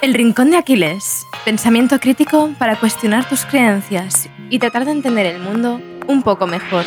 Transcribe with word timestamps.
El 0.00 0.14
Rincón 0.14 0.52
de 0.52 0.56
Aquiles. 0.56 1.26
Pensamiento 1.44 1.98
crítico 1.98 2.54
para 2.56 2.78
cuestionar 2.78 3.28
tus 3.28 3.44
creencias 3.44 4.30
y 4.48 4.60
tratar 4.60 4.84
de 4.84 4.92
entender 4.92 5.26
el 5.26 5.40
mundo 5.40 5.80
un 6.06 6.22
poco 6.22 6.46
mejor. 6.46 6.84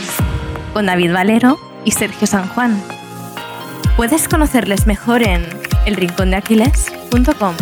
Con 0.72 0.86
David 0.86 1.12
Valero 1.12 1.60
y 1.84 1.92
Sergio 1.92 2.26
San 2.26 2.48
Juan. 2.48 2.82
Puedes 3.98 4.30
conocerles 4.30 4.88
mejor 4.88 5.24
en 5.24 5.46
elrincondeaquiles.com. 5.86 7.56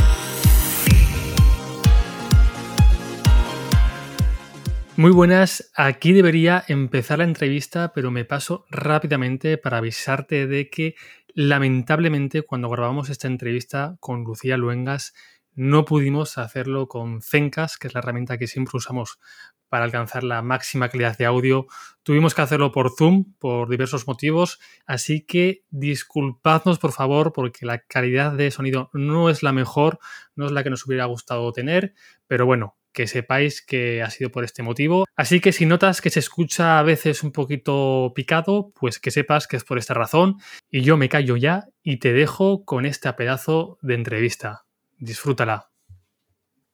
Muy 4.97 5.11
buenas, 5.11 5.71
aquí 5.75 6.13
debería 6.13 6.63
empezar 6.67 7.19
la 7.19 7.23
entrevista, 7.23 7.91
pero 7.95 8.11
me 8.11 8.23
paso 8.23 8.65
rápidamente 8.69 9.57
para 9.57 9.77
avisarte 9.77 10.45
de 10.45 10.69
que 10.69 10.93
lamentablemente 11.33 12.41
cuando 12.41 12.69
grabamos 12.69 13.09
esta 13.09 13.27
entrevista 13.27 13.95
con 13.99 14.23
Lucía 14.23 14.57
Luengas 14.57 15.13
no 15.59 15.83
pudimos 15.83 16.37
hacerlo 16.37 16.87
con 16.87 17.21
Zencas, 17.21 17.77
que 17.77 17.87
es 17.87 17.93
la 17.93 17.99
herramienta 17.99 18.37
que 18.37 18.47
siempre 18.47 18.77
usamos 18.77 19.19
para 19.67 19.83
alcanzar 19.83 20.23
la 20.23 20.41
máxima 20.41 20.87
calidad 20.87 21.17
de 21.17 21.25
audio. 21.25 21.67
Tuvimos 22.01 22.33
que 22.33 22.41
hacerlo 22.41 22.71
por 22.71 22.91
Zoom 22.97 23.33
por 23.39 23.67
diversos 23.67 24.07
motivos, 24.07 24.61
así 24.85 25.25
que 25.25 25.65
disculpadnos 25.69 26.79
por 26.79 26.93
favor 26.93 27.33
porque 27.33 27.65
la 27.65 27.79
calidad 27.79 28.31
de 28.31 28.51
sonido 28.51 28.89
no 28.93 29.29
es 29.29 29.43
la 29.43 29.51
mejor, 29.51 29.99
no 30.33 30.45
es 30.45 30.53
la 30.53 30.63
que 30.63 30.69
nos 30.69 30.87
hubiera 30.87 31.03
gustado 31.07 31.51
tener, 31.51 31.93
pero 32.25 32.45
bueno, 32.45 32.77
que 32.93 33.07
sepáis 33.07 33.61
que 33.61 34.01
ha 34.01 34.09
sido 34.11 34.31
por 34.31 34.45
este 34.45 34.63
motivo. 34.63 35.07
Así 35.17 35.41
que 35.41 35.51
si 35.51 35.65
notas 35.65 35.99
que 35.99 36.09
se 36.09 36.21
escucha 36.21 36.79
a 36.79 36.83
veces 36.83 37.21
un 37.21 37.33
poquito 37.33 38.13
picado, 38.15 38.71
pues 38.79 38.97
que 38.97 39.11
sepas 39.11 39.45
que 39.45 39.57
es 39.57 39.65
por 39.65 39.77
esta 39.77 39.93
razón. 39.93 40.37
Y 40.71 40.83
yo 40.83 40.95
me 40.95 41.09
callo 41.09 41.35
ya 41.35 41.67
y 41.83 41.97
te 41.97 42.13
dejo 42.13 42.63
con 42.63 42.85
este 42.85 43.11
pedazo 43.11 43.77
de 43.81 43.95
entrevista. 43.95 44.68
Disfrútala. 44.99 45.69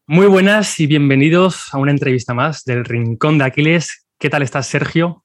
Muy 0.08 0.26
buenas 0.26 0.80
y 0.80 0.88
bienvenidos 0.88 1.72
a 1.72 1.78
una 1.78 1.92
entrevista 1.92 2.34
más 2.34 2.64
del 2.64 2.84
Rincón 2.84 3.38
de 3.38 3.46
Aquiles. 3.46 4.08
¿Qué 4.18 4.32
tal 4.32 4.42
estás, 4.42 4.66
Sergio? 4.66 5.24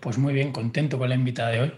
Pues 0.00 0.18
muy 0.18 0.34
bien, 0.34 0.50
contento 0.50 0.98
con 0.98 1.08
la 1.08 1.14
invitada 1.14 1.50
de 1.50 1.60
hoy. 1.60 1.72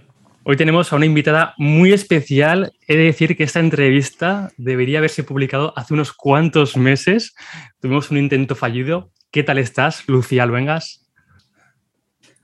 Hoy 0.45 0.57
tenemos 0.57 0.91
a 0.91 0.97
una 0.97 1.05
invitada 1.05 1.53
muy 1.59 1.93
especial. 1.93 2.73
He 2.89 2.97
de 2.97 3.05
decir 3.05 3.37
que 3.37 3.45
esta 3.45 3.61
entrevista 3.61 4.51
debería 4.57 4.97
haberse 4.97 5.25
publicado 5.25 5.75
hace 5.77 5.93
unos 5.93 6.15
cuantos 6.15 6.75
meses. 6.75 7.35
Tuvimos 7.79 8.11
un 8.11 8.17
intento 8.17 8.55
fallido. 8.55 9.13
¿Qué 9.31 9.43
tal 9.43 9.59
estás, 9.59 10.09
Lucía 10.09 10.47
Luengas? 10.47 11.02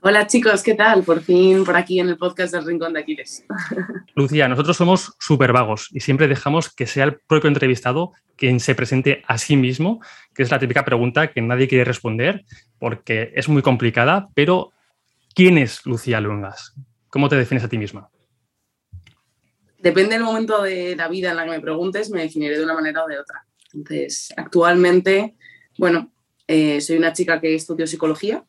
Hola 0.01 0.27
chicos, 0.27 0.63
¿qué 0.63 0.75
tal? 0.75 1.03
Por 1.03 1.19
fin 1.21 1.65
por 1.65 1.75
aquí 1.75 1.99
en 1.99 2.07
el 2.07 2.17
podcast 2.17 2.53
del 2.53 2.65
Rincón 2.65 2.93
de 2.93 3.01
Aquiles. 3.01 3.43
Lucía, 4.15 4.47
nosotros 4.47 4.77
somos 4.77 5.13
súper 5.19 5.51
vagos 5.51 5.89
y 5.91 5.99
siempre 5.99 6.29
dejamos 6.29 6.73
que 6.73 6.87
sea 6.87 7.03
el 7.03 7.19
propio 7.19 7.49
entrevistado 7.49 8.13
quien 8.37 8.61
se 8.61 8.75
presente 8.75 9.23
a 9.27 9.37
sí 9.37 9.57
mismo, 9.57 9.99
que 10.33 10.43
es 10.43 10.51
la 10.51 10.59
típica 10.59 10.85
pregunta 10.85 11.31
que 11.31 11.41
nadie 11.41 11.67
quiere 11.67 11.83
responder 11.83 12.45
porque 12.79 13.33
es 13.35 13.49
muy 13.49 13.61
complicada, 13.61 14.29
pero 14.33 14.71
¿quién 15.35 15.57
es 15.57 15.85
Lucía 15.85 16.21
Luengas? 16.21 16.75
¿Cómo 17.09 17.27
te 17.27 17.35
defines 17.35 17.65
a 17.65 17.69
ti 17.69 17.77
misma? 17.77 18.09
Depende 19.79 20.15
del 20.15 20.23
momento 20.23 20.61
de 20.61 20.95
la 20.95 21.09
vida 21.09 21.31
en 21.31 21.35
la 21.35 21.43
que 21.43 21.51
me 21.51 21.59
preguntes, 21.59 22.09
me 22.09 22.21
definiré 22.21 22.57
de 22.57 22.63
una 22.63 22.73
manera 22.73 23.03
o 23.03 23.07
de 23.07 23.19
otra. 23.19 23.45
Entonces, 23.73 24.33
actualmente, 24.37 25.35
bueno, 25.77 26.13
eh, 26.47 26.79
soy 26.79 26.95
una 26.95 27.11
chica 27.11 27.41
que 27.41 27.53
estudió 27.53 27.85
psicología, 27.85 28.45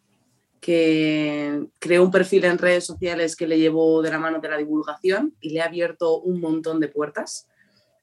que 0.60 1.66
creó 1.78 2.04
un 2.04 2.10
perfil 2.10 2.44
en 2.44 2.58
redes 2.58 2.84
sociales 2.84 3.34
que 3.34 3.46
le 3.46 3.58
llevó 3.58 4.02
de 4.02 4.10
la 4.10 4.18
mano 4.18 4.40
de 4.40 4.48
la 4.48 4.58
divulgación 4.58 5.34
y 5.40 5.50
le 5.50 5.62
ha 5.62 5.66
abierto 5.66 6.20
un 6.20 6.40
montón 6.40 6.80
de 6.80 6.88
puertas. 6.88 7.48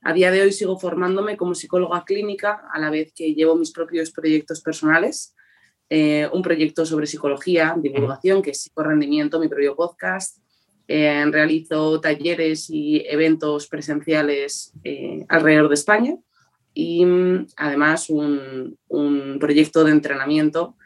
A 0.02 0.14
día 0.14 0.32
de 0.32 0.42
hoy 0.42 0.52
sigo 0.52 0.80
formándome 0.80 1.38
como 1.38 1.54
psicóloga 1.54 2.04
clínica 2.04 2.64
a 2.72 2.80
la 2.80 2.90
vez 2.90 3.14
que 3.14 3.34
llevo 3.34 3.56
mis 3.56 3.72
propios 3.72 4.12
proyectos 4.12 4.62
personales. 4.62 5.36
Eh, 5.90 6.28
un 6.34 6.42
proyecto 6.42 6.86
sobre 6.86 7.08
psicología, 7.08 7.76
divulgación, 7.78 8.42
que 8.42 8.52
es 8.52 8.62
psicorrendimiento, 8.62 9.40
mi 9.40 9.48
propio 9.48 9.76
podcast. 9.76 10.40
Eh, 10.88 11.26
realizo 11.26 12.00
talleres 12.00 12.70
y 12.70 13.04
eventos 13.08 13.68
presenciales 13.68 14.72
eh, 14.86 15.26
alrededor 15.28 15.68
de 15.68 15.74
España 15.74 16.16
y 16.74 17.06
mm, 17.06 17.48
además 17.58 18.10
un, 18.10 18.78
un 18.88 19.38
proyecto 19.38 19.84
de 19.84 19.92
entrenamiento 19.92 20.77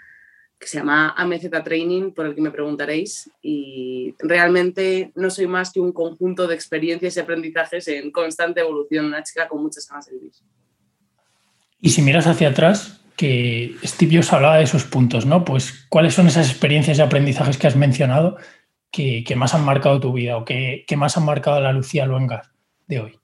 que 0.62 0.68
se 0.68 0.78
llama 0.78 1.16
AMZ 1.18 1.50
Training, 1.64 2.12
por 2.12 2.28
el 2.28 2.36
que 2.36 2.42
me 2.42 2.52
preguntaréis. 2.52 3.32
Y 3.42 4.14
realmente 4.20 5.12
no 5.16 5.32
soy 5.32 5.48
más 5.48 5.72
que 5.72 5.80
un 5.80 5.92
conjunto 5.92 6.46
de 6.46 6.54
experiencias 6.54 7.18
y 7.18 7.20
aprendizajes 7.20 7.88
en 7.88 8.12
constante 8.12 8.62
evolución, 8.62 9.08
una 9.08 9.24
chica 9.24 9.48
con 9.48 9.64
muchas 9.64 9.90
ganas 9.90 10.06
de 10.06 10.14
vivir. 10.14 10.32
Y 11.80 11.90
si 11.90 12.04
miras 12.04 12.28
hacia 12.28 12.50
atrás, 12.50 13.02
que 13.18 13.76
Steve 13.84 14.18
Jobs 14.18 14.32
hablaba 14.34 14.58
de 14.58 14.66
esos 14.66 14.84
puntos, 14.84 15.26
¿no? 15.26 15.44
Pues, 15.44 15.88
¿cuáles 15.90 16.14
son 16.14 16.28
esas 16.28 16.52
experiencias 16.52 17.00
y 17.00 17.02
aprendizajes 17.02 17.58
que 17.58 17.66
has 17.66 17.76
mencionado 17.76 18.38
que, 18.92 19.26
más 19.36 19.56
han 19.56 19.66
marcado 19.66 20.00
tu 20.00 20.14
vida 20.14 20.38
o 20.38 20.46
que, 20.46 20.86
que 20.88 20.96
más 20.96 21.18
han 21.18 21.26
marcado 21.26 21.58
a 21.58 21.62
la 21.62 21.74
Lucía 21.74 22.06
Luengas 22.06 22.52
de 22.86 23.00
hoy? 23.00 23.20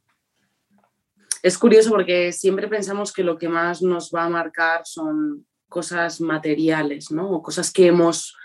Es 1.44 1.56
curioso 1.60 1.92
porque 1.92 2.32
siempre 2.32 2.68
pensamos 2.68 3.14
que 3.14 3.24
lo 3.24 3.38
que 3.38 3.48
más 3.48 3.84
nos 3.84 4.12
va 4.14 4.24
a 4.24 4.30
marcar 4.30 4.82
son 4.86 5.46
cosas 5.70 6.22
materiales, 6.22 7.12
¿no? 7.12 7.30
O 7.32 7.42
cosas 7.42 7.72
que 7.72 7.88
hemos 7.88 8.36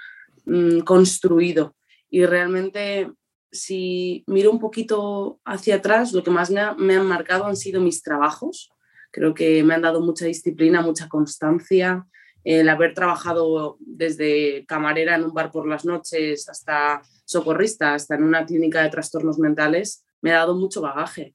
mm, 0.44 0.80
construido. 0.80 1.74
Y 2.10 2.26
realmente, 2.26 3.10
si 3.50 4.24
miro 4.26 4.50
un 4.50 4.58
poquito 4.58 5.40
hacia 5.44 5.76
atrás, 5.76 6.12
lo 6.12 6.22
que 6.22 6.30
más 6.30 6.50
me, 6.50 6.60
han 6.60 7.06
marcado 7.06 7.46
han 7.46 7.56
sido 7.56 7.80
mis 7.80 8.02
trabajos. 8.02 8.70
Creo 9.10 9.34
que 9.34 9.62
me 9.62 9.74
han 9.74 9.82
dado 9.82 10.00
mucha 10.00 10.26
disciplina, 10.26 10.82
mucha 10.82 11.08
constancia. 11.08 12.06
El 12.44 12.68
haber 12.68 12.92
trabajado 12.92 13.76
desde 13.80 14.66
camarera 14.66 15.14
en 15.14 15.24
un 15.24 15.32
bar 15.32 15.52
por 15.52 15.66
las 15.66 15.84
noches 15.84 16.48
hasta 16.48 17.02
socorrista, 17.24 17.94
hasta 17.94 18.16
en 18.16 18.24
una 18.24 18.44
clínica 18.44 18.82
de 18.82 18.90
trastornos 18.90 19.38
mentales, 19.38 20.04
me 20.20 20.32
ha 20.32 20.38
dado 20.38 20.56
mucho 20.56 20.80
bagaje. 20.80 21.34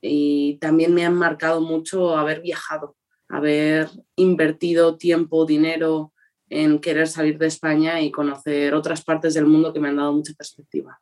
Y 0.00 0.58
también 0.60 0.92
me 0.94 1.06
han 1.06 1.14
marcado 1.14 1.60
mucho 1.60 2.16
haber 2.16 2.42
viajado 2.42 2.96
haber 3.32 3.88
invertido 4.14 4.98
tiempo, 4.98 5.46
dinero 5.46 6.12
en 6.50 6.78
querer 6.80 7.08
salir 7.08 7.38
de 7.38 7.46
España 7.46 7.98
y 8.02 8.10
conocer 8.10 8.74
otras 8.74 9.02
partes 9.02 9.32
del 9.32 9.46
mundo 9.46 9.72
que 9.72 9.80
me 9.80 9.88
han 9.88 9.96
dado 9.96 10.12
mucha 10.12 10.34
perspectiva. 10.34 11.00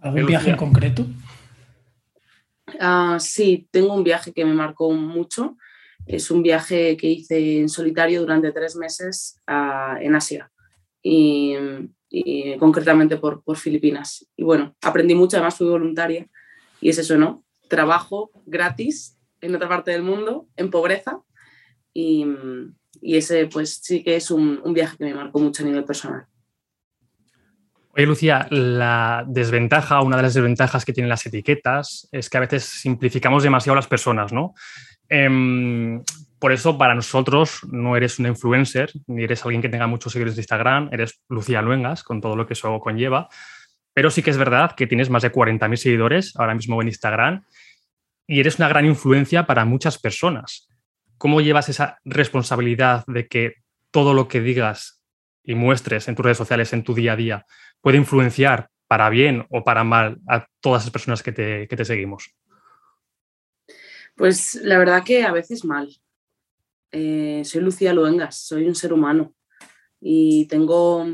¿Algún 0.00 0.26
viaje 0.26 0.50
en 0.50 0.56
concreto? 0.56 1.06
Ah, 2.80 3.18
sí, 3.20 3.68
tengo 3.70 3.94
un 3.94 4.02
viaje 4.02 4.32
que 4.32 4.44
me 4.44 4.54
marcó 4.54 4.90
mucho. 4.90 5.56
Es 6.04 6.32
un 6.32 6.42
viaje 6.42 6.96
que 6.96 7.06
hice 7.06 7.60
en 7.60 7.68
solitario 7.68 8.22
durante 8.22 8.50
tres 8.50 8.74
meses 8.74 9.40
ah, 9.46 9.98
en 10.00 10.16
Asia 10.16 10.50
y, 11.00 11.54
concretamente 12.58 13.18
por, 13.18 13.44
por, 13.44 13.56
Filipinas. 13.56 14.26
Y 14.36 14.42
bueno, 14.42 14.74
aprendí 14.82 15.14
mucho, 15.14 15.36
además 15.36 15.56
fui 15.56 15.68
voluntaria 15.68 16.26
y 16.80 16.88
es 16.88 16.98
eso, 16.98 17.16
¿no? 17.16 17.44
Trabajo 17.68 18.32
gratis 18.46 19.19
en 19.40 19.54
otra 19.54 19.68
parte 19.68 19.90
del 19.90 20.02
mundo, 20.02 20.46
en 20.56 20.70
pobreza, 20.70 21.20
y, 21.92 22.26
ese 23.02 23.46
pues 23.46 23.80
sí 23.82 24.02
que 24.02 24.16
es 24.16 24.30
un, 24.30 24.60
viaje 24.74 24.96
que 24.96 25.04
me 25.04 25.14
marcó 25.14 25.38
mucho 25.38 25.62
a 25.62 25.66
nivel 25.66 25.84
personal. 25.84 26.26
Oye, 27.92 28.06
Lucía, 28.06 28.46
la 28.50 29.24
desventaja, 29.26 30.00
una 30.02 30.16
de 30.16 30.22
las 30.22 30.34
desventajas 30.34 30.84
que 30.84 30.92
tienen 30.92 31.08
las 31.08 31.26
etiquetas 31.26 32.08
es 32.12 32.30
que 32.30 32.36
a 32.36 32.40
veces 32.40 32.64
simplificamos 32.64 33.42
demasiado 33.42 33.74
las 33.74 33.88
personas, 33.88 34.32
¿no? 34.32 34.54
Em, 35.08 36.02
por 36.38 36.52
eso, 36.52 36.78
para 36.78 36.94
nosotros, 36.94 37.60
no 37.70 37.96
eres 37.96 38.18
una 38.18 38.28
influencer, 38.28 38.92
ni 39.08 39.24
eres 39.24 39.44
alguien 39.44 39.60
que 39.60 39.68
tenga 39.68 39.86
muchos 39.86 40.12
seguidores 40.12 40.36
de 40.36 40.42
Instagram, 40.42 40.88
eres 40.92 41.20
Lucía 41.28 41.62
Luengas, 41.62 42.04
con 42.04 42.20
todo 42.20 42.36
lo 42.36 42.46
que 42.46 42.54
eso 42.54 42.78
conlleva. 42.78 43.28
Pero 43.92 44.10
sí 44.10 44.22
que 44.22 44.30
es 44.30 44.38
verdad 44.38 44.72
que 44.76 44.86
tienes 44.86 45.10
más 45.10 45.22
de 45.22 45.32
40.000 45.32 45.76
seguidores 45.76 46.36
ahora 46.36 46.54
mismo 46.54 46.80
en 46.80 46.88
Instagram 46.88 47.44
y 48.30 48.38
eres 48.38 48.60
una 48.60 48.68
gran 48.68 48.86
influencia 48.86 49.44
para 49.44 49.64
muchas 49.64 49.98
personas. 49.98 50.68
¿Cómo 51.18 51.40
llevas 51.40 51.68
esa 51.68 51.98
responsabilidad 52.04 53.02
de 53.08 53.26
que 53.26 53.54
todo 53.90 54.14
lo 54.14 54.28
que 54.28 54.40
digas 54.40 55.02
y 55.42 55.56
muestres 55.56 56.06
en 56.06 56.14
tus 56.14 56.24
redes 56.24 56.38
sociales, 56.38 56.72
en 56.72 56.84
tu 56.84 56.94
día 56.94 57.14
a 57.14 57.16
día, 57.16 57.46
puede 57.80 57.98
influenciar 57.98 58.70
para 58.86 59.10
bien 59.10 59.46
o 59.50 59.64
para 59.64 59.82
mal 59.82 60.18
a 60.28 60.46
todas 60.60 60.84
las 60.84 60.92
personas 60.92 61.24
que 61.24 61.32
te, 61.32 61.66
que 61.66 61.76
te 61.76 61.84
seguimos? 61.84 62.32
Pues 64.14 64.54
la 64.62 64.78
verdad 64.78 65.02
que 65.02 65.24
a 65.24 65.32
veces 65.32 65.64
mal. 65.64 65.88
Eh, 66.92 67.42
soy 67.44 67.62
Lucía 67.62 67.92
Luengas, 67.92 68.36
soy 68.46 68.68
un 68.68 68.76
ser 68.76 68.92
humano 68.92 69.34
y 70.00 70.46
tengo 70.46 71.04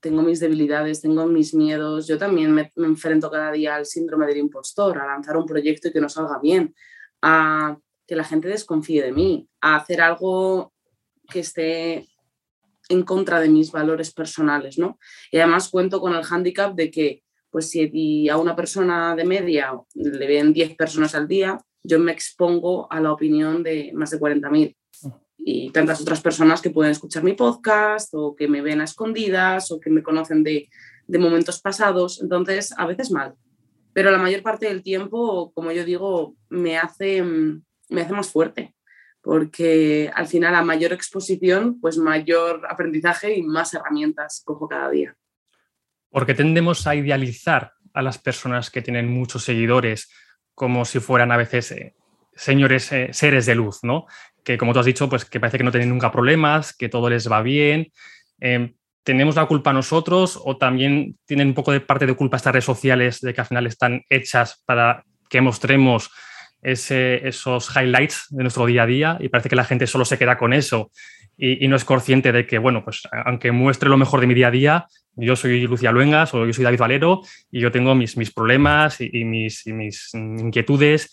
tengo 0.00 0.22
mis 0.22 0.40
debilidades, 0.40 1.00
tengo 1.00 1.26
mis 1.26 1.54
miedos. 1.54 2.06
Yo 2.06 2.18
también 2.18 2.52
me, 2.52 2.72
enfrento 2.76 3.30
cada 3.30 3.52
día 3.52 3.76
al 3.76 3.86
síndrome 3.86 4.26
del 4.26 4.38
impostor, 4.38 4.98
a 4.98 5.06
lanzar 5.06 5.36
un 5.36 5.46
proyecto 5.46 5.88
y 5.88 5.92
que 5.92 6.00
no 6.00 6.08
salga 6.08 6.38
bien, 6.40 6.74
a 7.22 7.76
que 8.06 8.16
la 8.16 8.24
gente 8.24 8.48
desconfíe 8.48 9.02
de 9.02 9.12
mí, 9.12 9.48
a 9.60 9.76
hacer 9.76 10.00
algo 10.00 10.72
que 11.28 11.40
esté 11.40 12.08
en 12.88 13.02
contra 13.02 13.40
de 13.40 13.48
mis 13.48 13.70
valores 13.70 14.12
personales, 14.12 14.78
¿no? 14.78 14.98
Y 15.30 15.38
además 15.38 15.68
cuento 15.68 16.00
con 16.00 16.14
el 16.14 16.24
hándicap 16.24 16.74
de 16.74 16.90
que, 16.90 17.22
pues 17.50 17.70
si 17.70 18.28
a 18.28 18.36
una 18.38 18.56
persona 18.56 19.14
de 19.14 19.24
media 19.24 19.72
le 19.94 20.26
ven 20.26 20.52
10 20.52 20.74
personas 20.76 21.14
al 21.14 21.28
día, 21.28 21.58
yo 21.82 21.98
me 21.98 22.12
expongo 22.12 22.90
a 22.90 23.00
la 23.00 23.12
opinión 23.12 23.62
de 23.62 23.90
más 23.94 24.10
de 24.10 24.18
40.000 24.18 24.74
y 25.50 25.70
tantas 25.70 25.98
otras 26.02 26.20
personas 26.20 26.60
que 26.60 26.68
pueden 26.68 26.92
escuchar 26.92 27.22
mi 27.22 27.32
podcast 27.32 28.10
o 28.12 28.36
que 28.36 28.48
me 28.48 28.60
ven 28.60 28.82
a 28.82 28.84
escondidas 28.84 29.70
o 29.70 29.80
que 29.80 29.88
me 29.88 30.02
conocen 30.02 30.42
de, 30.42 30.68
de 31.06 31.18
momentos 31.18 31.62
pasados. 31.62 32.20
Entonces, 32.20 32.74
a 32.76 32.84
veces 32.84 33.10
mal, 33.10 33.34
pero 33.94 34.10
la 34.10 34.18
mayor 34.18 34.42
parte 34.42 34.66
del 34.66 34.82
tiempo, 34.82 35.50
como 35.54 35.72
yo 35.72 35.86
digo, 35.86 36.34
me 36.50 36.76
hace, 36.76 37.22
me 37.22 38.02
hace 38.02 38.12
más 38.12 38.30
fuerte 38.30 38.74
porque 39.22 40.10
al 40.14 40.26
final 40.26 40.54
a 40.54 40.62
mayor 40.62 40.92
exposición, 40.92 41.80
pues 41.80 41.96
mayor 41.98 42.66
aprendizaje 42.68 43.34
y 43.34 43.42
más 43.42 43.74
herramientas 43.74 44.42
cojo 44.44 44.68
cada 44.68 44.90
día. 44.90 45.16
Porque 46.10 46.34
tendemos 46.34 46.86
a 46.86 46.94
idealizar 46.94 47.72
a 47.92 48.02
las 48.02 48.18
personas 48.18 48.70
que 48.70 48.82
tienen 48.82 49.08
muchos 49.08 49.44
seguidores 49.44 50.10
como 50.54 50.84
si 50.84 51.00
fueran 51.00 51.32
a 51.32 51.36
veces 51.36 51.72
eh, 51.72 51.94
señores, 52.38 52.92
eh, 52.92 53.08
seres 53.12 53.46
de 53.46 53.54
luz, 53.54 53.80
¿no? 53.82 54.06
Que 54.48 54.56
como 54.56 54.72
tú 54.72 54.78
has 54.78 54.86
dicho, 54.86 55.10
pues 55.10 55.26
que 55.26 55.40
parece 55.40 55.58
que 55.58 55.64
no 55.64 55.70
tienen 55.70 55.90
nunca 55.90 56.10
problemas, 56.10 56.74
que 56.74 56.88
todo 56.88 57.10
les 57.10 57.30
va 57.30 57.42
bien. 57.42 57.92
Em, 58.40 58.72
¿Tenemos 59.02 59.36
la 59.36 59.44
culpa 59.44 59.74
nosotros 59.74 60.40
o 60.42 60.56
también 60.56 61.18
tienen 61.26 61.48
un 61.48 61.54
poco 61.54 61.70
de 61.70 61.80
parte 61.80 62.06
de 62.06 62.14
culpa 62.14 62.38
estas 62.38 62.54
redes 62.54 62.64
sociales 62.64 63.20
de 63.20 63.34
que 63.34 63.42
al 63.42 63.46
final 63.46 63.66
están 63.66 64.04
hechas 64.08 64.62
para 64.64 65.04
que 65.28 65.42
mostremos 65.42 66.10
esos 66.62 67.76
highlights 67.76 68.28
de 68.30 68.42
nuestro 68.42 68.64
día 68.64 68.84
a 68.84 68.86
día 68.86 69.18
y 69.20 69.28
parece 69.28 69.50
que 69.50 69.56
la 69.56 69.64
gente 69.64 69.86
solo 69.86 70.06
se 70.06 70.16
queda 70.16 70.38
con 70.38 70.54
eso 70.54 70.90
y, 71.36 71.68
no 71.68 71.76
es 71.76 71.84
consciente 71.84 72.32
de 72.32 72.46
que, 72.46 72.56
bueno, 72.56 72.82
pues 72.82 73.02
aunque 73.26 73.52
muestre 73.52 73.90
lo 73.90 73.98
mejor 73.98 74.20
de 74.20 74.26
mi 74.28 74.34
día 74.34 74.48
a 74.48 74.50
día, 74.50 74.86
yo 75.14 75.36
soy 75.36 75.66
Lucía 75.66 75.92
Luengas 75.92 76.32
o 76.32 76.46
yo 76.46 76.52
soy 76.54 76.64
David 76.64 76.80
Valero 76.80 77.20
y 77.50 77.60
yo 77.60 77.70
tengo 77.70 77.94
mis, 77.94 78.16
mis 78.16 78.32
problemas 78.32 79.00
y, 79.00 79.24
mis, 79.24 79.66
mis, 79.66 80.14
inquietudes. 80.14 81.10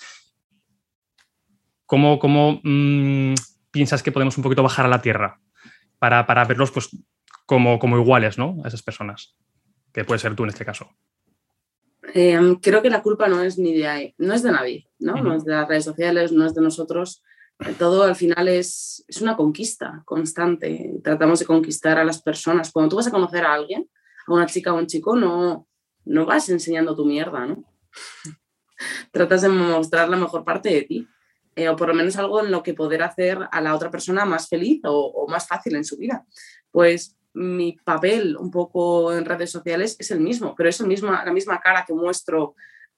¿Cómo, 1.85 2.19
cómo 2.19 2.59
mm, 2.63 3.33
piensas 3.71 4.01
que 4.01 4.11
podemos 4.11 4.37
un 4.37 4.43
poquito 4.43 4.63
bajar 4.63 4.85
a 4.85 4.89
la 4.89 5.01
tierra 5.01 5.39
para, 5.99 6.25
para 6.25 6.45
verlos 6.45 6.71
pues, 6.71 6.89
como, 7.45 7.79
como 7.79 7.97
iguales 7.97 8.37
¿no? 8.37 8.57
a 8.63 8.67
esas 8.67 8.81
personas? 8.81 9.35
Que 9.93 10.03
puede 10.03 10.19
ser 10.19 10.35
tú 10.35 10.43
en 10.43 10.49
este 10.49 10.65
caso. 10.65 10.89
Em, 12.13 12.55
creo 12.55 12.81
que 12.81 12.89
la 12.89 13.01
culpa 13.01 13.27
no 13.27 13.41
es 13.41 13.57
ni 13.57 13.73
de 13.73 14.13
no 14.17 14.33
es 14.33 14.43
de 14.43 14.51
nadie, 14.51 14.87
¿no? 14.99 15.15
no 15.15 15.35
es 15.35 15.43
de 15.43 15.53
las 15.53 15.67
redes 15.67 15.83
sociales, 15.83 16.31
no 16.31 16.45
es 16.45 16.53
de 16.53 16.61
nosotros. 16.61 17.23
Todo 17.79 18.03
al 18.03 18.15
final 18.15 18.47
es, 18.47 19.03
es 19.07 19.21
una 19.21 19.35
conquista 19.35 20.01
constante. 20.05 20.93
Tratamos 21.03 21.39
de 21.39 21.45
conquistar 21.45 21.97
a 21.97 22.03
las 22.03 22.21
personas. 22.21 22.71
Cuando 22.71 22.89
tú 22.89 22.95
vas 22.97 23.07
a 23.07 23.11
conocer 23.11 23.45
a 23.45 23.53
alguien, 23.53 23.89
a 24.27 24.33
una 24.33 24.45
chica 24.45 24.73
o 24.73 24.77
un 24.77 24.87
chico, 24.87 25.15
no, 25.15 25.67
no 26.05 26.25
vas 26.25 26.49
enseñando 26.49 26.95
tu 26.95 27.05
mierda, 27.05 27.45
¿no? 27.45 27.63
Tratas 29.11 29.41
de 29.41 29.49
mostrar 29.49 30.09
la 30.09 30.17
mejor 30.17 30.43
parte 30.43 30.69
de 30.69 30.81
ti. 30.83 31.07
Eh, 31.55 31.69
o 31.69 31.75
por 31.75 31.87
lo 31.87 31.93
menos 31.93 32.17
algo 32.17 32.41
en 32.41 32.51
lo 32.51 32.61
que 32.61 32.73
poder 32.73 33.01
hacer 33.01 33.39
a 33.49 33.61
la 33.61 33.73
otra 33.73 33.89
persona 33.89 34.25
más 34.25 34.49
feliz 34.49 34.81
o, 34.83 35.25
más 35.29 35.47
fácil 35.47 35.75
en 35.75 35.85
su 35.85 35.97
vida. 35.97 36.25
Pues 36.69 37.15
mi 37.33 37.77
papel 37.83 38.35
un 38.37 38.51
poco 38.51 39.13
en 39.13 39.25
redes 39.25 39.51
sociales 39.51 39.95
es 39.99 40.11
el 40.11 40.19
mismo, 40.19 40.53
pero 40.55 40.69
es 40.69 40.79
el 40.81 40.87
mismo, 40.87 41.11
la 41.11 41.31
misma 41.31 41.59
cara 41.61 41.85
que 41.85 41.93
muestro 41.93 42.55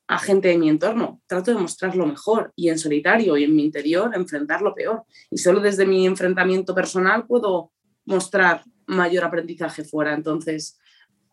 a 0.08 0.18
gente 0.18 0.48
de 0.48 0.58
mi 0.58 0.70
entorno. 0.70 1.22
Trato 1.28 1.52
de 1.52 1.60
mostrar 1.60 1.96
lo 1.96 2.08
mejor 2.08 2.52
y 2.56 2.70
en 2.70 2.80
solitario 2.80 3.38
y 3.38 3.44
en 3.44 3.56
mi 3.56 3.66
interior 3.66 4.12
enfrentar 4.16 4.62
lo 4.62 4.74
peor. 4.74 5.04
Y 5.30 5.38
solo 5.38 5.60
desde 5.60 5.86
mi 5.86 6.08
enfrentamiento 6.08 6.74
personal 6.74 7.28
puedo 7.28 7.72
mostrar 8.06 8.64
mayor 8.88 9.26
aprendizaje 9.26 9.84
fuera. 9.84 10.14
Entonces, 10.14 10.80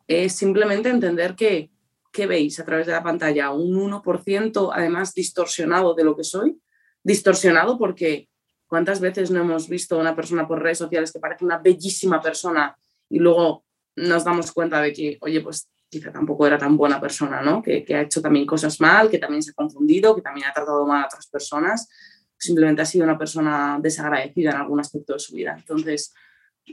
es 0.07 0.35
simplemente 0.35 0.91
entender 0.91 1.35
que, 1.35 1.71
¿qué 2.13 2.27
veis 2.27 2.61
a 2.61 2.65
través 2.65 2.87
de 2.87 2.93
la 2.93 3.03
pantalla? 3.03 3.53
Un 3.53 3.77
1% 3.77 4.71
además 4.75 5.15
distorsionado 5.15 5.95
de 5.95 6.05
lo 6.05 6.17
que 6.17 6.25
soy. 6.25 6.59
Distorsionado 7.05 7.79
porque 7.79 8.29
¿cuántas 8.67 9.01
veces 9.01 9.31
no 9.31 9.41
hemos 9.41 9.69
visto 9.69 9.95
a 9.95 10.01
una 10.01 10.17
persona 10.17 10.49
por 10.49 10.61
redes 10.61 10.79
sociales 10.79 11.13
que 11.13 11.21
parece 11.21 11.45
una 11.45 11.59
bellísima 11.59 12.21
persona 12.21 12.77
y 13.09 13.21
luego 13.21 13.65
nos 13.95 14.25
damos 14.25 14.51
cuenta 14.51 14.81
de 14.81 14.93
que, 14.93 15.19
oye, 15.21 15.41
pues 15.41 15.69
quizá 15.89 16.11
tampoco 16.11 16.47
era 16.47 16.59
tan 16.59 16.77
buena 16.77 17.01
persona, 17.01 17.41
¿no? 17.41 17.63
Que, 17.63 17.85
ha 17.91 18.01
hecho 18.01 18.21
también 18.21 18.47
cosas 18.47 18.81
mal, 18.81 19.09
que 19.09 19.19
también 19.19 19.43
se 19.43 19.53
ha 19.53 19.55
confundido, 19.55 20.17
que 20.17 20.23
también 20.23 20.49
ha 20.49 20.53
tratado 20.53 20.85
mal 20.87 21.05
a 21.05 21.07
otras 21.07 21.29
personas, 21.29 21.89
simplemente 22.37 22.83
ha 22.83 22.87
sido 22.87 23.05
una 23.05 23.17
persona 23.17 23.79
desagradecida 23.81 24.51
en 24.51 24.57
algún 24.57 24.81
aspecto 24.81 25.13
de 25.13 25.21
su 25.21 25.35
vida. 25.35 25.55
Entonces, 25.57 26.13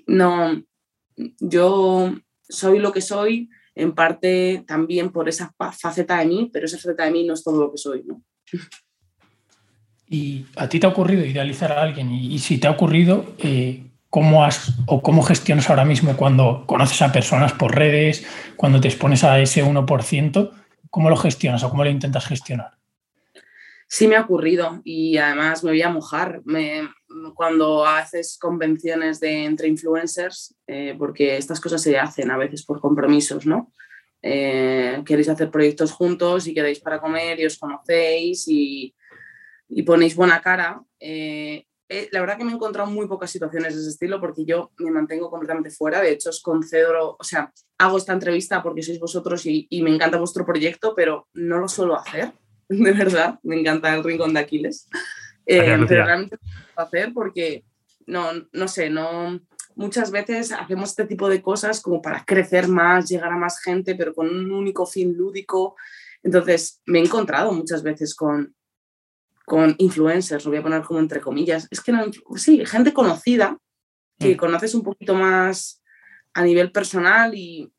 no, 0.07 0.63
yo 1.39 2.15
soy 2.41 2.79
lo 2.79 2.91
que 2.91 3.01
soy 3.01 3.49
en 3.75 3.93
parte 3.93 4.63
también 4.67 5.11
por 5.11 5.29
esa 5.29 5.53
faceta 5.79 6.17
de 6.17 6.25
mí, 6.25 6.49
pero 6.51 6.65
esa 6.65 6.77
faceta 6.77 7.05
de 7.05 7.11
mí 7.11 7.25
no 7.25 7.35
es 7.35 7.43
todo 7.43 7.61
lo 7.61 7.71
que 7.71 7.77
soy, 7.77 8.03
¿no? 8.03 8.23
¿Y 10.11 10.45
a 10.57 10.67
ti 10.67 10.79
te 10.79 10.85
ha 10.85 10.89
ocurrido 10.89 11.25
idealizar 11.25 11.71
a 11.71 11.81
alguien? 11.81 12.11
Y, 12.11 12.37
si 12.39 12.59
te 12.59 12.67
ha 12.67 12.71
ocurrido, 12.71 13.33
eh, 13.39 13.81
¿Cómo 14.11 14.43
has 14.43 14.73
o 14.87 15.01
cómo 15.01 15.23
gestionas 15.23 15.69
ahora 15.69 15.85
mismo 15.85 16.17
cuando 16.17 16.65
conoces 16.67 17.01
a 17.01 17.13
personas 17.13 17.53
por 17.53 17.73
redes, 17.73 18.27
cuando 18.57 18.81
te 18.81 18.89
expones 18.89 19.23
a 19.23 19.39
ese 19.39 19.63
1%? 19.63 20.51
¿Cómo 20.89 21.09
lo 21.09 21.15
gestionas 21.15 21.63
o 21.63 21.69
cómo 21.69 21.85
lo 21.85 21.89
intentas 21.89 22.25
gestionar? 22.25 22.71
Sí 23.87 24.09
me 24.09 24.17
ha 24.17 24.21
ocurrido 24.21 24.81
y 24.83 25.15
además 25.15 25.63
me 25.63 25.71
voy 25.71 25.81
a 25.81 25.89
mojar 25.89 26.41
cuando 27.33 27.85
haces 27.85 28.37
convenciones 28.37 29.21
de, 29.21 29.45
entre 29.45 29.69
influencers, 29.69 30.55
eh, 30.67 30.93
porque 30.99 31.37
estas 31.37 31.61
cosas 31.61 31.81
se 31.81 31.97
hacen 31.97 32.31
a 32.31 32.37
veces 32.37 32.65
por 32.65 32.81
compromisos, 32.81 33.45
¿no? 33.45 33.71
Eh, 34.21 35.01
queréis 35.05 35.29
hacer 35.29 35.49
proyectos 35.49 35.93
juntos 35.93 36.47
y 36.47 36.53
queréis 36.53 36.81
para 36.81 36.99
comer 36.99 37.39
y 37.39 37.45
os 37.45 37.57
conocéis 37.57 38.45
y, 38.49 38.93
ponéis 39.83 40.15
buena 40.15 40.41
cara. 40.41 40.83
Eh, 40.99 41.65
eh, 41.93 42.07
la 42.13 42.21
verdad 42.21 42.37
que 42.37 42.45
me 42.45 42.51
he 42.51 42.55
encontrado 42.55 42.89
muy 42.89 43.05
pocas 43.05 43.29
situaciones 43.29 43.75
de 43.75 43.81
ese 43.81 43.89
estilo 43.89 44.21
porque 44.21 44.45
yo 44.45 44.71
me 44.77 44.91
mantengo 44.91 45.29
completamente 45.29 45.71
fuera. 45.71 46.01
De 46.01 46.11
hecho, 46.11 46.29
os 46.29 46.41
concedo, 46.41 47.17
o 47.19 47.23
sea, 47.23 47.51
hago 47.77 47.97
esta 47.97 48.13
entrevista 48.13 48.63
porque 48.63 48.81
sois 48.81 48.97
vosotros 48.97 49.45
y, 49.45 49.67
me 49.83 49.93
encanta 49.93 50.17
vuestro 50.17 50.45
proyecto, 50.45 50.93
pero 50.95 51.27
no 51.33 51.57
lo 51.57 51.67
suelo 51.67 51.99
hacer, 51.99 52.31
de 52.69 52.91
verdad. 52.93 53.39
Me 53.43 53.59
encanta 53.59 53.93
el 53.93 54.03
rincón 54.05 54.33
de 54.33 54.39
Aquiles. 54.39 54.87
Eh, 55.45 55.59
pero 55.59 56.05
realmente 56.05 56.37
no 56.41 56.51
lo 56.77 56.81
hacer 56.83 57.11
porque, 57.13 57.65
no, 58.05 58.29
no 58.53 58.67
sé, 58.69 58.89
no, 58.89 59.41
muchas 59.75 60.11
veces 60.11 60.53
hacemos 60.53 60.91
este 60.91 61.05
tipo 61.05 61.27
de 61.27 61.41
cosas 61.41 61.81
como 61.81 62.01
para 62.01 62.23
crecer 62.23 62.69
más, 62.69 63.09
llegar 63.09 63.33
a 63.33 63.37
más 63.37 63.59
gente, 63.59 63.95
pero 63.95 64.13
con 64.13 64.29
un 64.29 64.51
único 64.51 64.85
fin 64.85 65.17
lúdico. 65.17 65.75
Entonces, 66.23 66.81
me 66.85 66.99
he 66.99 67.03
encontrado 67.03 67.51
muchas 67.51 67.83
veces 67.83 68.15
con, 68.15 68.55
con 69.45 69.75
influencers, 69.77 70.45
lo 70.45 70.51
voy 70.51 70.59
a 70.59 70.63
poner 70.63 70.81
como 70.83 70.99
entre 70.99 71.21
comillas, 71.21 71.67
es 71.71 71.81
que 71.81 71.91
no, 71.91 72.05
sí, 72.35 72.65
gente 72.65 72.93
conocida 72.93 73.57
que 74.19 74.35
mm. 74.35 74.37
conoces 74.37 74.75
un 74.75 74.83
poquito 74.83 75.15
más 75.15 75.81
a 76.33 76.43
nivel 76.43 76.71
personal 76.71 77.33
y, 77.35 77.71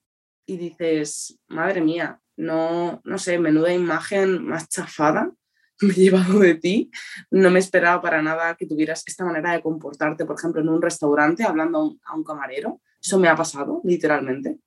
y, 0.47 0.57
dices, 0.57 1.39
madre 1.49 1.81
mía, 1.81 2.21
no, 2.37 3.01
no 3.05 3.19
sé, 3.19 3.39
menuda 3.39 3.73
imagen 3.73 4.45
más 4.45 4.69
chafada 4.69 5.33
me 5.83 5.93
he 5.93 5.97
llevado 5.97 6.39
de 6.39 6.55
ti, 6.55 6.91
no 7.31 7.51
me 7.51 7.59
esperaba 7.59 8.01
para 8.01 8.23
nada 8.23 8.55
que 8.57 8.67
tuvieras 8.67 9.03
esta 9.07 9.25
manera 9.25 9.53
de 9.53 9.61
comportarte, 9.61 10.25
por 10.25 10.39
ejemplo, 10.39 10.61
en 10.61 10.69
un 10.69 10.81
restaurante 10.81 11.45
hablando 11.45 11.97
a 12.05 12.17
un, 12.17 12.25
camarero, 12.25 12.81
eso 13.01 13.19
me 13.19 13.29
ha 13.29 13.37
pasado, 13.37 13.81
literalmente. 13.85 14.59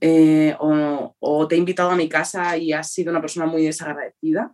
Eh, 0.00 0.56
o, 0.58 1.14
o, 1.20 1.48
te 1.48 1.54
he 1.54 1.58
invitado 1.58 1.90
a 1.90 1.96
mi 1.96 2.08
casa 2.08 2.56
y 2.56 2.72
has 2.72 2.90
sido 2.90 3.10
una 3.10 3.20
persona 3.20 3.46
muy 3.46 3.64
desagradecida. 3.64 4.52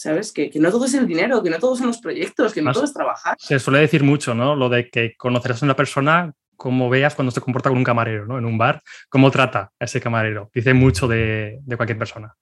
¿Sabes? 0.00 0.32
Que, 0.32 0.50
no 0.54 0.70
todo 0.70 0.86
es 0.86 0.94
el 0.94 1.06
dinero, 1.06 1.42
que 1.42 1.50
no 1.50 1.58
todo 1.58 1.76
son 1.76 1.88
los 1.88 1.98
proyectos, 1.98 2.54
que 2.54 2.62
no 2.62 2.72
todo 2.72 2.84
es 2.84 2.94
trabajar. 2.94 3.36
Se 3.38 3.58
suele 3.58 3.80
decir 3.80 4.02
mucho, 4.02 4.34
¿no? 4.34 4.56
Lo 4.56 4.70
de 4.70 4.88
que 4.88 5.14
conocerás 5.18 5.62
a 5.62 5.66
una 5.66 5.76
persona 5.76 6.32
como 6.56 6.88
veas 6.88 7.14
cuando 7.14 7.30
se 7.30 7.42
comporta 7.42 7.68
con 7.68 7.76
un 7.76 7.84
camarero, 7.84 8.24
¿no? 8.24 8.38
En 8.38 8.46
un 8.46 8.56
bar, 8.56 8.82
cómo 9.10 9.30
trata 9.30 9.72
a 9.78 9.84
ese 9.84 10.00
camarero. 10.00 10.50
Dice 10.54 10.72
mucho 10.72 11.06
de, 11.06 11.60
cualquier 11.76 11.98
persona. 11.98 12.34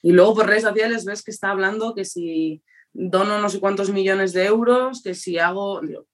Y 0.00 0.12
luego 0.12 0.36
por 0.36 0.46
redes 0.46 0.62
sociales 0.62 1.04
ves 1.04 1.24
que 1.24 1.32
está 1.32 1.50
hablando 1.50 1.92
que 1.92 2.04
si 2.04 2.62
dono 2.92 3.40
no 3.40 3.48
sé 3.48 3.58
cuántos 3.58 3.90
millones 3.90 4.32
de 4.32 4.46
euros, 4.46 5.02
que 5.02 5.14
si 5.14 5.40
hago... 5.40 5.80
Digo, 5.80 6.06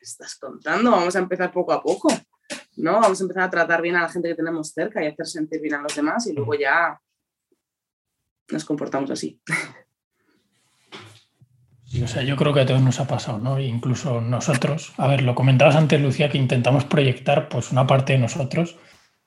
estás 0.00 0.36
contando? 0.36 0.92
Vamos 0.92 1.14
a 1.14 1.18
empezar 1.18 1.52
poco 1.52 1.74
a 1.74 1.82
poco, 1.82 2.08
¿no? 2.76 2.92
Vamos 3.00 3.20
a 3.20 3.24
empezar 3.24 3.42
a 3.42 3.50
tratar 3.50 3.82
bien 3.82 3.96
a 3.96 4.02
la 4.02 4.08
gente 4.08 4.28
que 4.28 4.34
tenemos 4.34 4.70
cerca 4.70 5.04
y 5.04 5.08
hacer 5.08 5.26
sentir 5.26 5.60
bien 5.60 5.74
a 5.74 5.82
los 5.82 5.94
demás 5.94 6.26
y 6.26 6.32
luego 6.32 6.54
ya 6.54 6.98
nos 8.48 8.64
comportamos 8.64 9.10
así. 9.10 9.38
o 12.00 12.06
sea, 12.06 12.22
yo 12.22 12.36
creo 12.36 12.54
que 12.54 12.60
a 12.60 12.66
todos 12.66 12.80
nos 12.80 13.00
ha 13.00 13.06
pasado, 13.06 13.38
¿no? 13.38 13.60
Incluso 13.60 14.20
nosotros. 14.20 14.92
A 14.96 15.08
ver, 15.08 15.22
lo 15.22 15.34
comentabas 15.34 15.76
antes, 15.76 16.00
Lucía, 16.00 16.30
que 16.30 16.38
intentamos 16.38 16.84
proyectar 16.84 17.48
pues 17.48 17.72
una 17.72 17.86
parte 17.86 18.14
de 18.14 18.18
nosotros 18.18 18.76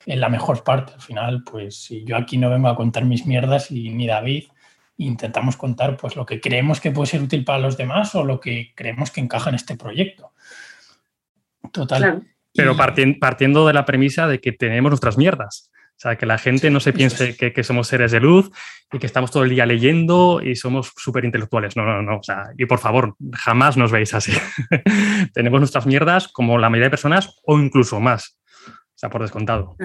en 0.05 0.19
la 0.19 0.29
mejor 0.29 0.63
parte. 0.63 0.93
Al 0.93 1.01
final, 1.01 1.43
pues 1.43 1.75
si 1.75 2.03
yo 2.05 2.17
aquí 2.17 2.37
no 2.37 2.49
vengo 2.49 2.67
a 2.69 2.75
contar 2.75 3.05
mis 3.05 3.25
mierdas 3.27 3.69
y 3.69 3.89
ni 3.89 4.07
David, 4.07 4.45
intentamos 4.97 5.57
contar 5.57 5.97
pues 5.97 6.15
lo 6.15 6.25
que 6.25 6.39
creemos 6.39 6.79
que 6.79 6.91
puede 6.91 7.07
ser 7.07 7.21
útil 7.21 7.43
para 7.43 7.59
los 7.59 7.77
demás 7.77 8.15
o 8.15 8.23
lo 8.23 8.39
que 8.39 8.71
creemos 8.75 9.11
que 9.11 9.21
encaja 9.21 9.49
en 9.49 9.55
este 9.55 9.75
proyecto. 9.75 10.31
Total. 11.71 12.23
Pero 12.53 12.75
partiendo 13.19 13.67
de 13.67 13.73
la 13.73 13.85
premisa 13.85 14.27
de 14.27 14.39
que 14.39 14.53
tenemos 14.53 14.89
nuestras 14.89 15.17
mierdas. 15.17 15.71
O 15.97 15.99
sea, 15.99 16.17
que 16.17 16.25
la 16.25 16.37
gente 16.37 16.69
no 16.69 16.81
se 16.81 16.91
piense 16.91 17.37
que, 17.37 17.63
somos 17.63 17.87
seres 17.87 18.11
de 18.11 18.19
luz 18.19 18.51
y 18.91 18.99
que 18.99 19.05
estamos 19.05 19.31
todo 19.31 19.43
el 19.43 19.49
día 19.49 19.65
leyendo 19.65 20.41
y 20.43 20.55
somos 20.57 20.91
súper 20.97 21.23
intelectuales. 21.23 21.77
No, 21.77 21.85
no, 21.85 22.01
no. 22.01 22.17
O 22.17 22.23
sea, 22.23 22.51
y 22.57 22.65
por 22.65 22.79
favor, 22.79 23.15
jamás 23.33 23.77
nos 23.77 23.93
veis 23.93 24.13
así. 24.13 24.33
Tenemos 25.33 25.61
nuestras 25.61 25.85
mierdas 25.85 26.27
como 26.27 26.57
la 26.57 26.69
mayoría 26.69 26.87
de 26.87 26.91
personas 26.91 27.39
o 27.45 27.57
incluso 27.57 28.01
más. 28.01 28.37
O 28.67 28.97
sea, 28.97 29.09
por 29.09 29.21
descontado. 29.21 29.77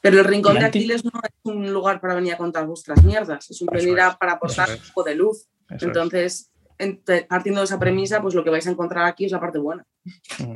Pero 0.00 0.20
el 0.20 0.24
rincón 0.24 0.58
de 0.58 0.64
Aquiles 0.64 1.04
no 1.04 1.10
es 1.22 1.32
un 1.42 1.72
lugar 1.72 2.00
para 2.00 2.14
venir 2.14 2.34
a 2.34 2.36
contar 2.36 2.66
vuestras 2.66 3.02
mierdas, 3.02 3.50
es 3.50 3.60
un 3.60 3.66
venir 3.66 3.98
para 4.18 4.32
aportar 4.32 4.70
un 4.70 4.88
poco 4.88 5.02
de 5.02 5.16
luz. 5.16 5.48
Entonces, 5.68 6.50
partiendo 7.28 7.60
de 7.60 7.64
esa 7.64 7.78
premisa, 7.78 8.22
pues 8.22 8.34
lo 8.34 8.44
que 8.44 8.50
vais 8.50 8.66
a 8.66 8.70
encontrar 8.70 9.06
aquí 9.06 9.26
es 9.26 9.32
la 9.32 9.40
parte 9.40 9.58
buena. 9.58 9.84
Mm. 10.38 10.54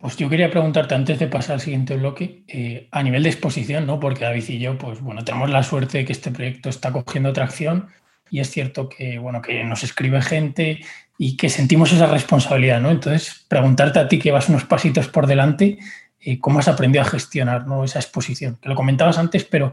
Pues 0.00 0.16
yo 0.16 0.28
quería 0.28 0.50
preguntarte 0.50 0.94
antes 0.94 1.18
de 1.18 1.26
pasar 1.26 1.54
al 1.54 1.60
siguiente 1.60 1.96
bloque, 1.96 2.44
eh, 2.48 2.88
a 2.90 3.02
nivel 3.02 3.22
de 3.22 3.30
exposición, 3.30 3.86
¿no? 3.86 3.98
Porque 3.98 4.24
David 4.24 4.44
y 4.48 4.58
yo, 4.58 4.76
pues 4.76 5.00
bueno, 5.00 5.24
tenemos 5.24 5.50
la 5.50 5.62
suerte 5.62 5.98
de 5.98 6.04
que 6.04 6.12
este 6.12 6.30
proyecto 6.30 6.68
está 6.68 6.92
cogiendo 6.92 7.32
tracción 7.32 7.88
y 8.30 8.40
es 8.40 8.50
cierto 8.50 8.88
que, 8.88 9.18
bueno, 9.18 9.40
que 9.40 9.64
nos 9.64 9.84
escribe 9.84 10.20
gente 10.20 10.80
y 11.18 11.36
que 11.36 11.48
sentimos 11.48 11.92
esa 11.92 12.06
responsabilidad, 12.06 12.80
¿no? 12.80 12.90
Entonces, 12.90 13.46
preguntarte 13.48 13.98
a 13.98 14.08
ti 14.08 14.18
que 14.18 14.32
vas 14.32 14.48
unos 14.48 14.64
pasitos 14.64 15.08
por 15.08 15.26
delante, 15.26 15.78
eh, 16.20 16.38
¿cómo 16.40 16.58
has 16.58 16.68
aprendido 16.68 17.02
a 17.02 17.08
gestionar 17.08 17.66
¿no? 17.66 17.84
esa 17.84 17.98
exposición? 17.98 18.58
Que 18.60 18.68
lo 18.68 18.74
comentabas 18.74 19.16
antes, 19.16 19.44
pero 19.44 19.72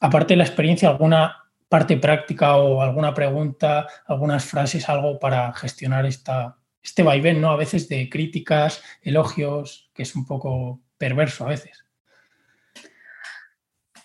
aparte 0.00 0.32
de 0.32 0.38
la 0.38 0.44
experiencia, 0.44 0.88
¿alguna 0.88 1.44
parte 1.68 1.96
práctica 1.98 2.56
o 2.56 2.80
alguna 2.80 3.12
pregunta, 3.12 3.86
algunas 4.06 4.44
frases, 4.44 4.88
algo 4.88 5.18
para 5.18 5.52
gestionar 5.52 6.06
esta, 6.06 6.56
este 6.82 7.02
vaivén, 7.02 7.40
¿no? 7.40 7.50
A 7.50 7.56
veces 7.56 7.88
de 7.88 8.08
críticas, 8.08 8.82
elogios, 9.02 9.90
que 9.94 10.02
es 10.02 10.14
un 10.14 10.26
poco 10.26 10.80
perverso 10.96 11.44
a 11.44 11.48
veces. 11.48 11.84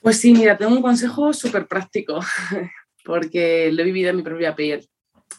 Pues 0.01 0.20
sí, 0.20 0.34
mira, 0.34 0.58
tengo 0.58 0.74
un 0.74 0.82
consejo 0.82 1.32
súper 1.34 1.68
práctico, 1.68 2.20
porque 3.06 3.72
lo 3.72 3.82
he 3.82 3.86
vivido 3.86 4.10
en 4.10 4.18
mi 4.18 4.24
propia 4.24 4.56
piel. 4.56 4.88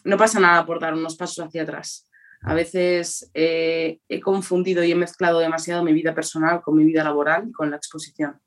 No 0.03 0.17
pasa 0.17 0.39
nada 0.39 0.65
por 0.65 0.79
dar 0.79 0.93
unos 0.93 1.15
pasos 1.15 1.45
hacia 1.45 1.63
atrás. 1.63 2.09
A 2.41 2.53
veces 2.53 3.31
he 3.33 3.99
confundido 4.21 4.83
y 4.83 4.91
he 4.91 4.95
mezclado 4.95 5.39
demasiado 5.39 5.83
mi 5.83 5.93
vida 5.93 6.13
personal 6.13 6.61
con 6.61 6.75
mi 6.75 6.83
vida 6.83 7.03
laboral 7.03 7.51
con 7.51 7.71
la 7.71 7.77
exposición. 7.77 8.39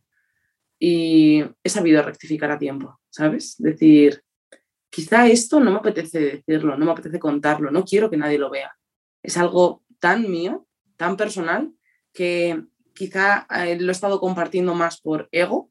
Y 0.78 1.44
he 1.62 1.68
sabido 1.68 2.02
rectificar 2.02 2.52
a 2.52 2.58
tiempo, 2.58 3.00
¿sabes? 3.10 3.56
Decir, 3.58 4.22
quizá 4.88 5.26
esto 5.26 5.58
no 5.58 5.72
me 5.72 5.78
apetece 5.78 6.20
decirlo, 6.20 6.76
no 6.76 6.84
me 6.84 6.92
apetece 6.92 7.18
contarlo, 7.18 7.70
no 7.70 7.84
quiero 7.84 8.08
que 8.08 8.16
nadie 8.16 8.38
lo 8.38 8.50
vea. 8.50 8.77
Es 9.28 9.36
algo 9.36 9.82
tan 9.98 10.30
mío, 10.30 10.66
tan 10.96 11.18
personal, 11.18 11.74
que 12.14 12.64
quizá 12.94 13.46
eh, 13.50 13.78
lo 13.78 13.90
he 13.90 13.92
estado 13.92 14.20
compartiendo 14.20 14.74
más 14.74 15.02
por 15.02 15.28
ego 15.32 15.70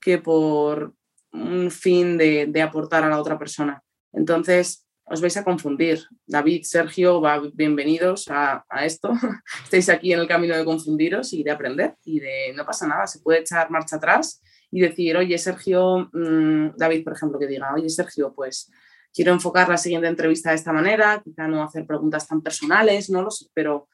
que 0.00 0.18
por 0.18 0.92
un 1.32 1.70
fin 1.70 2.18
de, 2.18 2.60
aportar 2.60 3.04
a 3.04 3.08
la 3.08 3.20
otra 3.20 3.38
persona. 3.38 3.84
Entonces, 4.12 4.84
os 5.04 5.20
vais 5.20 5.36
a 5.36 5.44
confundir. 5.44 6.02
David, 6.26 6.62
Sergio, 6.64 7.20
va, 7.20 7.40
bienvenidos 7.54 8.26
a, 8.28 8.64
a, 8.68 8.84
esto. 8.84 9.12
Estáis 9.62 9.88
aquí 9.88 10.12
en 10.12 10.18
el 10.18 10.26
camino 10.26 10.56
de 10.56 10.64
confundiros 10.64 11.32
y 11.34 11.44
de 11.44 11.52
aprender 11.52 11.94
y 12.04 12.18
de 12.18 12.52
no 12.56 12.66
pasa 12.66 12.88
nada, 12.88 13.06
se 13.06 13.20
puede 13.20 13.42
echar 13.42 13.70
marcha 13.70 13.94
atrás 13.94 14.42
y 14.72 14.80
decir, 14.80 15.16
oye, 15.16 15.38
Sergio, 15.38 16.10
mm, 16.12 16.76
David, 16.76 17.04
por 17.04 17.12
ejemplo, 17.12 17.38
que 17.38 17.46
diga, 17.46 17.72
oye, 17.76 17.88
Sergio, 17.88 18.34
pues 18.34 18.72
quiero 19.12 19.32
enfocar 19.32 19.68
la 19.68 19.76
siguiente 19.76 20.08
entrevista 20.08 20.50
de 20.50 20.56
esta 20.56 20.72
manera, 20.72 21.20
quizá 21.22 21.46
no 21.46 21.62
hacer 21.62 21.86
preguntas 21.86 22.26
tan 22.26 22.40
personales, 22.40 23.10
no 23.10 23.22
lo 23.22 23.30
sé, 23.30 23.46
pero, 23.52 23.88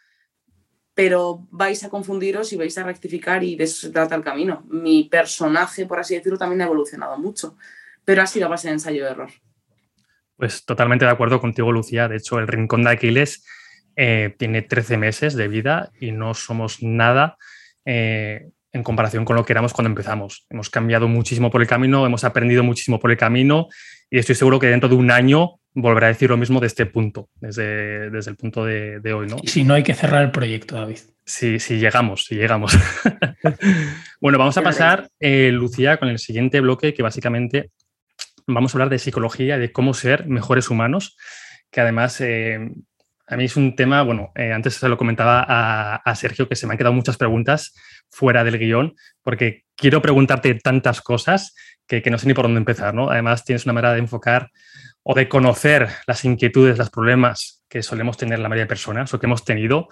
pero 0.94 1.46
vais 1.50 1.82
a 1.84 1.90
confundiros 1.90 2.52
y 2.52 2.56
vais 2.56 2.76
a 2.78 2.84
rectificar 2.84 3.42
y 3.42 3.56
de 3.56 3.64
eso 3.64 3.86
se 3.86 3.92
trata 3.92 4.14
el 4.14 4.22
camino. 4.22 4.64
Mi 4.68 5.04
personaje, 5.04 5.86
por 5.86 5.98
así 5.98 6.14
decirlo, 6.14 6.38
también 6.38 6.62
ha 6.62 6.66
evolucionado 6.66 7.18
mucho, 7.18 7.56
pero 8.04 8.22
ha 8.22 8.26
sido 8.26 8.46
a 8.46 8.50
base 8.50 8.68
de 8.68 8.74
ensayo 8.74 9.04
de 9.04 9.10
error. 9.10 9.30
Pues 10.36 10.64
totalmente 10.64 11.04
de 11.04 11.10
acuerdo 11.10 11.40
contigo, 11.40 11.72
Lucía. 11.72 12.06
De 12.06 12.16
hecho, 12.16 12.38
el 12.38 12.46
Rincón 12.46 12.84
de 12.84 12.90
Aquiles 12.90 13.44
eh, 13.96 14.34
tiene 14.38 14.62
13 14.62 14.96
meses 14.96 15.34
de 15.34 15.48
vida 15.48 15.90
y 16.00 16.12
no 16.12 16.32
somos 16.34 16.80
nada 16.80 17.36
eh, 17.84 18.50
en 18.72 18.82
comparación 18.84 19.24
con 19.24 19.34
lo 19.34 19.44
que 19.44 19.52
éramos 19.52 19.72
cuando 19.72 19.88
empezamos. 19.88 20.46
Hemos 20.48 20.70
cambiado 20.70 21.08
muchísimo 21.08 21.50
por 21.50 21.60
el 21.60 21.66
camino, 21.66 22.06
hemos 22.06 22.22
aprendido 22.22 22.62
muchísimo 22.62 23.00
por 23.00 23.10
el 23.10 23.16
camino 23.16 23.68
y 24.10 24.18
estoy 24.18 24.34
seguro 24.34 24.58
que 24.58 24.68
dentro 24.68 24.88
de 24.88 24.94
un 24.94 25.10
año 25.10 25.60
volverá 25.74 26.06
a 26.06 26.08
decir 26.08 26.30
lo 26.30 26.36
mismo 26.36 26.60
de 26.60 26.66
este 26.66 26.86
punto, 26.86 27.28
desde, 27.36 28.10
desde 28.10 28.30
el 28.30 28.36
punto 28.36 28.64
de, 28.64 29.00
hoy. 29.12 29.26
¿no? 29.28 29.36
Y 29.42 29.48
si 29.48 29.64
no, 29.64 29.74
hay 29.74 29.82
que 29.82 29.94
cerrar 29.94 30.22
el 30.24 30.30
proyecto, 30.30 30.76
David. 30.76 30.98
Sí, 31.24 31.60
sí, 31.60 31.78
llegamos, 31.78 32.24
si 32.24 32.36
llegamos. 32.36 32.76
bueno, 34.20 34.38
vamos 34.38 34.56
a 34.56 34.62
pasar, 34.62 35.08
eh, 35.20 35.50
Lucía, 35.52 35.98
con 35.98 36.08
el 36.08 36.18
siguiente 36.18 36.60
bloque 36.60 36.94
que 36.94 37.02
básicamente 37.02 37.70
vamos 38.46 38.72
a 38.72 38.76
hablar 38.76 38.88
de 38.88 38.98
psicología, 38.98 39.58
de 39.58 39.70
cómo 39.70 39.92
ser 39.94 40.26
mejores 40.26 40.70
humanos, 40.70 41.16
que 41.70 41.82
además 41.82 42.20
eh, 42.22 42.58
a 43.26 43.36
mí 43.36 43.44
es 43.44 43.56
un 43.56 43.76
tema, 43.76 44.02
bueno, 44.02 44.32
eh, 44.34 44.52
antes 44.52 44.74
se 44.74 44.88
lo 44.88 44.96
comentaba 44.96 45.44
a, 45.46 46.14
Sergio 46.14 46.48
que 46.48 46.56
se 46.56 46.66
me 46.66 46.72
han 46.72 46.78
quedado 46.78 46.94
muchas 46.94 47.18
preguntas 47.18 47.74
fuera 48.08 48.42
del 48.42 48.58
guion, 48.58 48.94
porque 49.22 49.64
quiero 49.76 50.00
preguntarte 50.00 50.54
tantas 50.54 51.02
cosas 51.02 51.54
que, 51.88 52.10
no 52.10 52.18
sé 52.18 52.26
ni 52.26 52.34
por 52.34 52.44
dónde 52.44 52.58
empezar, 52.58 52.94
¿no? 52.94 53.10
Además 53.10 53.44
tienes 53.44 53.64
una 53.64 53.72
manera 53.72 53.94
de 53.94 54.00
enfocar 54.00 54.50
o 55.02 55.14
de 55.14 55.28
conocer 55.28 55.88
las 56.06 56.24
inquietudes, 56.24 56.76
los 56.76 56.90
problemas 56.90 57.64
que 57.68 57.82
solemos 57.82 58.16
tener 58.18 58.38
la 58.38 58.48
mayoría 58.48 58.64
de 58.64 58.68
personas 58.68 59.12
o 59.12 59.18
que 59.18 59.26
hemos 59.26 59.44
tenido, 59.44 59.88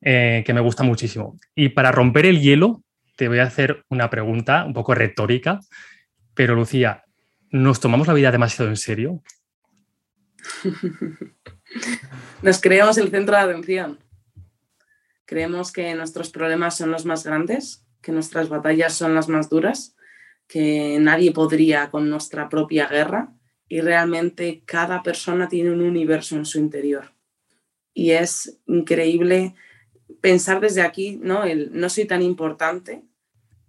eh, 0.00 0.44
que 0.46 0.54
me 0.54 0.60
gusta 0.60 0.84
muchísimo. 0.84 1.38
Y 1.54 1.70
para 1.70 1.90
romper 1.90 2.26
el 2.26 2.40
hielo, 2.40 2.84
te 3.16 3.28
voy 3.28 3.40
a 3.40 3.44
hacer 3.44 3.84
una 3.88 4.08
pregunta 4.08 4.64
un 4.64 4.72
poco 4.72 4.94
retórica, 4.94 5.60
pero 6.34 6.54
Lucía, 6.54 7.02
¿nos 7.50 7.80
tomamos 7.80 8.06
la 8.06 8.14
vida 8.14 8.30
demasiado 8.30 8.70
en 8.70 8.76
serio? 8.76 9.22
Nos 12.42 12.60
creemos 12.60 12.96
el 12.98 13.10
centro 13.10 13.36
de 13.36 13.42
atención. 13.42 13.98
Creemos 15.26 15.72
que 15.72 15.94
nuestros 15.94 16.30
problemas 16.30 16.76
son 16.76 16.90
los 16.90 17.04
más 17.04 17.24
grandes, 17.24 17.84
que 18.00 18.12
nuestras 18.12 18.48
batallas 18.48 18.94
son 18.94 19.14
las 19.14 19.28
más 19.28 19.48
duras, 19.48 19.94
que 20.50 20.98
nadie 21.00 21.30
podría 21.30 21.90
con 21.90 22.10
nuestra 22.10 22.48
propia 22.48 22.88
guerra 22.88 23.32
y 23.68 23.80
realmente 23.80 24.62
cada 24.66 25.00
persona 25.00 25.48
tiene 25.48 25.70
un 25.70 25.80
universo 25.80 26.34
en 26.34 26.44
su 26.44 26.58
interior. 26.58 27.12
Y 27.94 28.10
es 28.10 28.58
increíble 28.66 29.54
pensar 30.20 30.60
desde 30.60 30.82
aquí, 30.82 31.20
¿no? 31.22 31.44
El 31.44 31.70
no 31.72 31.88
soy 31.88 32.04
tan 32.04 32.20
importante, 32.20 33.04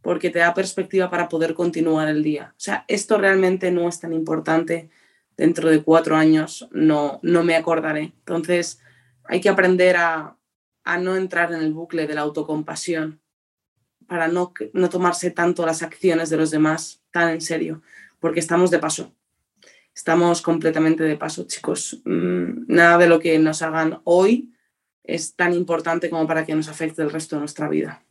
porque 0.01 0.31
te 0.31 0.39
da 0.39 0.55
perspectiva 0.55 1.11
para 1.11 1.29
poder 1.29 1.53
continuar 1.53 2.07
el 2.07 2.23
día. 2.23 2.53
O 2.57 2.59
sea, 2.59 2.83
esto 2.87 3.19
realmente 3.19 3.69
no 3.69 3.87
es 3.87 3.99
tan 3.99 4.13
importante. 4.13 4.89
Dentro 5.37 5.69
de 5.69 5.83
cuatro 5.83 6.15
años 6.15 6.67
no, 6.71 7.19
no 7.21 7.43
me 7.43 7.55
acordaré. 7.55 8.13
Entonces, 8.19 8.79
hay 9.25 9.39
que 9.39 9.49
aprender 9.49 9.97
a, 9.97 10.37
no 10.99 11.15
entrar 11.15 11.53
en 11.53 11.61
el 11.61 11.73
bucle 11.73 12.07
de 12.07 12.15
la 12.15 12.21
autocompasión 12.21 13.20
para 14.11 14.27
no, 14.27 14.51
no 14.73 14.89
tomarse 14.89 15.31
tanto 15.31 15.65
las 15.65 15.81
acciones 15.81 16.29
de 16.29 16.35
los 16.35 16.51
demás 16.51 17.01
tan 17.11 17.29
en 17.29 17.39
serio, 17.39 17.81
porque 18.19 18.41
estamos 18.41 18.69
de 18.69 18.77
paso. 18.77 19.15
Estamos 19.95 20.41
completamente 20.41 21.05
de 21.05 21.15
paso, 21.15 21.47
chicos. 21.47 22.01
Mm, 22.03 22.65
nada 22.67 22.97
de 22.97 23.07
lo 23.07 23.21
que 23.21 23.39
nos 23.39 23.61
hagan 23.61 24.01
hoy 24.03 24.51
es 25.01 25.33
tan 25.37 25.53
importante 25.53 26.09
como 26.09 26.27
para 26.27 26.45
que 26.45 26.53
nos 26.53 26.67
afecte 26.67 27.01
el 27.01 27.09
resto 27.09 27.37
de 27.37 27.39
nuestra 27.39 27.69
vida. 27.69 28.03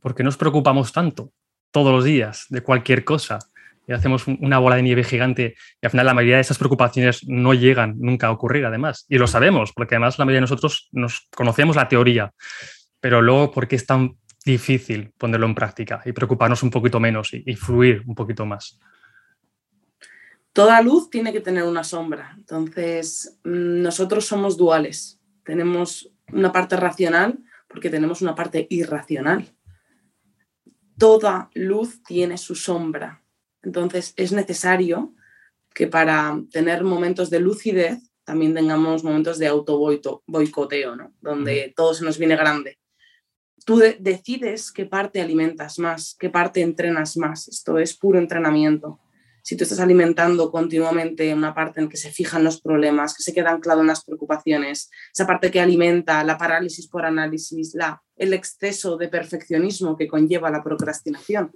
¿Por 0.00 0.14
qué 0.14 0.24
nos 0.24 0.38
preocupamos 0.38 0.90
tanto 0.90 1.34
todos 1.70 1.92
los 1.92 2.04
días 2.04 2.46
de 2.48 2.62
cualquier 2.62 3.04
cosa? 3.04 3.38
Y 3.86 3.92
hacemos 3.92 4.26
una 4.26 4.58
bola 4.58 4.76
de 4.76 4.84
nieve 4.84 5.04
gigante 5.04 5.54
y 5.82 5.84
al 5.84 5.90
final 5.90 6.06
la 6.06 6.14
mayoría 6.14 6.36
de 6.36 6.40
esas 6.48 6.56
preocupaciones 6.56 7.28
no 7.28 7.52
llegan 7.52 7.96
nunca 7.98 8.28
a 8.28 8.30
ocurrir 8.30 8.64
además. 8.64 9.04
Y 9.10 9.18
lo 9.18 9.26
sabemos, 9.26 9.74
porque 9.74 9.96
además 9.96 10.18
la 10.18 10.24
mayoría 10.24 10.38
de 10.38 10.48
nosotros 10.48 10.88
nos 10.92 11.28
conocemos 11.36 11.76
la 11.76 11.88
teoría, 11.88 12.32
pero 13.00 13.20
luego 13.20 13.50
¿por 13.50 13.68
qué 13.68 13.76
es 13.76 13.84
tan 13.84 14.16
difícil 14.46 15.12
ponerlo 15.18 15.46
en 15.46 15.54
práctica 15.54 16.00
y 16.06 16.12
preocuparnos 16.12 16.62
un 16.62 16.70
poquito 16.70 16.98
menos 16.98 17.34
y, 17.34 17.42
y 17.44 17.54
fluir 17.54 18.02
un 18.06 18.14
poquito 18.14 18.46
más? 18.46 18.80
Toda 20.54 20.80
luz 20.80 21.10
tiene 21.10 21.34
que 21.34 21.42
tener 21.42 21.64
una 21.64 21.84
sombra. 21.84 22.32
Entonces, 22.34 23.38
mm, 23.44 23.82
nosotros 23.82 24.24
somos 24.24 24.56
duales. 24.56 25.20
Tenemos 25.44 26.10
una 26.32 26.50
parte 26.50 26.76
racional 26.76 27.38
porque 27.68 27.90
tenemos 27.90 28.22
una 28.22 28.34
parte 28.34 28.66
irracional 28.70 29.52
toda 30.98 31.50
luz 31.54 32.02
tiene 32.02 32.38
su 32.38 32.54
sombra. 32.54 33.22
Entonces 33.62 34.12
es 34.16 34.32
necesario 34.32 35.14
que 35.74 35.86
para 35.86 36.40
tener 36.50 36.84
momentos 36.84 37.30
de 37.30 37.40
lucidez 37.40 38.10
también 38.24 38.54
tengamos 38.54 39.04
momentos 39.04 39.38
de 39.38 39.46
auto 39.46 39.78
boicoteo, 40.26 40.96
¿no? 40.96 41.14
donde 41.20 41.72
todo 41.76 41.94
se 41.94 42.04
nos 42.04 42.18
viene 42.18 42.36
grande. 42.36 42.78
Tú 43.66 43.82
decides 43.98 44.72
qué 44.72 44.86
parte 44.86 45.20
alimentas 45.20 45.78
más, 45.78 46.16
qué 46.18 46.30
parte 46.30 46.62
entrenas 46.62 47.18
más. 47.18 47.48
Esto 47.48 47.78
es 47.78 47.94
puro 47.94 48.18
entrenamiento 48.18 48.98
si 49.46 49.56
tú 49.56 49.62
estás 49.62 49.78
alimentando 49.78 50.50
continuamente 50.50 51.32
una 51.32 51.54
parte 51.54 51.80
en 51.80 51.88
que 51.88 51.96
se 51.96 52.10
fijan 52.10 52.42
los 52.42 52.60
problemas, 52.60 53.14
que 53.14 53.22
se 53.22 53.32
queda 53.32 53.52
anclado 53.52 53.80
en 53.80 53.86
las 53.86 54.04
preocupaciones, 54.04 54.90
esa 55.14 55.24
parte 55.24 55.52
que 55.52 55.60
alimenta 55.60 56.24
la 56.24 56.36
parálisis 56.36 56.88
por 56.88 57.06
análisis, 57.06 57.72
la, 57.76 58.02
el 58.16 58.32
exceso 58.32 58.96
de 58.96 59.06
perfeccionismo 59.06 59.96
que 59.96 60.08
conlleva 60.08 60.50
la 60.50 60.64
procrastinación, 60.64 61.52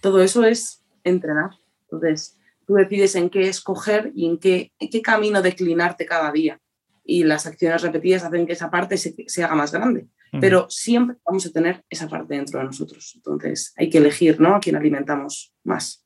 todo 0.00 0.22
eso 0.22 0.44
es 0.44 0.82
entrenar. 1.04 1.50
Entonces, 1.82 2.38
tú 2.66 2.76
decides 2.76 3.14
en 3.16 3.28
qué 3.28 3.50
escoger 3.50 4.12
y 4.14 4.24
en 4.24 4.38
qué, 4.38 4.72
qué 4.90 5.02
camino 5.02 5.42
declinarte 5.42 6.06
cada 6.06 6.32
día. 6.32 6.58
Y 7.04 7.24
las 7.24 7.44
acciones 7.44 7.82
repetidas 7.82 8.24
hacen 8.24 8.46
que 8.46 8.54
esa 8.54 8.70
parte 8.70 8.96
se, 8.96 9.14
se 9.26 9.44
haga 9.44 9.56
más 9.56 9.72
grande. 9.72 10.06
Pero 10.40 10.66
siempre 10.68 11.16
vamos 11.24 11.46
a 11.46 11.50
tener 11.50 11.84
esa 11.88 12.08
parte 12.08 12.34
dentro 12.34 12.58
de 12.58 12.66
nosotros. 12.66 13.12
Entonces, 13.16 13.72
hay 13.76 13.90
que 13.90 13.98
elegir 13.98 14.40
¿no? 14.40 14.54
a 14.54 14.60
quién 14.60 14.76
alimentamos 14.76 15.54
más. 15.64 16.04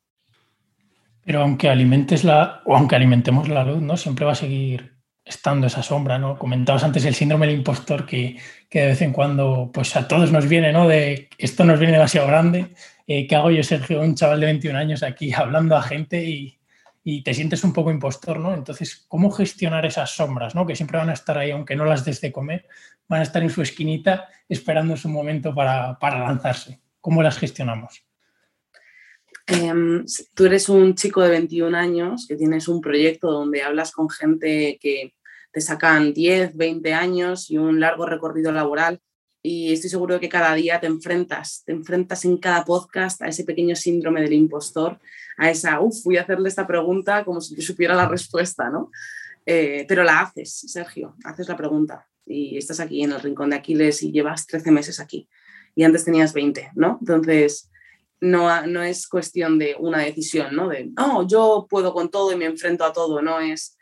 Pero 1.25 1.43
aunque 1.43 1.69
alimentes 1.69 2.25
la, 2.25 2.63
o 2.65 2.77
aunque 2.77 2.97
alimentemos 2.97 3.49
la 3.49 3.65
luz, 3.65 3.83
¿no? 3.83 3.97
Siempre 3.97 4.25
va 4.25 4.33
a 4.33 4.37
seguir 4.37 4.97
estando 5.25 5.67
esa 5.67 5.83
sombra, 5.83 6.19
¿no? 6.19 6.39
Comentabas 6.39 6.83
antes 6.83 7.05
el 7.05 7.15
síndrome 7.15 7.47
del 7.47 7.57
impostor 7.57 8.07
que, 8.07 8.39
que 8.69 8.81
de 8.81 8.87
vez 8.89 9.03
en 9.03 9.13
cuando, 9.13 9.71
pues 9.73 9.95
a 9.97 10.09
todos 10.09 10.33
nos 10.33 10.49
viene, 10.49 10.73
¿no? 10.73 10.89
De 10.89 11.29
esto 11.39 11.65
nos 11.65 11.79
viene 11.79 11.95
demasiado 11.95 12.27
grande. 12.27 12.75
Eh, 13.07 13.27
¿Qué 13.27 13.37
hago 13.37 13.51
yo, 13.51 13.63
Sergio, 13.63 14.01
un 14.01 14.15
chaval 14.15 14.41
de 14.41 14.47
21 14.47 14.79
años 14.79 15.03
aquí 15.03 15.33
hablando 15.33 15.77
a 15.77 15.83
gente 15.83 16.25
y, 16.25 16.60
y, 17.03 17.23
te 17.23 17.35
sientes 17.35 17.65
un 17.65 17.73
poco 17.73 17.91
impostor, 17.91 18.39
¿no? 18.39 18.55
Entonces, 18.55 19.05
¿cómo 19.09 19.31
gestionar 19.31 19.87
esas 19.87 20.15
sombras, 20.15 20.55
¿no? 20.55 20.67
Que 20.67 20.77
siempre 20.77 20.99
van 20.99 21.11
a 21.11 21.15
estar 21.15 21.37
ahí, 21.39 21.51
aunque 21.51 21.77
no 21.77 21.85
las 21.85 22.05
des 22.05 22.21
de 22.21 22.33
comer, 22.33 22.67
van 23.09 23.21
a 23.21 23.25
estar 23.25 23.43
en 23.43 23.51
su 23.51 23.63
esquinita 23.63 24.29
esperando 24.49 24.97
su 24.97 25.09
momento 25.09 25.55
para, 25.55 25.99
para 25.99 26.19
lanzarse. 26.21 26.81
¿Cómo 27.01 27.23
las 27.23 27.39
gestionamos? 27.39 28.05
Em, 29.47 30.05
tú 30.35 30.45
eres 30.45 30.69
un 30.69 30.95
chico 30.95 31.23
de 31.23 31.31
21 31.31 31.77
años 31.77 32.27
que 32.29 32.37
tienes 32.37 32.69
un 32.69 32.81
proyecto 32.81 33.31
donde 33.33 33.63
hablas 33.63 33.91
con 33.91 34.09
gente 34.09 34.79
que 34.81 35.15
te 35.53 35.61
sacan 35.61 36.13
10, 36.13 36.57
20 36.57 36.95
años 36.95 37.51
y 37.51 37.59
un 37.59 37.81
largo 37.81 38.07
recorrido 38.07 38.53
laboral 38.53 39.01
y 39.43 39.73
estoy 39.73 39.91
seguro 39.91 40.15
de 40.15 40.21
que 40.21 40.29
cada 40.29 40.55
día 40.55 40.81
te 40.81 40.87
enfrentas, 40.87 41.63
te 41.65 41.73
enfrentas 41.73 42.25
en 42.25 42.37
cada 42.37 42.65
podcast 42.65 43.23
a 43.23 43.29
ese 43.29 43.45
pequeño 43.45 43.75
síndrome 43.75 44.21
del 44.21 44.35
impostor, 44.35 45.01
a 45.41 45.51
esa, 45.51 45.81
uff, 45.81 46.05
voy 46.05 46.19
a 46.19 46.23
hacerle 46.23 46.51
esta 46.51 46.67
pregunta 46.67 47.25
como 47.25 47.41
si 47.41 47.57
yo 47.57 47.63
supiera 47.63 47.95
la 47.95 48.07
respuesta, 48.07 48.69
¿no? 48.69 48.91
Eh, 49.47 49.87
pero 49.89 50.05
la 50.05 50.21
haces, 50.21 50.53
Sergio, 50.67 51.17
haces 51.25 51.49
la 51.49 51.57
pregunta 51.57 52.07
y 52.27 52.59
estás 52.59 52.79
aquí 52.79 53.03
en 53.03 53.13
el 53.13 53.21
Rincón 53.21 53.49
de 53.49 53.57
Aquiles 53.57 54.03
y 54.03 54.13
llevas 54.13 54.47
13 54.47 54.71
meses 54.71 55.01
aquí 55.01 55.31
y 55.75 55.83
antes 55.83 56.05
tenías 56.05 56.35
20, 56.35 56.73
¿no? 56.75 56.99
Entonces, 57.01 57.71
no, 58.21 58.67
no 58.67 58.83
es 58.83 59.09
cuestión 59.09 59.59
de 59.59 59.77
una 59.79 60.01
decisión, 60.01 60.55
¿no? 60.55 60.69
De, 60.69 60.91
no, 60.95 61.27
yo 61.27 61.67
puedo 61.71 61.95
con 61.95 62.11
todo 62.11 62.33
y 62.33 62.37
me 62.37 62.45
enfrento 62.45 62.85
a 62.85 62.93
todo, 62.93 63.23
no 63.23 63.41
es, 63.41 63.79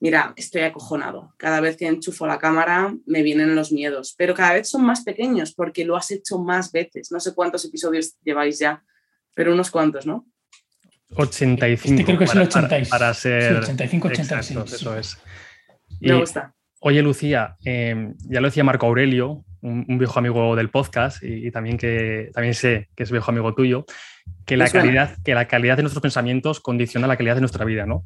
mira, 0.00 0.34
estoy 0.36 0.60
acojonado. 0.60 1.32
Cada 1.38 1.62
vez 1.62 1.78
que 1.78 1.86
enchufo 1.86 2.26
la 2.26 2.38
cámara 2.38 2.94
me 3.06 3.22
vienen 3.22 3.54
los 3.54 3.72
miedos, 3.72 4.14
pero 4.18 4.34
cada 4.34 4.52
vez 4.52 4.68
son 4.68 4.84
más 4.84 5.04
pequeños 5.04 5.54
porque 5.54 5.86
lo 5.86 5.96
has 5.96 6.10
hecho 6.10 6.38
más 6.38 6.70
veces. 6.70 7.10
No 7.10 7.18
sé 7.18 7.34
cuántos 7.34 7.64
episodios 7.64 8.14
lleváis 8.22 8.58
ya, 8.58 8.84
pero 9.32 9.54
unos 9.54 9.70
cuantos, 9.70 10.04
¿no? 10.04 10.26
85. 11.14 11.88
Este 11.88 12.04
creo 12.04 12.18
que 12.18 12.24
es 12.24 12.34
el 12.34 12.42
86. 12.42 12.88
Para, 12.88 13.14
ser. 13.14 13.56
85, 13.56 14.08
86. 14.08 14.72
eso 14.72 14.96
es. 14.96 15.18
me 16.00 16.14
gusta. 16.14 16.54
Oye, 16.80 17.02
Lucía, 17.02 17.56
eh, 17.64 18.12
ya 18.20 18.40
lo 18.40 18.46
decía 18.46 18.62
Marco 18.62 18.86
Aurelio, 18.86 19.44
un, 19.62 19.98
viejo 19.98 20.18
amigo 20.18 20.54
del 20.54 20.70
podcast 20.70 21.22
y, 21.22 21.50
también 21.50 21.76
que 21.76 22.30
también 22.32 22.54
sé 22.54 22.88
que 22.94 23.02
es 23.02 23.10
viejo 23.10 23.30
amigo 23.32 23.52
tuyo, 23.54 23.84
que 24.46 24.56
la, 24.56 24.68
calidad, 24.68 25.16
que 25.24 25.34
la 25.34 25.48
calidad 25.48 25.76
de 25.76 25.82
nuestros 25.82 26.02
pensamientos 26.02 26.60
condiciona 26.60 27.08
la 27.08 27.16
calidad 27.16 27.34
de 27.34 27.40
nuestra 27.40 27.64
vida, 27.64 27.84
¿no? 27.84 28.04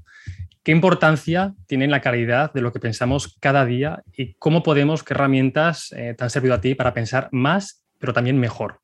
¿Qué 0.62 0.72
importancia 0.72 1.54
tiene 1.66 1.88
la 1.88 2.00
calidad 2.00 2.52
de 2.52 2.62
lo 2.62 2.72
que 2.72 2.80
pensamos 2.80 3.36
cada 3.40 3.66
día 3.66 4.02
y 4.16 4.34
cómo 4.34 4.62
podemos, 4.62 5.02
qué 5.02 5.12
herramientas 5.12 5.92
eh, 5.92 6.14
te 6.16 6.24
han 6.24 6.30
servido 6.30 6.54
a 6.54 6.60
ti 6.60 6.74
para 6.74 6.94
pensar 6.94 7.28
más, 7.32 7.84
pero 7.98 8.12
también 8.12 8.38
mejor? 8.38 8.78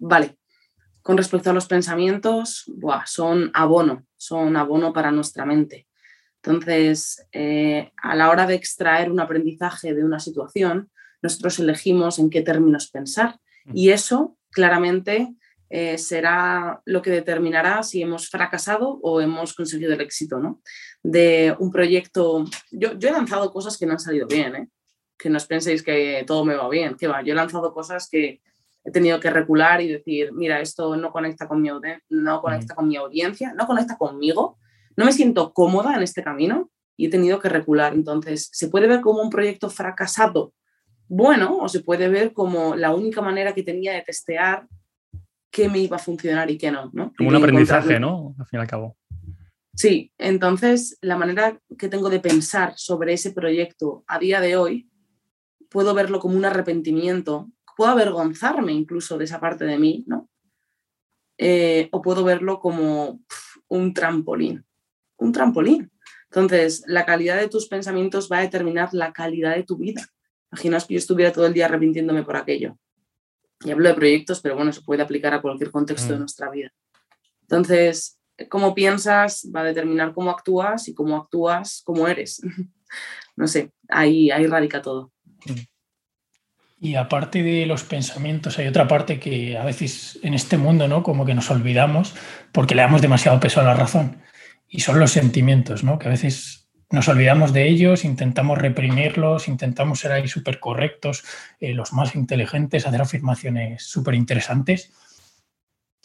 vale. 0.00 0.37
Con 1.08 1.16
respecto 1.16 1.48
a 1.48 1.54
los 1.54 1.64
pensamientos, 1.64 2.70
son 3.06 3.50
abono, 3.54 4.04
son 4.18 4.58
abono 4.58 4.92
para 4.92 5.10
nuestra 5.10 5.46
mente. 5.46 5.88
Entonces, 6.42 7.26
eh, 7.32 7.92
a 7.96 8.14
la 8.14 8.28
hora 8.28 8.46
de 8.46 8.54
extraer 8.54 9.10
un 9.10 9.18
aprendizaje 9.18 9.94
de 9.94 10.04
una 10.04 10.20
situación, 10.20 10.90
nosotros 11.22 11.60
elegimos 11.60 12.18
en 12.18 12.28
qué 12.28 12.42
términos 12.42 12.90
pensar 12.90 13.40
mm. 13.64 13.70
y 13.74 13.88
eso 13.88 14.36
claramente 14.50 15.34
eh, 15.70 15.96
será 15.96 16.82
lo 16.84 17.00
que 17.00 17.10
determinará 17.10 17.82
si 17.82 18.02
hemos 18.02 18.28
fracasado 18.28 19.00
o 19.02 19.22
hemos 19.22 19.54
conseguido 19.54 19.94
el 19.94 20.02
éxito 20.02 20.40
¿no? 20.40 20.60
de 21.02 21.56
un 21.58 21.72
proyecto. 21.72 22.44
Yo, 22.70 22.90
he 23.00 23.10
lanzado 23.10 23.50
cosas 23.50 23.78
que 23.78 23.86
no 23.86 23.92
han 23.92 23.98
salido 23.98 24.26
bien, 24.26 24.56
¿eh? 24.56 24.68
que 25.16 25.30
no 25.30 25.38
os 25.38 25.46
penséis 25.46 25.82
que 25.82 26.22
todo 26.26 26.44
me 26.44 26.54
va 26.54 26.68
bien, 26.68 26.96
que 26.96 27.08
va, 27.08 27.22
yo 27.22 27.32
he 27.32 27.34
lanzado 27.34 27.72
cosas 27.72 28.10
que 28.10 28.42
he 28.88 28.90
tenido 28.90 29.20
que 29.20 29.30
recular 29.30 29.82
y 29.82 29.88
decir, 29.88 30.32
mira, 30.32 30.60
esto 30.60 30.96
no 30.96 31.12
conecta 31.12 31.46
con 31.46 31.60
mi, 31.60 31.68
no 32.08 32.40
conecta 32.40 32.74
con 32.74 32.88
mi 32.88 32.96
audiencia, 32.96 33.52
no 33.52 33.66
conecta 33.66 33.98
conmigo, 33.98 34.58
no 34.96 35.04
me 35.04 35.12
siento 35.12 35.52
cómoda 35.52 35.94
en 35.94 36.02
este 36.02 36.22
camino 36.22 36.70
y 36.96 37.06
he 37.06 37.10
tenido 37.10 37.38
que 37.38 37.50
recular. 37.50 37.92
Entonces, 37.92 38.48
se 38.50 38.68
puede 38.68 38.86
ver 38.86 39.02
como 39.02 39.22
un 39.22 39.30
proyecto 39.30 39.68
fracasado 39.68 40.54
bueno 41.06 41.58
o 41.58 41.68
se 41.68 41.80
puede 41.80 42.08
ver 42.08 42.32
como 42.32 42.76
la 42.76 42.94
única 42.94 43.20
manera 43.20 43.54
que 43.54 43.62
tenía 43.62 43.92
de 43.92 44.02
testear 44.02 44.66
qué 45.50 45.68
me 45.68 45.78
iba 45.80 45.96
a 45.96 46.00
funcionar 46.00 46.50
y 46.50 46.56
qué 46.56 46.70
no. 46.70 46.90
¿no? 46.94 47.12
Como 47.16 47.28
un 47.28 47.36
aprendizaje, 47.36 48.00
¿no? 48.00 48.34
Al 48.38 48.46
fin 48.46 48.58
y 48.58 48.62
al 48.62 48.68
cabo. 48.68 48.96
Sí, 49.74 50.12
entonces 50.18 50.98
la 51.02 51.16
manera 51.16 51.60
que 51.78 51.88
tengo 51.88 52.08
de 52.08 52.20
pensar 52.20 52.72
sobre 52.76 53.12
ese 53.12 53.32
proyecto 53.32 54.02
a 54.06 54.18
día 54.18 54.40
de 54.40 54.56
hoy, 54.56 54.90
puedo 55.68 55.92
verlo 55.94 56.20
como 56.20 56.36
un 56.36 56.46
arrepentimiento, 56.46 57.50
puedo 57.78 57.92
avergonzarme 57.92 58.72
incluso 58.72 59.16
de 59.16 59.24
esa 59.24 59.38
parte 59.38 59.64
de 59.64 59.78
mí, 59.78 60.04
¿no? 60.06 60.28
Eh, 61.38 61.88
o 61.92 62.02
puedo 62.02 62.24
verlo 62.24 62.58
como 62.58 63.20
un 63.68 63.94
trampolín 63.94 64.66
un 65.18 65.32
trampolín. 65.32 65.90
Entonces, 66.30 66.84
la 66.86 67.04
calidad 67.04 67.38
de 67.38 67.48
tus 67.48 67.68
pensamientos 67.68 68.28
va 68.30 68.38
a 68.38 68.42
determinar 68.42 68.90
la 68.92 69.12
calidad 69.12 69.56
de 69.56 69.64
tu 69.64 69.76
vida. 69.76 70.06
Imaginaos 70.52 70.86
que 70.86 70.94
yo 70.94 70.98
estuviera 70.98 71.32
todo 71.32 71.46
el 71.46 71.54
día 71.54 71.66
arrepintiéndome 71.66 72.22
por 72.22 72.36
aquello. 72.36 72.78
Y 73.64 73.70
hablo 73.70 73.88
de 73.88 73.94
proyectos, 73.94 74.40
pero 74.40 74.54
bueno, 74.54 74.72
se 74.72 74.82
puede 74.82 75.02
aplicar 75.02 75.34
a 75.34 75.42
cualquier 75.42 75.70
contexto 75.70 76.12
de 76.12 76.16
mm. 76.16 76.20
nuestra 76.20 76.50
vida. 76.50 76.72
Entonces, 77.42 78.20
cómo 78.48 78.74
piensas 78.74 79.50
va 79.54 79.60
a 79.60 79.64
determinar 79.64 80.14
cómo 80.14 80.30
actúas 80.30 80.86
y 80.88 80.94
cómo 80.94 81.16
actúas, 81.16 81.82
cómo 81.84 82.06
eres. 82.06 82.40
no 83.36 83.46
sé, 83.46 83.72
ahí, 83.88 84.30
ahí 84.30 84.46
radica 84.46 84.80
todo. 84.80 85.12
Mm. 85.46 85.77
Y 86.80 86.94
aparte 86.94 87.42
de 87.42 87.66
los 87.66 87.82
pensamientos, 87.82 88.58
hay 88.58 88.68
otra 88.68 88.86
parte 88.86 89.18
que 89.18 89.58
a 89.58 89.64
veces 89.64 90.18
en 90.22 90.34
este 90.34 90.56
mundo, 90.56 90.86
¿no? 90.86 91.02
Como 91.02 91.26
que 91.26 91.34
nos 91.34 91.50
olvidamos 91.50 92.14
porque 92.52 92.74
le 92.74 92.82
damos 92.82 93.02
demasiado 93.02 93.40
peso 93.40 93.60
a 93.60 93.64
la 93.64 93.74
razón 93.74 94.22
y 94.68 94.80
son 94.80 95.00
los 95.00 95.10
sentimientos, 95.10 95.82
¿no? 95.82 95.98
Que 95.98 96.06
a 96.06 96.10
veces 96.10 96.68
nos 96.90 97.08
olvidamos 97.08 97.52
de 97.52 97.68
ellos, 97.68 98.04
intentamos 98.04 98.58
reprimirlos, 98.58 99.48
intentamos 99.48 100.00
ser 100.00 100.12
ahí 100.12 100.28
súper 100.28 100.60
correctos, 100.60 101.24
eh, 101.60 101.74
los 101.74 101.92
más 101.92 102.14
inteligentes, 102.14 102.86
hacer 102.86 103.02
afirmaciones 103.02 103.82
súper 103.84 104.14
interesantes. 104.14 104.92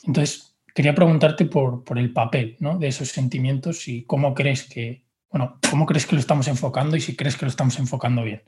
Entonces, 0.03 0.57
quería 0.73 0.95
preguntarte 0.95 1.45
por, 1.45 1.83
por, 1.83 1.99
el 1.99 2.11
papel 2.11 2.57
¿no? 2.59 2.79
de 2.79 2.87
esos 2.87 3.09
sentimientos 3.09 3.87
y 3.87 4.03
cómo 4.03 4.33
crees 4.33 4.63
que, 4.63 5.05
bueno, 5.29 5.59
cómo 5.69 5.85
crees 5.85 6.05
que 6.05 6.15
lo 6.15 6.19
estamos 6.19 6.47
enfocando 6.47 6.97
y 6.97 7.01
si 7.01 7.15
crees 7.15 7.37
que 7.37 7.45
lo 7.45 7.49
estamos 7.49 7.79
enfocando 7.79 8.23
bien. 8.23 8.41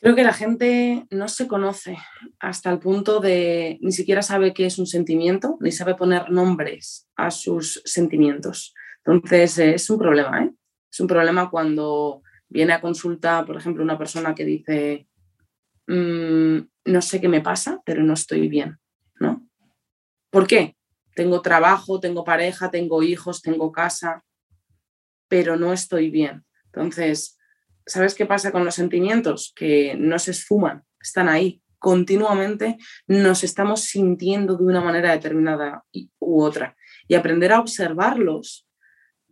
Creo 0.00 0.14
que 0.14 0.22
la 0.22 0.32
gente 0.32 1.06
no 1.10 1.26
se 1.28 1.48
conoce 1.48 1.96
hasta 2.38 2.70
el 2.70 2.78
punto 2.78 3.18
de 3.18 3.78
ni 3.80 3.90
siquiera 3.90 4.22
sabe 4.22 4.54
qué 4.54 4.66
es 4.66 4.78
un 4.78 4.86
sentimiento, 4.86 5.56
ni 5.60 5.72
sabe 5.72 5.96
poner 5.96 6.30
nombres 6.30 7.08
a 7.16 7.32
sus 7.32 7.82
sentimientos. 7.84 8.74
Entonces, 9.04 9.58
eh, 9.58 9.74
es 9.74 9.90
un 9.90 9.98
problema, 9.98 10.44
¿eh? 10.44 10.52
Es 10.90 11.00
un 11.00 11.08
problema 11.08 11.50
cuando 11.50 12.22
viene 12.48 12.74
a 12.74 12.80
consulta, 12.80 13.44
por 13.44 13.56
ejemplo, 13.56 13.82
una 13.82 13.98
persona 13.98 14.34
que 14.34 14.44
dice, 14.44 15.08
mm, 15.88 16.58
no 16.84 17.02
sé 17.02 17.20
qué 17.20 17.28
me 17.28 17.40
pasa, 17.40 17.80
pero 17.84 18.02
no 18.04 18.14
estoy 18.14 18.48
bien, 18.48 18.78
¿no? 19.18 19.48
¿Por 20.30 20.46
qué? 20.46 20.76
Tengo 21.16 21.42
trabajo, 21.42 21.98
tengo 21.98 22.22
pareja, 22.22 22.70
tengo 22.70 23.02
hijos, 23.02 23.42
tengo 23.42 23.72
casa, 23.72 24.24
pero 25.26 25.56
no 25.56 25.72
estoy 25.72 26.10
bien. 26.10 26.44
Entonces, 26.66 27.37
¿sabes 27.88 28.14
qué 28.14 28.26
pasa 28.26 28.52
con 28.52 28.64
los 28.64 28.74
sentimientos? 28.74 29.52
Que 29.56 29.96
no 29.98 30.18
se 30.18 30.30
esfuman, 30.30 30.84
están 31.00 31.28
ahí 31.28 31.62
continuamente, 31.78 32.76
nos 33.06 33.44
estamos 33.44 33.82
sintiendo 33.82 34.56
de 34.56 34.64
una 34.64 34.80
manera 34.80 35.12
determinada 35.12 35.84
u 36.18 36.42
otra. 36.42 36.76
Y 37.06 37.14
aprender 37.14 37.52
a 37.52 37.60
observarlos 37.60 38.68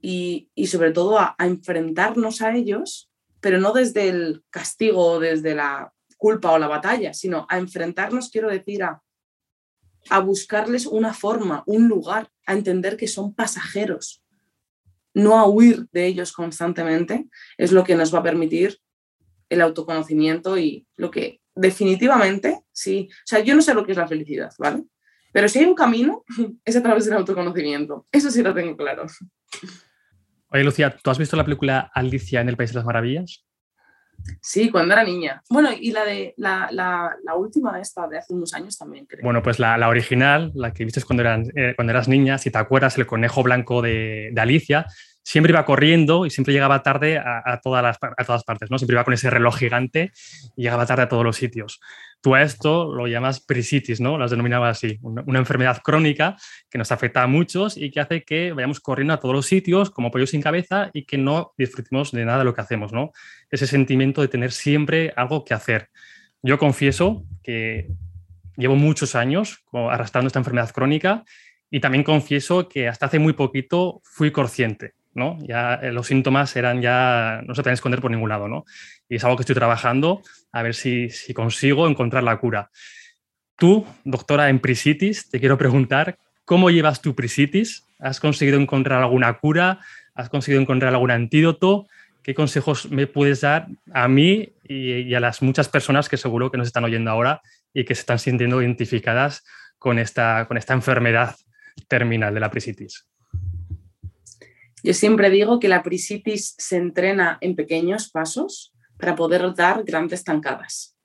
y, 0.01 0.51
sobre 0.66 0.92
todo 0.92 1.19
a, 1.19 1.35
enfrentarnos 1.38 2.42
a 2.42 2.55
ellos, 2.55 3.11
pero 3.40 3.59
no 3.59 3.73
desde 3.73 4.09
el 4.09 4.45
castigo 4.51 5.05
o 5.05 5.21
desde 5.21 5.55
la 5.55 5.92
culpa 6.16 6.53
o 6.53 6.59
la 6.59 6.69
batalla, 6.69 7.12
sino 7.12 7.47
a 7.49 7.59
enfrentarnos, 7.59 8.31
quiero 8.31 8.49
decir, 8.49 8.83
a, 8.83 9.03
a 10.09 10.21
buscarles 10.21 10.87
una 10.87 11.12
forma, 11.12 11.62
un 11.66 11.88
lugar, 11.88 12.31
a 12.47 12.55
entender 12.55 12.97
que 12.97 13.09
son 13.09 13.35
pasajeros, 13.35 14.23
no 15.16 15.38
a 15.38 15.48
huir 15.48 15.87
de 15.92 16.07
ellos 16.07 16.31
constantemente, 16.33 17.26
es 17.57 17.72
lo 17.72 17.85
que 17.85 17.96
nos 17.96 18.14
va 18.14 18.18
a 18.18 18.22
permitir 18.22 18.79
el 19.48 19.62
autoconocimiento 19.62 20.59
y 20.59 20.87
lo 20.96 21.11
que 21.11 21.40
definitivamente, 21.55 22.61
sí. 22.70 23.09
O 23.11 23.26
sea, 23.26 23.40
yo 23.40 23.55
no 23.55 23.62
sé 23.62 23.72
lo 23.72 23.85
que 23.85 23.92
es 23.92 23.98
la 23.98 24.07
felicidad, 24.07 24.52
¿vale? 24.59 24.85
Pero 25.33 25.48
si 25.48 25.61
hay 25.61 25.64
un 25.64 25.74
camino, 25.74 26.22
es 26.64 26.76
a 26.76 26.83
través 26.83 27.07
del 27.07 27.14
autoconocimiento. 27.14 28.07
Eso 28.12 28.31
sí 28.31 28.42
lo 28.42 28.52
tengo 28.52 28.76
claro. 28.76 29.07
Oye, 30.48 30.64
Lucía, 30.64 30.94
¿tú 30.94 31.11
has 31.11 31.18
visto 31.18 31.37
la 31.37 31.44
película 31.44 31.90
Alicia 31.94 32.42
en 32.42 32.50
el 32.50 32.57
País 32.59 32.70
de 32.70 32.76
las 32.76 32.85
Maravillas? 32.85 33.45
Sí, 34.40 34.70
cuando 34.70 34.94
era 34.94 35.05
niña. 35.05 35.42
Bueno, 35.50 35.70
y 35.79 35.92
la 35.92 36.05
de 36.05 36.35
la, 36.37 36.68
la, 36.70 37.35
última 37.37 37.81
esta 37.81 38.07
de 38.09 38.18
hace 38.18 38.35
unos 38.35 38.55
años 38.55 38.76
también, 38.76 39.07
creo. 39.07 39.22
Bueno, 39.22 39.42
pues 39.42 39.59
la, 39.59 39.76
la 39.76 39.88
original, 39.88 40.52
la 40.55 40.72
que 40.72 40.85
viste 40.85 41.02
cuando, 41.02 41.22
eran, 41.22 41.44
eh, 41.55 41.74
cuando 41.76 41.92
eras 41.92 42.09
niña, 42.09 42.38
si 42.38 42.50
te 42.50 42.59
acuerdas, 42.59 42.96
el 42.98 43.07
conejo 43.07 43.42
blanco 43.42 43.83
de, 43.83 44.31
de 44.33 44.40
Alicia, 44.40 44.87
siempre 45.27 45.51
iba 45.51 45.65
corriendo 45.65 46.25
y 46.25 46.31
siempre 46.31 46.55
llegaba 46.55 46.85
tarde 46.85 47.19
a, 47.19 47.61
todas 47.61 47.83
las, 47.83 47.99
a 48.01 48.25
todas 48.25 48.45
partes, 48.45 48.71
¿no? 48.71 48.79
Siempre 48.79 48.95
iba 48.95 49.03
con 49.03 49.12
ese 49.12 49.29
reloj 49.29 49.59
gigante 49.59 50.12
y 50.55 50.62
llegaba 50.62 50.87
tarde 50.87 51.03
a 51.03 51.09
todos 51.09 51.25
los 51.25 51.35
sitios. 51.35 51.81
Tú 52.21 52.37
a 52.37 52.43
esto 52.43 52.95
lo 52.95 53.09
llamas 53.09 53.41
prisitis, 53.41 54.01
¿no? 54.01 54.19
Las 54.19 54.31
denominaba 54.31 54.69
así, 54.69 55.01
una, 55.03 55.25
una, 55.27 55.41
enfermedad 55.41 55.83
crónica 55.83 56.37
que 56.71 56.79
nos 56.79 56.93
afecta 56.93 57.25
a 57.25 57.27
muchos 57.27 57.77
y 57.77 57.91
que 57.91 57.99
hace 57.99 58.23
que 58.23 58.53
vayamos 58.53 58.79
corriendo 58.79 59.15
a 59.15 59.17
todos 59.19 59.35
los 59.35 59.47
sitios 59.47 59.91
como 59.91 60.12
pollos 60.12 60.31
sin 60.31 60.41
cabeza 60.41 60.91
y 60.93 61.07
que 61.07 61.19
no 61.19 61.55
disfrutemos 61.59 62.12
de 62.12 62.25
nada 62.25 62.39
de 62.39 62.45
lo 62.45 62.55
que 62.55 62.61
hacemos, 62.61 62.93
¿no? 62.93 63.11
Ese 63.51 63.67
sentimiento 63.67 64.21
de 64.21 64.29
tener 64.29 64.53
siempre 64.53 65.12
algo 65.17 65.45
que 65.45 65.55
hacer. 65.55 65.89
Yo 66.41 66.57
confieso 66.57 67.25
que 67.43 67.89
llevo 68.57 68.77
muchos 68.77 69.17
años 69.17 69.65
arrastrando 69.73 70.29
esta 70.29 70.39
enfermedad 70.39 70.71
crónica 70.71 71.25
y 71.69 71.81
también 71.81 72.05
confieso 72.05 72.69
que 72.69 72.87
hasta 72.87 73.07
hace 73.07 73.19
muy 73.19 73.33
poquito 73.33 74.01
fui 74.05 74.31
consciente 74.31 74.95
¿no? 75.16 75.38
Ya 75.40 75.74
eh, 75.76 75.90
los 75.90 76.07
síntomas 76.07 76.55
eran 76.57 76.83
ya, 76.83 77.40
no 77.46 77.55
se 77.55 77.62
pueden 77.62 77.74
esconder 77.74 78.00
por 78.00 78.11
ningún 78.11 78.29
lado, 78.29 78.48
¿no? 78.48 78.64
Y 79.09 79.16
es 79.16 79.24
algo 79.24 79.37
que 79.37 79.42
estoy 79.42 79.57
trabajando 79.57 80.22
a 80.52 80.62
ver 80.62 80.74
si, 80.74 81.09
si 81.09 81.33
consigo 81.33 81.88
encontrar 81.88 82.22
la 82.22 82.37
cura. 82.37 82.70
Tú, 83.57 83.87
doctora 84.05 84.50
en 84.50 84.61
prisitis, 84.61 85.31
te 85.31 85.40
quiero 85.40 85.57
preguntar, 85.57 86.18
¿cómo 86.44 86.70
llevas 86.70 87.00
tu 87.00 87.14
prisitis? 87.14 87.87
¿Has 87.98 88.20
conseguido 88.20 88.61
encontrar 88.61 89.02
alguna 89.02 89.38
cura? 89.38 89.81
¿Has 90.14 90.29
conseguido 90.29 90.61
encontrar 90.61 90.92
algún 90.92 91.11
antídoto? 91.11 91.87
¿Qué 92.22 92.35
consejos 92.35 92.90
me 92.90 93.07
puedes 93.07 93.40
dar 93.40 93.68
a 93.94 94.09
mí 94.09 94.52
y, 94.68 95.00
y 95.00 95.14
a 95.14 95.20
las 95.20 95.40
muchas 95.40 95.70
personas 95.70 96.11
que 96.11 96.18
seguro 96.18 96.50
que 96.50 96.59
nos 96.59 96.66
están 96.66 96.85
oyendo 96.85 97.11
ahora 97.11 97.40
y 97.72 97.85
que 97.85 97.94
se 97.94 98.00
están 98.00 98.18
sintiendo 98.18 98.61
identificadas 98.61 99.44
con 99.79 99.98
esta, 99.98 100.44
con 100.46 100.59
esta 100.59 100.74
enfermedad 100.74 101.37
terminal 101.88 102.35
de 102.35 102.40
la 102.40 102.50
prisitis? 102.50 103.07
Yo 104.87 104.94
siempre 104.94 105.31
digo 105.31 105.59
que 105.59 105.66
la 105.66 105.83
prisitis 105.83 106.55
se 106.59 106.77
entrena 106.77 107.38
en 107.40 107.57
pequeños 107.57 108.09
pasos 108.09 108.72
para 108.96 109.16
poder 109.16 109.53
dar 109.53 109.83
grandes 109.83 110.22
tancadas. 110.22 110.96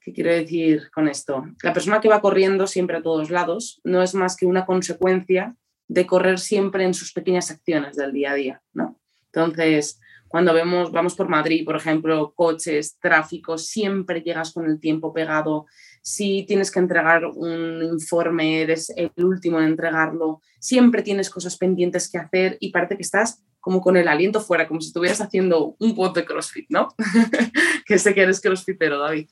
¿Qué 0.00 0.12
quiero 0.12 0.32
decir 0.32 0.90
con 0.92 1.06
esto? 1.06 1.44
La 1.62 1.72
persona 1.72 2.00
que 2.00 2.08
va 2.08 2.20
corriendo 2.20 2.66
siempre 2.66 2.96
a 2.96 3.02
todos 3.02 3.30
lados 3.30 3.80
no 3.84 4.02
es 4.02 4.16
más 4.16 4.36
que 4.36 4.44
una 4.44 4.66
consecuencia 4.66 5.54
de 5.86 6.04
correr 6.04 6.40
siempre 6.40 6.82
en 6.82 6.94
sus 6.94 7.12
pequeñas 7.12 7.52
acciones 7.52 7.94
del 7.94 8.12
día 8.12 8.32
a 8.32 8.34
día, 8.34 8.62
¿no? 8.72 8.98
Entonces, 9.26 10.00
cuando 10.26 10.52
vemos, 10.52 10.90
vamos 10.90 11.14
por 11.14 11.28
Madrid, 11.28 11.64
por 11.64 11.76
ejemplo, 11.76 12.32
coches, 12.34 12.98
tráfico, 12.98 13.56
siempre 13.56 14.22
llegas 14.22 14.52
con 14.52 14.66
el 14.66 14.80
tiempo 14.80 15.12
pegado, 15.12 15.66
si 16.02 16.42
tienes 16.42 16.72
que 16.72 16.80
entregar 16.80 17.24
un 17.24 17.80
informe, 17.82 18.60
eres 18.60 18.92
el 18.96 19.12
último 19.24 19.60
en 19.60 19.66
entregarlo, 19.66 20.40
siempre 20.58 21.02
tienes 21.02 21.30
cosas 21.30 21.56
pendientes 21.56 22.10
que 22.10 22.18
hacer 22.18 22.56
y 22.60 22.72
parece 22.72 22.96
que 22.96 23.02
estás 23.02 23.44
como 23.60 23.80
con 23.80 23.96
el 23.96 24.08
aliento 24.08 24.40
fuera, 24.40 24.66
como 24.66 24.80
si 24.80 24.88
estuvieras 24.88 25.20
haciendo 25.20 25.76
un 25.78 25.94
pot 25.94 26.14
de 26.16 26.24
CrossFit, 26.24 26.66
¿no? 26.70 26.88
que 27.86 27.98
sé 27.98 28.12
que 28.12 28.22
eres 28.22 28.40
CrossFitero, 28.40 28.98
David. 28.98 29.30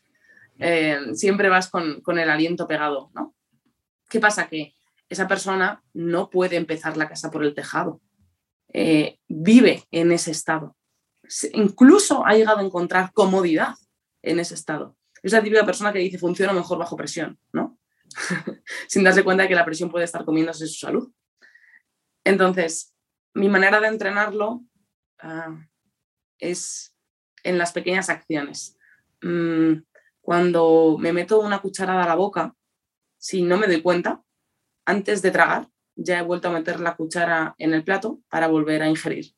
Eh, 0.61 1.00
siempre 1.14 1.48
vas 1.48 1.68
con, 1.68 2.00
con, 2.02 2.20
el 2.20 2.30
aliento 2.30 2.68
pegado, 2.68 3.11
¿no? 3.14 3.35
¿Qué 4.09 4.20
pasa? 4.20 4.46
Que 4.46 4.74
esa 5.09 5.26
persona 5.26 5.83
no 5.92 6.30
puede 6.30 6.54
empezar 6.54 6.96
la 6.96 7.09
casa 7.09 7.33
por 7.33 7.42
el 7.42 7.54
tejado. 7.54 8.00
Eh, 8.72 9.18
vive 9.26 9.83
en 9.90 10.12
ese 10.12 10.30
estado. 10.30 10.76
Incluso 11.54 12.24
ha 12.24 12.35
llegado 12.35 12.59
a 12.59 12.64
encontrar 12.64 13.12
comodidad 13.12 13.74
en 14.22 14.38
ese 14.38 14.54
estado 14.54 14.96
es 15.22 15.33
la 15.33 15.42
típica 15.42 15.64
persona 15.64 15.92
que 15.92 15.98
dice 15.98 16.18
funciona 16.18 16.52
mejor 16.52 16.78
bajo 16.78 16.96
presión, 16.96 17.38
¿no? 17.52 17.78
Sin 18.88 19.04
darse 19.04 19.22
cuenta 19.22 19.42
de 19.42 19.48
que 19.48 19.54
la 19.54 19.64
presión 19.64 19.90
puede 19.90 20.04
estar 20.04 20.24
comiéndose 20.24 20.66
su 20.66 20.78
salud. 20.78 21.12
Entonces, 22.24 22.94
mi 23.35 23.48
manera 23.48 23.80
de 23.80 23.88
entrenarlo 23.88 24.64
uh, 25.22 25.56
es 26.38 26.94
en 27.42 27.59
las 27.59 27.72
pequeñas 27.72 28.09
acciones. 28.09 28.78
Mm, 29.22 29.83
cuando 30.20 30.96
me 30.98 31.12
meto 31.12 31.40
una 31.40 31.61
cucharada 31.61 32.04
a 32.04 32.09
la 32.09 32.14
boca, 32.14 32.54
si 33.18 33.42
no 33.42 33.56
me 33.56 33.66
doy 33.66 33.83
cuenta, 33.83 34.22
antes 34.85 35.22
de 35.22 35.30
tragar, 35.30 35.68
ya 35.94 36.18
he 36.18 36.22
vuelto 36.22 36.48
a 36.48 36.52
meter 36.52 36.80
la 36.80 36.96
cuchara 36.96 37.54
en 37.59 37.74
el 37.74 37.85
plato 37.85 38.20
para 38.28 38.48
volver 38.48 38.83
a 38.83 38.88
ingerir. 38.88 39.35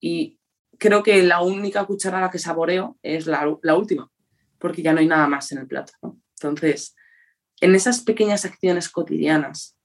Y 0.00 0.38
creo 0.78 1.02
que 1.02 1.22
la 1.22 1.42
única 1.42 1.84
cucharada 1.84 2.30
que 2.30 2.38
saboreo 2.38 2.98
es 3.02 3.26
la 3.26 3.74
última 3.74 4.10
porque 4.58 4.82
ya 4.82 4.92
no 4.92 5.00
hay 5.00 5.06
nada 5.06 5.26
más 5.26 5.50
en 5.52 5.58
el 5.58 5.66
plato. 5.66 5.92
Entonces, 6.40 6.94
en 7.60 7.74
esas 7.74 8.02
pequeñas 8.02 8.44
acciones 8.44 8.88
cotidianas 8.88 9.76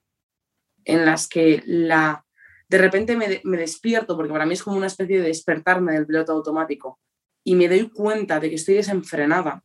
en 0.85 1.05
las 1.05 1.27
que 1.27 1.63
la, 1.65 2.25
de 2.67 2.77
repente 2.77 3.15
me, 3.15 3.41
me, 3.43 3.57
despierto, 3.57 4.15
porque 4.15 4.31
para 4.31 4.45
mí 4.45 4.53
es 4.53 4.63
como 4.63 4.77
una 4.77 4.87
especie 4.87 5.21
de 5.21 5.27
despertarme 5.27 5.93
del 5.93 6.07
piloto 6.07 6.33
automático, 6.33 6.99
y 7.43 7.55
me 7.55 7.67
doy 7.67 7.89
cuenta 7.89 8.39
de 8.39 8.49
que 8.49 8.55
estoy 8.55 8.75
desenfrenada, 8.75 9.63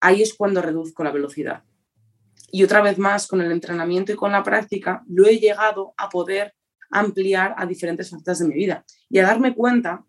ahí 0.00 0.22
es 0.22 0.34
cuando 0.34 0.62
reduzco 0.62 1.04
la 1.04 1.12
velocidad. 1.12 1.64
Y 2.52 2.64
otra 2.64 2.82
vez 2.82 2.98
más, 2.98 3.26
con 3.26 3.40
el 3.40 3.52
entrenamiento 3.52 4.12
y 4.12 4.16
con 4.16 4.32
la 4.32 4.42
práctica, 4.42 5.04
lo 5.08 5.26
he 5.26 5.38
llegado 5.38 5.94
a 5.96 6.08
poder 6.08 6.54
ampliar 6.90 7.54
a 7.56 7.66
diferentes 7.66 8.10
facetas 8.10 8.40
de 8.40 8.48
mi 8.48 8.54
vida 8.54 8.84
y 9.08 9.18
a 9.18 9.26
darme 9.26 9.54
cuenta 9.54 10.04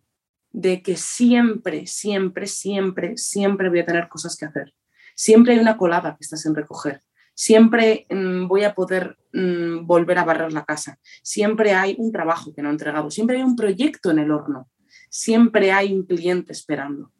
de 0.52 0.82
que 0.82 0.98
siempre, 0.98 1.88
siempre, 1.88 2.48
siempre, 2.48 3.18
siempre 3.18 3.70
voy 3.70 3.80
a 3.80 3.86
tener 3.86 4.10
cosas 4.10 4.36
que 4.36 4.46
hacer. 4.46 4.74
Siempre 5.16 5.54
hay 5.54 5.60
una 5.60 5.78
colada 5.78 6.16
que 6.16 6.24
estás 6.24 6.46
en 6.46 6.56
recoger. 6.56 7.02
Siempre 7.34 8.06
mmm, 8.10 8.48
voy 8.48 8.64
a 8.64 8.74
poder 8.74 9.18
mmm, 9.34 9.86
volver 9.86 10.18
a 10.18 10.26
barrer 10.26 10.52
la 10.54 10.66
casa. 10.66 11.00
Siempre 11.24 11.74
hay 11.74 11.96
un 11.98 12.12
trabajo 12.12 12.54
que 12.54 12.62
no 12.62 12.70
he 12.70 12.72
entregado. 12.72 13.10
Siempre 13.10 13.38
hay 13.38 13.44
un 13.44 13.56
proyecto 13.56 14.12
en 14.12 14.20
el 14.20 14.32
horno. 14.32 14.70
Siempre 15.10 15.72
hay 15.72 15.94
un 15.94 16.06
cliente 16.06 16.52
esperando. 16.52 17.12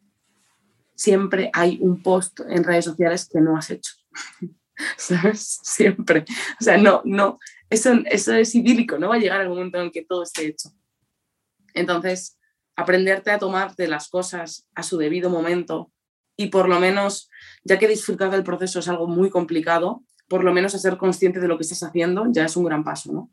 Siempre 0.94 1.50
hay 1.52 1.78
un 1.80 2.02
post 2.02 2.40
en 2.48 2.64
redes 2.64 2.84
sociales 2.84 3.28
que 3.30 3.40
no 3.40 3.56
has 3.56 3.70
hecho. 3.70 3.94
¿Sabes? 4.96 5.60
Siempre. 5.62 6.24
O 6.60 6.64
sea, 6.64 6.76
no, 6.76 7.02
no. 7.04 7.38
Eso, 7.70 7.92
eso 8.04 8.34
es 8.34 8.54
idílico. 8.54 8.98
No 8.98 9.08
va 9.08 9.16
a 9.16 9.18
llegar 9.18 9.40
el 9.40 9.48
momento 9.48 9.80
en 9.80 9.90
que 9.90 10.04
todo 10.04 10.22
esté 10.22 10.46
hecho. 10.46 10.70
Entonces, 11.74 12.38
aprenderte 12.76 13.30
a 13.30 13.38
tomarte 13.38 13.88
las 13.88 14.08
cosas 14.08 14.66
a 14.74 14.82
su 14.82 14.98
debido 14.98 15.30
momento 15.30 15.90
y 16.36 16.48
por 16.48 16.68
lo 16.68 16.80
menos, 16.80 17.28
ya 17.64 17.78
que 17.78 17.88
disfrutar 17.88 18.30
del 18.30 18.42
proceso 18.42 18.78
es 18.78 18.88
algo 18.88 19.06
muy 19.06 19.30
complicado, 19.30 20.02
por 20.28 20.44
lo 20.44 20.52
menos 20.52 20.74
a 20.74 20.78
ser 20.78 20.96
consciente 20.96 21.40
de 21.40 21.48
lo 21.48 21.58
que 21.58 21.62
estás 21.62 21.82
haciendo 21.82 22.26
ya 22.30 22.44
es 22.44 22.56
un 22.56 22.64
gran 22.64 22.84
paso, 22.84 23.12
¿no? 23.12 23.30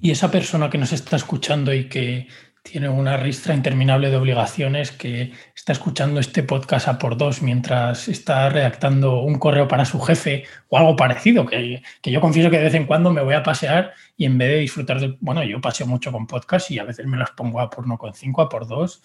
Y 0.00 0.10
esa 0.10 0.30
persona 0.30 0.70
que 0.70 0.78
nos 0.78 0.92
está 0.92 1.16
escuchando 1.16 1.72
y 1.72 1.88
que 1.88 2.28
tiene 2.70 2.88
una 2.88 3.16
ristra 3.16 3.54
interminable 3.54 4.10
de 4.10 4.16
obligaciones, 4.16 4.90
que 4.90 5.32
está 5.54 5.72
escuchando 5.72 6.18
este 6.18 6.42
podcast 6.42 6.88
a 6.88 6.98
por 6.98 7.16
dos 7.16 7.40
mientras 7.40 8.08
está 8.08 8.48
redactando 8.48 9.20
un 9.20 9.38
correo 9.38 9.68
para 9.68 9.84
su 9.84 10.00
jefe 10.00 10.44
o 10.68 10.76
algo 10.76 10.96
parecido, 10.96 11.46
que, 11.46 11.82
que, 12.02 12.10
yo 12.10 12.20
confieso 12.20 12.50
que 12.50 12.58
de 12.58 12.64
vez 12.64 12.74
en 12.74 12.86
cuando 12.86 13.12
me 13.12 13.22
voy 13.22 13.34
a 13.34 13.42
pasear 13.42 13.92
y 14.16 14.24
en 14.24 14.36
vez 14.36 14.48
de 14.48 14.58
disfrutar 14.58 15.00
de, 15.00 15.16
bueno, 15.20 15.44
yo 15.44 15.60
paseo 15.60 15.86
mucho 15.86 16.10
con 16.10 16.26
podcast 16.26 16.70
y 16.70 16.78
a 16.78 16.84
veces 16.84 17.06
me 17.06 17.16
las 17.16 17.30
pongo 17.30 17.60
a 17.60 17.70
por 17.70 17.86
no 17.86 17.96
con 17.96 18.12
cinco, 18.14 18.42
a 18.42 18.48
por 18.48 18.66
dos. 18.66 19.02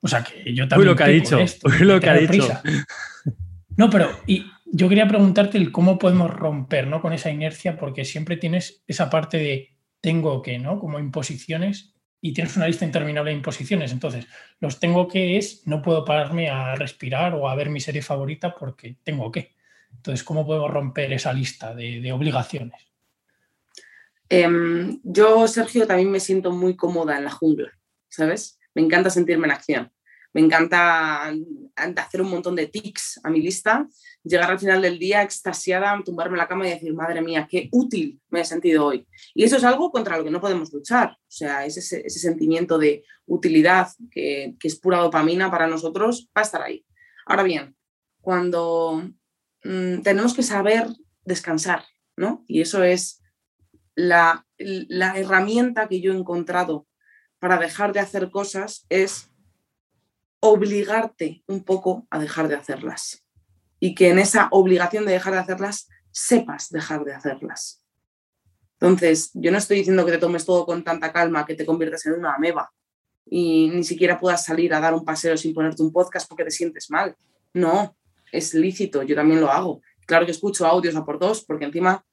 O 0.00 0.08
sea 0.08 0.24
que 0.24 0.52
yo 0.54 0.66
también... 0.66 0.88
Uy, 0.88 0.92
lo 0.92 0.96
que 0.96 1.04
ha 1.04 1.08
dicho, 1.08 1.38
esto, 1.38 1.68
Uy, 1.68 1.78
lo 1.80 2.00
que 2.00 2.10
ha 2.10 2.14
dicho. 2.14 2.60
No, 3.76 3.88
pero 3.88 4.10
y 4.26 4.46
yo 4.66 4.88
quería 4.88 5.06
preguntarte 5.06 5.58
el 5.58 5.70
cómo 5.70 5.98
podemos 5.98 6.30
romper 6.30 6.86
¿no? 6.86 7.00
con 7.00 7.12
esa 7.12 7.30
inercia, 7.30 7.76
porque 7.76 8.04
siempre 8.04 8.36
tienes 8.36 8.82
esa 8.86 9.10
parte 9.10 9.38
de 9.38 9.68
tengo 10.00 10.42
que, 10.42 10.58
¿no? 10.58 10.78
Como 10.78 10.98
imposiciones 10.98 11.91
y 12.24 12.32
tienes 12.32 12.56
una 12.56 12.68
lista 12.68 12.84
interminable 12.84 13.32
de 13.32 13.36
imposiciones. 13.36 13.90
Entonces, 13.90 14.26
los 14.60 14.78
tengo 14.78 15.08
que 15.08 15.36
es, 15.36 15.66
no 15.66 15.82
puedo 15.82 16.04
pararme 16.04 16.48
a 16.48 16.76
respirar 16.76 17.34
o 17.34 17.48
a 17.48 17.54
ver 17.56 17.68
mi 17.68 17.80
serie 17.80 18.00
favorita 18.00 18.54
porque 18.54 18.96
tengo 19.02 19.30
que. 19.32 19.50
Entonces, 19.90 20.22
¿cómo 20.24 20.46
podemos 20.46 20.70
romper 20.70 21.12
esa 21.12 21.32
lista 21.32 21.74
de, 21.74 22.12
obligaciones? 22.12 22.80
Eh, 24.28 24.48
yo, 25.02 25.48
Sergio, 25.48 25.86
también 25.86 26.12
me 26.12 26.20
siento 26.20 26.52
muy 26.52 26.76
cómoda 26.76 27.18
en 27.18 27.24
la 27.24 27.30
jungla, 27.30 27.72
¿sabes? 28.08 28.58
Me 28.72 28.82
encanta 28.82 29.10
sentirme 29.10 29.48
en 29.48 29.52
acción. 29.52 29.92
Me 30.32 30.40
encanta 30.40 31.28
hacer 31.96 32.22
un 32.22 32.30
montón 32.30 32.54
de 32.54 32.68
tics 32.68 33.20
a 33.22 33.30
mi 33.30 33.42
lista, 33.42 33.86
llegar 34.24 34.50
al 34.50 34.58
final 34.58 34.80
del 34.82 34.98
día 34.98 35.22
extasiada, 35.22 36.00
tumbarme 36.04 36.34
en 36.34 36.38
la 36.38 36.48
cama 36.48 36.66
y 36.66 36.70
decir, 36.70 36.94
madre 36.94 37.22
mía, 37.22 37.46
qué 37.50 37.68
útil 37.72 38.20
me 38.30 38.40
he 38.40 38.44
sentido 38.44 38.86
hoy. 38.86 39.06
Y 39.34 39.44
eso 39.44 39.56
es 39.56 39.64
algo 39.64 39.90
contra 39.90 40.16
lo 40.16 40.24
que 40.24 40.30
no 40.30 40.40
podemos 40.40 40.72
luchar. 40.72 41.10
O 41.10 41.30
sea, 41.30 41.64
ese, 41.64 41.80
ese 41.80 42.18
sentimiento 42.18 42.78
de 42.78 43.04
utilidad 43.26 43.88
que, 44.10 44.54
que 44.58 44.68
es 44.68 44.76
pura 44.76 44.98
dopamina 44.98 45.50
para 45.50 45.66
nosotros 45.66 46.28
va 46.36 46.42
a 46.42 46.44
estar 46.44 46.62
ahí. 46.62 46.84
Ahora 47.26 47.42
bien, 47.42 47.76
cuando 48.20 49.10
mm, 49.64 50.02
tenemos 50.02 50.34
que 50.34 50.42
saber 50.42 50.86
descansar, 51.24 51.84
¿no? 52.16 52.44
Y 52.46 52.60
eso 52.60 52.82
es 52.82 53.22
la, 53.94 54.46
la 54.58 55.18
herramienta 55.18 55.88
que 55.88 56.00
yo 56.00 56.12
he 56.12 56.16
encontrado 56.16 56.86
para 57.38 57.58
dejar 57.58 57.92
de 57.92 58.00
hacer 58.00 58.30
cosas 58.30 58.86
es 58.88 59.30
obligarte 60.40 61.42
un 61.46 61.64
poco 61.64 62.06
a 62.10 62.18
dejar 62.18 62.48
de 62.48 62.56
hacerlas. 62.56 63.21
Y 63.82 63.96
que 63.96 64.10
en 64.10 64.20
esa 64.20 64.46
obligación 64.52 65.04
de 65.04 65.10
dejar 65.10 65.32
de 65.32 65.40
hacerlas, 65.40 65.88
sepas 66.12 66.70
dejar 66.70 67.02
de 67.02 67.14
hacerlas. 67.14 67.82
Entonces, 68.74 69.32
yo 69.34 69.50
no 69.50 69.58
estoy 69.58 69.78
diciendo 69.78 70.06
que 70.06 70.12
te 70.12 70.18
tomes 70.18 70.46
todo 70.46 70.64
con 70.64 70.84
tanta 70.84 71.12
calma, 71.12 71.44
que 71.44 71.56
te 71.56 71.66
conviertas 71.66 72.06
en 72.06 72.12
una 72.12 72.34
ameba 72.34 72.70
y 73.26 73.70
ni 73.70 73.82
siquiera 73.82 74.20
puedas 74.20 74.44
salir 74.44 74.72
a 74.72 74.78
dar 74.78 74.94
un 74.94 75.04
paseo 75.04 75.36
sin 75.36 75.52
ponerte 75.52 75.82
un 75.82 75.92
podcast 75.92 76.28
porque 76.28 76.44
te 76.44 76.52
sientes 76.52 76.92
mal. 76.92 77.16
No, 77.54 77.96
es 78.30 78.54
lícito, 78.54 79.02
yo 79.02 79.16
también 79.16 79.40
lo 79.40 79.50
hago. 79.50 79.80
Claro 80.06 80.26
que 80.26 80.30
escucho 80.30 80.64
audios 80.64 80.94
a 80.94 81.04
por 81.04 81.18
dos, 81.18 81.44
porque 81.44 81.64
encima, 81.64 82.04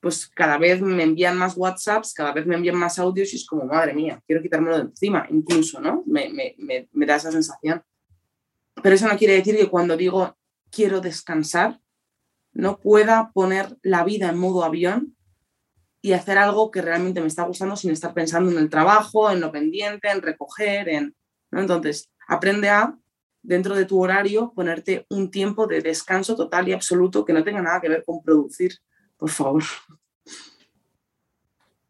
pues 0.00 0.26
cada 0.26 0.58
vez 0.58 0.82
me 0.82 1.02
envían 1.02 1.38
más 1.38 1.56
WhatsApps, 1.56 2.12
cada 2.12 2.32
vez 2.32 2.46
me 2.46 2.56
envían 2.56 2.76
más 2.76 2.98
audios 2.98 3.32
y 3.32 3.36
es 3.36 3.46
como, 3.46 3.64
madre 3.64 3.94
mía, 3.94 4.22
quiero 4.26 4.42
quitármelo 4.42 4.76
de 4.76 4.82
encima, 4.82 5.26
incluso, 5.30 5.80
¿no? 5.80 6.02
Me, 6.06 6.30
me 6.58 7.06
da 7.06 7.16
esa 7.16 7.32
sensación. 7.32 7.82
Pero 8.82 8.94
eso 8.94 9.08
no 9.08 9.16
quiere 9.16 9.34
decir 9.34 9.56
que 9.56 9.70
cuando 9.70 9.96
digo 9.96 10.36
quiero 10.76 11.00
descansar, 11.00 11.80
no 12.52 12.78
pueda 12.80 13.32
poner 13.32 13.78
la 13.82 14.04
vida 14.04 14.28
en 14.28 14.36
modo 14.36 14.62
avión 14.62 15.16
y 16.02 16.12
hacer 16.12 16.36
algo 16.36 16.70
que 16.70 16.82
realmente 16.82 17.22
me 17.22 17.28
está 17.28 17.44
gustando 17.44 17.76
sin 17.76 17.92
estar 17.92 18.12
pensando 18.12 18.52
en 18.52 18.58
el 18.58 18.68
trabajo, 18.68 19.30
en 19.30 19.40
lo 19.40 19.50
pendiente, 19.50 20.10
en 20.10 20.20
recoger, 20.20 20.90
en... 20.90 21.16
Entonces, 21.50 22.10
aprende 22.28 22.68
a, 22.68 22.94
dentro 23.42 23.74
de 23.74 23.86
tu 23.86 24.02
horario, 24.02 24.52
ponerte 24.54 25.06
un 25.08 25.30
tiempo 25.30 25.66
de 25.66 25.80
descanso 25.80 26.36
total 26.36 26.68
y 26.68 26.74
absoluto 26.74 27.24
que 27.24 27.32
no 27.32 27.42
tenga 27.42 27.62
nada 27.62 27.80
que 27.80 27.88
ver 27.88 28.04
con 28.04 28.22
producir, 28.22 28.74
por 29.16 29.30
favor. 29.30 29.62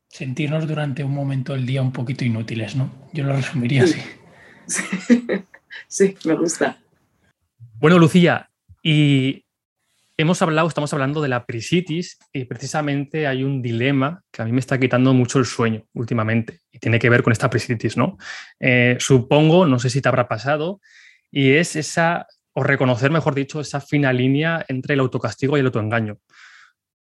Sentirnos 0.09 0.69
durante 0.69 1.03
un 1.03 1.13
momento 1.13 1.55
del 1.55 1.67
día 1.67 1.83
un 1.83 1.93
poquito 1.93 2.25
inútiles, 2.25 2.77
¿no? 2.77 2.91
Yo 3.13 3.25
lo 3.25 3.35
resumiría 3.35 3.83
así. 3.83 4.01
sí, 5.89 6.17
me 6.25 6.35
gusta. 6.35 6.79
Bueno, 7.79 7.99
Lucía, 7.99 8.51
y 8.89 9.45
hemos 10.17 10.43
hablado, 10.43 10.69
estamos 10.69 10.93
hablando 10.93 11.21
de 11.21 11.27
la 11.27 11.45
prisitis 11.45 12.21
y 12.33 12.45
precisamente 12.45 13.27
hay 13.27 13.43
un 13.43 13.61
dilema 13.61 14.23
que 14.31 14.43
a 14.43 14.45
mí 14.45 14.53
me 14.53 14.61
está 14.61 14.79
quitando 14.79 15.13
mucho 15.13 15.41
el 15.41 15.45
sueño 15.45 15.83
últimamente 15.93 16.61
y 16.71 16.79
tiene 16.79 17.01
que 17.01 17.11
ver 17.11 17.25
con 17.25 17.33
esta 17.33 17.51
prisitis, 17.51 17.97
¿no? 17.97 18.17
Eh, 18.61 18.97
supongo, 19.01 19.67
no 19.67 19.81
sé 19.81 19.91
si 19.91 20.01
te 20.01 20.09
habrá 20.09 20.29
pasado, 20.29 20.81
y 21.33 21.55
es 21.55 21.75
esa, 21.75 22.29
o 22.53 22.63
reconocer, 22.63 23.11
mejor 23.11 23.35
dicho, 23.35 23.61
esa 23.61 23.81
fina 23.81 24.13
línea 24.13 24.65
entre 24.69 24.95
el 24.95 25.01
autocastigo 25.01 25.57
y 25.57 25.61
el 25.61 25.67
autoengaño. 25.67 26.19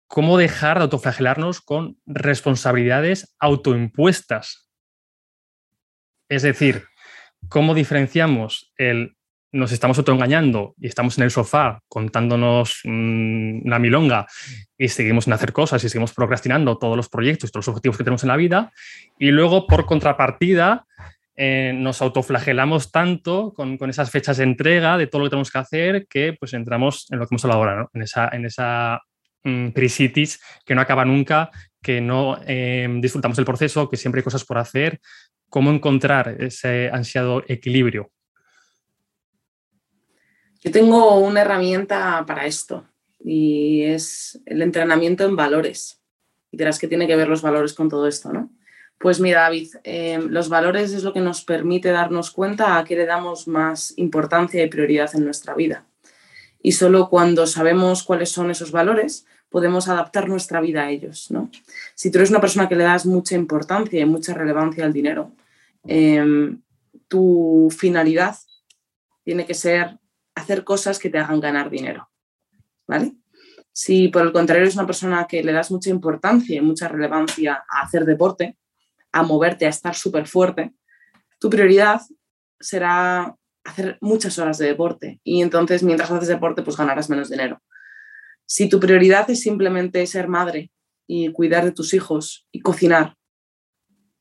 ¿Cómo 0.07 0.39
dejar 0.39 0.79
de 0.79 0.85
autoflagelarnos 0.85 1.61
con 1.61 1.99
responsabilidades 2.07 3.37
autoimpuestas? 3.39 4.71
Es 6.31 6.41
decir, 6.41 6.87
¿cómo 7.51 7.75
diferenciamos 7.75 8.73
el 8.79 9.19
nos 9.55 9.71
estamos 9.71 9.97
autoengañando 9.99 10.75
y 10.81 10.89
estamos 10.89 11.17
en 11.17 11.25
el 11.25 11.31
sofá 11.31 11.81
contándonos 11.89 12.81
mm, 12.83 13.65
una 13.65 13.79
milonga 13.79 14.27
y 14.77 14.89
seguimos 14.89 15.25
sin 15.25 15.33
hacer 15.33 15.53
cosas 15.53 15.83
y 15.85 15.89
seguimos 15.89 16.13
procrastinando 16.13 16.77
todos 16.77 16.97
los 16.97 17.09
proyectos 17.09 17.53
todos 17.53 17.67
los 17.67 17.73
objetivos 17.73 17.97
que 17.97 18.03
tenemos 18.03 18.25
en 18.25 18.31
la 18.31 18.37
vida. 18.37 18.73
Y 19.17 19.31
luego, 19.31 19.69
por 19.69 19.87
contrapartida, 19.87 20.87
eh, 21.37 21.73
nos 21.73 22.03
autoflagelamos 22.03 22.91
tanto 22.91 23.55
con, 23.55 23.79
esas 23.89 24.11
fechas 24.11 24.39
de 24.39 24.45
entrega 24.45 24.99
de 24.99 25.07
todo 25.07 25.21
lo 25.21 25.27
que 25.27 25.31
tenemos 25.31 25.53
que 25.53 25.59
hacer 25.59 26.07
que 26.09 26.33
pues 26.33 26.53
entramos 26.53 27.07
en 27.11 27.21
lo 27.21 27.27
que 27.27 27.35
hemos 27.35 27.45
hablado 27.45 27.61
ahora, 27.61 27.89
en 27.95 28.03
esa, 28.03 28.29
en 28.33 28.47
esa 28.47 29.03
mm, 29.45 29.69
prisitis 29.69 30.41
que 30.67 30.75
no 30.75 30.81
acaba 30.81 31.05
nunca, 31.05 31.51
que 31.81 32.01
no 32.01 32.41
eh, 32.45 32.89
disfrutamos 33.01 33.37
del 33.37 33.47
proceso, 33.47 33.89
que 33.89 33.97
siempre 33.97 34.19
hay 34.19 34.25
cosas 34.25 34.45
por 34.45 34.59
hacer. 34.59 34.99
¿Cómo 35.49 35.71
encontrar 35.71 36.35
ese 36.41 36.91
ansiado 36.93 37.45
equilibrio? 37.47 38.11
Yo 40.65 40.71
tengo 40.71 41.19
una 41.19 41.43
herramienta 41.43 42.25
para 42.27 42.47
esto 42.47 42.87
y 43.23 43.83
es 43.83 44.41
el 44.47 44.63
entrenamiento 44.63 45.25
en 45.25 45.37
valores. 45.37 46.01
Y 46.51 46.57
dirás 46.57 46.79
que 46.79 46.89
tiene 46.89 47.07
que 47.07 47.17
ver 47.17 47.29
los 47.29 47.43
valores 47.43 47.75
con 47.75 47.91
todo 47.91 48.09
esto, 48.09 48.33
¿no? 48.33 48.51
Pues 48.99 49.21
mira, 49.21 49.43
David, 49.43 49.75
eh, 49.85 50.19
los 50.27 50.49
valores 50.49 50.95
es 50.95 51.03
lo 51.03 51.13
que 51.13 51.21
nos 51.21 51.45
permite 51.45 51.91
darnos 51.91 52.31
cuenta 52.31 52.79
a 52.79 52.85
qué 52.85 52.97
le 52.97 53.05
damos 53.05 53.47
más 53.47 53.93
importancia 53.99 54.63
y 54.63 54.71
prioridad 54.71 55.15
en 55.15 55.27
nuestra 55.27 55.55
vida. 55.55 55.85
Y 56.63 56.73
solo 56.73 57.11
cuando 57.11 57.47
sabemos 57.47 58.03
cuáles 58.03 58.31
son 58.31 58.51
esos 58.51 58.73
valores, 58.73 59.27
podemos 59.51 59.89
adaptar 59.89 60.31
nuestra 60.31 60.63
vida 60.63 60.85
a 60.85 60.91
ellos, 60.91 61.31
¿no? 61.31 61.51
Si 61.95 62.11
tú 62.11 62.17
eres 62.17 62.31
una 62.31 62.41
persona 62.41 62.71
que 62.71 62.77
le 62.77 62.85
das 62.85 63.05
mucha 63.05 63.35
importancia 63.35 64.01
y 64.01 64.07
mucha 64.07 64.33
relevancia 64.33 64.87
al 64.87 64.95
dinero, 64.95 65.33
eh, 65.87 66.57
tu 67.07 67.69
finalidad 67.71 68.37
tiene 69.25 69.45
que 69.45 69.53
ser 69.53 69.99
hacer 70.35 70.65
cosas 70.65 70.99
que 70.99 71.11
te 71.11 71.19
hagan 71.19 71.41
ganar 71.41 71.71
dinero. 71.71 72.11
¿Vale? 72.87 73.15
Si 73.73 74.09
por 74.09 74.23
el 74.23 74.33
contrario 74.33 74.63
eres 74.63 74.77
una 74.77 74.87
persona 74.87 75.27
que 75.27 75.43
le 75.43 75.53
das 75.53 75.71
mucha 75.71 75.91
importancia 75.91 76.57
y 76.57 76.61
mucha 76.61 76.89
relevancia 76.89 77.65
a 77.69 77.83
hacer 77.83 78.05
deporte, 78.05 78.57
a 79.13 79.23
moverte, 79.23 79.67
a 79.67 79.71
estar 79.71 79.95
súper 79.95 80.27
fuerte, 80.27 80.73
tu 81.39 81.51
prioridad 81.51 82.01
será 82.61 83.35
hacer 83.65 83.99
muchas 84.01 84.39
horas 84.39 84.59
de 84.59 84.67
deporte 84.67 85.21
y 85.25 85.43
entonces 85.43 85.83
mientras 85.83 86.11
haces 86.11 86.29
deporte 86.29 86.63
pues 86.63 86.77
ganarás 86.77 87.11
menos 87.11 87.31
dinero. 87.31 87.61
Si 88.47 88.69
tu 88.69 88.79
prioridad 88.79 89.29
es 89.31 89.41
simplemente 89.41 90.07
ser 90.07 90.29
madre 90.29 90.71
y 91.07 91.33
cuidar 91.33 91.65
de 91.65 91.73
tus 91.73 91.95
hijos 91.95 92.47
y 92.53 92.61
cocinar 92.61 93.17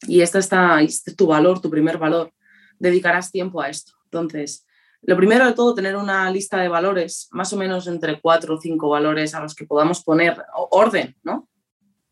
y 0.07 0.21
este, 0.21 0.39
está, 0.39 0.81
es 0.81 1.03
tu 1.03 1.27
valor, 1.27 1.61
tu 1.61 1.69
primer 1.69 1.97
valor, 1.97 2.33
dedicarás 2.79 3.31
tiempo 3.31 3.61
a 3.61 3.69
esto. 3.69 3.93
Entonces, 4.05 4.65
lo 5.05 5.17
primero 5.17 5.45
de 5.45 5.53
todo, 5.53 5.75
tener 5.75 5.95
una 5.95 6.29
lista 6.31 6.57
de 6.57 6.69
valores, 6.69 7.27
más 7.31 7.51
o 7.51 7.57
menos 7.57 7.87
entre 7.87 8.19
cuatro 8.21 8.55
o 8.55 8.61
cinco 8.61 8.89
valores 8.89 9.35
a 9.35 9.41
los 9.41 9.53
que 9.53 9.65
podamos 9.65 10.03
poner 10.03 10.41
orden, 10.71 11.15
¿no? 11.23 11.49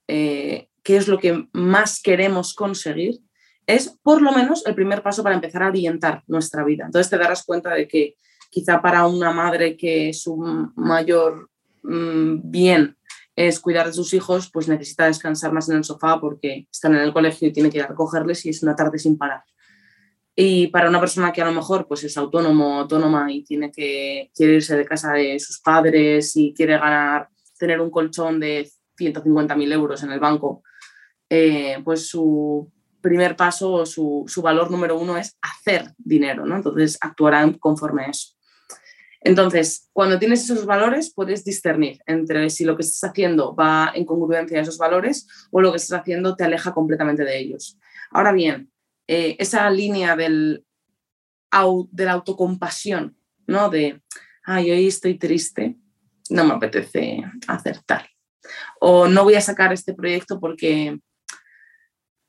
Eh, 0.07 0.69
¿Qué 0.83 0.97
es 0.97 1.07
lo 1.07 1.17
que 1.17 1.47
más 1.53 2.01
queremos 2.01 2.53
conseguir? 2.53 3.19
Es 3.65 3.97
por 4.03 4.21
lo 4.21 4.31
menos 4.31 4.65
el 4.65 4.75
primer 4.75 5.01
paso 5.01 5.23
para 5.23 5.35
empezar 5.35 5.63
a 5.63 5.69
orientar 5.69 6.23
nuestra 6.27 6.63
vida. 6.65 6.85
Entonces 6.85 7.09
te 7.09 7.17
darás 7.17 7.45
cuenta 7.45 7.73
de 7.73 7.87
que 7.87 8.15
quizá 8.49 8.81
para 8.81 9.07
una 9.07 9.31
madre 9.31 9.77
que 9.77 10.11
su 10.13 10.35
mayor 10.75 11.49
mm, 11.83 12.51
bien 12.51 12.97
es 13.35 13.59
cuidar 13.59 13.87
de 13.87 13.93
sus 13.93 14.13
hijos, 14.13 14.49
pues 14.51 14.67
necesita 14.67 15.05
descansar 15.05 15.53
más 15.53 15.69
en 15.69 15.77
el 15.77 15.83
sofá 15.85 16.19
porque 16.19 16.67
están 16.69 16.95
en 16.95 17.01
el 17.01 17.13
colegio 17.13 17.47
y 17.47 17.53
tiene 17.53 17.69
que 17.69 17.77
ir 17.77 17.83
a 17.83 17.87
recogerles 17.87 18.45
y 18.45 18.49
es 18.49 18.61
una 18.63 18.75
tarde 18.75 18.99
sin 18.99 19.17
parar. 19.17 19.43
Y 20.35 20.67
para 20.67 20.89
una 20.89 20.99
persona 20.99 21.31
que 21.31 21.41
a 21.41 21.45
lo 21.45 21.51
mejor 21.51 21.87
pues, 21.87 22.03
es 22.03 22.17
autónomo, 22.17 22.79
autónoma 22.79 23.31
y 23.31 23.43
tiene 23.43 23.71
que 23.71 24.31
quiere 24.33 24.55
irse 24.55 24.77
de 24.77 24.85
casa 24.85 25.13
de 25.13 25.39
sus 25.39 25.59
padres 25.59 26.35
y 26.35 26.53
quiere 26.53 26.77
ganar, 26.77 27.29
tener 27.57 27.81
un 27.81 27.91
colchón 27.91 28.39
de 28.39 28.69
150.000 28.97 29.73
euros 29.73 30.03
en 30.03 30.11
el 30.11 30.19
banco, 30.19 30.63
eh, 31.29 31.77
pues 31.83 32.07
su 32.07 32.71
primer 33.01 33.35
paso, 33.35 33.85
su, 33.85 34.23
su 34.27 34.41
valor 34.41 34.69
número 34.69 34.97
uno 34.97 35.17
es 35.17 35.37
hacer 35.41 35.93
dinero, 35.97 36.45
¿no? 36.45 36.55
Entonces 36.55 36.97
actuarán 37.01 37.53
conforme 37.53 38.03
a 38.03 38.09
eso. 38.09 38.35
Entonces, 39.23 39.89
cuando 39.93 40.17
tienes 40.17 40.43
esos 40.43 40.65
valores, 40.65 41.13
puedes 41.13 41.43
discernir 41.43 41.99
entre 42.07 42.49
si 42.49 42.65
lo 42.65 42.75
que 42.75 42.81
estás 42.81 43.11
haciendo 43.11 43.55
va 43.55 43.91
en 43.93 44.05
congruencia 44.05 44.57
a 44.57 44.61
esos 44.61 44.79
valores 44.79 45.27
o 45.51 45.61
lo 45.61 45.71
que 45.71 45.77
estás 45.77 45.99
haciendo 45.99 46.35
te 46.35 46.43
aleja 46.43 46.73
completamente 46.73 47.23
de 47.23 47.37
ellos. 47.37 47.77
Ahora 48.09 48.31
bien, 48.31 48.70
eh, 49.07 49.35
esa 49.39 49.69
línea 49.69 50.15
del, 50.15 50.65
de 51.91 52.05
la 52.05 52.11
autocompasión, 52.13 53.17
¿no? 53.47 53.69
De, 53.69 54.01
ay, 54.43 54.71
hoy 54.71 54.87
estoy 54.87 55.17
triste, 55.17 55.77
no 56.29 56.45
me 56.45 56.53
apetece 56.53 57.23
hacer 57.47 57.79
tal. 57.85 58.07
O 58.79 59.07
no 59.07 59.23
voy 59.23 59.35
a 59.35 59.41
sacar 59.41 59.71
este 59.73 59.93
proyecto 59.93 60.39
porque 60.39 60.99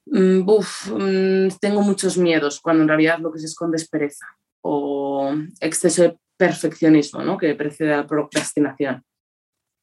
mm, 0.07 0.41
mm, 0.41 1.49
tengo 1.61 1.83
muchos 1.83 2.19
miedos, 2.19 2.61
cuando 2.61 2.83
en 2.83 2.89
realidad 2.89 3.19
lo 3.21 3.33
que 3.33 3.39
se 3.39 3.47
esconde 3.47 3.77
es 3.77 3.89
pereza 3.89 4.27
o 4.61 5.35
exceso 5.61 6.03
de 6.03 6.19
perfeccionismo, 6.37 7.23
¿no? 7.23 7.39
Que 7.39 7.55
precede 7.55 7.95
a 7.95 7.99
la 7.99 8.07
procrastinación. 8.07 9.05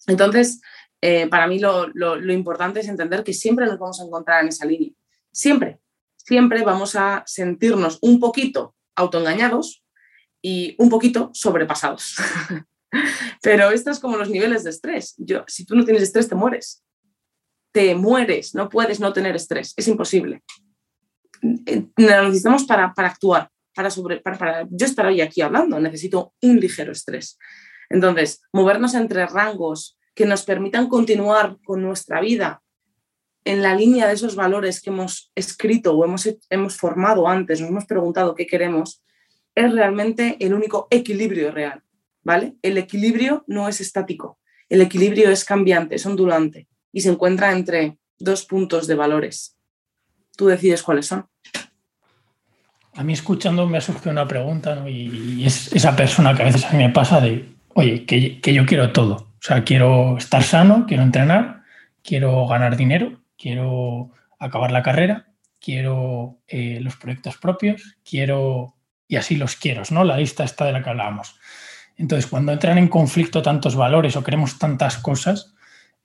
Entonces, 0.07 0.61
eh, 1.01 1.27
para 1.27 1.47
mí 1.47 1.59
lo, 1.59 1.87
lo 1.87 2.33
importante 2.33 2.81
es 2.81 2.87
entender 2.87 3.23
que 3.23 3.33
siempre 3.33 3.65
nos 3.65 3.79
vamos 3.79 4.01
a 4.01 4.05
encontrar 4.05 4.43
en 4.43 4.49
esa 4.49 4.65
línea. 4.65 4.91
Siempre, 5.31 5.79
siempre 6.29 6.61
vamos 6.61 6.95
a 6.95 7.23
sentirnos 7.25 7.97
un 8.03 8.19
poquito 8.19 8.75
autoengañados 8.95 9.83
y 10.43 10.75
un 10.77 10.87
poquito 10.87 11.31
sobrepasados. 11.33 12.17
Pero 13.41 13.71
esto 13.71 13.89
es 13.89 13.99
como 13.99 14.15
los 14.15 14.29
niveles 14.29 14.63
de 14.63 14.69
estrés. 14.69 15.15
Yo, 15.17 15.43
si 15.47 15.65
tú 15.65 15.75
no 15.75 15.83
tienes 15.83 16.03
estrés, 16.03 16.29
te 16.29 16.35
mueres. 16.35 16.83
Te 17.71 17.95
mueres, 17.95 18.53
no 18.53 18.69
puedes 18.69 18.99
no 18.99 19.11
tener 19.11 19.35
estrés, 19.35 19.73
es 19.75 19.87
imposible. 19.87 20.43
Eh, 21.65 21.87
lo 21.97 22.23
necesitamos 22.23 22.65
para, 22.65 22.93
actuar, 22.95 23.49
para, 23.73 23.89
sobre, 23.89 24.17
para, 24.21 24.67
yo 24.69 24.85
estar 24.85 25.07
hoy 25.07 25.21
aquí 25.21 25.41
hablando, 25.41 25.79
necesito 25.79 26.33
un 26.43 26.59
ligero 26.59 26.91
estrés. 26.91 27.39
Entonces, 27.89 28.41
movernos 28.53 28.93
entre 28.93 29.25
rangos 29.25 29.97
que 30.13 30.27
nos 30.27 30.43
permitan 30.43 30.89
continuar 30.89 31.57
con 31.63 31.81
nuestra 31.81 32.21
vida 32.21 32.61
en 33.49 33.63
la 33.63 33.73
línea 33.73 34.07
de 34.07 34.13
esos 34.13 34.35
valores 34.35 34.79
que 34.79 34.91
hemos 34.91 35.31
escrito 35.33 35.97
o 35.97 36.05
hemos, 36.05 36.29
hemos 36.51 36.77
formado 36.77 37.27
antes, 37.27 37.59
nos 37.59 37.71
hemos 37.71 37.85
preguntado 37.85 38.35
qué 38.35 38.45
queremos, 38.45 39.01
es 39.55 39.73
realmente 39.73 40.37
el 40.39 40.53
único 40.53 40.87
equilibrio 40.91 41.49
real, 41.49 41.81
¿vale? 42.21 42.53
El 42.61 42.77
equilibrio 42.77 43.43
no 43.47 43.67
es 43.67 43.81
estático, 43.81 44.37
el 44.69 44.81
equilibrio 44.81 45.31
es 45.31 45.43
cambiante, 45.43 45.95
es 45.95 46.05
ondulante 46.05 46.67
y 46.91 47.01
se 47.01 47.09
encuentra 47.09 47.51
entre 47.51 47.97
dos 48.19 48.45
puntos 48.45 48.85
de 48.85 48.93
valores. 48.93 49.57
Tú 50.37 50.45
decides 50.45 50.83
cuáles 50.83 51.07
son. 51.07 51.25
A 52.93 53.03
mí 53.03 53.13
escuchando 53.13 53.65
me 53.65 53.79
ha 53.79 53.81
surgido 53.81 54.11
una 54.11 54.27
pregunta 54.27 54.87
y, 54.87 55.43
es 55.43 55.73
esa 55.73 55.95
persona 55.95 56.35
que 56.35 56.43
a 56.43 56.45
veces 56.45 56.71
me 56.71 56.91
pasa 56.91 57.19
de, 57.19 57.49
oye, 57.69 58.05
que, 58.05 58.39
que 58.41 58.53
yo 58.53 58.67
quiero 58.67 58.91
todo. 58.91 59.15
O 59.15 59.41
sea, 59.41 59.63
quiero 59.63 60.19
estar 60.19 60.43
sano, 60.43 60.85
quiero 60.87 61.01
entrenar, 61.01 61.63
quiero 62.03 62.45
ganar 62.45 62.77
dinero, 62.77 63.19
quiero 63.39 64.11
acabar 64.37 64.71
la 64.71 64.83
carrera, 64.83 65.29
quiero 65.59 66.39
eh, 66.47 66.79
los 66.81 66.97
proyectos 66.97 67.37
propios, 67.37 67.97
quiero, 68.03 68.75
y 69.07 69.15
así 69.15 69.35
los 69.35 69.55
quiero, 69.55 69.83
¿no? 69.91 70.03
La 70.03 70.17
lista 70.17 70.43
está 70.43 70.65
de 70.65 70.73
la 70.73 70.83
que 70.83 70.89
hablábamos. 70.89 71.39
Entonces, 71.97 72.29
cuando 72.29 72.51
entran 72.51 72.77
en 72.77 72.87
conflicto 72.87 73.41
tantos 73.41 73.75
valores 73.75 74.15
o 74.15 74.23
queremos 74.23 74.57
tantas 74.57 74.97
cosas, 74.97 75.53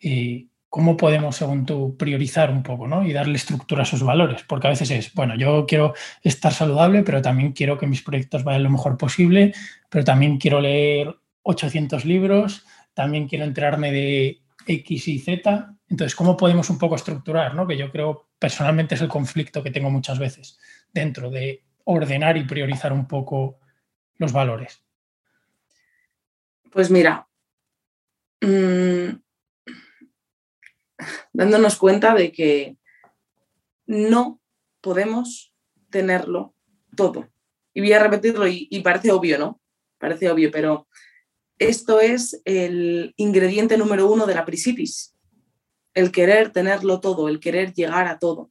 eh, 0.00 0.46
¿cómo 0.68 0.96
podemos, 0.96 1.36
según 1.36 1.64
tú, 1.66 1.96
priorizar 1.96 2.50
un 2.50 2.64
poco 2.64 2.88
¿no? 2.88 3.06
y 3.06 3.12
darle 3.12 3.36
estructura 3.36 3.82
a 3.82 3.84
esos 3.84 4.02
valores? 4.02 4.42
Porque 4.42 4.66
a 4.66 4.70
veces 4.70 4.90
es, 4.90 5.14
bueno, 5.14 5.36
yo 5.36 5.66
quiero 5.66 5.94
estar 6.22 6.52
saludable, 6.52 7.04
pero 7.04 7.22
también 7.22 7.52
quiero 7.52 7.78
que 7.78 7.86
mis 7.86 8.02
proyectos 8.02 8.42
vayan 8.42 8.64
lo 8.64 8.70
mejor 8.70 8.98
posible, 8.98 9.54
pero 9.88 10.04
también 10.04 10.38
quiero 10.38 10.60
leer 10.60 11.14
800 11.42 12.04
libros, 12.04 12.64
también 12.92 13.28
quiero 13.28 13.44
enterarme 13.44 13.92
de 13.92 14.40
X 14.66 15.06
y 15.06 15.20
Z. 15.20 15.73
Entonces, 15.88 16.16
¿cómo 16.16 16.36
podemos 16.36 16.70
un 16.70 16.78
poco 16.78 16.94
estructurar? 16.94 17.54
¿no? 17.54 17.66
Que 17.66 17.76
yo 17.76 17.90
creo 17.90 18.28
personalmente 18.38 18.94
es 18.94 19.00
el 19.00 19.08
conflicto 19.08 19.62
que 19.62 19.70
tengo 19.70 19.90
muchas 19.90 20.18
veces 20.18 20.58
dentro 20.92 21.30
de 21.30 21.64
ordenar 21.84 22.36
y 22.36 22.44
priorizar 22.44 22.92
un 22.92 23.06
poco 23.06 23.58
los 24.16 24.32
valores. 24.32 24.82
Pues 26.70 26.90
mira, 26.90 27.28
mmm 28.40 29.24
dándonos 31.32 31.76
cuenta 31.76 32.14
de 32.14 32.32
que 32.32 32.76
no 33.86 34.40
podemos 34.80 35.52
tenerlo 35.90 36.54
todo. 36.96 37.28
Y 37.74 37.80
voy 37.80 37.92
a 37.92 38.02
repetirlo 38.02 38.46
y, 38.46 38.80
parece 38.82 39.10
obvio, 39.10 39.38
¿no? 39.38 39.60
Parece 39.98 40.30
obvio, 40.30 40.50
pero 40.50 40.86
esto 41.58 42.00
es 42.00 42.40
el 42.44 43.12
ingrediente 43.16 43.76
número 43.76 44.10
uno 44.10 44.26
de 44.26 44.34
la 44.34 44.44
prisitis. 44.44 45.13
El 45.94 46.10
querer 46.10 46.50
tenerlo 46.50 47.00
todo, 47.00 47.28
el 47.28 47.40
querer 47.40 47.72
llegar 47.72 48.06
a 48.06 48.18
todo. 48.18 48.50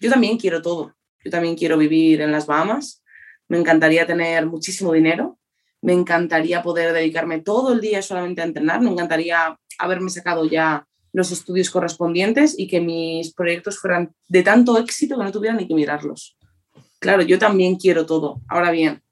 Yo 0.00 0.10
también 0.10 0.38
quiero 0.38 0.60
todo. 0.60 0.94
Yo 1.24 1.30
también 1.30 1.56
quiero 1.56 1.78
vivir 1.78 2.20
en 2.20 2.32
las 2.32 2.46
Bahamas. 2.46 3.02
Me 3.48 3.58
encantaría 3.58 4.06
tener 4.06 4.46
muchísimo 4.46 4.92
dinero. 4.92 5.38
Me 5.80 5.92
encantaría 5.92 6.62
poder 6.62 6.92
dedicarme 6.92 7.40
todo 7.40 7.72
el 7.72 7.80
día 7.80 8.02
solamente 8.02 8.42
a 8.42 8.44
entrenar. 8.44 8.80
Me 8.80 8.90
encantaría 8.90 9.58
haberme 9.78 10.10
sacado 10.10 10.46
ya 10.46 10.86
los 11.12 11.30
estudios 11.30 11.70
correspondientes 11.70 12.58
y 12.58 12.66
que 12.66 12.80
mis 12.80 13.32
proyectos 13.32 13.78
fueran 13.78 14.12
de 14.28 14.42
tanto 14.42 14.76
éxito 14.78 15.16
que 15.16 15.24
no 15.24 15.30
tuviera 15.30 15.56
ni 15.56 15.68
que 15.68 15.74
mirarlos. 15.74 16.36
Claro, 16.98 17.22
yo 17.22 17.38
también 17.38 17.76
quiero 17.76 18.04
todo. 18.04 18.40
Ahora 18.48 18.72
bien, 18.72 19.02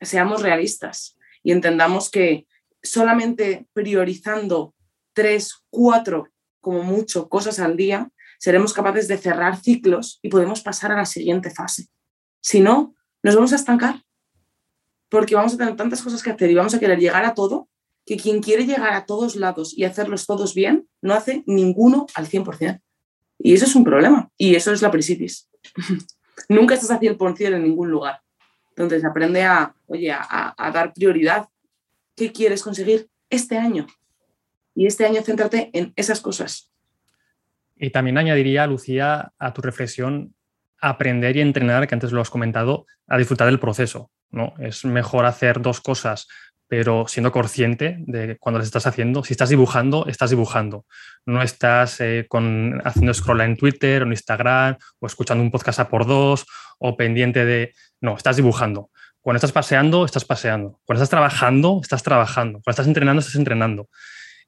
seamos 0.00 0.42
realistas 0.42 1.16
y 1.42 1.52
entendamos 1.52 2.10
que 2.10 2.46
solamente 2.82 3.66
priorizando 3.72 4.74
tres, 5.12 5.62
cuatro, 5.70 6.28
como 6.60 6.82
mucho, 6.82 7.28
cosas 7.28 7.58
al 7.58 7.76
día, 7.76 8.10
seremos 8.38 8.72
capaces 8.72 9.08
de 9.08 9.18
cerrar 9.18 9.60
ciclos 9.60 10.18
y 10.22 10.28
podemos 10.28 10.60
pasar 10.62 10.92
a 10.92 10.96
la 10.96 11.06
siguiente 11.06 11.50
fase. 11.50 11.88
Si 12.40 12.60
no, 12.60 12.94
nos 13.22 13.34
vamos 13.34 13.52
a 13.52 13.56
estancar 13.56 14.02
porque 15.08 15.34
vamos 15.34 15.54
a 15.54 15.56
tener 15.58 15.76
tantas 15.76 16.02
cosas 16.02 16.22
que 16.22 16.30
hacer 16.30 16.50
y 16.50 16.54
vamos 16.54 16.74
a 16.74 16.78
querer 16.78 16.98
llegar 16.98 17.24
a 17.24 17.34
todo 17.34 17.68
que 18.06 18.16
quien 18.16 18.42
quiere 18.42 18.66
llegar 18.66 18.94
a 18.94 19.06
todos 19.06 19.36
lados 19.36 19.76
y 19.76 19.84
hacerlos 19.84 20.26
todos 20.26 20.54
bien, 20.54 20.88
no 21.02 21.14
hace 21.14 21.44
ninguno 21.46 22.06
al 22.14 22.28
100%. 22.28 22.80
Y 23.38 23.54
eso 23.54 23.66
es 23.66 23.74
un 23.76 23.84
problema. 23.84 24.30
Y 24.36 24.54
eso 24.54 24.72
es 24.72 24.82
la 24.82 24.90
prisitis. 24.90 25.48
Nunca 26.48 26.74
estás 26.74 26.90
a 26.90 26.98
100% 26.98 27.54
en 27.54 27.62
ningún 27.62 27.90
lugar. 27.90 28.20
Entonces 28.70 29.04
aprende 29.04 29.44
a, 29.44 29.74
oye, 29.86 30.10
a, 30.10 30.54
a 30.56 30.70
dar 30.70 30.92
prioridad. 30.92 31.48
¿Qué 32.16 32.32
quieres 32.32 32.62
conseguir 32.62 33.08
este 33.28 33.56
año? 33.58 33.86
Y 34.74 34.86
este 34.86 35.04
año 35.04 35.22
céntrate 35.22 35.70
en 35.72 35.92
esas 35.96 36.20
cosas. 36.20 36.70
Y 37.76 37.90
también 37.90 38.18
añadiría, 38.18 38.66
Lucía, 38.66 39.32
a 39.38 39.52
tu 39.52 39.62
reflexión, 39.62 40.34
aprender 40.80 41.36
y 41.36 41.40
entrenar, 41.40 41.86
que 41.88 41.94
antes 41.94 42.12
lo 42.12 42.20
has 42.20 42.30
comentado, 42.30 42.86
a 43.06 43.18
disfrutar 43.18 43.46
del 43.46 43.60
proceso. 43.60 44.10
¿no? 44.30 44.54
Es 44.58 44.84
mejor 44.84 45.24
hacer 45.24 45.60
dos 45.60 45.80
cosas 45.80 46.28
pero 46.70 47.08
siendo 47.08 47.32
consciente 47.32 47.96
de 47.98 48.38
cuando 48.38 48.60
las 48.60 48.68
estás 48.68 48.86
haciendo. 48.86 49.24
Si 49.24 49.32
estás 49.32 49.48
dibujando, 49.48 50.06
estás 50.06 50.30
dibujando. 50.30 50.86
No 51.26 51.42
estás 51.42 52.00
eh, 52.00 52.26
con, 52.28 52.80
haciendo 52.84 53.12
scroll 53.12 53.40
en 53.40 53.56
Twitter 53.56 54.02
o 54.02 54.06
en 54.06 54.12
Instagram 54.12 54.76
o 55.00 55.06
escuchando 55.08 55.42
un 55.42 55.50
podcast 55.50 55.80
a 55.80 55.88
por 55.88 56.06
dos 56.06 56.46
o 56.78 56.96
pendiente 56.96 57.44
de... 57.44 57.74
No, 58.00 58.16
estás 58.16 58.36
dibujando. 58.36 58.90
Cuando 59.20 59.38
estás 59.38 59.50
paseando, 59.50 60.04
estás 60.04 60.24
paseando. 60.24 60.78
Cuando 60.84 61.02
estás 61.02 61.10
trabajando, 61.10 61.80
estás 61.82 62.04
trabajando. 62.04 62.60
Cuando 62.62 62.70
estás 62.70 62.86
entrenando, 62.86 63.18
estás 63.18 63.34
entrenando. 63.34 63.88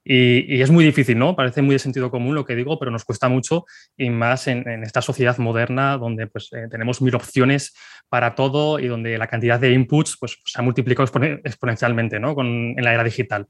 Y, 0.04 0.60
es 0.60 0.70
muy 0.70 0.84
difícil, 0.84 1.18
¿no? 1.18 1.36
Parece 1.36 1.62
muy 1.62 1.74
de 1.74 1.78
sentido 1.78 2.10
común 2.10 2.34
lo 2.34 2.44
que 2.44 2.56
digo, 2.56 2.78
pero 2.78 2.90
nos 2.90 3.04
cuesta 3.04 3.28
mucho 3.28 3.64
y 3.96 4.10
más 4.10 4.48
en, 4.48 4.66
esta 4.82 5.00
sociedad 5.00 5.38
moderna 5.38 5.96
donde 5.96 6.26
pues, 6.26 6.48
eh, 6.52 6.66
tenemos 6.70 7.00
mil 7.00 7.14
opciones 7.14 7.74
para 8.08 8.34
todo 8.34 8.78
y 8.78 8.88
donde 8.88 9.16
la 9.16 9.28
cantidad 9.28 9.60
de 9.60 9.72
inputs 9.72 10.16
pues, 10.18 10.38
se 10.44 10.60
ha 10.60 10.62
multiplicado 10.62 11.08
exponencialmente 11.44 12.18
¿no? 12.18 12.34
Con, 12.34 12.74
en 12.76 12.84
la 12.84 12.92
era 12.92 13.04
digital. 13.04 13.46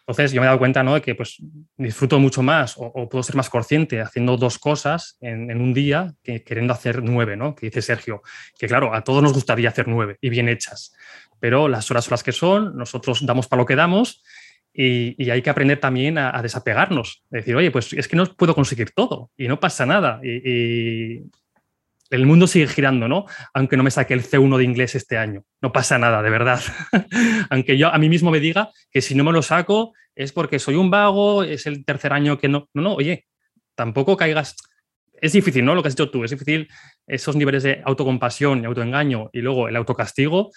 Entonces 0.00 0.32
yo 0.32 0.40
me 0.40 0.46
he 0.46 0.48
dado 0.48 0.58
cuenta 0.58 0.82
¿no? 0.82 0.94
de 0.94 1.00
que 1.00 1.14
pues, 1.14 1.36
disfruto 1.76 2.18
mucho 2.18 2.42
más 2.42 2.74
o, 2.76 3.08
puedo 3.08 3.22
ser 3.22 3.36
más 3.36 3.48
consciente 3.48 4.00
haciendo 4.00 4.36
dos 4.36 4.58
cosas 4.58 5.16
en, 5.20 5.60
un 5.60 5.72
día 5.72 6.14
que 6.24 6.42
queriendo 6.42 6.74
hacer 6.74 7.02
nueve, 7.04 7.36
¿no? 7.36 7.54
que 7.54 7.66
dice 7.66 7.82
Sergio, 7.82 8.22
que 8.58 8.66
claro, 8.66 8.92
a 8.94 9.04
todos 9.04 9.22
nos 9.22 9.32
gustaría 9.32 9.68
hacer 9.68 9.86
nueve 9.86 10.16
y 10.20 10.28
bien 10.28 10.48
hechas, 10.48 10.92
pero 11.38 11.68
las 11.68 11.88
horas 11.90 12.06
son 12.06 12.12
las 12.12 12.24
que 12.24 12.32
son, 12.32 12.76
nosotros 12.76 13.24
damos 13.24 13.46
para 13.46 13.62
lo 13.62 13.66
que 13.66 13.76
damos 13.76 14.24
y, 14.74 15.30
hay 15.30 15.42
que 15.42 15.50
aprender 15.50 15.78
también 15.78 16.18
a, 16.18 16.40
desapegarnos. 16.42 17.22
decir, 17.30 17.54
oye, 17.54 17.70
pues 17.70 17.92
es 17.92 18.08
que 18.08 18.16
no 18.16 18.24
puedo 18.26 18.54
conseguir 18.54 18.90
todo 18.92 19.30
y 19.36 19.48
no 19.48 19.60
pasa 19.60 19.86
nada. 19.86 20.20
Y, 20.24 21.22
el 22.10 22.26
mundo 22.26 22.46
sigue 22.46 22.66
girando, 22.66 23.08
¿no? 23.08 23.24
Aunque 23.54 23.78
no 23.78 23.82
me 23.82 23.90
saque 23.90 24.12
el 24.12 24.22
C1 24.22 24.58
de 24.58 24.64
inglés 24.64 24.94
este 24.94 25.16
año. 25.16 25.44
No 25.62 25.72
pasa 25.72 25.98
nada, 25.98 26.22
de 26.22 26.28
verdad. 26.28 26.60
Aunque 27.50 27.78
yo 27.78 27.88
a 27.88 27.96
mí 27.96 28.10
mismo 28.10 28.30
me 28.30 28.38
diga 28.38 28.68
que 28.90 29.00
si 29.00 29.14
no 29.14 29.24
me 29.24 29.32
lo 29.32 29.40
saco 29.40 29.94
es 30.14 30.30
porque 30.30 30.58
soy 30.58 30.74
un 30.74 30.90
vago, 30.90 31.42
es 31.42 31.66
el 31.66 31.86
tercer 31.86 32.12
año 32.12 32.38
que 32.38 32.48
no. 32.48 32.68
No, 32.74 32.82
no, 32.82 32.94
oye, 32.94 33.26
tampoco 33.74 34.16
caigas. 34.16 34.56
Es 35.22 35.32
difícil, 35.32 35.64
¿no? 35.64 35.74
Lo 35.74 35.82
que 35.82 35.88
has 35.88 35.96
dicho 35.96 36.10
tú, 36.10 36.22
es 36.22 36.32
difícil 36.32 36.68
esos 37.06 37.34
niveles 37.34 37.62
de 37.62 37.80
autocompasión 37.82 38.62
y 38.62 38.66
autoengaño 38.66 39.30
y 39.32 39.40
luego 39.40 39.68
el 39.68 39.76
autocastigo 39.76 40.50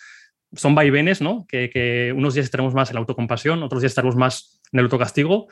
son 0.54 0.76
vaivenes, 0.76 1.22
¿no? 1.22 1.46
Que, 1.48 2.14
unos 2.16 2.34
días 2.34 2.46
estaremos 2.46 2.74
más 2.74 2.90
en 2.90 2.96
la 2.96 3.00
autocompasión, 3.00 3.64
otros 3.64 3.82
días 3.82 3.92
estaremos 3.92 4.16
más 4.16 4.62
en 4.72 4.80
el 4.80 4.86
autocastigo, 4.86 5.48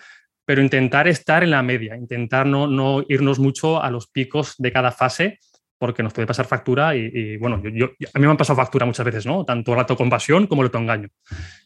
pero 0.45 0.61
intentar 0.61 1.07
estar 1.07 1.43
en 1.43 1.51
la 1.51 1.63
media, 1.63 1.95
intentar 1.95 2.45
no, 2.45 2.67
no 2.67 3.03
irnos 3.07 3.39
mucho 3.39 3.81
a 3.81 3.89
los 3.89 4.07
picos 4.07 4.55
de 4.57 4.71
cada 4.71 4.91
fase, 4.91 5.39
porque 5.83 6.01
nos 6.01 6.13
puede 6.13 6.25
pasar 6.25 6.45
factura 6.45 6.95
y, 6.95 7.35
bueno, 7.35 7.61
yo, 7.61 7.87
a 7.87 8.17
mí 8.17 8.25
me 8.25 8.31
han 8.31 8.37
pasado 8.37 8.55
factura 8.55 8.85
muchas 8.85 9.05
veces, 9.05 9.25
¿no? 9.25 9.43
Tanto 9.43 9.75
la 9.75 9.81
autocompasión 9.81 10.47
como 10.47 10.61
el 10.61 10.67
autoengaño. 10.67 11.09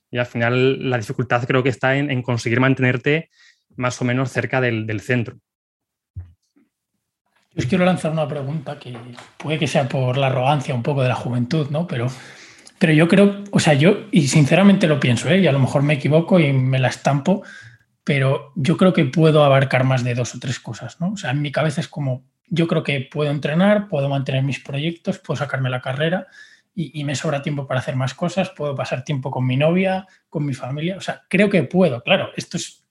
Y 0.09 0.17
al 0.17 0.25
final 0.25 0.89
la 0.89 0.97
dificultad 0.97 1.45
creo 1.45 1.62
que 1.62 1.69
está 1.69 1.95
en, 1.95 2.23
conseguir 2.23 2.60
mantenerte 2.60 3.29
más 3.75 4.02
o 4.02 4.06
menos 4.06 4.31
cerca 4.31 4.60
del, 4.60 4.87
del 4.87 5.02
centro. 5.02 5.37
Yo 6.15 7.60
os 7.60 7.65
quiero 7.67 7.85
lanzar 7.85 8.12
una 8.12 8.27
pregunta 8.27 8.79
que 8.79 8.97
puede 9.37 9.60
que 9.60 9.67
sea 9.67 9.87
por 9.87 10.17
la 10.17 10.27
arrogancia 10.27 10.73
un 10.73 10.81
poco 10.81 11.04
de 11.04 11.10
la 11.10 11.15
juventud, 11.15 11.69
¿no? 11.69 11.85
Pero 11.85 12.08
pero 12.80 12.94
yo 12.94 13.08
creo, 13.08 13.44
o 13.52 13.60
sea, 13.60 13.73
yo, 13.73 14.08
y 14.12 14.28
sinceramente 14.28 14.88
lo 14.88 15.00
pienso, 15.00 15.30
¿eh? 15.30 15.40
y 15.40 15.48
a 15.48 15.52
lo 15.52 15.60
mejor 15.60 15.82
me 15.82 15.96
equivoco 15.96 16.40
y 16.40 16.54
me 16.54 16.80
la 16.80 16.90
estampo, 16.90 17.44
pero 18.04 18.52
yo 18.56 18.78
creo 18.78 18.94
que 18.94 19.06
puedo 19.06 19.44
abarcar 19.44 19.84
más 19.84 20.04
de 20.04 20.13
dos 20.13 20.36
o 20.36 20.40
tres 20.40 20.60
cosas, 20.60 21.02
¿no? 21.02 21.13
O 21.13 21.17
sea, 21.17 21.32
en 21.32 21.42
mi 21.42 21.52
cabeza 21.52 21.82
es 21.82 21.88
como, 21.88 22.23
yo 22.48 22.67
creo 22.67 22.84
que 22.84 23.02
puedo 23.02 23.32
entrenar, 23.32 23.88
puedo 23.88 24.10
mantener 24.10 24.44
mis 24.44 24.60
proyectos, 24.60 25.19
puedo 25.19 25.38
sacarme 25.38 25.69
la 25.69 25.82
carrera 25.82 26.28
y, 26.75 27.00
y, 27.00 27.04
me 27.04 27.15
sobra 27.15 27.42
tiempo 27.42 27.65
para 27.67 27.80
hacer 27.80 27.96
más 27.96 28.13
cosas, 28.13 28.52
puedo 28.52 28.75
pasar 28.75 29.04
tiempo 29.04 29.32
con 29.32 29.46
mi 29.46 29.58
novia, 29.58 30.06
con 30.30 30.46
mi 30.46 30.54
familia, 30.54 30.98
o 30.98 31.02
sea, 31.02 31.23
creo 31.28 31.50
que 31.50 31.63
puedo, 31.63 32.02
claro, 32.04 32.30
esto 32.36 32.58
es... 32.58 32.86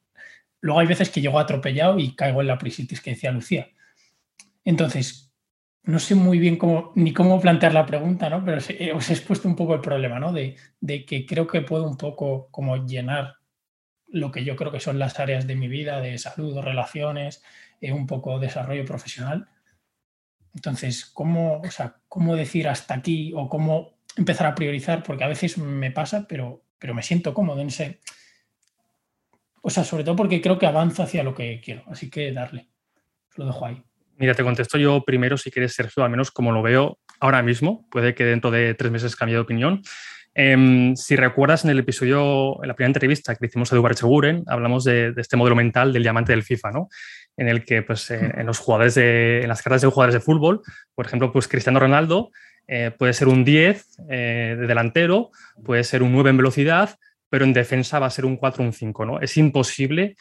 Luego 0.60 0.80
hay 0.80 0.86
veces 0.86 1.10
que 1.10 1.20
llego 1.20 1.38
atropellado 1.38 1.98
y 1.98 2.16
caigo 2.16 2.40
en 2.40 2.48
la 2.48 2.58
prisitis 2.58 3.00
que 3.00 3.10
decía 3.10 3.30
Lucía. 3.30 3.68
Entonces, 4.64 5.25
no 5.86 6.00
sé 6.00 6.16
muy 6.16 6.40
bien 6.40 6.56
cómo, 6.56 6.90
ni 6.96 7.12
cómo 7.12 7.40
plantear 7.40 7.72
la 7.72 7.86
pregunta, 7.86 8.28
¿no? 8.28 8.44
Pero 8.44 8.58
os 8.58 8.70
he 9.10 9.12
expuesto 9.12 9.48
un 9.48 9.54
poco 9.54 9.74
el 9.74 9.80
problema, 9.80 10.18
¿no? 10.18 10.32
De, 10.32 10.56
que 11.06 11.24
creo 11.24 11.46
que 11.46 11.60
puedo 11.60 11.88
un 11.88 11.96
poco 11.96 12.48
como 12.50 12.84
llenar 12.84 13.36
lo 14.08 14.32
que 14.32 14.44
yo 14.44 14.56
creo 14.56 14.72
que 14.72 14.80
son 14.80 14.98
las 14.98 15.20
áreas 15.20 15.46
de 15.46 15.54
mi 15.54 15.68
vida, 15.68 16.00
de 16.00 16.18
salud, 16.18 16.58
relaciones, 16.58 17.42
eh, 17.80 17.92
un 17.92 18.06
poco 18.08 18.40
desarrollo 18.40 18.84
profesional. 18.84 19.48
Entonces, 20.54 21.06
¿cómo, 21.06 21.60
o 21.60 21.70
sea, 21.70 21.96
¿cómo 22.08 22.34
decir 22.34 22.68
hasta 22.68 22.94
aquí 22.94 23.32
o 23.36 23.48
cómo 23.48 23.98
empezar 24.16 24.48
a 24.48 24.54
priorizar? 24.56 25.04
Porque 25.04 25.22
a 25.22 25.28
veces 25.28 25.56
me 25.56 25.92
pasa, 25.92 26.26
pero, 26.28 26.64
pero 26.80 26.94
me 26.94 27.02
siento 27.02 27.32
cómodo 27.32 27.60
en 27.60 27.68
ese... 27.68 28.00
O 29.62 29.70
sea, 29.70 29.84
sobre 29.84 30.02
todo 30.02 30.16
porque 30.16 30.40
creo 30.40 30.58
que 30.58 30.66
avanza 30.66 31.04
hacia 31.04 31.22
lo 31.22 31.34
que 31.34 31.60
quiero. 31.60 31.84
Así 31.86 32.10
que 32.10 32.32
darle. 32.32 32.68
Lo 33.36 33.46
dejo 33.46 33.66
ahí. 33.66 33.84
Mira, 34.18 34.34
te 34.34 34.42
contesto 34.42 34.78
yo 34.78 35.04
primero, 35.04 35.36
si 35.36 35.50
quieres, 35.50 35.74
Sergio, 35.74 36.02
al 36.02 36.10
menos 36.10 36.30
como 36.30 36.52
lo 36.52 36.62
veo 36.62 36.98
ahora 37.20 37.42
mismo. 37.42 37.86
Puede 37.90 38.14
que 38.14 38.24
dentro 38.24 38.50
de 38.50 38.74
tres 38.74 38.90
meses 38.90 39.16
cambie 39.16 39.34
de 39.34 39.40
opinión. 39.40 39.82
Em, 40.38 40.94
si 40.96 41.16
recuerdas 41.16 41.64
en 41.64 41.70
el 41.70 41.78
episodio, 41.78 42.62
en 42.62 42.68
la 42.68 42.74
primera 42.74 42.90
entrevista 42.90 43.34
que 43.34 43.46
hicimos 43.46 43.72
a 43.72 43.76
Eduard 43.76 43.96
Seguren, 43.96 44.44
hablamos 44.46 44.84
de, 44.84 45.14
este 45.16 45.36
modelo 45.36 45.56
mental 45.56 45.94
del 45.94 46.02
diamante 46.02 46.32
del 46.32 46.42
FIFA, 46.42 46.72
¿no? 46.72 46.88
En 47.38 47.48
el 47.48 47.64
que, 47.64 47.82
pues, 47.82 48.10
eh, 48.10 48.32
en 48.36 48.46
los 48.46 48.58
jugadores 48.58 48.94
de, 48.96 49.40
en 49.40 49.48
las 49.48 49.62
cartas 49.62 49.80
de 49.80 49.88
jugadores 49.88 50.12
de 50.12 50.20
fútbol, 50.20 50.60
por 50.94 51.06
ejemplo, 51.06 51.32
pues 51.32 51.48
Cristiano 51.48 51.80
Ronaldo 51.80 52.30
eh, 52.68 52.90
puede 52.98 53.14
ser 53.14 53.28
un 53.28 53.44
10 53.44 53.86
eh, 54.10 54.56
de 54.58 54.66
delantero, 54.66 55.30
puede 55.64 55.84
ser 55.84 56.02
un 56.02 56.12
9 56.12 56.28
en 56.28 56.36
velocidad, 56.36 56.98
pero 57.30 57.46
en 57.46 57.54
defensa 57.54 57.98
va 57.98 58.06
a 58.06 58.10
ser 58.10 58.26
un 58.26 58.36
4 58.36 58.62
o 58.62 58.66
un 58.66 58.72
5, 58.74 59.06
¿no? 59.06 59.20
Es 59.20 59.38
imposible 59.38 60.16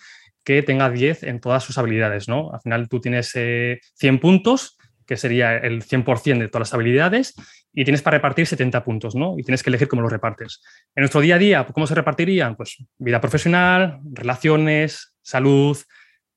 que 0.46 0.62
tenga 0.62 0.90
10 0.90 1.24
en 1.24 1.42
todas 1.42 1.64
sus 1.64 1.78
habilidades, 1.78 2.30
¿no? 2.30 2.54
Al 2.54 2.62
final 2.62 2.88
tú 2.88 3.02
tienes 3.02 3.32
100 3.32 4.20
puntos, 4.20 4.78
que 5.06 5.18
sería 5.18 5.58
el 5.58 5.84
100% 5.84 6.40
de 6.40 6.48
todas 6.48 6.70
las 6.70 6.74
habilidades, 6.74 7.34
y 7.74 7.84
tienes 7.84 8.02
para 8.02 8.18
repartir 8.18 8.48
70 8.48 8.84
puntos, 8.84 9.16
¿no? 9.16 9.38
Y 9.38 9.44
tienes 9.44 9.64
que 9.64 9.70
elegir 9.70 9.88
cómo 9.88 10.04
los 10.04 10.12
repartes. 10.12 10.62
En 10.96 11.02
nuestro 11.02 11.20
día 11.20 11.36
a 11.36 11.40
día, 11.40 11.68
¿cómo 11.74 11.88
se 11.88 11.96
repartirían? 11.96 12.56
Pues 12.56 12.78
vida 12.98 13.20
profesional, 13.20 14.00
relaciones, 14.14 15.16
salud, 15.22 15.78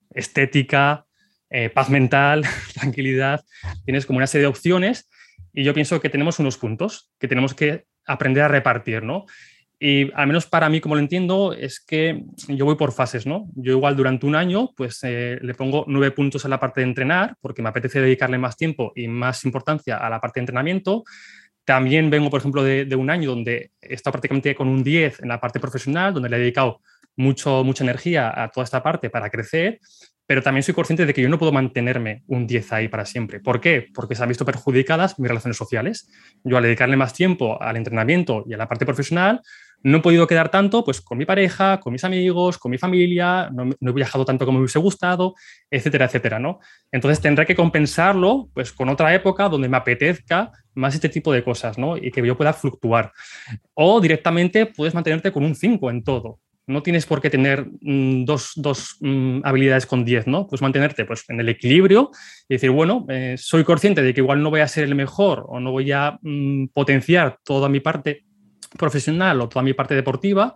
estética, 0.09 1.05
eh, 1.49 1.69
paz 1.69 1.89
mental, 1.89 2.43
tranquilidad. 2.73 3.45
Tienes 3.85 4.05
como 4.05 4.17
una 4.17 4.27
serie 4.27 4.43
de 4.43 4.49
opciones 4.49 5.09
y 5.53 5.63
yo 5.63 5.73
pienso 5.73 6.01
que 6.01 6.09
tenemos 6.09 6.39
unos 6.39 6.57
puntos 6.57 7.11
que 7.19 7.27
tenemos 7.27 7.53
que 7.53 7.85
aprender 8.05 8.43
a 8.43 8.47
repartir, 8.47 9.03
¿no? 9.03 9.25
Y 9.81 10.11
al 10.13 10.27
menos 10.27 10.45
para 10.45 10.67
mí, 10.67 10.81
como 10.81 10.95
lo 10.95 11.01
entiendo, 11.01 11.53
es 11.53 11.79
que 11.79 12.25
yo 12.49 12.65
voy 12.65 12.75
por 12.75 12.91
fases, 12.91 13.25
¿no? 13.25 13.47
Yo 13.55 13.71
igual 13.71 13.95
durante 13.95 14.25
un 14.25 14.35
año, 14.35 14.71
pues 14.75 14.99
eh, 15.03 15.39
le 15.41 15.53
pongo 15.53 15.85
nueve 15.87 16.11
puntos 16.11 16.43
a 16.43 16.49
la 16.49 16.59
parte 16.59 16.81
de 16.81 16.87
entrenar, 16.87 17.37
porque 17.39 17.61
me 17.61 17.69
apetece 17.69 18.01
dedicarle 18.01 18.37
más 18.37 18.57
tiempo 18.57 18.91
y 18.93 19.07
más 19.07 19.45
importancia 19.45 19.95
a 19.95 20.09
la 20.09 20.19
parte 20.19 20.39
de 20.39 20.43
entrenamiento. 20.43 21.05
También 21.63 22.09
vengo, 22.09 22.29
por 22.29 22.41
ejemplo, 22.41 22.61
de, 22.61 22.93
un 22.95 23.09
año 23.09 23.29
donde 23.29 23.71
he 23.79 23.93
estado 23.93 24.13
prácticamente 24.13 24.53
con 24.53 24.67
un 24.67 24.83
10 24.83 25.21
en 25.21 25.29
la 25.29 25.39
parte 25.39 25.61
profesional, 25.61 26.13
donde 26.13 26.27
le 26.27 26.35
he 26.35 26.39
dedicado 26.39 26.81
mucho, 27.15 27.63
mucha 27.63 27.83
energía 27.83 28.33
a 28.35 28.49
toda 28.49 28.65
esta 28.65 28.83
parte 28.83 29.09
para 29.09 29.29
crecer, 29.29 29.79
pero 30.25 30.43
también 30.43 30.63
soy 30.63 30.73
consciente 30.73 31.05
de 31.05 31.13
que 31.13 31.21
yo 31.21 31.29
no 31.29 31.39
puedo 31.39 31.51
mantenerme 31.51 32.23
un 32.27 32.47
10 32.47 32.73
ahí 32.73 32.87
para 32.87 33.05
siempre. 33.05 33.39
¿Por 33.39 33.61
qué? 33.61 33.87
Porque 33.93 34.13
se 34.13 34.23
han 34.23 34.29
visto 34.29 34.45
perjudicadas 34.45 35.17
mis 35.19 35.27
relaciones 35.27 35.57
sociales. 35.57 36.09
Yo 36.43 36.57
al 36.57 36.63
dedicarle 36.63 36.97
más 36.97 37.13
tiempo 37.13 37.61
al 37.61 37.77
entrenamiento 37.77 38.43
y 38.47 38.53
a 38.53 38.57
la 38.57 38.67
parte 38.67 38.85
profesional, 38.85 39.41
no 39.83 39.97
he 39.97 40.01
podido 40.01 40.27
quedar 40.27 40.49
tanto 40.49 40.83
pues, 40.83 41.01
con 41.01 41.17
mi 41.17 41.25
pareja, 41.25 41.79
con 41.79 41.93
mis 41.93 42.03
amigos, 42.03 42.57
con 42.57 42.71
mi 42.71 42.77
familia, 42.77 43.49
no, 43.51 43.69
he 43.79 43.93
viajado 43.93 44.25
tanto 44.25 44.45
como 44.45 44.59
me 44.59 44.63
hubiese 44.63 44.79
gustado, 44.79 45.35
etcétera, 45.69 46.05
etcétera. 46.05 46.39
¿no? 46.39 46.59
Entonces 46.91 47.21
tendré 47.21 47.45
que 47.45 47.55
compensarlo 47.55 48.49
pues, 48.53 48.71
con 48.73 48.89
otra 48.89 49.13
época 49.13 49.49
donde 49.49 49.69
me 49.69 49.77
apetezca 49.77 50.51
más 50.75 50.95
este 50.95 51.09
tipo 51.09 51.31
de 51.31 51.43
cosas 51.43 51.77
¿no? 51.77 51.97
y 51.97 52.11
que 52.11 52.25
yo 52.25 52.37
pueda 52.37 52.53
fluctuar. 52.53 53.11
O 53.73 54.01
directamente 54.01 54.65
puedes 54.65 54.93
mantenerte 54.93 55.31
con 55.31 55.43
un 55.43 55.55
5 55.55 55.89
en 55.89 56.03
todo. 56.03 56.39
No 56.67 56.83
tienes 56.83 57.07
por 57.07 57.19
qué 57.19 57.31
tener 57.31 57.65
mm, 57.81 58.25
dos, 58.25 58.51
dos 58.55 58.97
mm, 58.99 59.39
habilidades 59.43 59.87
con 59.87 60.05
10, 60.05 60.27
¿no? 60.27 60.45
Pues 60.45 60.61
mantenerte 60.61 61.03
pues, 61.03 61.25
en 61.27 61.39
el 61.39 61.49
equilibrio 61.49 62.11
y 62.47 62.53
decir, 62.53 62.69
bueno, 62.69 63.07
eh, 63.09 63.37
soy 63.39 63.63
consciente 63.63 64.03
de 64.03 64.13
que 64.13 64.21
igual 64.21 64.43
no 64.43 64.51
voy 64.51 64.59
a 64.59 64.67
ser 64.67 64.83
el 64.83 64.93
mejor 64.93 65.45
o 65.49 65.59
no 65.59 65.71
voy 65.71 65.91
a 65.91 66.19
mm, 66.21 66.67
potenciar 66.67 67.39
toda 67.43 67.69
mi 67.69 67.79
parte 67.79 68.23
profesional 68.77 69.41
o 69.41 69.49
toda 69.49 69.63
mi 69.63 69.73
parte 69.73 69.95
deportiva, 69.95 70.55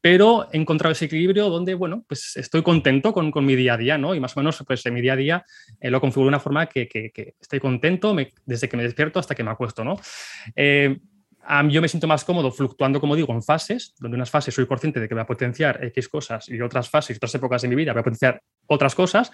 pero 0.00 0.48
he 0.52 0.56
encontrado 0.56 0.92
ese 0.92 1.04
equilibrio 1.04 1.50
donde, 1.50 1.74
bueno, 1.74 2.04
pues 2.08 2.36
estoy 2.36 2.62
contento 2.62 3.12
con, 3.12 3.30
con 3.30 3.44
mi 3.44 3.54
día 3.54 3.74
a 3.74 3.76
día, 3.76 3.98
¿no? 3.98 4.14
Y 4.14 4.20
más 4.20 4.36
o 4.36 4.40
menos, 4.40 4.62
pues 4.66 4.84
en 4.86 4.94
mi 4.94 5.02
día 5.02 5.12
a 5.12 5.16
día 5.16 5.44
eh, 5.78 5.90
lo 5.90 6.00
configuro 6.00 6.26
de 6.26 6.28
una 6.28 6.40
forma 6.40 6.66
que, 6.66 6.88
que, 6.88 7.34
estoy 7.38 7.60
contento 7.60 8.16
desde 8.46 8.68
que 8.68 8.76
me 8.76 8.82
despierto 8.82 9.18
hasta 9.18 9.34
que 9.34 9.44
me 9.44 9.50
acuesto, 9.50 9.84
¿no? 9.84 10.00
Eh, 10.56 10.98
yo 11.68 11.80
me 11.82 11.88
siento 11.88 12.06
más 12.06 12.24
cómodo 12.24 12.50
fluctuando, 12.52 13.00
como 13.00 13.16
digo, 13.16 13.32
en 13.32 13.42
fases, 13.42 13.94
donde 13.98 14.16
unas 14.16 14.30
fases 14.30 14.54
soy 14.54 14.66
consciente 14.66 15.00
de 15.00 15.08
que 15.08 15.14
voy 15.14 15.22
a 15.22 15.26
potenciar 15.26 15.82
X 15.84 16.08
cosas 16.08 16.48
y 16.48 16.60
otras 16.60 16.88
fases, 16.88 17.16
otras 17.16 17.34
épocas 17.34 17.62
de 17.62 17.68
mi 17.68 17.74
vida 17.74 17.92
voy 17.92 18.00
a 18.00 18.04
potenciar 18.04 18.42
otras 18.66 18.94
cosas. 18.94 19.32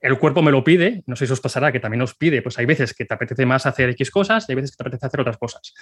El 0.00 0.18
cuerpo 0.18 0.42
me 0.42 0.50
lo 0.50 0.62
pide, 0.62 1.02
no 1.06 1.16
sé 1.16 1.26
si 1.26 1.32
os 1.32 1.40
pasará 1.40 1.72
que 1.72 1.80
también 1.80 2.02
os 2.02 2.14
pide, 2.14 2.42
pues 2.42 2.58
hay 2.58 2.66
veces 2.66 2.92
que 2.92 3.04
te 3.04 3.14
apetece 3.14 3.46
más 3.46 3.66
hacer 3.66 3.90
X 3.90 4.10
cosas 4.10 4.46
y 4.48 4.52
hay 4.52 4.56
veces 4.56 4.72
que 4.72 4.76
te 4.76 4.82
apetece 4.82 5.06
hacer 5.06 5.20
otras 5.20 5.38
cosas. 5.38 5.74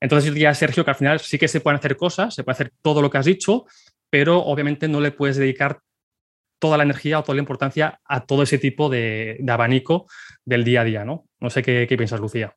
Entonces 0.00 0.26
yo 0.26 0.34
diría, 0.34 0.52
Sergio, 0.54 0.84
que 0.84 0.90
al 0.90 0.96
final 0.96 1.20
sí 1.20 1.38
que 1.38 1.48
se 1.48 1.60
pueden 1.60 1.78
hacer 1.78 1.96
cosas, 1.96 2.34
se 2.34 2.44
puede 2.44 2.54
hacer 2.54 2.72
todo 2.82 3.00
lo 3.00 3.10
que 3.10 3.18
has 3.18 3.26
dicho, 3.26 3.64
pero 4.10 4.38
obviamente 4.38 4.88
no 4.88 5.00
le 5.00 5.12
puedes 5.12 5.36
dedicar 5.36 5.80
toda 6.58 6.76
la 6.76 6.82
energía 6.82 7.18
o 7.18 7.22
toda 7.22 7.36
la 7.36 7.40
importancia 7.40 8.00
a 8.04 8.26
todo 8.26 8.42
ese 8.42 8.58
tipo 8.58 8.90
de, 8.90 9.42
abanico 9.48 10.06
del 10.44 10.64
día 10.64 10.82
a 10.82 10.84
día, 10.84 11.04
¿no? 11.04 11.24
No 11.40 11.48
sé 11.48 11.62
qué, 11.62 11.86
qué 11.88 11.96
piensas, 11.96 12.20
Lucía. 12.20 12.54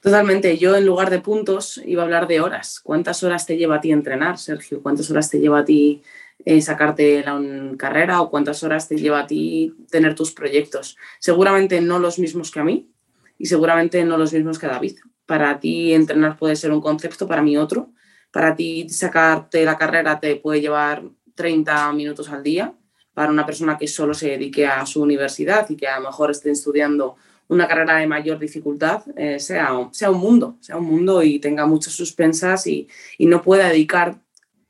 Totalmente. 0.00 0.56
Yo 0.56 0.76
en 0.76 0.86
lugar 0.86 1.10
de 1.10 1.20
puntos 1.20 1.80
iba 1.84 2.02
a 2.02 2.04
hablar 2.06 2.26
de 2.26 2.40
horas. 2.40 2.80
¿Cuántas 2.82 3.22
horas 3.22 3.44
te 3.44 3.58
lleva 3.58 3.76
a 3.76 3.80
ti 3.80 3.92
entrenar, 3.92 4.38
Sergio? 4.38 4.82
¿Cuántas 4.82 5.10
horas 5.10 5.28
te 5.28 5.38
lleva 5.40 5.58
a 5.58 5.64
ti 5.64 6.02
eh, 6.46 6.62
sacarte 6.62 7.22
la 7.22 7.38
carrera 7.76 8.22
o 8.22 8.30
cuántas 8.30 8.62
horas 8.62 8.88
te 8.88 8.96
lleva 8.96 9.20
a 9.20 9.26
ti 9.26 9.74
tener 9.90 10.14
tus 10.14 10.32
proyectos? 10.32 10.96
Seguramente 11.18 11.82
no 11.82 11.98
los 11.98 12.18
mismos 12.18 12.50
que 12.50 12.60
a 12.60 12.64
mí 12.64 12.90
y 13.36 13.46
seguramente 13.46 14.02
no 14.04 14.16
los 14.16 14.32
mismos 14.32 14.58
que 14.58 14.66
a 14.66 14.70
David. 14.70 14.98
Para 15.26 15.60
ti 15.60 15.92
entrenar 15.92 16.38
puede 16.38 16.56
ser 16.56 16.72
un 16.72 16.80
concepto, 16.80 17.28
para 17.28 17.42
mí 17.42 17.58
otro. 17.58 17.92
Para 18.32 18.56
ti 18.56 18.88
sacarte 18.88 19.64
la 19.66 19.76
carrera 19.76 20.18
te 20.18 20.36
puede 20.36 20.62
llevar 20.62 21.02
30 21.34 21.92
minutos 21.92 22.30
al 22.30 22.42
día. 22.42 22.74
Para 23.12 23.30
una 23.30 23.44
persona 23.44 23.76
que 23.76 23.86
solo 23.86 24.14
se 24.14 24.30
dedique 24.30 24.66
a 24.66 24.86
su 24.86 25.02
universidad 25.02 25.68
y 25.68 25.76
que 25.76 25.88
a 25.88 26.00
lo 26.00 26.06
mejor 26.06 26.30
esté 26.30 26.50
estudiando 26.50 27.16
una 27.50 27.66
carrera 27.66 27.96
de 27.96 28.06
mayor 28.06 28.38
dificultad 28.38 29.02
eh, 29.16 29.40
sea, 29.40 29.88
sea 29.90 30.10
un 30.10 30.20
mundo, 30.20 30.56
sea 30.60 30.76
un 30.76 30.84
mundo 30.84 31.20
y 31.22 31.40
tenga 31.40 31.66
muchas 31.66 31.92
suspensas 31.92 32.66
y, 32.66 32.88
no 33.18 33.42
pueda 33.42 33.68
dedicar 33.68 34.20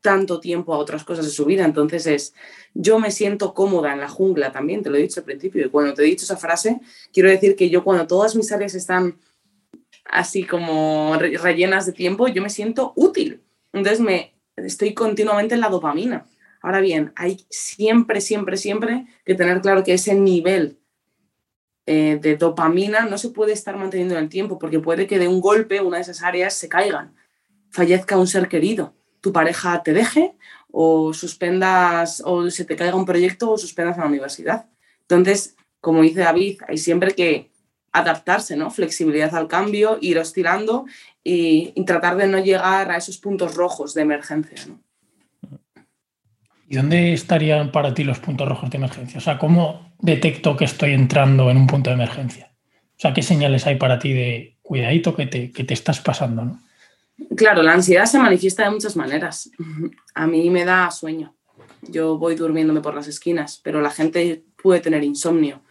tanto 0.01 0.39
tiempo 0.39 0.73
a 0.73 0.79
otras 0.79 1.03
cosas 1.03 1.25
de 1.25 1.31
su 1.31 1.45
vida. 1.45 1.63
Entonces 1.63 2.07
es, 2.07 2.33
yo 2.73 2.99
me 2.99 3.11
siento 3.11 3.53
cómoda 3.53 3.93
en 3.93 3.99
la 3.99 4.09
jungla 4.09 4.51
también, 4.51 4.81
te 4.81 4.89
lo 4.89 4.97
he 4.97 5.01
dicho 5.01 5.19
al 5.19 5.25
principio, 5.25 5.65
y 5.65 5.69
cuando 5.69 5.93
te 5.93 6.01
he 6.01 6.05
dicho 6.05 6.25
esa 6.25 6.37
frase, 6.37 6.81
quiero 7.13 7.29
decir 7.29 7.55
que 7.55 7.69
yo 7.69 7.83
cuando 7.83 8.07
todas 8.07 8.35
mis 8.35 8.51
áreas 8.51 8.73
están 8.73 9.19
así 10.05 10.43
como 10.43 11.15
rellenas 11.19 11.85
de 11.85 11.93
tiempo, 11.93 12.27
yo 12.27 12.41
me 12.41 12.49
siento 12.49 12.93
útil. 12.95 13.43
Entonces 13.73 13.99
me 13.99 14.33
estoy 14.55 14.95
continuamente 14.95 15.53
en 15.53 15.61
la 15.61 15.69
dopamina. 15.69 16.25
Ahora 16.63 16.79
bien, 16.79 17.13
hay 17.15 17.45
siempre, 17.49 18.21
siempre, 18.21 18.57
siempre 18.57 19.05
que 19.23 19.35
tener 19.35 19.61
claro 19.61 19.83
que 19.83 19.93
ese 19.93 20.15
nivel 20.15 20.80
eh, 21.85 22.19
de 22.21 22.37
dopamina 22.37 23.05
no 23.05 23.17
se 23.17 23.29
puede 23.29 23.53
estar 23.53 23.75
manteniendo 23.75 24.15
en 24.15 24.23
el 24.23 24.29
tiempo 24.29 24.59
porque 24.59 24.79
puede 24.79 25.07
que 25.07 25.19
de 25.19 25.27
un 25.27 25.41
golpe 25.41 25.81
una 25.81 25.97
de 25.97 26.03
esas 26.03 26.21
áreas 26.21 26.53
se 26.53 26.69
caigan, 26.69 27.15
fallezca 27.69 28.17
un 28.17 28.27
ser 28.27 28.47
querido, 28.47 28.93
tu 29.19 29.33
pareja 29.33 29.81
te 29.83 29.93
deje 29.93 30.35
o 30.71 31.13
suspendas 31.13 32.21
o 32.25 32.49
se 32.49 32.65
te 32.65 32.75
caiga 32.75 32.95
un 32.95 33.05
proyecto 33.05 33.51
o 33.51 33.57
suspendas 33.57 33.97
la 33.97 34.05
universidad. 34.05 34.67
Entonces, 35.01 35.55
como 35.79 36.01
dice 36.01 36.21
David, 36.21 36.61
hay 36.67 36.77
siempre 36.77 37.13
que 37.13 37.51
adaptarse, 37.91 38.55
¿no? 38.55 38.71
Flexibilidad 38.71 39.35
al 39.35 39.47
cambio, 39.47 39.97
ir 40.01 40.17
oscilando 40.17 40.85
y, 41.23 41.73
tratar 41.85 42.15
de 42.17 42.27
no 42.27 42.39
llegar 42.39 42.89
a 42.89 42.97
esos 42.97 43.17
puntos 43.17 43.55
rojos 43.55 43.93
de 43.93 44.03
emergencia. 44.03 44.57
¿Y 46.71 46.77
dónde 46.77 47.11
estarían 47.11 47.69
para 47.69 47.93
ti 47.93 48.05
los 48.05 48.19
puntos 48.19 48.47
rojos 48.47 48.69
de 48.69 48.77
emergencia? 48.77 49.17
O 49.17 49.21
sea, 49.21 49.37
¿cómo 49.37 49.93
detecto 49.99 50.55
que 50.55 50.63
estoy 50.63 50.93
entrando 50.93 51.51
en 51.51 51.57
un 51.57 51.67
punto 51.67 51.89
de 51.89 51.95
emergencia? 51.95 52.49
O 52.95 52.95
sea, 53.01 53.13
¿qué 53.13 53.21
señales 53.21 53.67
hay 53.67 53.75
para 53.75 53.99
ti 53.99 54.13
de 54.13 54.55
cuidadito 54.61 55.13
que 55.13 55.25
te, 55.25 55.51
que 55.51 55.65
te 55.65 55.73
estás 55.73 55.99
pasando? 55.99 56.57
Claro, 57.35 57.61
la 57.61 57.73
ansiedad 57.73 58.05
se 58.05 58.19
manifiesta 58.19 58.63
de 58.63 58.69
muchas 58.69 58.95
maneras. 58.95 59.51
A 60.15 60.25
mí 60.27 60.49
me 60.49 60.63
da 60.63 60.89
sueño. 60.91 61.35
Yo 61.81 62.17
voy 62.17 62.35
durmiéndome 62.35 62.79
por 62.79 62.95
las 62.95 63.09
esquinas, 63.09 63.59
pero 63.61 63.81
la 63.81 63.89
gente 63.89 64.45
puede 64.63 64.79
tener 64.79 65.03
insomnio, 65.03 65.63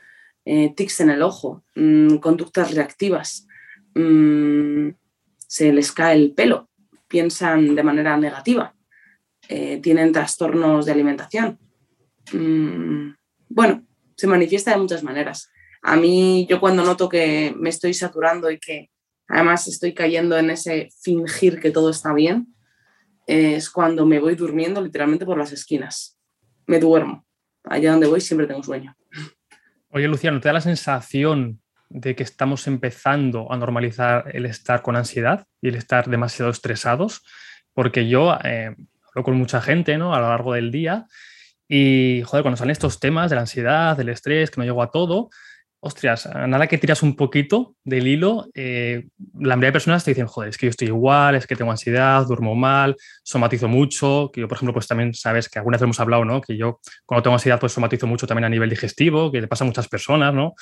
eh, 0.44 0.74
tics 0.76 1.00
en 1.00 1.08
el 1.08 1.22
ojo, 1.22 1.64
mm, 1.76 2.16
conductas 2.16 2.74
reactivas, 2.74 3.46
mm, 3.94 4.88
se 5.46 5.72
les 5.72 5.92
cae 5.92 6.16
el 6.16 6.32
pelo, 6.32 6.68
piensan 7.08 7.74
de 7.74 7.82
manera 7.82 8.18
negativa 8.18 8.74
eh, 9.52 9.80
tienen 9.82 10.12
trastornos 10.12 10.86
de 10.86 10.92
alimentación. 10.92 11.58
Mm, 12.32 13.10
bueno, 13.48 13.84
se 14.16 14.28
manifiesta 14.28 14.70
de 14.70 14.76
muchas 14.76 15.02
maneras. 15.02 15.50
A 15.82 15.96
mí, 15.96 16.46
yo 16.48 16.60
cuando 16.60 16.84
noto 16.84 17.08
que 17.08 17.52
me 17.58 17.70
estoy 17.70 17.92
saturando 17.92 18.48
y 18.48 18.60
que 18.60 18.90
además 19.26 19.66
estoy 19.66 19.92
cayendo 19.92 20.38
en 20.38 20.50
ese 20.50 20.90
fingir 21.02 21.58
que 21.58 21.72
todo 21.72 21.90
está 21.90 22.14
bien, 22.14 22.54
es 23.26 23.70
cuando 23.70 24.06
me 24.06 24.20
voy 24.20 24.36
durmiendo 24.36 24.80
literalmente 24.80 25.26
por 25.26 25.36
las 25.36 25.50
esquinas. 25.50 26.16
Me 26.68 26.78
duermo. 26.78 27.26
Allá 27.64 27.90
donde 27.90 28.06
voy 28.06 28.20
siempre 28.20 28.46
tengo 28.46 28.62
sueño. 28.62 28.94
Oye, 29.88 30.06
Luciano, 30.06 30.38
¿te 30.38 30.48
da 30.48 30.52
la 30.52 30.60
sensación 30.60 31.60
de 31.88 32.14
que 32.14 32.22
estamos 32.22 32.68
empezando 32.68 33.52
a 33.52 33.56
normalizar 33.56 34.30
el 34.32 34.46
estar 34.46 34.80
con 34.82 34.94
ansiedad 34.94 35.44
y 35.60 35.70
el 35.70 35.74
estar 35.74 36.08
demasiado 36.08 36.52
estresados? 36.52 37.24
Porque 37.72 38.08
yo 38.08 38.38
eh, 38.44 38.76
con 39.22 39.36
mucha 39.36 39.60
gente 39.60 39.98
¿no? 39.98 40.14
a 40.14 40.20
lo 40.20 40.28
largo 40.28 40.54
del 40.54 40.70
día 40.70 41.06
y, 41.68 42.22
joder, 42.24 42.42
cuando 42.42 42.56
salen 42.56 42.72
estos 42.72 42.98
temas 42.98 43.30
de 43.30 43.36
la 43.36 43.42
ansiedad, 43.42 43.96
del 43.96 44.08
estrés, 44.08 44.50
que 44.50 44.60
no 44.60 44.64
llego 44.64 44.82
a 44.82 44.90
todo, 44.90 45.30
Ostras, 45.82 46.28
nada 46.46 46.66
que 46.66 46.76
tiras 46.76 47.02
un 47.02 47.16
poquito 47.16 47.74
del 47.84 48.06
hilo, 48.06 48.48
eh, 48.52 49.06
la 49.38 49.56
mayoría 49.56 49.68
de 49.68 49.72
personas 49.72 50.04
te 50.04 50.10
dicen, 50.10 50.26
joder, 50.26 50.50
es 50.50 50.58
que 50.58 50.66
yo 50.66 50.70
estoy 50.70 50.88
igual, 50.88 51.36
es 51.36 51.46
que 51.46 51.56
tengo 51.56 51.70
ansiedad, 51.70 52.26
duermo 52.26 52.54
mal, 52.54 52.96
somatizo 53.22 53.66
mucho, 53.66 54.30
que 54.30 54.42
yo, 54.42 54.48
por 54.48 54.56
ejemplo, 54.56 54.74
pues 54.74 54.86
también 54.86 55.14
sabes 55.14 55.48
que 55.48 55.58
algunas 55.58 55.80
vez 55.80 55.86
hemos 55.86 55.98
hablado, 55.98 56.26
¿no? 56.26 56.42
Que 56.42 56.58
yo 56.58 56.80
cuando 57.06 57.22
tengo 57.22 57.34
ansiedad, 57.34 57.58
pues 57.58 57.72
somatizo 57.72 58.06
mucho 58.06 58.26
también 58.26 58.44
a 58.44 58.50
nivel 58.50 58.68
digestivo, 58.68 59.32
que 59.32 59.40
le 59.40 59.48
pasa 59.48 59.64
a 59.64 59.68
muchas 59.68 59.88
personas, 59.88 60.34
¿no? 60.34 60.52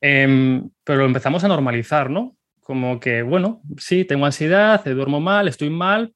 Em, 0.00 0.66
pero 0.82 1.00
lo 1.00 1.04
empezamos 1.04 1.44
a 1.44 1.48
normalizar, 1.48 2.08
¿no? 2.08 2.34
Como 2.62 3.00
que, 3.00 3.20
bueno, 3.20 3.60
sí, 3.76 4.06
tengo 4.06 4.24
ansiedad, 4.24 4.82
duermo 4.82 5.20
mal, 5.20 5.46
estoy 5.48 5.68
mal, 5.68 6.14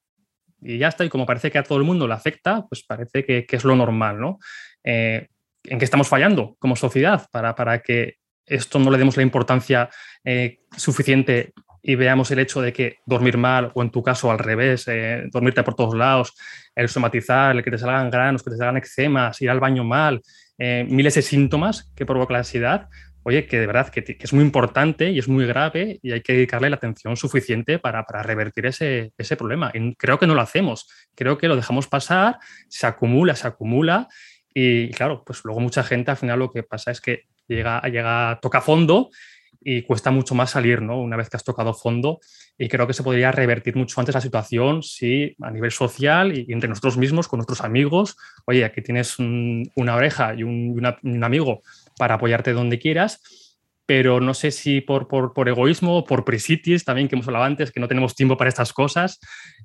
y 0.63 0.79
ya 0.79 0.89
está, 0.89 1.05
y 1.05 1.09
como 1.09 1.27
parece 1.27 1.51
que 1.51 1.59
a 1.59 1.63
todo 1.63 1.79
el 1.79 1.85
mundo 1.85 2.07
le 2.07 2.15
afecta, 2.15 2.65
pues 2.69 2.85
parece 2.85 3.25
que, 3.25 3.47
es 3.49 3.65
lo 3.65 3.75
normal, 3.75 4.21
¿no? 4.21 4.39
Eh, 4.85 5.29
¿En 5.65 5.79
qué 5.79 5.85
estamos 5.85 6.09
fallando 6.09 6.57
como 6.59 6.77
sociedad 6.77 7.29
para, 7.31 7.55
para 7.55 7.81
que 7.81 8.17
esto 8.47 8.79
no 8.79 8.91
le 8.91 8.99
demos 8.99 9.17
la 9.17 9.23
importancia 9.23 9.89
eh, 10.25 10.59
suficiente 10.77 11.53
y 11.83 11.97
veamos 11.97 12.31
el 12.31 12.39
hecho 12.39 12.61
de 12.61 12.73
que 12.73 12.99
dormir 13.07 13.39
mal, 13.39 13.73
o 13.75 13.83
en 13.83 13.91
tu 13.91 14.03
caso 14.03 14.31
al 14.31 14.39
revés, 14.39 14.87
eh, 14.87 15.25
dormirte 15.33 15.63
por 15.65 15.75
todos 15.75 15.97
lados, 15.97 16.35
el 16.75 16.89
somatizar, 16.89 17.57
el 17.57 17.65
que 17.65 17.71
te 17.73 17.79
salgan 17.79 18.11
granos, 18.11 18.43
que 18.43 18.51
te 18.51 18.57
salgan 18.57 18.77
eczemas, 18.77 19.41
ir 19.43 19.51
al 19.51 19.61
baño 19.61 19.85
mal, 19.85 20.21
miles 20.59 21.17
de 21.17 21.23
síntomas 21.23 21.91
que 21.97 22.07
provoca 22.07 22.35
la 22.35 22.39
ansiedad, 22.41 22.89
oye, 23.25 23.47
que 23.47 23.59
de 23.59 23.67
verdad 23.67 23.89
que, 23.89 24.17
es 24.19 24.33
muy 24.33 24.45
importante 24.45 25.11
y 25.11 25.19
es 25.19 25.29
muy 25.29 25.47
grave 25.47 25.99
y 26.03 26.13
hay 26.13 26.21
que 26.23 26.33
dedicarle 26.33 26.71
la 26.71 26.77
atención 26.77 27.17
suficiente 27.17 27.79
para, 27.79 28.05
revertir 28.23 28.67
ese, 28.67 29.13
ese, 29.19 29.37
problema. 29.37 29.71
Y 29.75 29.95
creo 29.95 30.19
que 30.19 30.27
no 30.27 30.35
lo 30.35 30.41
hacemos, 30.41 30.89
creo 31.15 31.39
que 31.39 31.49
lo 31.49 31.57
dejamos 31.57 31.87
pasar, 31.87 32.39
se 32.69 32.87
acumula, 32.87 33.35
se 33.35 33.47
acumula 33.47 34.09
y 34.55 34.91
claro, 34.91 35.23
pues 35.25 35.45
luego 35.45 35.61
mucha 35.61 35.83
gente 35.83 36.11
al 36.11 36.17
final 36.17 36.39
lo 36.39 36.51
que 36.51 36.63
pasa 36.63 36.91
es 36.91 37.01
que 37.01 37.25
llega, 37.49 37.81
llega, 37.83 38.39
toca 38.41 38.61
fondo 38.61 39.11
y 39.65 39.83
cuesta 39.83 40.11
mucho 40.11 40.35
más 40.35 40.51
salir, 40.51 40.83
¿no? 40.83 41.01
Una 41.01 41.17
vez 41.17 41.31
que 41.31 41.37
has 41.37 41.45
tocado 41.45 41.73
fondo. 41.73 42.21
Y 42.59 42.69
creo 42.69 42.87
que 42.87 42.93
se 42.93 43.03
podría 43.03 43.33
revertir 43.33 43.77
mucho 43.77 44.01
antes 44.01 44.15
la 44.15 44.21
situación 44.21 44.83
si 44.83 45.37
a 45.41 45.51
nivel 45.51 45.71
social 45.71 46.37
y 46.37 46.53
entre 46.53 46.69
nosotros 46.69 46.97
mismos, 46.97 47.29
con 47.29 47.39
nuestros 47.39 47.61
amigos, 47.63 48.17
oye, 48.47 48.65
aquí 48.65 48.83
tienes 48.83 49.19
una 49.19 49.95
oreja 49.95 50.35
y 50.35 50.43
un, 50.43 50.85
amigo 51.23 51.63
para 51.97 52.15
apoyarte 52.15 52.53
donde 52.53 52.79
quieras, 52.79 53.21
pero 53.87 54.21
no 54.21 54.35
sé 54.35 54.51
si 54.51 54.81
por, 54.81 55.09
por, 55.09 55.33
por, 55.33 55.49
egoísmo, 55.49 56.05
por 56.05 56.25
presitis, 56.25 56.85
también 56.85 57.09
que 57.09 57.15
hemos 57.15 57.27
hablado 57.27 57.45
antes, 57.45 57.73
que 57.73 57.81
no 57.81 57.89
tenemos 57.89 58.15
tiempo 58.15 58.37
para 58.37 58.49
estas 58.49 58.73
cosas. 58.73 59.21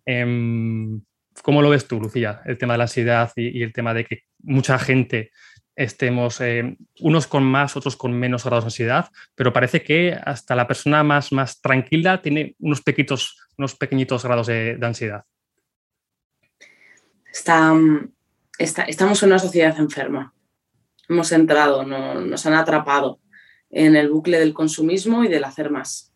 Em, 0.06 1.02
¿Cómo 1.44 1.62
lo 1.62 1.70
ves 1.70 1.88
tú, 1.88 2.00
Lucía, 2.00 2.42
el 2.46 2.58
tema 2.58 2.74
de 2.74 2.78
la 2.80 2.84
ansiedad 2.86 3.32
y, 3.36 3.62
el 3.62 3.74
tema 3.74 3.94
de 3.94 4.06
que 4.06 4.24
mucha 4.40 4.80
gente 4.80 5.32
estemos 5.76 6.42
eh, 6.42 6.76
unos 7.02 7.28
con 7.28 7.44
más, 7.44 7.78
otros 7.78 7.96
con 7.96 8.12
menos 8.12 8.44
grados 8.44 8.64
de 8.64 8.68
ansiedad, 8.68 9.10
pero 9.36 9.54
parece 9.54 9.84
que 9.84 10.18
hasta 10.20 10.56
la 10.56 10.68
persona 10.68 11.04
más, 11.04 11.32
más 11.32 11.62
tranquila 11.62 12.22
tiene 12.22 12.56
unos, 12.60 12.82
pequitos, 12.82 13.38
unos 13.58 13.76
pequeñitos 13.76 14.24
grados 14.24 14.48
de, 14.48 14.80
ansiedad. 14.82 15.24
Está, 17.32 18.84
estamos 18.88 19.22
en 19.22 19.30
una 19.30 19.40
sociedad 19.40 19.78
enferma. 19.78 20.34
Hemos 21.10 21.32
entrado, 21.32 21.84
nos 21.84 22.46
han 22.46 22.54
atrapado 22.54 23.20
en 23.70 23.96
el 23.96 24.10
bucle 24.10 24.40
del 24.40 24.54
consumismo 24.54 25.24
y 25.24 25.28
del 25.28 25.44
hacer 25.44 25.70
más. 25.70 26.14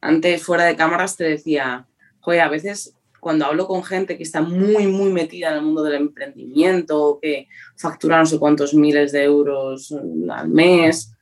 Antes, 0.00 0.42
fuera 0.42 0.64
de 0.64 0.76
cámaras, 0.76 1.16
te 1.16 1.24
decía, 1.24 1.86
joder, 2.20 2.40
a 2.40 2.48
veces 2.48 2.94
cuando 3.24 3.46
hablo 3.46 3.66
con 3.66 3.82
gente 3.82 4.18
que 4.18 4.22
está 4.22 4.42
muy, 4.42 4.86
muy 4.86 5.10
metida 5.10 5.48
en 5.48 5.54
el 5.54 5.62
mundo 5.62 5.82
del 5.82 5.94
emprendimiento, 5.94 7.18
que 7.22 7.48
factura 7.74 8.18
no 8.18 8.26
sé 8.26 8.38
cuántos 8.38 8.74
miles 8.74 9.12
de 9.12 9.24
euros 9.24 9.94
al 10.30 10.48
mes, 10.50 11.16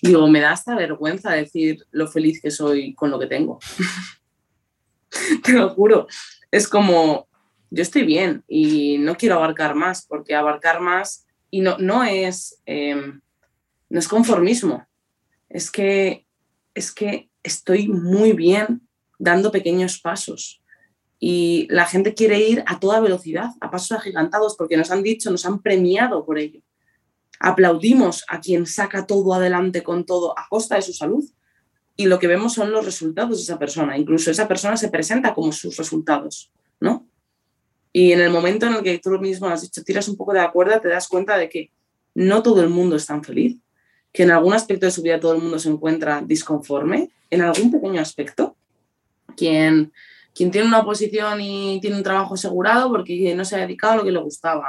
digo, 0.00 0.28
me 0.28 0.40
da 0.40 0.52
hasta 0.52 0.76
vergüenza 0.76 1.32
decir 1.32 1.84
lo 1.90 2.06
feliz 2.06 2.40
que 2.40 2.52
soy 2.52 2.94
con 2.94 3.10
lo 3.10 3.18
que 3.18 3.26
tengo. 3.26 3.58
Te 5.42 5.52
lo 5.52 5.70
juro. 5.70 6.06
Es 6.52 6.68
como, 6.68 7.26
yo 7.70 7.82
estoy 7.82 8.04
bien 8.04 8.44
y 8.46 8.98
no 8.98 9.16
quiero 9.16 9.34
abarcar 9.34 9.74
más, 9.74 10.06
porque 10.06 10.36
abarcar 10.36 10.80
más 10.80 11.26
y 11.50 11.60
no, 11.60 11.78
no, 11.78 12.04
es, 12.04 12.60
em, 12.66 13.20
no 13.88 13.98
es 13.98 14.08
conformismo, 14.08 14.86
es 15.48 15.70
que, 15.70 16.26
es 16.74 16.92
que 16.92 17.30
estoy 17.42 17.88
muy 17.88 18.32
bien 18.32 18.88
dando 19.18 19.50
pequeños 19.50 20.00
pasos 20.00 20.62
y 21.18 21.66
la 21.70 21.86
gente 21.86 22.14
quiere 22.14 22.38
ir 22.40 22.62
a 22.66 22.78
toda 22.78 23.00
velocidad, 23.00 23.50
a 23.60 23.70
pasos 23.70 23.92
agigantados, 23.92 24.54
porque 24.56 24.76
nos 24.76 24.90
han 24.90 25.02
dicho, 25.02 25.30
nos 25.30 25.46
han 25.46 25.60
premiado 25.60 26.24
por 26.24 26.38
ello. 26.38 26.60
Aplaudimos 27.40 28.24
a 28.28 28.40
quien 28.40 28.66
saca 28.66 29.06
todo 29.06 29.34
adelante 29.34 29.82
con 29.82 30.04
todo 30.04 30.38
a 30.38 30.46
costa 30.48 30.76
de 30.76 30.82
su 30.82 30.92
salud 30.92 31.24
y 31.96 32.06
lo 32.06 32.20
que 32.20 32.28
vemos 32.28 32.54
son 32.54 32.70
los 32.70 32.84
resultados 32.84 33.38
de 33.38 33.42
esa 33.42 33.58
persona. 33.58 33.98
Incluso 33.98 34.30
esa 34.30 34.46
persona 34.46 34.76
se 34.76 34.88
presenta 34.88 35.34
como 35.34 35.50
sus 35.50 35.76
resultados, 35.76 36.52
¿no? 36.78 37.07
Y 37.92 38.12
en 38.12 38.20
el 38.20 38.30
momento 38.30 38.66
en 38.66 38.74
el 38.74 38.82
que 38.82 38.98
tú 38.98 39.10
mismo 39.18 39.48
has 39.48 39.62
dicho, 39.62 39.82
tiras 39.82 40.08
un 40.08 40.16
poco 40.16 40.32
de 40.32 40.40
la 40.40 40.50
cuerda, 40.50 40.80
te 40.80 40.88
das 40.88 41.08
cuenta 41.08 41.36
de 41.36 41.48
que 41.48 41.70
no 42.14 42.42
todo 42.42 42.62
el 42.62 42.68
mundo 42.68 42.96
es 42.96 43.06
tan 43.06 43.24
feliz, 43.24 43.56
que 44.12 44.24
en 44.24 44.30
algún 44.30 44.54
aspecto 44.54 44.86
de 44.86 44.92
su 44.92 45.02
vida 45.02 45.20
todo 45.20 45.34
el 45.34 45.42
mundo 45.42 45.58
se 45.58 45.68
encuentra 45.68 46.22
disconforme, 46.24 47.10
en 47.30 47.42
algún 47.42 47.70
pequeño 47.70 48.00
aspecto. 48.00 48.56
Quien 49.36 49.92
quien 50.38 50.52
tiene 50.52 50.68
una 50.68 50.84
posición 50.84 51.40
y 51.40 51.80
tiene 51.80 51.96
un 51.96 52.04
trabajo 52.04 52.34
asegurado 52.34 52.88
porque 52.90 53.34
no 53.34 53.44
se 53.44 53.56
ha 53.56 53.58
dedicado 53.58 53.94
a 53.94 53.96
lo 53.96 54.04
que 54.04 54.12
le 54.12 54.20
gustaba, 54.20 54.68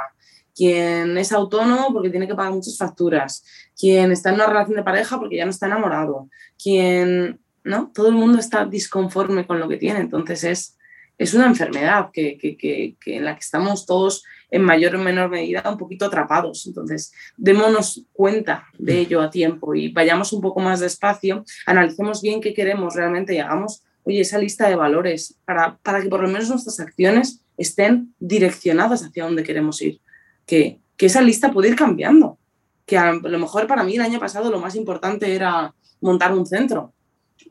quien 0.52 1.16
es 1.16 1.30
autónomo 1.30 1.92
porque 1.92 2.10
tiene 2.10 2.26
que 2.26 2.34
pagar 2.34 2.52
muchas 2.52 2.76
facturas, 2.76 3.44
quien 3.78 4.10
está 4.10 4.30
en 4.30 4.34
una 4.34 4.46
relación 4.46 4.76
de 4.78 4.82
pareja 4.82 5.16
porque 5.16 5.36
ya 5.36 5.44
no 5.44 5.52
está 5.52 5.66
enamorado, 5.66 6.28
quien, 6.60 7.38
¿no? 7.62 7.92
Todo 7.94 8.08
el 8.08 8.16
mundo 8.16 8.40
está 8.40 8.64
disconforme 8.64 9.46
con 9.46 9.60
lo 9.60 9.68
que 9.68 9.76
tiene, 9.76 10.00
entonces 10.00 10.42
es, 10.42 10.78
es 11.20 11.34
una 11.34 11.44
enfermedad 11.44 12.08
que, 12.14 12.38
que, 12.38 12.56
que, 12.56 12.96
en 13.04 13.26
la 13.26 13.34
que 13.34 13.40
estamos 13.40 13.84
todos 13.84 14.24
en 14.50 14.62
mayor 14.62 14.96
o 14.96 14.98
menor 14.98 15.28
medida 15.28 15.62
un 15.70 15.76
poquito 15.76 16.06
atrapados. 16.06 16.66
Entonces, 16.66 17.12
démonos 17.36 18.06
cuenta 18.14 18.64
de 18.78 19.00
ello 19.00 19.20
a 19.20 19.28
tiempo 19.28 19.74
y 19.74 19.92
vayamos 19.92 20.32
un 20.32 20.40
poco 20.40 20.60
más 20.60 20.80
despacio, 20.80 21.44
analicemos 21.66 22.22
bien 22.22 22.40
qué 22.40 22.54
queremos 22.54 22.94
realmente 22.94 23.34
y 23.34 23.38
hagamos 23.38 23.82
oye, 24.04 24.22
esa 24.22 24.38
lista 24.38 24.66
de 24.66 24.76
valores 24.76 25.36
para, 25.44 25.76
para 25.82 26.00
que 26.00 26.08
por 26.08 26.22
lo 26.22 26.28
menos 26.28 26.48
nuestras 26.48 26.80
acciones 26.80 27.42
estén 27.58 28.14
direccionadas 28.18 29.04
hacia 29.04 29.24
donde 29.24 29.42
queremos 29.42 29.82
ir. 29.82 30.00
Que, 30.46 30.78
que 30.96 31.04
esa 31.04 31.20
lista 31.20 31.52
puede 31.52 31.68
ir 31.68 31.76
cambiando. 31.76 32.38
Que 32.86 32.96
a 32.96 33.12
lo 33.12 33.38
mejor 33.38 33.66
para 33.66 33.84
mí 33.84 33.96
el 33.96 34.00
año 34.00 34.18
pasado 34.18 34.50
lo 34.50 34.58
más 34.58 34.74
importante 34.74 35.34
era 35.34 35.74
montar 36.00 36.32
un 36.32 36.46
centro 36.46 36.94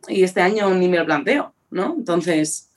y 0.08 0.24
este 0.24 0.42
año 0.42 0.74
ni 0.74 0.88
me 0.88 0.98
lo 0.98 1.06
planteo, 1.06 1.54
¿no? 1.70 1.94
Entonces, 1.96 2.69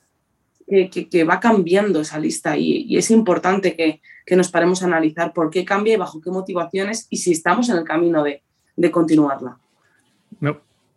que, 1.11 1.25
va 1.25 1.41
cambiando 1.41 2.01
esa 2.01 2.19
lista 2.19 2.57
y, 2.57 2.97
es 2.97 3.11
importante 3.11 3.77
que, 3.77 4.01
nos 4.35 4.51
paremos 4.51 4.83
a 4.83 4.87
analizar 4.87 5.33
por 5.33 5.51
qué 5.51 5.65
cambia 5.65 5.95
y 5.95 5.97
bajo 5.99 6.21
qué 6.21 6.31
motivaciones 6.31 7.07
y 7.11 7.19
si 7.19 7.33
estamos 7.33 7.69
en 7.69 7.77
el 7.77 7.85
camino 7.85 8.23
de, 8.23 8.43
de 8.77 8.91
continuarla. 8.91 9.59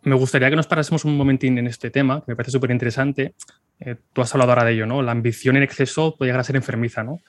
Me 0.06 0.14
gustaría 0.14 0.48
que 0.48 0.54
nos 0.54 0.68
parásemos 0.68 1.04
un 1.04 1.16
momentín 1.16 1.58
en 1.58 1.66
este 1.66 1.90
tema, 1.90 2.20
que 2.20 2.30
me 2.30 2.36
parece 2.36 2.52
súper 2.52 2.70
interesante. 2.70 3.34
Eh, 3.80 3.96
tú 4.12 4.22
has 4.22 4.32
hablado 4.32 4.52
ahora 4.52 4.64
de 4.64 4.74
ello, 4.74 4.86
¿no? 4.86 5.02
La 5.02 5.10
ambición 5.10 5.56
en 5.56 5.64
exceso 5.64 6.14
puede 6.16 6.44
ser 6.44 6.54
enfermiza, 6.54 7.02
¿no? 7.02 7.20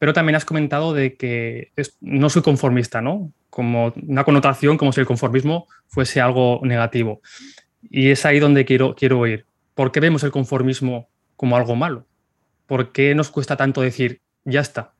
Pero 0.00 0.12
también 0.12 0.34
has 0.34 0.44
comentado 0.44 0.92
de 0.92 1.14
que 1.14 1.70
no 2.00 2.30
soy 2.30 2.42
conformista, 2.42 3.00
¿no? 3.00 3.32
Como 3.48 3.94
una 4.08 4.24
connotación 4.24 4.76
como 4.76 4.92
si 4.92 4.98
el 4.98 5.06
conformismo 5.06 5.68
fuese 5.86 6.20
algo 6.20 6.58
negativo. 6.64 7.22
Y 7.88 8.10
es 8.10 8.26
ahí 8.26 8.40
donde 8.40 8.64
quiero, 8.64 8.96
quiero 8.96 9.24
ir. 9.28 9.46
¿Por 9.76 9.92
qué 9.92 10.00
vemos 10.00 10.24
el 10.24 10.32
conformismo 10.32 11.08
como 11.36 11.56
algo 11.56 11.76
malo? 11.76 12.06
¿Por 12.66 12.92
qué 12.92 13.14
nos 13.14 13.30
cuesta 13.30 13.56
tanto 13.56 13.80
decir, 13.80 14.20
ya 14.44 14.60
está, 14.60 14.94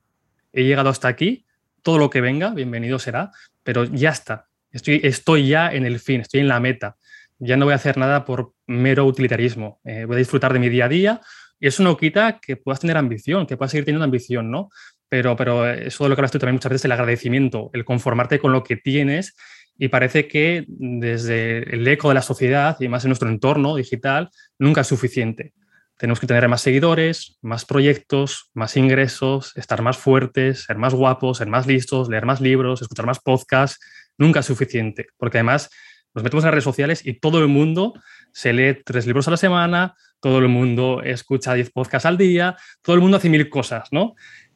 he 0.52 0.64
llegado 0.64 0.90
hasta 0.90 1.08
aquí, 1.08 1.46
todo 1.82 1.98
lo 1.98 2.10
que 2.10 2.20
venga, 2.20 2.50
bienvenido 2.50 2.98
será, 2.98 3.30
pero 3.62 3.84
ya 3.84 4.10
está, 4.10 4.48
Estoy, 4.74 5.46
ya 5.46 5.72
en 5.72 5.86
el 5.86 6.00
fin, 6.00 6.20
estoy 6.20 6.40
en 6.40 6.48
la 6.48 6.58
meta. 6.58 6.96
Ya 7.38 7.56
no 7.56 7.64
voy 7.64 7.72
a 7.72 7.76
hacer 7.76 7.96
nada 7.96 8.24
por 8.24 8.54
mero 8.66 9.04
utilitarismo. 9.04 9.80
Eh, 9.84 10.04
voy 10.04 10.16
a 10.16 10.18
disfrutar 10.18 10.52
de 10.52 10.58
mi 10.58 10.68
día 10.68 10.86
a 10.86 10.88
día 10.88 11.20
y 11.60 11.68
eso 11.68 11.84
no 11.84 11.96
quita 11.96 12.40
que 12.40 12.56
puedas 12.56 12.80
tener 12.80 12.96
ambición, 12.96 13.46
que 13.46 13.56
puedas 13.56 13.70
seguir 13.70 13.84
teniendo 13.84 14.04
ambición, 14.04 14.50
¿no? 14.50 14.70
Pero, 15.08 15.36
pero 15.36 15.70
eso 15.70 16.04
de 16.04 16.10
lo 16.10 16.16
que 16.16 16.20
hablas 16.20 16.32
tú 16.32 16.40
también 16.40 16.56
muchas 16.56 16.72
veces, 16.72 16.86
el 16.86 16.92
agradecimiento, 16.92 17.70
el 17.72 17.84
conformarte 17.84 18.40
con 18.40 18.50
lo 18.50 18.64
que 18.64 18.76
tienes 18.76 19.36
y 19.78 19.88
parece 19.88 20.26
que 20.26 20.64
desde 20.66 21.58
el 21.72 21.86
eco 21.86 22.08
de 22.08 22.14
la 22.14 22.22
sociedad 22.22 22.76
y 22.80 22.88
más 22.88 23.04
en 23.04 23.10
nuestro 23.10 23.28
entorno 23.28 23.76
digital 23.76 24.30
nunca 24.58 24.80
es 24.80 24.88
suficiente. 24.88 25.52
Tenemos 25.96 26.18
que 26.20 26.26
tener 26.26 26.48
más 26.48 26.62
seguidores, 26.62 27.38
más 27.40 27.64
proyectos, 27.64 28.50
más 28.52 28.76
ingresos, 28.76 29.52
estar 29.56 29.82
más 29.82 29.96
fuertes, 29.96 30.64
ser 30.64 30.76
más 30.76 30.94
guapos, 30.94 31.38
ser 31.38 31.48
más 31.48 31.66
listos, 31.66 32.08
leer 32.08 32.26
más 32.26 32.40
libros, 32.40 32.82
escuchar 32.82 33.06
más 33.06 33.20
podcasts. 33.20 33.78
Nunca 34.18 34.40
es 34.40 34.46
suficiente, 34.46 35.06
porque 35.16 35.38
además 35.38 35.70
nos 36.14 36.22
metemos 36.22 36.44
en 36.44 36.46
las 36.46 36.54
redes 36.54 36.64
sociales 36.64 37.06
y 37.06 37.18
todo 37.18 37.40
el 37.40 37.48
mundo 37.48 37.94
se 38.32 38.52
lee 38.52 38.82
tres 38.84 39.06
libros 39.06 39.28
a 39.28 39.32
la 39.32 39.36
semana, 39.36 39.94
todo 40.20 40.38
el 40.38 40.48
mundo 40.48 41.02
escucha 41.02 41.54
diez 41.54 41.70
podcasts 41.70 42.06
al 42.06 42.16
día, 42.16 42.56
todo 42.82 42.96
el 42.96 43.02
mundo 43.02 43.16
hace 43.16 43.28
mil 43.28 43.48
cosas, 43.48 43.88
¿no? 43.90 44.14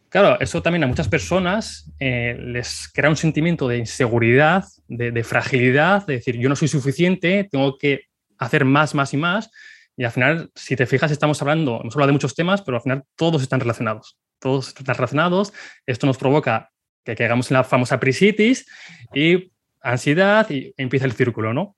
Claro, 0.08 0.40
eso 0.40 0.62
también 0.62 0.84
a 0.84 0.86
muchas 0.86 1.08
personas 1.08 1.92
eh, 2.00 2.36
les 2.40 2.88
crea 2.92 3.10
un 3.10 3.16
sentimiento 3.16 3.68
de 3.68 3.76
inseguridad, 3.78 4.64
de, 4.88 5.10
de, 5.10 5.24
fragilidad, 5.24 6.06
de 6.06 6.14
decir, 6.14 6.38
yo 6.38 6.48
no 6.48 6.56
soy 6.56 6.68
suficiente, 6.68 7.46
tengo 7.50 7.76
que 7.76 8.04
hacer 8.38 8.64
más, 8.64 8.94
más 8.94 9.12
y 9.12 9.18
más. 9.18 9.50
Y 9.98 10.04
al 10.04 10.12
final, 10.12 10.52
si 10.54 10.76
te 10.76 10.86
fijas, 10.86 11.10
estamos 11.10 11.42
hablando, 11.42 11.80
hemos 11.80 11.96
hablado 11.96 12.06
de 12.06 12.12
muchos 12.12 12.36
temas, 12.36 12.62
pero 12.62 12.76
al 12.76 12.82
final 12.82 13.02
todos 13.16 13.42
están 13.42 13.58
relacionados. 13.58 14.16
Todos 14.38 14.68
están 14.68 14.94
relacionados. 14.94 15.52
Esto 15.86 16.06
nos 16.06 16.16
provoca 16.16 16.70
que 17.04 17.16
caigamos 17.16 17.50
en 17.50 17.56
la 17.56 17.64
famosa 17.64 17.98
prisitis 17.98 18.64
y 19.12 19.50
ansiedad 19.80 20.48
y 20.50 20.72
empieza 20.76 21.04
el 21.04 21.14
círculo, 21.14 21.52
¿no? 21.52 21.76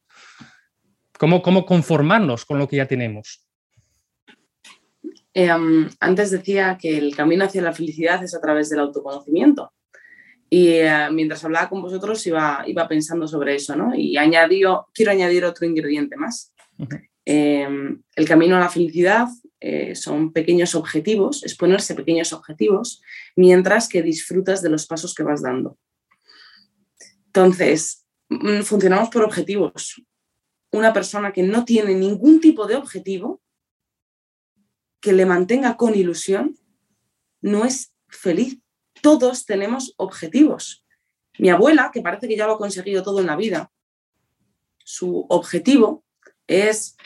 ¿Cómo, 1.19 1.41
cómo 1.41 1.65
conformarnos 1.65 2.45
con 2.45 2.59
lo 2.59 2.69
que 2.69 2.77
ya 2.77 2.87
tenemos? 2.87 3.43
Eh, 5.33 5.49
antes 5.99 6.31
decía 6.31 6.77
que 6.79 6.99
el 6.99 7.17
camino 7.17 7.47
hacia 7.47 7.63
la 7.63 7.73
felicidad 7.73 8.23
es 8.23 8.35
a 8.35 8.41
través 8.43 8.69
del 8.69 8.81
autoconocimiento. 8.81 9.73
Y 10.51 10.73
eh, 10.73 11.09
mientras 11.11 11.43
hablaba 11.43 11.71
con 11.71 11.81
vosotros 11.81 12.27
iba, 12.27 12.65
iba 12.67 12.87
pensando 12.87 13.27
sobre 13.27 13.55
eso, 13.55 13.75
¿no? 13.77 13.95
Y 13.95 14.19
añadió, 14.19 14.89
quiero 14.93 15.11
añadir 15.13 15.47
otro 15.47 15.65
ingrediente 15.67 16.17
más. 16.17 16.53
Uh 16.77 16.85
-huh. 16.85 17.11
Em, 17.33 18.03
el 18.17 18.27
camino 18.27 18.57
a 18.57 18.59
la 18.59 18.69
felicidad 18.69 19.29
eh, 19.61 19.95
son 19.95 20.33
pequeños 20.33 20.75
objetivos, 20.75 21.45
es 21.45 21.55
ponerse 21.55 21.95
pequeños 21.95 22.33
objetivos 22.33 23.03
mientras 23.37 23.89
que 23.89 24.03
disfrutas 24.03 24.63
de 24.63 24.69
los 24.69 24.89
pasos 24.89 25.15
que 25.15 25.23
vas 25.23 25.41
dando. 25.41 25.79
Entonces, 27.27 28.05
mm, 28.31 28.63
funcionamos 28.63 29.11
por 29.11 29.23
objetivos. 29.23 30.03
Una 30.73 30.93
persona 30.93 31.33
que 31.33 31.45
no 31.45 31.65
tiene 31.65 31.95
ningún 31.95 32.41
tipo 32.41 32.67
de 32.67 32.75
objetivo 32.75 33.41
que 34.99 35.13
le 35.13 35.25
mantenga 35.25 35.77
con 35.77 35.95
ilusión 35.95 36.59
no 37.43 37.65
es 37.65 37.95
feliz. 38.09 38.59
Todos 39.03 39.47
tenemos 39.47 39.95
objetivos. 39.99 40.85
Mi 41.39 41.51
abuela, 41.51 41.93
que 41.95 42.03
parece 42.03 42.27
que 42.27 42.37
ya 42.37 42.49
lo 42.49 42.55
ha 42.55 42.59
conseguido 42.59 43.05
todo 43.05 43.21
en 43.21 43.27
la 43.27 43.37
vida, 43.37 43.71
su 44.79 45.27
objetivo 45.29 46.03
es 46.49 46.97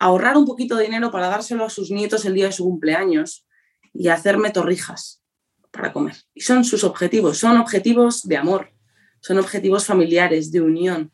ahorrar 0.00 0.36
un 0.36 0.46
poquito 0.46 0.76
de 0.76 0.84
dinero 0.84 1.12
para 1.12 1.28
dárselo 1.28 1.64
a 1.64 1.70
sus 1.70 1.90
nietos 1.90 2.24
el 2.24 2.34
día 2.34 2.46
de 2.46 2.52
su 2.52 2.64
cumpleaños 2.64 3.46
y 3.92 4.08
hacerme 4.08 4.50
torrijas 4.50 5.22
para 5.70 5.92
comer. 5.92 6.16
Y 6.34 6.40
son 6.40 6.64
sus 6.64 6.82
objetivos, 6.84 7.38
son 7.38 7.58
objetivos 7.58 8.22
de 8.22 8.36
amor, 8.38 8.72
son 9.20 9.38
objetivos 9.38 9.86
familiares, 9.86 10.50
de 10.50 10.62
unión, 10.62 11.12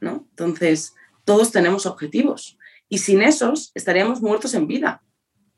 ¿no? 0.00 0.26
Entonces, 0.30 0.94
todos 1.24 1.50
tenemos 1.50 1.84
objetivos 1.84 2.58
y 2.88 2.98
sin 2.98 3.22
esos 3.22 3.72
estaríamos 3.74 4.22
muertos 4.22 4.54
en 4.54 4.68
vida, 4.68 5.02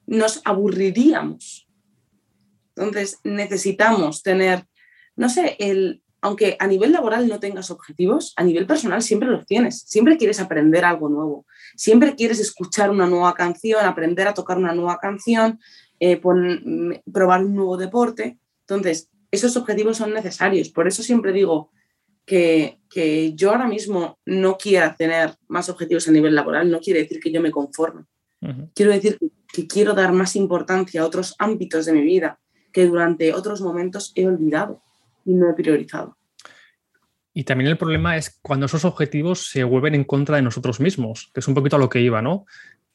nos 0.06 0.40
aburriríamos. 0.44 1.68
Entonces, 2.76 3.18
necesitamos 3.24 4.22
tener, 4.22 4.66
no 5.16 5.28
sé, 5.28 5.56
el, 5.58 6.02
aunque 6.24 6.56
a 6.58 6.66
nivel 6.66 6.90
laboral 6.90 7.28
no 7.28 7.38
tengas 7.38 7.70
objetivos, 7.70 8.32
a 8.36 8.44
nivel 8.44 8.66
personal 8.66 9.02
siempre 9.02 9.28
los 9.28 9.44
tienes. 9.44 9.80
Siempre 9.80 10.16
quieres 10.16 10.40
aprender 10.40 10.82
algo 10.82 11.10
nuevo. 11.10 11.44
Siempre 11.76 12.14
quieres 12.14 12.40
escuchar 12.40 12.88
una 12.88 13.06
nueva 13.06 13.34
canción, 13.34 13.84
aprender 13.84 14.26
a 14.26 14.32
tocar 14.32 14.56
una 14.56 14.74
nueva 14.74 14.96
canción, 14.96 15.60
eh, 16.00 16.16
pon, 16.16 16.98
probar 17.12 17.44
un 17.44 17.54
nuevo 17.54 17.76
deporte. 17.76 18.38
Entonces, 18.60 19.10
esos 19.30 19.54
objetivos 19.58 19.98
son 19.98 20.14
necesarios. 20.14 20.70
Por 20.70 20.88
eso 20.88 21.02
siempre 21.02 21.30
digo 21.30 21.70
que, 22.24 22.78
que 22.88 23.34
yo 23.34 23.50
ahora 23.50 23.68
mismo 23.68 24.18
no 24.24 24.56
quiera 24.56 24.96
tener 24.96 25.34
más 25.46 25.68
objetivos 25.68 26.08
a 26.08 26.12
nivel 26.12 26.34
laboral, 26.34 26.70
no 26.70 26.80
quiere 26.80 27.00
decir 27.00 27.20
que 27.20 27.32
yo 27.32 27.42
me 27.42 27.50
conforme. 27.50 28.06
Uh 28.40 28.46
-huh. 28.46 28.70
Quiero 28.74 28.92
decir 28.92 29.18
que 29.52 29.66
quiero 29.66 29.92
dar 29.92 30.14
más 30.14 30.36
importancia 30.36 31.02
a 31.02 31.06
otros 31.06 31.34
ámbitos 31.38 31.84
de 31.84 31.92
mi 31.92 32.00
vida 32.00 32.40
que 32.72 32.86
durante 32.86 33.34
otros 33.34 33.60
momentos 33.60 34.10
he 34.14 34.26
olvidado 34.26 34.80
y 35.24 35.34
no 35.34 35.50
he 35.50 35.54
priorizado. 35.54 36.16
Y 37.32 37.44
también 37.44 37.70
el 37.70 37.76
problema 37.76 38.16
es 38.16 38.38
cuando 38.42 38.66
esos 38.66 38.84
objetivos 38.84 39.48
se 39.50 39.64
vuelven 39.64 39.96
en 39.96 40.04
contra 40.04 40.36
de 40.36 40.42
nosotros 40.42 40.78
mismos, 40.78 41.30
que 41.34 41.40
es 41.40 41.48
un 41.48 41.54
poquito 41.54 41.76
a 41.76 41.80
lo 41.80 41.88
que 41.88 42.00
iba, 42.00 42.22
¿no? 42.22 42.46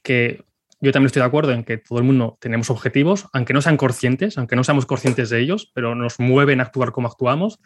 Que 0.02 0.46
yo 0.80 0.94
también 0.94 1.08
estoy 1.08 1.20
de 1.20 1.26
acuerdo 1.26 1.52
en 1.52 1.66
que 1.66 1.78
todo 1.78 2.00
el 2.00 2.06
mundo 2.06 2.38
tenemos 2.40 2.70
objetivos, 2.70 3.28
aunque 3.34 3.54
no 3.54 3.62
sean 3.62 3.76
conscientes, 3.76 4.38
aunque 4.38 4.56
no 4.56 4.64
seamos 4.64 4.86
conscientes 4.86 5.30
de 5.30 5.42
ellos, 5.42 5.70
pero 5.74 5.94
nos 5.94 6.20
mueven 6.22 6.62
a 6.62 6.64
actuar 6.64 6.94
como 6.94 7.10
actuamos. 7.10 7.60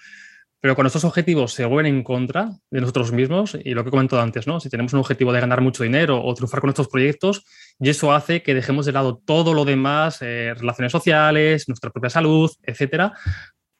Pero 0.59 0.76
cuando 0.76 0.88
estos 0.88 1.03
objetivos 1.03 1.53
se 1.53 1.66
vuelven 1.66 1.93
en 1.93 2.03
contra 2.03 2.49
de 2.72 2.82
nosotros 2.82 3.11
mismos, 3.11 3.55
y 3.61 3.74
lo 3.74 3.84
que 3.84 3.89
he 3.89 3.91
comentado 3.91 4.22
antes, 4.22 4.47
¿no? 4.47 4.61
Si 4.61 4.70
tenemos 4.70 4.93
un 4.93 5.01
objetivo 5.01 5.34
de 5.34 5.41
ganar 5.41 5.61
mucho 5.61 5.84
dinero 5.84 6.24
o 6.24 6.34
triunfar 6.34 6.61
con 6.61 6.70
nuestros 6.70 6.88
proyectos, 6.88 7.43
y 7.80 7.89
eso 7.89 8.14
hace 8.14 8.41
que 8.41 8.55
dejemos 8.55 8.86
de 8.86 8.93
lado 8.93 9.22
todo 9.24 9.53
lo 9.53 9.66
demás, 9.66 10.22
eh, 10.22 10.53
relaciones 10.55 10.93
sociales, 10.93 11.68
nuestra 11.68 11.91
propia 11.91 12.09
salud, 12.09 12.49
etcétera, 12.64 13.14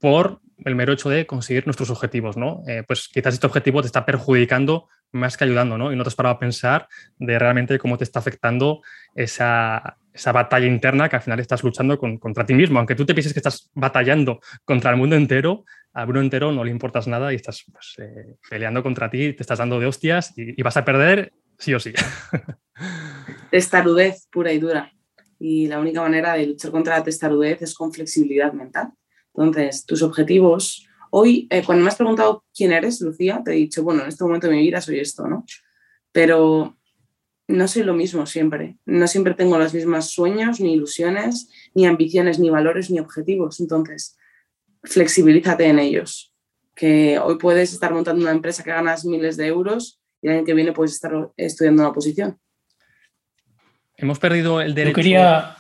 por 0.04 0.42
el 0.66 0.76
mero 0.76 0.92
hecho 0.92 1.10
de 1.10 1.26
conseguir 1.26 1.66
nuestros 1.66 1.90
objetivos, 1.90 2.36
¿no? 2.36 2.62
Eh, 2.68 2.84
pues 2.86 3.08
quizás 3.08 3.36
este 3.36 3.48
objetivo 3.48 3.80
te 3.80 3.86
está 3.86 4.06
perjudicando 4.06 4.90
más 5.14 5.38
que 5.38 5.46
ayudando, 5.46 5.78
¿no? 5.78 5.94
Y 5.94 5.96
no 5.96 6.04
te 6.04 6.10
has 6.10 6.16
parado 6.16 6.36
a 6.36 6.40
pensar 6.40 6.90
de 7.20 7.40
realmente 7.40 7.80
cómo 7.80 7.98
te 7.98 8.04
está 8.04 8.20
afectando 8.20 8.82
esa, 9.16 9.96
esa 10.12 10.34
batalla 10.34 10.66
interna 10.66 11.08
que 11.08 11.16
al 11.16 11.22
final 11.22 11.40
estás 11.40 11.64
luchando 11.64 11.98
con, 11.98 12.18
contra 12.18 12.46
ti 12.46 12.54
mismo. 12.54 12.80
Aunque 12.80 12.96
tú 12.96 13.06
te 13.06 13.14
pienses 13.14 13.32
que 13.32 13.40
estás 13.40 13.72
batallando 13.76 14.42
contra 14.66 14.92
el 14.92 14.98
mundo 14.98 15.16
entero, 15.16 15.64
al 15.94 16.08
mundo 16.08 16.20
entero 16.20 16.52
no 16.52 16.66
le 16.66 16.72
importas 16.72 17.08
nada 17.08 17.32
y 17.32 17.38
estás 17.38 17.64
pues, 17.72 17.96
eh, 18.00 18.36
peleando 18.50 18.84
contra 18.84 19.10
ti, 19.10 19.32
te 19.32 19.44
estás 19.44 19.60
dando 19.60 19.80
de 19.80 19.86
hostias 19.86 20.38
y, 20.38 20.60
y 20.60 20.64
vas 20.64 20.76
a 20.76 20.84
perder 20.84 21.32
sí 21.58 21.74
o 21.74 21.80
sí. 21.80 21.94
Testarudez 23.52 24.28
pura 24.30 24.52
y 24.52 24.60
dura. 24.60 24.92
Y 25.40 25.68
la 25.68 25.80
única 25.80 26.02
manera 26.02 26.34
de 26.34 26.46
luchar 26.46 26.72
contra 26.72 26.98
la 26.98 27.06
testarudez 27.06 27.62
es 27.62 27.74
con 27.74 27.94
flexibilidad 27.94 28.52
mental. 28.52 28.92
Entonces, 29.36 29.86
tus 29.86 30.02
objetivos. 30.02 30.88
Hoy, 31.12 31.48
eh, 31.50 31.64
cuando 31.66 31.84
me 31.84 31.90
has 31.90 31.96
preguntado 31.96 32.44
quién 32.56 32.72
eres, 32.72 33.02
Lucía, 33.02 33.42
te 33.44 33.52
he 33.52 33.56
dicho, 33.56 33.84
bueno, 33.84 34.04
en 34.04 34.10
este 34.10 34.24
momento 34.24 34.48
de 34.48 34.54
mi 34.54 34.62
vida 34.62 34.82
soy 34.82 35.00
esto, 35.00 35.28
¿no? 35.28 35.46
Pero 36.12 36.78
no 37.48 37.68
soy 37.68 37.84
lo 37.84 37.94
mismo 37.94 38.26
siempre. 38.26 38.78
No 38.86 39.08
siempre 39.08 39.34
tengo 39.34 39.58
los 39.58 39.74
mismos 39.74 40.12
sueños, 40.12 40.60
ni 40.60 40.74
ilusiones, 40.74 41.50
ni 41.74 41.86
ambiciones, 41.86 42.40
ni 42.40 42.50
valores, 42.50 42.90
ni 42.90 43.00
objetivos. 43.00 43.60
Entonces, 43.60 44.18
flexibilízate 44.84 45.66
en 45.66 45.80
ellos. 45.80 46.34
Que 46.76 47.20
hoy 47.20 47.38
puedes 47.38 47.74
estar 47.74 47.94
montando 47.94 48.22
una 48.22 48.32
empresa 48.32 48.64
que 48.64 48.72
ganas 48.72 49.06
miles 49.06 49.38
de 49.38 49.48
euros 49.48 50.02
y 50.22 50.28
el 50.28 50.38
año 50.38 50.46
que 50.46 50.54
viene 50.54 50.72
puedes 50.72 50.94
estar 50.94 51.32
estudiando 51.38 51.84
una 51.84 51.94
posición. 51.94 52.40
Hemos 53.96 54.20
perdido 54.20 54.62
el 54.62 54.74
derecho. 54.74 54.92
Yo 54.92 54.96
quería. 54.96 55.58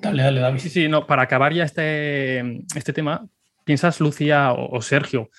Dale, 0.00 0.22
dale, 0.22 0.40
David. 0.40 0.60
Sí, 0.60 0.68
sí, 0.68 0.88
no, 0.88 1.06
para 1.06 1.22
acabar 1.22 1.52
ya 1.52 1.64
este, 1.64 2.40
este 2.74 2.92
tema, 2.92 3.26
¿piensas, 3.64 4.00
Lucía 4.00 4.52
o, 4.52 4.80
Sergio, 4.82 5.30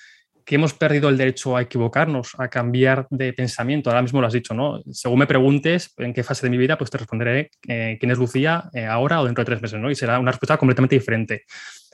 que 0.44 0.56
hemos 0.56 0.74
perdido 0.74 1.08
el 1.08 1.16
derecho 1.16 1.56
a 1.56 1.62
equivocarnos, 1.62 2.32
a 2.38 2.48
cambiar 2.48 3.06
de 3.10 3.32
pensamiento? 3.32 3.90
Ahora 3.90 4.02
mismo 4.02 4.20
lo 4.20 4.26
has 4.26 4.32
dicho, 4.32 4.54
¿no? 4.54 4.82
Según 4.90 5.20
me 5.20 5.26
preguntes 5.26 5.92
en 5.98 6.12
qué 6.12 6.22
fase 6.22 6.46
de 6.46 6.50
mi 6.50 6.56
vida, 6.56 6.76
pues 6.78 6.90
te 6.90 6.98
responderé 6.98 7.50
eh, 7.68 7.96
quién 8.00 8.10
es 8.10 8.18
Lucía 8.18 8.68
eh, 8.72 8.86
ahora 8.86 9.20
o 9.20 9.24
dentro 9.24 9.42
de 9.42 9.46
tres 9.46 9.62
meses, 9.62 9.78
¿no? 9.78 9.90
Y 9.90 9.94
será 9.94 10.18
una 10.18 10.32
respuesta 10.32 10.56
completamente 10.56 10.96
diferente. 10.96 11.44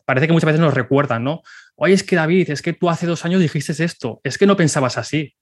Parece 0.04 0.26
que 0.26 0.32
muchas 0.32 0.46
veces 0.46 0.60
nos 0.60 0.74
recuerdan, 0.74 1.24
¿no? 1.24 1.42
Oye, 1.76 1.94
es 1.94 2.02
que 2.02 2.16
David, 2.16 2.50
es 2.50 2.62
que 2.62 2.72
tú 2.72 2.90
hace 2.90 3.06
dos 3.06 3.24
años 3.24 3.40
dijiste 3.40 3.72
esto, 3.82 4.20
es 4.22 4.38
que 4.38 4.46
no 4.46 4.56
pensabas 4.56 4.98
así. 4.98 5.34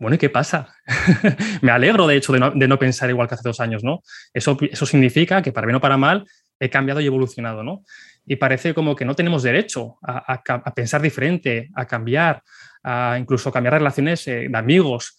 Bueno, 0.00 0.16
¿y 0.16 0.18
qué 0.18 0.28
pasa? 0.28 0.74
me 1.62 1.70
alegro, 1.70 2.06
de 2.06 2.16
hecho, 2.16 2.32
de 2.32 2.40
no, 2.40 2.50
de 2.50 2.66
no, 2.66 2.78
pensar 2.78 3.08
igual 3.08 3.28
que 3.28 3.34
hace 3.34 3.48
dos 3.48 3.60
años, 3.60 3.84
¿no? 3.84 4.02
Eso, 4.32 4.58
eso 4.60 4.86
significa 4.86 5.40
que 5.40 5.52
para 5.52 5.66
bien 5.66 5.76
o 5.76 5.80
para 5.80 5.96
mal 5.96 6.26
he 6.64 6.70
cambiado 6.70 7.00
y 7.00 7.06
evolucionado, 7.06 7.62
¿no? 7.62 7.84
Y 8.26 8.36
parece 8.36 8.74
como 8.74 8.96
que 8.96 9.04
no 9.04 9.14
tenemos 9.14 9.42
derecho 9.42 9.98
a, 10.02 10.32
a, 10.32 10.42
a 10.42 10.74
pensar 10.74 11.02
diferente, 11.02 11.70
a 11.74 11.86
cambiar, 11.86 12.42
a 12.82 13.16
incluso 13.18 13.52
cambiar 13.52 13.74
relaciones 13.74 14.26
eh, 14.28 14.46
de 14.48 14.58
amigos. 14.58 15.18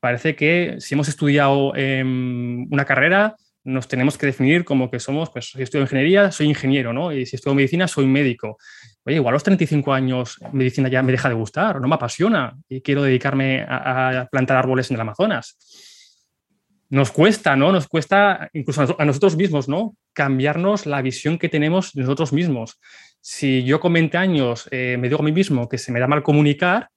Parece 0.00 0.34
que 0.34 0.76
si 0.78 0.94
hemos 0.94 1.08
estudiado 1.08 1.72
eh, 1.76 2.02
una 2.04 2.84
carrera, 2.84 3.36
nos 3.64 3.86
tenemos 3.86 4.18
que 4.18 4.26
definir 4.26 4.64
como 4.64 4.90
que 4.90 4.98
somos, 4.98 5.30
pues 5.30 5.50
si 5.50 5.62
estudio 5.62 5.84
ingeniería, 5.84 6.32
soy 6.32 6.48
ingeniero, 6.48 6.92
¿no? 6.92 7.12
Y 7.12 7.26
si 7.26 7.36
estudio 7.36 7.54
medicina, 7.54 7.86
soy 7.86 8.06
médico. 8.06 8.58
Oye, 9.04 9.16
igual 9.16 9.32
a 9.32 9.36
los 9.36 9.44
35 9.44 9.92
años 9.92 10.38
medicina 10.52 10.88
ya 10.88 11.02
me 11.02 11.12
deja 11.12 11.28
de 11.28 11.34
gustar, 11.34 11.80
no 11.80 11.88
me 11.88 11.94
apasiona 11.94 12.56
y 12.68 12.80
quiero 12.82 13.02
dedicarme 13.02 13.62
a, 13.62 14.22
a 14.22 14.26
plantar 14.26 14.56
árboles 14.56 14.90
en 14.90 14.96
el 14.96 15.00
Amazonas 15.00 15.56
nos 16.92 17.10
cuesta, 17.10 17.56
¿no? 17.56 17.72
Nos 17.72 17.88
cuesta 17.88 18.50
incluso 18.52 18.94
a 18.98 19.04
nosotros 19.06 19.34
mismos, 19.34 19.66
¿no? 19.66 19.96
Cambiarnos 20.12 20.84
la 20.84 21.00
visión 21.00 21.38
que 21.38 21.48
tenemos 21.48 21.94
de 21.94 22.02
nosotros 22.02 22.34
mismos. 22.34 22.78
Si 23.18 23.64
yo 23.64 23.80
con 23.80 23.94
20 23.94 24.18
años 24.18 24.68
eh, 24.70 24.98
me 25.00 25.08
digo 25.08 25.22
a 25.22 25.24
mí 25.24 25.32
mismo 25.32 25.70
que 25.70 25.78
se 25.78 25.90
me 25.90 26.00
da 26.00 26.06
mal 26.06 26.22
comunicar, 26.22 26.90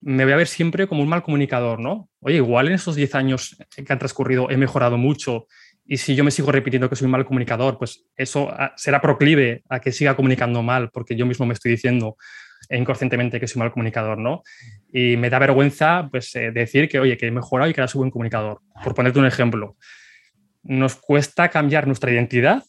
me 0.00 0.24
voy 0.24 0.32
a 0.32 0.36
ver 0.36 0.48
siempre 0.48 0.88
como 0.88 1.00
un 1.00 1.08
mal 1.08 1.22
comunicador, 1.22 1.78
¿no? 1.78 2.08
Oye, 2.18 2.38
igual 2.38 2.66
en 2.66 2.74
esos 2.74 2.96
10 2.96 3.14
años 3.14 3.56
que 3.72 3.92
han 3.92 4.00
transcurrido 4.00 4.50
he 4.50 4.56
mejorado 4.56 4.98
mucho 4.98 5.46
Y 5.84 5.98
si 5.98 6.16
yo 6.16 6.24
me 6.24 6.32
sigo 6.32 6.50
repitiendo 6.50 6.90
que 6.90 6.96
soy 6.96 7.04
un 7.04 7.12
mal 7.12 7.24
comunicador, 7.24 7.78
pues 7.78 8.04
eso 8.16 8.48
ah, 8.50 8.72
será 8.76 9.00
proclive 9.00 9.62
a 9.68 9.78
que 9.78 9.92
siga 9.92 10.16
comunicando 10.16 10.60
mal, 10.64 10.90
porque 10.90 11.14
yo 11.14 11.24
mismo 11.24 11.46
me 11.46 11.54
estoy 11.54 11.70
diciendo 11.70 12.16
inconscientemente 12.70 13.40
que 13.40 13.46
soy 13.46 13.60
mal 13.60 13.72
comunicador, 13.72 14.18
¿no? 14.18 14.42
Y 14.92 15.16
me 15.16 15.30
da 15.30 15.38
vergüenza 15.38 16.08
pues, 16.10 16.34
eh, 16.36 16.50
decir 16.50 16.88
que, 16.88 16.98
oye, 16.98 17.16
que 17.16 17.26
he 17.26 17.30
mejorado 17.30 17.70
y 17.70 17.74
que 17.74 17.80
ahora 17.80 17.88
soy 17.88 18.00
buen 18.00 18.10
comunicador. 18.10 18.60
Por 18.82 18.94
ponerte 18.94 19.18
un 19.18 19.26
ejemplo, 19.26 19.76
nos 20.62 20.96
cuesta 20.96 21.48
cambiar 21.48 21.86
nuestra 21.86 22.10
identidad 22.10 22.64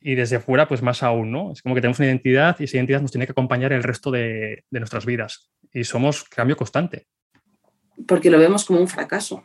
y 0.00 0.14
desde 0.14 0.40
fuera, 0.40 0.66
pues 0.66 0.82
más 0.82 1.02
aún, 1.02 1.30
¿no? 1.30 1.52
Es 1.52 1.62
como 1.62 1.74
que 1.74 1.80
tenemos 1.80 1.98
una 1.98 2.08
identidad 2.08 2.56
y 2.58 2.64
esa 2.64 2.76
identidad 2.76 3.02
nos 3.02 3.10
tiene 3.10 3.26
que 3.26 3.32
acompañar 3.32 3.72
el 3.72 3.82
resto 3.82 4.10
de, 4.10 4.64
de 4.70 4.80
nuestras 4.80 5.04
vidas. 5.04 5.50
Y 5.72 5.84
somos 5.84 6.24
cambio 6.24 6.56
constante. 6.56 7.06
Porque 8.06 8.30
lo 8.30 8.38
vemos 8.38 8.64
como 8.64 8.80
un 8.80 8.88
fracaso. 8.88 9.44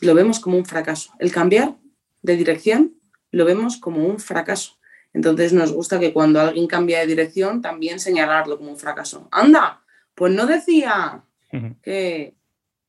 Lo 0.00 0.14
vemos 0.14 0.40
como 0.40 0.56
un 0.56 0.64
fracaso. 0.64 1.12
El 1.18 1.30
cambiar 1.30 1.76
de 2.22 2.36
dirección 2.36 2.94
lo 3.30 3.44
vemos 3.44 3.76
como 3.76 4.06
un 4.06 4.18
fracaso. 4.18 4.79
Entonces 5.12 5.52
nos 5.52 5.72
gusta 5.72 5.98
que 5.98 6.12
cuando 6.12 6.40
alguien 6.40 6.66
cambia 6.66 7.00
de 7.00 7.06
dirección 7.06 7.60
también 7.60 7.98
señalarlo 7.98 8.58
como 8.58 8.70
un 8.70 8.78
fracaso. 8.78 9.28
Anda, 9.30 9.82
pues 10.14 10.32
no 10.32 10.46
decía 10.46 11.24
que... 11.82 12.34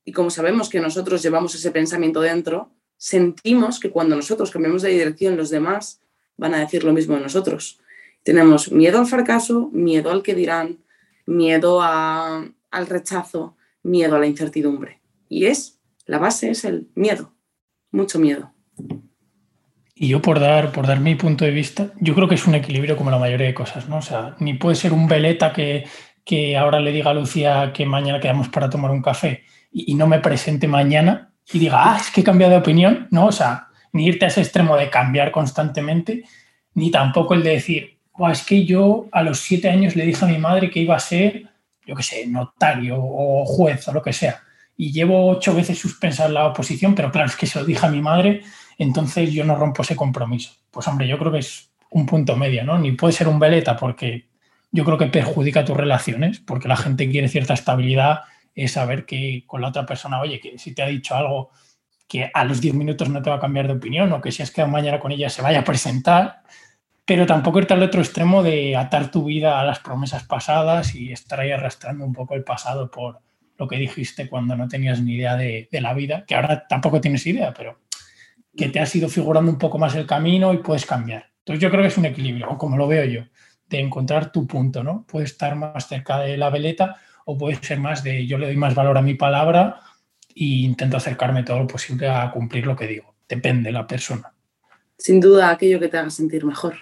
Y 0.04 0.12
como 0.14 0.30
sabemos 0.30 0.70
que 0.70 0.80
nosotros 0.80 1.22
llevamos 1.22 1.54
ese 1.54 1.72
pensamiento 1.72 2.22
dentro, 2.22 2.72
sentimos 2.98 3.80
que 3.80 3.92
cuando 3.92 4.16
nosotros 4.16 4.52
cambiamos 4.52 4.82
de 4.82 4.90
dirección, 4.90 5.38
los 5.38 5.50
demás 5.50 6.02
van 6.38 6.56
a 6.56 6.60
decir 6.60 6.84
lo 6.84 6.94
mismo 6.94 7.16
de 7.16 7.22
nosotros. 7.22 7.80
Tenemos 8.24 8.72
miedo 8.72 9.00
al 9.00 9.06
fracaso, 9.08 9.70
miedo 9.72 10.12
al 10.12 10.24
que 10.24 10.36
dirán, 10.36 10.80
miedo 11.26 11.82
al 11.82 12.88
rechazo, 12.88 13.56
miedo 13.84 14.16
a 14.16 14.20
la 14.20 14.28
incertidumbre. 14.28 15.02
Y 15.30 15.46
es, 15.46 15.80
la 16.06 16.18
base 16.18 16.52
es 16.52 16.66
el 16.66 16.90
miedo, 16.96 17.34
mucho 17.92 18.20
miedo. 18.20 18.54
Y 20.02 20.08
yo 20.08 20.20
por 20.20 20.39
dar, 20.39 20.72
por 20.72 20.88
dar 20.88 20.99
mi 20.99 21.14
punto 21.14 21.45
de 21.45 21.52
vista, 21.52 21.91
yo 21.99 22.16
creo 22.16 22.28
que 22.28 22.34
es 22.34 22.47
un 22.47 22.56
equilibrio 22.56 22.97
como 22.97 23.12
la 23.12 23.20
mayoría 23.20 23.45
de 23.45 23.54
cosas, 23.54 23.88
¿no? 23.88 23.97
O 23.97 24.02
sea, 24.02 24.36
ni 24.39 24.56
puede 24.56 24.76
ser 24.76 24.93
un 24.93 25.08
veleta 25.08 25.54
que, 25.54 25.86
que 26.26 26.58
ahora 26.58 26.80
le 26.80 26.91
diga 26.91 27.12
a 27.12 27.14
Lucía 27.14 27.72
que 27.72 27.86
mañana 27.86 28.20
quedamos 28.20 28.49
para 28.49 28.68
tomar 28.68 28.89
un 28.89 29.04
café 29.04 29.43
y, 29.72 29.91
y 29.91 29.93
no 29.93 30.08
me 30.08 30.18
presente 30.18 30.68
mañana 30.68 31.30
y 31.54 31.60
diga, 31.60 31.93
ah, 31.93 31.97
es 32.02 32.10
que 32.10 32.22
he 32.22 32.24
cambiado 32.24 32.54
de 32.54 32.58
opinión, 32.58 33.10
¿no? 33.12 33.28
O 33.28 33.32
sea, 33.32 33.68
ni 33.93 34.08
irte 34.08 34.26
a 34.26 34.30
ese 34.30 34.41
extremo 34.41 34.76
de 34.76 34.89
cambiar 34.89 35.30
constantemente, 35.30 36.24
ni 36.74 36.89
tampoco 36.89 37.36
el 37.36 37.43
de 37.43 37.52
decir, 37.52 37.99
es 38.32 38.43
que 38.43 38.66
yo 38.66 39.08
a 39.12 39.22
los 39.22 39.39
siete 39.39 39.70
años 39.70 39.95
le 39.95 40.08
dije 40.08 40.26
a 40.26 40.28
mi 40.28 40.39
madre 40.39 40.72
que 40.72 40.80
iba 40.80 40.95
a 40.95 40.99
ser, 40.99 41.43
yo 41.86 41.93
qué 41.95 42.02
sé, 42.02 42.26
notario 42.26 42.97
o 42.99 43.45
juez 43.45 43.88
o 43.88 43.93
lo 43.93 44.02
que 44.02 44.14
sea. 44.14 44.41
Y 44.76 44.91
llevo 44.91 45.30
ocho 45.30 45.54
veces 45.54 45.78
suspensa 45.78 46.28
la 46.28 46.47
oposición, 46.47 46.95
pero 46.95 47.12
claro, 47.12 47.28
es 47.28 47.36
que 47.36 47.45
se 47.45 47.60
lo 47.60 47.66
dije 47.66 47.86
a 47.86 47.91
mi 47.91 48.02
madre, 48.02 48.41
entonces 48.82 49.32
yo 49.32 49.46
no 49.46 49.56
rompo 49.56 49.84
ese 49.84 49.96
compromiso. 49.96 50.54
Pues 50.72 50.88
hombre, 50.88 51.08
yo 51.08 51.20
creo 51.20 51.32
que 51.32 51.38
es 51.40 51.72
un 51.92 52.08
punto 52.08 52.36
medio, 52.36 52.64
¿no? 52.64 52.80
Ni 52.80 52.94
puede 52.94 53.14
ser 53.14 53.28
un 53.28 53.38
veleta 53.38 53.76
porque 53.78 54.28
yo 54.72 54.84
creo 54.84 54.98
que 54.98 55.06
perjudica 55.06 55.64
tus 55.64 55.78
relaciones, 55.78 56.40
porque 56.40 56.68
la 56.68 56.78
gente 56.78 57.08
quiere 57.10 57.28
cierta 57.28 57.54
estabilidad 57.54 58.22
es 58.56 58.72
saber 58.72 59.06
que 59.06 59.44
con 59.46 59.62
la 59.62 59.68
otra 59.68 59.86
persona, 59.86 60.20
oye, 60.20 60.40
que 60.40 60.58
si 60.58 60.74
te 60.74 60.82
ha 60.82 60.88
dicho 60.88 61.16
algo 61.16 61.52
que 62.08 62.32
a 62.34 62.44
los 62.44 62.60
10 62.60 62.74
minutos 62.74 63.08
no 63.10 63.22
te 63.22 63.30
va 63.30 63.36
a 63.36 63.40
cambiar 63.40 63.68
de 63.68 63.74
opinión 63.74 64.12
o 64.14 64.20
que 64.20 64.32
si 64.32 64.42
has 64.42 64.50
quedado 64.50 64.72
mañana 64.72 65.00
con 65.00 65.12
ella 65.12 65.30
se 65.30 65.44
vaya 65.44 65.60
a 65.60 65.64
presentar, 65.64 66.42
pero 67.06 67.28
tampoco 67.28 67.60
irte 67.60 67.76
al 67.76 67.84
otro 67.84 68.02
extremo 68.02 68.42
de 68.42 68.76
atar 68.76 69.12
tu 69.12 69.26
vida 69.26 69.60
a 69.60 69.64
las 69.64 69.78
promesas 69.80 70.24
pasadas 70.24 70.96
y 70.96 71.12
estar 71.12 71.40
ahí 71.40 71.52
arrastrando 71.52 72.04
un 72.04 72.14
poco 72.14 72.34
el 72.34 72.44
pasado 72.44 72.90
por 72.90 73.20
lo 73.58 73.68
que 73.68 73.78
dijiste 73.78 74.28
cuando 74.28 74.56
no 74.56 74.68
tenías 74.68 75.02
ni 75.02 75.14
idea 75.14 75.36
de, 75.36 75.70
de 75.72 75.82
la 75.82 75.94
vida, 75.94 76.26
que 76.26 76.34
ahora 76.34 76.66
tampoco 76.68 77.00
tienes 77.00 77.28
idea, 77.28 77.54
pero 77.54 77.78
que 78.56 78.70
te 78.70 78.80
has 78.80 78.95
ido 78.95 79.10
figurando 79.10 79.52
un 79.52 79.58
poco 79.58 79.78
más 79.78 79.95
el 79.95 80.06
camino 80.06 80.54
y 80.54 80.58
puedes 80.58 80.86
cambiar. 80.86 81.32
Entonces 81.39 81.62
yo 81.62 81.70
creo 81.70 81.82
que 81.82 81.88
es 81.88 81.97
un 81.97 82.06
equilibrio, 82.06 82.49
o 82.49 82.58
como 82.58 82.78
lo 82.78 82.88
veo 82.88 83.06
yo, 83.06 83.24
de 83.68 83.80
encontrar 83.80 84.32
tu 84.32 84.45
punto, 84.45 84.84
¿no? 84.84 85.06
Puedes 85.08 85.32
estar 85.32 85.56
más 85.56 85.88
cerca 85.88 86.20
de 86.20 86.38
la 86.38 86.49
veleta 86.49 86.97
o 87.26 87.38
puede 87.38 87.56
ser 87.56 87.80
más 87.80 88.04
de 88.04 88.28
yo 88.28 88.38
le 88.38 88.47
doy 88.47 88.58
más 88.58 88.76
valor 88.76 88.97
a 88.97 89.02
mi 89.02 89.16
palabra 89.16 89.82
e 90.36 90.43
intento 90.43 90.97
acercarme 90.97 91.43
todo 91.43 91.60
lo 91.60 91.68
posible 91.68 92.10
a 92.10 92.30
cumplir 92.32 92.66
lo 92.66 92.76
que 92.76 92.88
digo. 92.88 93.16
Depende 93.28 93.70
de 93.70 93.74
la 93.74 93.88
persona. 93.88 94.34
Sin 94.97 95.20
duda 95.20 95.49
aquello 95.49 95.80
que 95.80 95.88
te 95.88 95.97
haga 95.97 96.10
sentir 96.10 96.45
mejor, 96.45 96.76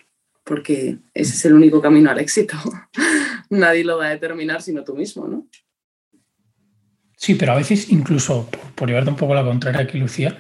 porque 0.44 0.98
ese 1.14 1.34
es 1.34 1.46
el 1.46 1.54
único 1.54 1.82
camino 1.82 2.10
al 2.10 2.20
éxito. 2.20 2.58
Nadie 3.50 3.84
lo 3.84 3.98
va 3.98 4.08
a 4.08 4.10
determinar 4.10 4.62
sino 4.62 4.84
tú 4.84 4.96
mismo, 4.96 5.28
¿no? 5.28 5.48
Sí, 7.16 7.36
pero 7.36 7.52
a 7.52 7.56
veces 7.56 7.92
incluso, 7.92 8.50
por 8.76 8.88
llevarte 8.88 9.10
un 9.10 9.18
poco 9.18 9.36
la 9.36 9.44
contraria 9.44 9.82
aquí, 9.82 9.98
Lucía, 9.98 10.38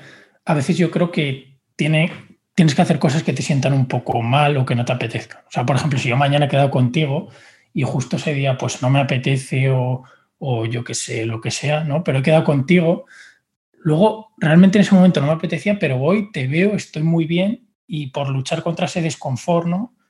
a 0.49 0.55
veces 0.55 0.79
yo 0.79 0.89
creo 0.89 1.11
que 1.11 1.59
tiene, 1.75 2.11
tienes 2.55 2.73
que 2.73 2.81
hacer 2.81 2.97
cosas 2.97 3.21
que 3.21 3.33
te 3.33 3.43
sientan 3.43 3.71
un 3.71 3.87
poco 3.87 4.23
mal 4.23 4.57
o 4.57 4.65
que 4.65 4.73
no 4.73 4.83
te 4.83 4.91
apetezcan. 4.91 5.43
O 5.47 5.51
sea, 5.51 5.63
por 5.63 5.75
ejemplo, 5.75 5.99
si 5.99 6.09
yo 6.09 6.17
mañana 6.17 6.45
he 6.45 6.49
quedado 6.49 6.71
contigo 6.71 7.29
y 7.71 7.83
justo 7.83 8.15
ese 8.15 8.33
día 8.33 8.57
pues 8.57 8.81
no 8.81 8.89
me 8.89 8.99
apetece 8.99 9.69
o, 9.69 10.05
yo 10.65 10.83
qué 10.83 10.95
sé, 10.95 11.27
lo 11.27 11.39
que 11.39 11.51
sea, 11.51 11.83
¿no? 11.83 12.03
Pero 12.03 12.17
he 12.17 12.23
quedado 12.23 12.43
contigo. 12.45 13.05
Luego, 13.73 14.33
realmente 14.39 14.79
en 14.79 14.85
ese 14.85 14.95
momento 14.95 15.21
no 15.21 15.27
me 15.27 15.33
apetecía, 15.33 15.77
pero 15.77 15.99
voy, 15.99 16.31
te 16.31 16.47
veo, 16.47 16.73
estoy 16.73 17.03
muy 17.03 17.25
bien 17.25 17.69
y 17.85 18.07
por 18.07 18.27
luchar 18.29 18.63
contra 18.63 18.87
ese 18.87 19.03
desconfort. 19.03 19.67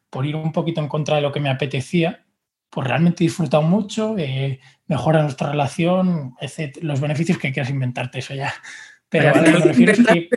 Por 0.10 0.26
ir 0.26 0.38
un 0.38 0.54
poquito 0.54 0.80
en 0.80 0.88
contra 0.88 1.18
de 1.18 1.22
lo 1.22 1.34
que 1.34 1.42
me 1.42 1.50
apetecía, 1.50 2.26
pues 2.70 2.88
realmente 2.88 3.26
he 3.26 3.28
disfrutado 3.28 3.64
mucho, 3.64 4.18
eh, 4.18 4.62
mejora 4.88 5.22
nuestra 5.22 5.52
relación, 5.52 6.36
etc. 6.40 6.78
Los 6.82 7.02
beneficios 7.02 7.38
que 7.38 7.52
quieras 7.52 7.70
inventarte, 7.70 8.20
eso 8.20 8.34
ya 8.34 8.54
pero 9.10 9.34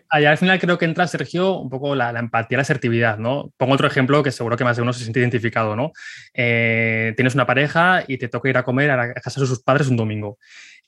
allá, 0.08 0.30
al 0.30 0.38
final 0.38 0.58
creo 0.58 0.78
que 0.78 0.86
entra, 0.86 1.06
Sergio, 1.06 1.58
un 1.58 1.68
poco 1.68 1.94
la, 1.94 2.10
empatía, 2.10 2.56
la 2.56 2.62
asertividad, 2.62 3.18
¿no? 3.18 3.52
Pongo 3.58 3.74
otro 3.74 3.86
ejemplo 3.86 4.22
que 4.22 4.30
seguro 4.30 4.56
que 4.56 4.64
más 4.64 4.76
de 4.76 4.82
uno 4.82 4.94
se 4.94 5.00
siente 5.02 5.20
identificado, 5.20 5.76
¿no? 5.76 5.92
Eh, 6.32 7.12
tienes 7.16 7.34
una 7.34 7.46
pareja 7.46 8.02
y 8.08 8.16
te 8.16 8.28
toca 8.28 8.48
ir 8.48 8.56
a 8.56 8.64
comer 8.64 8.90
a, 8.90 8.96
la 8.96 9.14
casa 9.14 9.40
de 9.40 9.46
sus 9.46 9.62
padres 9.62 9.88
un 9.88 9.96
domingo. 9.96 10.38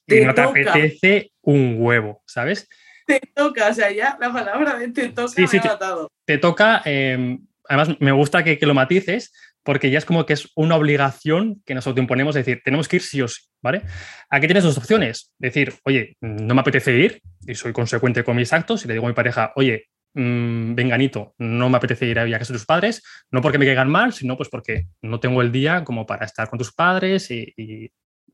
y 0.07 0.21
no 0.25 0.35
te 0.35 0.41
apetece 0.41 1.33
un 1.43 1.77
huevo, 1.79 2.23
¿sabes? 2.27 2.69
Te 3.07 3.21
toca, 3.35 3.69
o 3.69 3.75
sea, 3.75 3.91
ya 3.93 4.17
la 4.19 4.33
palabra 4.33 4.79
de 4.79 4.89
te 4.89 5.11
toca 5.11 5.33
me 5.37 5.45
ha 5.45 5.65
matado. 5.65 6.11
Te, 6.25 6.39
toca, 6.39 6.81
eh, 6.87 7.39
además 7.69 7.97
me 8.01 8.13
gusta 8.13 8.43
que, 8.43 8.59
que 8.59 8.65
lo 8.65 8.73
matices, 8.73 9.33
porque 9.65 9.91
ya 9.91 9.99
es 9.99 10.05
como 10.05 10.27
que 10.27 10.35
es 10.35 10.51
una 10.55 10.77
obligación 10.77 11.63
que 11.65 11.75
nos 11.75 11.87
autoimponemos, 11.87 12.37
es 12.37 12.45
decir, 12.45 12.63
tenemos 12.65 12.87
que 12.87 12.97
ir 12.97 13.03
sí 13.03 13.23
o 13.23 13.29
sí, 13.29 13.43
¿vale? 13.63 13.83
Aquí 14.31 14.47
tienes 14.47 14.63
dos 14.63 14.79
opciones, 14.79 15.33
decir, 15.39 15.75
oye, 15.85 16.17
no 16.21 16.55
me 16.55 16.61
apetece 16.61 16.97
ir 16.97 17.21
y 17.47 17.55
soy 17.55 17.73
consecuente 17.73 18.23
con 18.23 18.37
mis 18.37 18.53
actos 18.53 18.85
y 18.85 18.89
le 18.89 18.95
digo 18.95 19.07
a 19.07 19.09
mi 19.09 19.15
pareja, 19.15 19.53
oye, 19.57 19.89
mmm, 20.15 20.75
venganito, 20.75 21.35
no 21.39 21.71
me 21.71 21.79
apetece 21.79 22.07
ir 22.07 22.19
a 22.19 22.39
casa 22.39 22.53
de 22.53 22.59
tus 22.59 22.67
padres, 22.67 23.03
no 23.31 23.41
porque 23.41 23.59
me 23.59 23.67
caigan 23.67 23.91
mal, 23.91 24.13
sino 24.13 24.37
pues 24.37 24.51
porque 24.51 24.87
no 25.03 25.19
tengo 25.19 25.43
el 25.43 25.51
día 25.51 25.83
como 25.83 26.07
para 26.07 26.27
estar 26.27 26.49
con 26.49 26.59
tus 26.59 26.73
padres 26.73 27.31
y, 27.31 27.91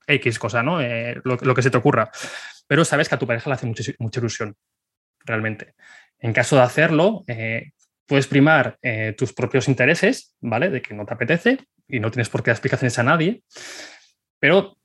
X 0.06 0.40
cosa, 0.40 0.62
¿no? 0.64 0.80
Eh, 0.80 1.20
lo, 1.22 1.54
que 1.54 1.62
se 1.62 1.70
te 1.70 1.76
ocurra. 1.76 2.10
Pero 2.66 2.84
sabes 2.84 3.08
que 3.08 3.14
a 3.14 3.18
tu 3.18 3.28
pareja 3.28 3.48
le 3.48 3.54
hace 3.54 3.66
mucha, 3.66 3.84
mucha 4.00 4.18
ilusión, 4.18 4.56
realmente. 5.24 5.74
En 6.18 6.32
caso 6.32 6.56
de 6.56 6.62
hacerlo, 6.62 7.22
eh, 7.28 7.70
puedes 8.10 8.26
primar 8.26 8.76
eh, 8.82 9.14
tus 9.16 9.32
propios 9.32 9.68
intereses, 9.68 10.34
¿vale? 10.40 10.68
De 10.68 10.82
que 10.82 10.94
no 10.94 11.06
te 11.06 11.14
apetece 11.14 11.58
y 11.86 12.00
no 12.00 12.10
tienes 12.10 12.28
por 12.28 12.42
qué 12.42 12.50
dar 12.50 12.56
explicaciones 12.56 12.98
a 12.98 13.04
nadie, 13.04 13.44
pero 14.40 14.76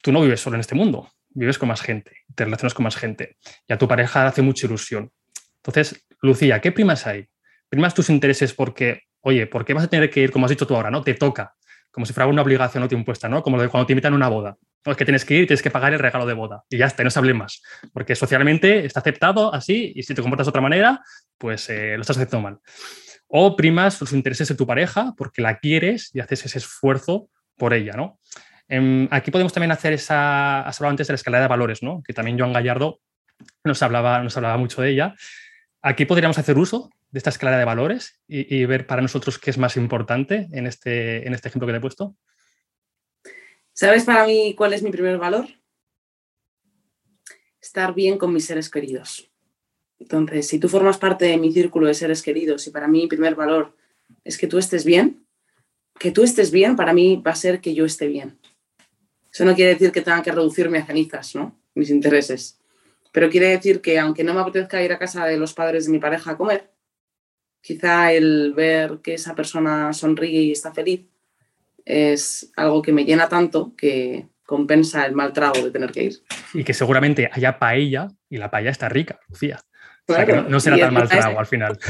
tú 0.00 0.12
no 0.12 0.22
vives 0.22 0.40
solo 0.40 0.56
en 0.56 0.60
este 0.60 0.74
mundo, 0.74 1.12
vives 1.28 1.58
con 1.58 1.68
más 1.68 1.82
gente, 1.82 2.12
te 2.34 2.46
relacionas 2.46 2.72
con 2.72 2.84
más 2.84 2.96
gente 2.96 3.36
y 3.68 3.74
a 3.74 3.76
tu 3.76 3.86
pareja 3.86 4.26
hace 4.26 4.40
mucha 4.40 4.66
ilusión. 4.66 5.12
Entonces, 5.56 6.06
Lucía, 6.22 6.62
¿qué 6.62 6.72
primas 6.72 7.06
hay? 7.06 7.28
¿Primas 7.68 7.92
tus 7.92 8.08
intereses 8.08 8.54
porque, 8.54 9.02
oye, 9.20 9.46
¿por 9.46 9.66
qué 9.66 9.74
vas 9.74 9.84
a 9.84 9.90
tener 9.90 10.08
que 10.08 10.20
ir, 10.20 10.30
como 10.30 10.46
has 10.46 10.50
dicho 10.50 10.66
tú 10.66 10.74
ahora, 10.74 10.90
¿no? 10.90 11.04
Te 11.04 11.12
toca, 11.12 11.56
como 11.90 12.06
si 12.06 12.12
fuera 12.12 12.26
una 12.26 12.42
obligación 12.42 12.82
no 12.82 12.88
te 12.88 12.94
impuesta, 12.94 13.28
¿no? 13.28 13.42
Como 13.42 13.60
de 13.60 13.68
cuando 13.68 13.86
te 13.86 13.92
invitan 13.92 14.12
a 14.12 14.16
una 14.16 14.28
boda. 14.28 14.56
No, 14.84 14.92
es 14.92 14.98
que 14.98 15.04
tienes 15.04 15.24
que 15.24 15.34
ir 15.34 15.46
tienes 15.46 15.62
que 15.62 15.70
pagar 15.70 15.92
el 15.92 15.98
regalo 15.98 16.24
de 16.26 16.34
boda. 16.34 16.64
Y 16.68 16.78
ya 16.78 16.86
está, 16.86 17.04
no 17.04 17.10
se 17.10 17.18
hable 17.18 17.34
más. 17.34 17.62
Porque 17.92 18.14
socialmente 18.14 18.84
está 18.84 19.00
aceptado 19.00 19.52
así 19.52 19.92
y 19.94 20.02
si 20.02 20.14
te 20.14 20.22
comportas 20.22 20.46
de 20.46 20.50
otra 20.50 20.62
manera, 20.62 21.00
pues 21.38 21.68
eh, 21.70 21.94
lo 21.96 22.02
estás 22.02 22.16
haciendo 22.16 22.40
mal. 22.40 22.58
O 23.26 23.56
primas 23.56 24.00
los 24.00 24.12
intereses 24.12 24.48
de 24.48 24.54
tu 24.54 24.66
pareja 24.66 25.14
porque 25.16 25.42
la 25.42 25.58
quieres 25.58 26.10
y 26.14 26.20
haces 26.20 26.46
ese 26.46 26.58
esfuerzo 26.58 27.28
por 27.56 27.74
ella, 27.74 27.92
¿no? 27.92 28.18
Em, 28.68 29.08
aquí 29.10 29.30
podemos 29.30 29.52
también 29.52 29.72
hacer 29.72 29.92
esa, 29.92 30.62
has 30.62 30.80
hablado 30.80 30.92
antes 30.92 31.08
de 31.08 31.12
la 31.12 31.16
escalera 31.16 31.42
de 31.42 31.48
valores, 31.48 31.82
¿no? 31.82 32.02
Que 32.04 32.12
también 32.12 32.38
Joan 32.38 32.52
Gallardo 32.52 33.00
nos 33.64 33.82
hablaba, 33.82 34.22
nos 34.22 34.36
hablaba 34.36 34.56
mucho 34.56 34.80
de 34.80 34.90
ella. 34.90 35.14
Aquí 35.82 36.04
podríamos 36.04 36.38
hacer 36.38 36.56
uso 36.56 36.90
de 37.10 37.18
esta 37.18 37.30
escalera 37.30 37.58
de 37.58 37.64
valores 37.64 38.20
y, 38.28 38.54
y, 38.54 38.64
ver 38.66 38.86
para 38.86 39.02
nosotros 39.02 39.38
qué 39.38 39.50
es 39.50 39.58
más 39.58 39.76
importante 39.76 40.48
en 40.52 40.66
este, 40.66 41.26
en 41.26 41.34
este 41.34 41.48
ejemplo 41.48 41.66
que 41.66 41.72
te 41.72 41.78
he 41.78 41.80
puesto. 41.80 42.16
¿Sabes 43.72 44.04
para 44.04 44.26
mí 44.26 44.54
cuál 44.56 44.72
es 44.72 44.82
mi 44.82 44.90
primer 44.90 45.18
valor? 45.18 45.46
Estar 47.60 47.94
bien 47.94 48.18
con 48.18 48.32
mis 48.32 48.44
seres 48.44 48.70
queridos. 48.70 49.30
Entonces, 49.98 50.48
si 50.48 50.58
tú 50.58 50.68
formas 50.68 50.98
parte 50.98 51.26
de 51.26 51.36
mi 51.36 51.52
círculo 51.52 51.86
de 51.86 51.94
seres 51.94 52.22
queridos 52.22 52.66
y 52.66 52.70
para 52.70 52.88
mí 52.88 53.02
mi 53.02 53.06
primer 53.06 53.34
valor 53.34 53.76
es 54.24 54.38
que 54.38 54.46
tú 54.46 54.58
estés 54.58 54.84
bien, 54.84 55.26
que 55.98 56.10
tú 56.10 56.22
estés 56.22 56.50
bien 56.50 56.76
para 56.76 56.92
mí 56.92 57.22
va 57.24 57.32
a 57.32 57.36
ser 57.36 57.60
que 57.60 57.74
yo 57.74 57.84
esté 57.84 58.06
bien. 58.08 58.38
Eso 59.32 59.44
no 59.44 59.54
quiere 59.54 59.72
decir 59.72 59.92
que 59.92 60.00
tenga 60.00 60.22
que 60.22 60.32
reducirme 60.32 60.78
a 60.78 60.86
cenizas, 60.86 61.34
¿no? 61.34 61.60
Mis 61.74 61.90
intereses. 61.90 62.58
Pero 63.12 63.30
quiere 63.30 63.48
decir 63.48 63.80
que 63.80 63.98
aunque 63.98 64.24
no 64.24 64.34
me 64.34 64.40
apetezca 64.40 64.82
ir 64.82 64.92
a 64.92 64.98
casa 64.98 65.26
de 65.26 65.36
los 65.36 65.52
padres 65.54 65.86
de 65.86 65.92
mi 65.92 65.98
pareja 65.98 66.32
a 66.32 66.36
comer, 66.36 66.70
quizá 67.60 68.12
el 68.12 68.52
ver 68.54 68.98
que 69.02 69.14
esa 69.14 69.34
persona 69.34 69.92
sonríe 69.92 70.42
y 70.42 70.52
está 70.52 70.72
feliz 70.72 71.02
es 71.84 72.52
algo 72.56 72.82
que 72.82 72.92
me 72.92 73.04
llena 73.04 73.28
tanto 73.28 73.74
que 73.76 74.28
compensa 74.44 75.06
el 75.06 75.14
mal 75.14 75.32
trago 75.32 75.62
de 75.62 75.70
tener 75.70 75.92
que 75.92 76.04
ir. 76.04 76.14
Y 76.54 76.64
que 76.64 76.74
seguramente 76.74 77.30
haya 77.32 77.58
paella 77.58 78.08
y 78.28 78.36
la 78.36 78.50
paella 78.50 78.70
está 78.70 78.88
rica, 78.88 79.20
Lucía. 79.28 79.60
o 80.06 80.12
sea, 80.12 80.26
que 80.26 80.42
no, 80.42 80.60
será 80.60 80.78
tan 80.78 80.94
mal 80.94 81.08
trago 81.08 81.38
al 81.38 81.46
final. 81.46 81.78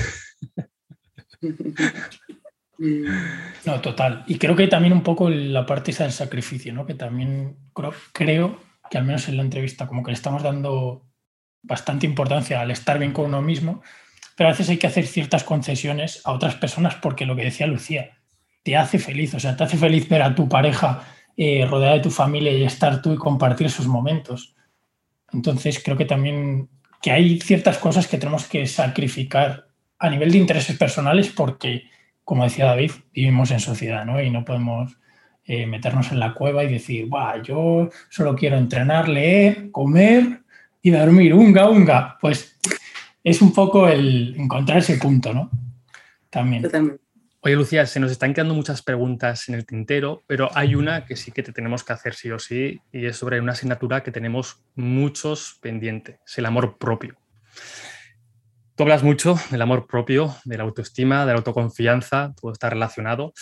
No, 3.67 3.81
total. 3.83 4.25
Y 4.27 4.39
creo 4.39 4.57
que 4.57 4.67
también 4.67 4.95
un 4.95 5.03
poco 5.03 5.29
la 5.29 5.67
parte 5.67 5.91
esa 5.91 6.05
del 6.05 6.13
sacrificio, 6.13 6.73
¿no? 6.73 6.87
Que 6.87 6.95
también 6.95 7.57
creo, 7.75 8.59
que 8.91 8.99
al 8.99 9.05
menos 9.05 9.29
en 9.29 9.37
la 9.37 9.43
entrevista 9.43 9.87
como 9.87 10.03
que 10.03 10.13
le 10.13 10.15
estamos 10.15 10.43
dando 10.43 11.07
bastante 11.63 12.07
importancia 12.07 12.59
al 12.61 12.71
estar 12.71 12.99
bien 12.99 13.13
con 13.13 13.27
uno 13.27 13.43
mismo, 13.43 13.83
pero 14.41 14.49
a 14.49 14.53
veces 14.53 14.71
hay 14.71 14.79
que 14.79 14.87
hacer 14.87 15.07
ciertas 15.07 15.45
concesiones 15.45 16.23
a 16.25 16.33
otras 16.33 16.55
personas 16.55 16.95
porque 16.95 17.27
lo 17.27 17.37
que 17.37 17.45
decía 17.45 17.67
Lucía, 17.67 18.13
te 18.63 18.75
hace 18.75 18.99
feliz, 18.99 19.35
o 19.35 19.39
sea, 19.39 19.55
te 19.55 19.65
hace 19.65 19.77
feliz 19.77 20.09
ver 20.09 20.23
a 20.23 20.35
tu 20.35 20.49
pareja 20.49 21.03
eh, 21.37 21.67
rodeada 21.67 21.97
de 21.97 22.01
tu 22.01 22.11
familia 22.11 22.51
y 22.51 22.65
estar 22.65 23.03
tú 23.03 23.13
y 23.13 23.19
compartir 23.19 23.67
esos 23.67 23.87
momentos. 23.87 24.55
Entonces 25.31 25.83
creo 25.85 25.99
que 25.99 26.07
también 26.07 26.71
que 27.03 27.11
hay 27.11 27.39
ciertas 27.39 27.77
cosas 27.77 28.09
que 28.09 28.17
tenemos 28.17 28.47
que 28.47 28.67
sacrificar 28.67 29.67
a 29.99 30.09
nivel 30.09 30.33
de 30.33 30.39
intereses 30.39 30.75
personales 30.79 31.29
porque 31.29 31.91
como 32.25 32.45
decía 32.45 32.65
David, 32.65 32.93
vivimos 33.13 33.51
en 33.51 33.61
sociedad, 33.61 34.07
¿no? 34.07 34.23
Y 34.23 34.31
no 34.31 34.47
podemos 34.47 34.97
eh, 35.45 35.67
meternos 35.67 36.13
en 36.13 36.19
la 36.19 36.33
cueva 36.33 36.65
y 36.65 36.73
decir, 36.73 37.11
yo 37.45 37.91
solo 38.09 38.35
quiero 38.35 38.57
entrenar, 38.57 39.07
leer, 39.07 39.71
comer 39.71 40.41
y 40.81 40.89
dormir, 40.89 41.35
unga, 41.35 41.69
unga. 41.69 42.17
Pues 42.23 42.59
es 43.25 43.43
un 43.43 43.53
poco 43.53 43.89
el 43.89 44.35
encontrar 44.39 44.79
ese 44.79 44.97
punto, 44.97 45.33
¿no? 45.33 45.51
También. 46.31 46.69
Oye, 47.43 47.57
Lucía, 47.57 47.87
se 47.87 48.01
nos 48.01 48.11
están 48.11 48.35
quedando 48.35 48.55
muchas 48.55 48.83
preguntas 48.83 49.49
en 49.49 49.55
el 49.55 49.65
tintero, 49.65 50.23
pero 50.27 50.51
hay 50.55 50.75
una 50.75 51.07
que 51.07 51.17
sí 51.17 51.33
que 51.33 51.43
te 51.43 51.53
tenemos 51.53 51.83
que 51.83 51.95
hacer 51.95 52.15
sí 52.15 52.31
o 52.31 52.39
sí, 52.39 52.81
y 52.93 53.07
es 53.07 53.17
sobre 53.17 53.41
una 53.41 53.53
asignatura 53.53 54.03
que 54.03 54.13
tenemos 54.13 54.63
muchos 54.75 55.59
pendientes, 55.63 56.19
es 56.27 56.39
el 56.39 56.45
amor 56.45 56.77
propio. 56.77 57.17
Tú 58.77 58.85
hablas 58.85 59.03
mucho 59.03 59.37
del 59.51 59.63
amor 59.63 59.87
propio, 59.87 60.35
de 60.45 60.59
la 60.59 60.65
autoestima, 60.65 61.27
de 61.27 61.33
la 61.33 61.39
autoconfianza, 61.39 62.35
todo 62.39 62.53
está 62.53 62.69
relacionado. 62.69 63.33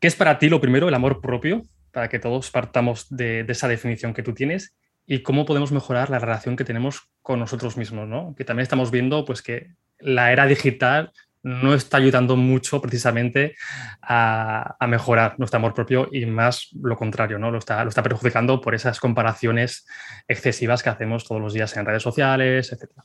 ¿Qué 0.00 0.06
es 0.06 0.16
para 0.16 0.38
ti 0.38 0.48
lo 0.48 0.60
primero, 0.60 0.88
el 0.88 0.94
amor 0.94 1.20
propio, 1.20 1.62
para 1.92 2.08
que 2.08 2.18
todos 2.18 2.50
partamos 2.50 3.06
de, 3.10 3.44
esa 3.48 3.68
definición 3.68 4.14
que 4.14 4.22
tú 4.22 4.32
tienes? 4.32 4.74
¿Y 5.06 5.22
cómo 5.22 5.44
podemos 5.44 5.72
mejorar 5.72 6.10
la 6.10 6.18
relación 6.18 6.56
que 6.56 6.64
tenemos 6.64 7.10
con 7.22 7.40
nosotros 7.40 7.76
mismos? 7.76 8.06
¿no? 8.06 8.34
Que 8.36 8.44
también 8.44 8.62
estamos 8.62 8.90
viendo 8.90 9.24
pues, 9.24 9.42
que 9.42 9.74
la 9.98 10.32
era 10.32 10.46
digital 10.46 11.12
no 11.42 11.74
está 11.74 11.96
ayudando 11.96 12.36
mucho 12.36 12.80
precisamente 12.80 13.56
a, 14.02 14.76
mejorar 14.88 15.38
nuestro 15.38 15.58
amor 15.58 15.74
propio 15.74 16.08
y 16.12 16.26
más 16.26 16.68
lo 16.82 16.96
contrario, 16.96 17.38
¿no? 17.38 17.50
Lo 17.50 17.58
está, 17.58 17.82
lo 17.82 17.88
está 17.88 18.02
perjudicando 18.02 18.60
por 18.60 18.74
esas 18.74 19.00
comparaciones 19.00 19.86
excesivas 20.28 20.82
que 20.82 20.90
hacemos 20.90 21.24
todos 21.24 21.40
los 21.40 21.54
días 21.54 21.74
en 21.76 21.86
redes 21.86 22.02
sociales, 22.02 22.72
etcétera. 22.72 23.04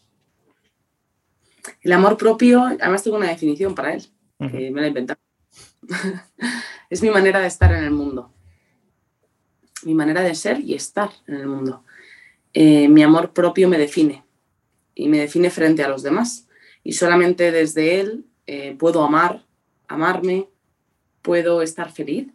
El 1.81 1.93
amor 1.93 2.17
propio, 2.17 2.65
además 2.65 3.03
tengo 3.03 3.17
una 3.17 3.29
definición 3.29 3.73
para 3.73 3.93
él, 3.93 4.05
que 4.39 4.69
me 4.71 4.81
la 4.81 4.87
he 4.87 4.89
inventado. 4.89 5.19
es 6.89 7.01
mi 7.01 7.09
manera 7.09 7.39
de 7.39 7.47
estar 7.47 7.71
en 7.71 7.83
el 7.83 7.91
mundo. 7.91 8.34
Mi 9.85 9.93
manera 9.93 10.21
de 10.21 10.35
ser 10.35 10.59
y 10.59 10.73
estar 10.73 11.11
en 11.27 11.35
el 11.35 11.47
mundo. 11.47 11.83
Eh, 12.53 12.87
mi 12.89 13.03
amor 13.03 13.31
propio 13.33 13.69
me 13.69 13.77
define 13.77 14.23
y 14.93 15.07
me 15.07 15.19
define 15.19 15.49
frente 15.49 15.83
a 15.83 15.89
los 15.89 16.03
demás. 16.03 16.47
Y 16.83 16.93
solamente 16.93 17.51
desde 17.51 17.99
él 17.99 18.25
eh, 18.47 18.75
puedo 18.77 19.03
amar, 19.03 19.45
amarme, 19.87 20.49
puedo 21.21 21.61
estar 21.61 21.91
feliz, 21.91 22.27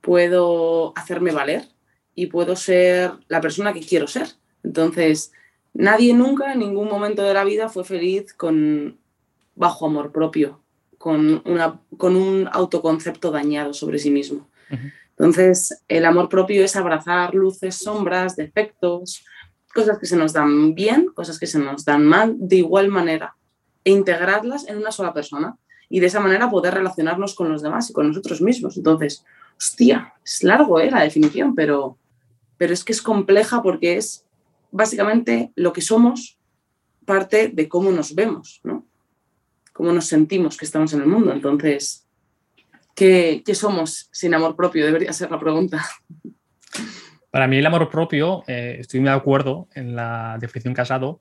puedo 0.00 0.92
hacerme 0.96 1.32
valer 1.32 1.68
y 2.14 2.26
puedo 2.26 2.56
ser 2.56 3.12
la 3.28 3.40
persona 3.40 3.72
que 3.72 3.80
quiero 3.80 4.06
ser. 4.06 4.28
Entonces, 4.62 5.32
Nadie 5.74 6.12
nunca 6.12 6.52
en 6.52 6.58
ningún 6.58 6.88
momento 6.88 7.22
de 7.22 7.34
la 7.34 7.44
vida 7.44 7.68
fue 7.68 7.84
feliz 7.84 8.34
con 8.34 8.98
bajo 9.54 9.86
amor 9.86 10.12
propio, 10.12 10.60
con, 10.98 11.42
una, 11.46 11.80
con 11.96 12.16
un 12.16 12.48
autoconcepto 12.52 13.30
dañado 13.30 13.72
sobre 13.72 13.98
sí 13.98 14.10
mismo. 14.10 14.48
Entonces, 15.18 15.82
el 15.88 16.04
amor 16.04 16.28
propio 16.28 16.64
es 16.64 16.74
abrazar 16.76 17.34
luces, 17.34 17.76
sombras, 17.76 18.36
defectos, 18.36 19.24
cosas 19.74 19.98
que 19.98 20.06
se 20.06 20.16
nos 20.16 20.32
dan 20.32 20.74
bien, 20.74 21.08
cosas 21.14 21.38
que 21.38 21.46
se 21.46 21.58
nos 21.58 21.84
dan 21.84 22.04
mal, 22.04 22.34
de 22.38 22.56
igual 22.56 22.88
manera, 22.88 23.36
e 23.84 23.90
integrarlas 23.90 24.68
en 24.68 24.78
una 24.78 24.92
sola 24.92 25.12
persona. 25.12 25.56
Y 25.88 26.00
de 26.00 26.06
esa 26.06 26.20
manera 26.20 26.50
poder 26.50 26.74
relacionarnos 26.74 27.34
con 27.34 27.50
los 27.50 27.62
demás 27.62 27.90
y 27.90 27.92
con 27.92 28.08
nosotros 28.08 28.40
mismos. 28.40 28.76
Entonces, 28.76 29.24
hostia, 29.58 30.14
es 30.24 30.42
largo 30.42 30.80
¿eh? 30.80 30.90
la 30.90 31.02
definición, 31.02 31.54
pero, 31.54 31.98
pero 32.56 32.72
es 32.72 32.82
que 32.82 32.92
es 32.92 33.02
compleja 33.02 33.62
porque 33.62 33.98
es 33.98 34.24
básicamente 34.70 35.52
lo 35.54 35.72
que 35.72 35.82
somos 35.82 36.38
parte 37.04 37.48
de 37.48 37.68
cómo 37.68 37.90
nos 37.90 38.14
vemos, 38.14 38.60
¿no? 38.64 38.86
Cómo 39.72 39.92
nos 39.92 40.06
sentimos 40.06 40.56
que 40.56 40.64
estamos 40.64 40.92
en 40.92 41.02
el 41.02 41.06
mundo. 41.06 41.32
Entonces, 41.32 42.06
¿qué, 42.94 43.42
somos 43.54 44.08
sin 44.12 44.34
amor 44.34 44.56
propio? 44.56 44.84
Debería 44.86 45.12
ser 45.12 45.30
la 45.30 45.38
pregunta. 45.38 45.84
Para 47.30 47.46
mí 47.46 47.58
el 47.58 47.66
amor 47.66 47.88
propio, 47.90 48.44
eh, 48.46 48.76
estoy 48.80 49.00
de 49.00 49.10
acuerdo 49.10 49.68
en 49.74 49.96
la 49.96 50.36
definición 50.40 50.74
que 50.74 50.82
has 50.82 50.88
dado, 50.88 51.20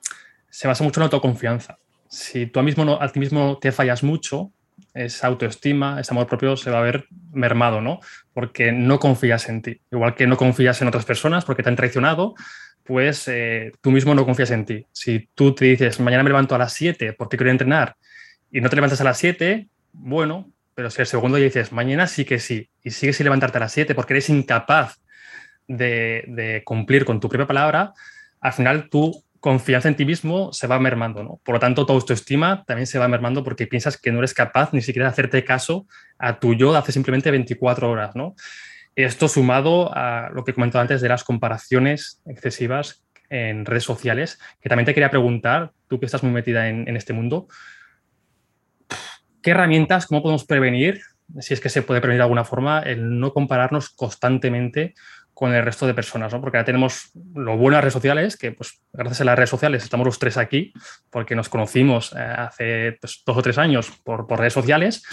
se 0.50 0.68
basa 0.68 0.84
mucho 0.84 1.00
en 1.00 1.02
la 1.02 1.06
autoconfianza. 1.06 1.78
Si 2.10 2.48
tú 2.48 2.60
a, 2.60 2.64
mismo 2.64 2.98
a 3.02 3.08
ti 3.08 3.20
mismo 3.20 3.58
te 3.60 3.72
fallas 3.72 4.04
mucho, 4.04 4.52
esa 4.94 5.28
autoestima, 5.28 6.00
ese 6.00 6.14
amor 6.14 6.28
propio 6.28 6.58
se 6.58 6.70
va 6.70 6.80
a 6.80 6.84
ver 6.84 7.08
mermado, 7.32 7.82
¿no? 7.82 8.00
Porque 8.34 8.72
no 8.72 9.00
confías 9.00 9.48
en 9.48 9.62
ti. 9.62 9.80
Igual 9.92 10.16
que 10.16 10.28
no 10.28 10.36
confías 10.38 10.82
en 10.82 10.90
otras 10.90 11.06
personas 11.06 11.46
porque 11.46 11.64
te 11.64 11.70
han 11.70 11.76
traicionado, 11.76 12.36
pues 12.84 13.28
eh, 13.28 13.72
tú 13.82 13.92
mismo 13.92 14.14
no 14.14 14.26
confías 14.26 14.52
en 14.52 14.66
ti. 14.66 14.86
Si 14.92 15.30
tú 15.34 15.56
te 15.56 15.66
dices, 15.66 16.00
mañana 16.00 16.24
me 16.24 16.30
levanto 16.30 16.56
a 16.56 16.58
las 16.58 16.74
7 16.74 17.14
porque 17.14 17.38
quiero 17.38 17.52
entrenar 17.52 17.96
y 18.52 18.60
no 18.60 18.70
te 18.70 18.76
levantas 18.76 19.00
a 19.00 19.06
las 19.06 19.18
7, 19.18 19.68
bueno, 19.94 20.52
pero 20.76 20.90
si 20.90 21.02
el 21.02 21.08
segundo 21.08 21.38
día 21.38 21.46
dices, 21.46 21.72
mañana 21.72 22.08
sí 22.08 22.26
que 22.26 22.40
sí, 22.40 22.70
y 22.84 22.92
sigues 22.92 23.18
sin 23.18 23.26
levantarte 23.26 23.58
a 23.58 23.62
las 23.62 23.72
7 23.74 23.96
porque 23.96 24.14
eres 24.14 24.30
incapaz 24.30 25.00
de, 25.68 26.62
cumplir 26.66 27.06
con 27.06 27.20
tu 27.20 27.30
propia 27.30 27.48
palabra, 27.48 27.94
al 28.40 28.54
final 28.54 28.90
tu 28.90 29.24
confianza 29.40 29.88
en 29.88 29.96
ti 29.96 30.06
mismo 30.06 30.54
se 30.54 30.68
va 30.68 30.80
mermando, 30.80 31.24
¿no? 31.24 31.40
Por 31.44 31.56
lo 31.56 31.60
tanto, 31.60 31.86
tu 31.86 31.94
autoestima 31.94 32.64
también 32.66 32.86
se 32.86 33.00
va 33.00 33.08
mermando 33.08 33.44
porque 33.44 33.66
piensas 33.66 33.98
que 33.98 34.12
no 34.12 34.20
eres 34.20 34.34
capaz 34.34 34.72
ni 34.72 34.82
siquiera 34.82 35.08
de 35.08 35.12
hacerte 35.12 35.44
caso 35.44 35.88
a 36.20 36.40
tu 36.40 36.54
yo 36.54 36.72
de 36.72 36.78
hace 36.78 36.92
simplemente 36.92 37.32
24 37.32 37.90
horas, 37.90 38.16
¿no? 38.16 38.36
Esto 38.96 39.28
sumado 39.28 39.92
a 39.96 40.30
lo 40.32 40.44
que 40.44 40.54
comentaba 40.54 40.82
antes 40.82 41.02
de 41.02 41.10
las 41.10 41.24
comparaciones 41.24 42.22
excesivas 42.26 43.04
en 43.30 43.66
redes 43.66 43.86
sociales, 43.86 44.40
que 44.62 44.70
también 44.70 44.86
te 44.86 44.94
quería 44.94 45.10
preguntar, 45.10 45.72
tú 45.88 46.00
que 46.00 46.06
estás 46.06 46.22
muy 46.22 46.34
metida 46.34 46.68
en, 46.68 46.96
este 46.96 47.14
mundo, 47.14 47.48
¿qué 49.42 49.52
herramientas, 49.52 50.08
cómo 50.08 50.22
podemos 50.22 50.46
prevenir, 50.46 51.02
si 51.40 51.54
es 51.54 51.60
que 51.60 51.70
se 51.70 51.82
puede 51.82 52.02
prevenir 52.02 52.20
de 52.20 52.24
alguna 52.24 52.44
forma, 52.44 52.80
el 52.82 53.20
no 53.20 53.34
compararnos 53.34 53.90
constantemente 53.90 54.94
con 55.34 55.54
el 55.54 55.64
resto 55.64 55.88
de 55.88 55.94
personas, 55.94 56.32
¿no? 56.34 56.42
Porque 56.42 56.58
ahora 56.58 56.66
tenemos 56.66 57.12
lo 57.34 57.58
bueno 57.58 57.70
de 57.70 57.78
las 57.78 57.84
redes 57.86 57.94
sociales, 57.94 58.38
que 58.38 58.52
pues 58.52 58.82
gracias 58.94 59.22
a 59.22 59.26
las 59.26 59.36
redes 59.36 59.50
sociales 59.50 59.84
estamos 59.84 60.06
los 60.06 60.20
tres 60.20 60.38
aquí, 60.38 60.74
porque 61.10 61.36
nos 61.36 61.50
conocimos 61.50 62.14
eh, 62.14 62.20
hace 62.20 62.98
pues, 63.00 63.24
dos 63.26 63.38
o 63.38 63.42
tres 63.42 63.58
años 63.58 63.92
por, 64.04 64.28
por 64.28 64.40
redes 64.40 64.54
sociales, 64.54 65.04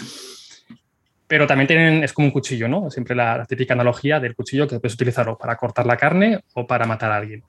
pero 1.25 1.47
también 1.47 1.67
tienen, 1.67 2.03
es 2.03 2.13
como 2.13 2.27
un 2.27 2.31
cuchillo, 2.31 2.67
¿no? 2.67 2.89
Siempre 2.89 3.15
la, 3.15 3.45
típica 3.45 3.73
analogía 3.73 4.19
del 4.19 4.35
cuchillo 4.35 4.67
que 4.67 4.79
puedes 4.79 4.95
utilizarlo 4.95 5.37
para 5.37 5.55
cortar 5.55 5.85
la 5.85 5.97
carne 5.97 6.39
o 6.53 6.67
para 6.67 6.85
matar 6.85 7.11
a 7.11 7.17
alguien. 7.17 7.43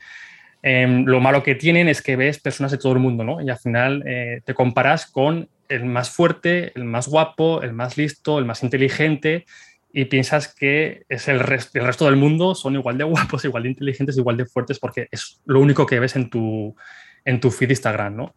Em, 0.63 1.05
lo 1.05 1.21
malo 1.21 1.43
que 1.43 1.55
tienen 1.55 1.89
es 1.89 2.03
que 2.03 2.17
ves 2.17 2.39
personas 2.41 2.73
de 2.73 2.79
todo 2.79 2.93
el 2.93 2.99
mundo, 2.99 3.25
¿no? 3.25 3.41
Y 3.41 3.49
al 3.49 3.59
final 3.59 4.03
eh, 4.07 4.43
te 4.45 4.55
comparas 4.55 5.07
con 5.11 5.49
el 5.71 5.87
más 5.87 6.11
fuerte, 6.11 6.73
el 6.75 6.85
más 6.85 7.09
guapo, 7.09 7.63
el 7.63 7.73
más 7.73 7.97
listo, 7.97 8.39
el 8.39 8.45
más 8.45 8.63
inteligente 8.63 9.47
y 9.93 10.05
piensas 10.05 10.55
que 10.55 11.05
es 11.09 11.29
el, 11.29 11.41
resto 11.41 12.05
del 12.05 12.17
mundo 12.17 12.55
son 12.55 12.75
igual 12.75 12.99
de 12.99 13.05
guapos, 13.13 13.45
igual 13.45 13.63
de 13.63 13.71
inteligentes, 13.71 14.19
igual 14.19 14.37
de 14.37 14.47
fuertes 14.47 14.79
porque 14.79 15.09
es 15.11 15.41
lo 15.47 15.61
único 15.61 15.87
que 15.87 16.01
ves 16.01 16.17
en 16.17 16.29
tu, 16.29 16.77
en 17.25 17.41
tu 17.41 17.51
feed 17.51 17.71
Instagram, 17.71 18.17
¿no? 18.17 18.35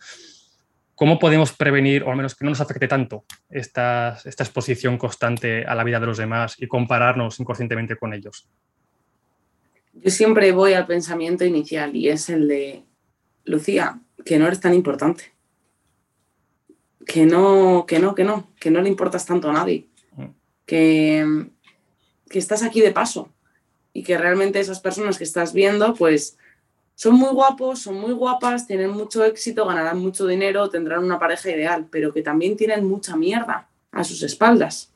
¿Cómo 0.95 1.17
podemos 1.17 1.51
prevenir, 1.51 2.03
o 2.03 2.11
al 2.11 2.15
menos 2.15 2.35
que 2.35 2.45
no 2.45 2.51
nos 2.51 2.61
afecte 2.61 2.87
tanto, 2.87 3.25
esta 3.49 4.19
exposición 4.25 4.97
constante 4.99 5.65
a 5.65 5.73
la 5.73 5.83
vida 5.83 5.99
de 5.99 6.05
los 6.05 6.17
demás 6.17 6.55
y 6.59 6.67
compararnos 6.67 7.39
inconscientemente 7.39 7.95
con 7.95 8.13
ellos? 8.13 8.47
Yo 9.93 10.11
siempre 10.11 10.51
voy 10.51 10.73
al 10.73 10.85
pensamiento 10.85 11.45
inicial 11.45 11.95
y 11.95 12.09
es 12.09 12.29
el 12.29 12.47
de, 12.47 12.83
Lucía, 13.45 13.99
que 14.23 14.37
no 14.37 14.47
eres 14.47 14.59
tan 14.59 14.73
importante. 14.73 15.32
Que 17.05 17.25
no, 17.25 17.85
que 17.87 17.99
no, 17.99 18.15
que 18.15 18.23
no, 18.23 18.47
que 18.59 18.71
no 18.71 18.81
le 18.81 18.89
importas 18.89 19.25
tanto 19.25 19.49
a 19.49 19.53
nadie. 19.53 19.87
Mm. 20.15 20.25
Que, 20.65 21.47
que 22.29 22.39
estás 22.39 22.63
aquí 22.63 22.81
de 22.81 22.91
paso 22.91 23.29
y 23.93 24.03
que 24.03 24.17
realmente 24.17 24.59
esas 24.59 24.79
personas 24.79 25.17
que 25.17 25.23
estás 25.23 25.53
viendo, 25.53 25.93
pues 25.93 26.37
son 26.95 27.15
muy 27.15 27.29
guapos, 27.29 27.79
son 27.79 27.99
muy 27.99 28.11
guapas, 28.11 28.67
tienen 28.67 28.91
mucho 28.91 29.23
éxito, 29.23 29.65
ganarán 29.65 29.99
mucho 29.99 30.25
dinero, 30.27 30.69
tendrán 30.69 31.03
una 31.03 31.19
pareja 31.19 31.51
ideal, 31.51 31.87
pero 31.89 32.13
que 32.13 32.21
también 32.21 32.57
tienen 32.57 32.87
mucha 32.87 33.15
mierda 33.15 33.69
a 33.91 34.03
sus 34.03 34.23
espaldas, 34.23 34.91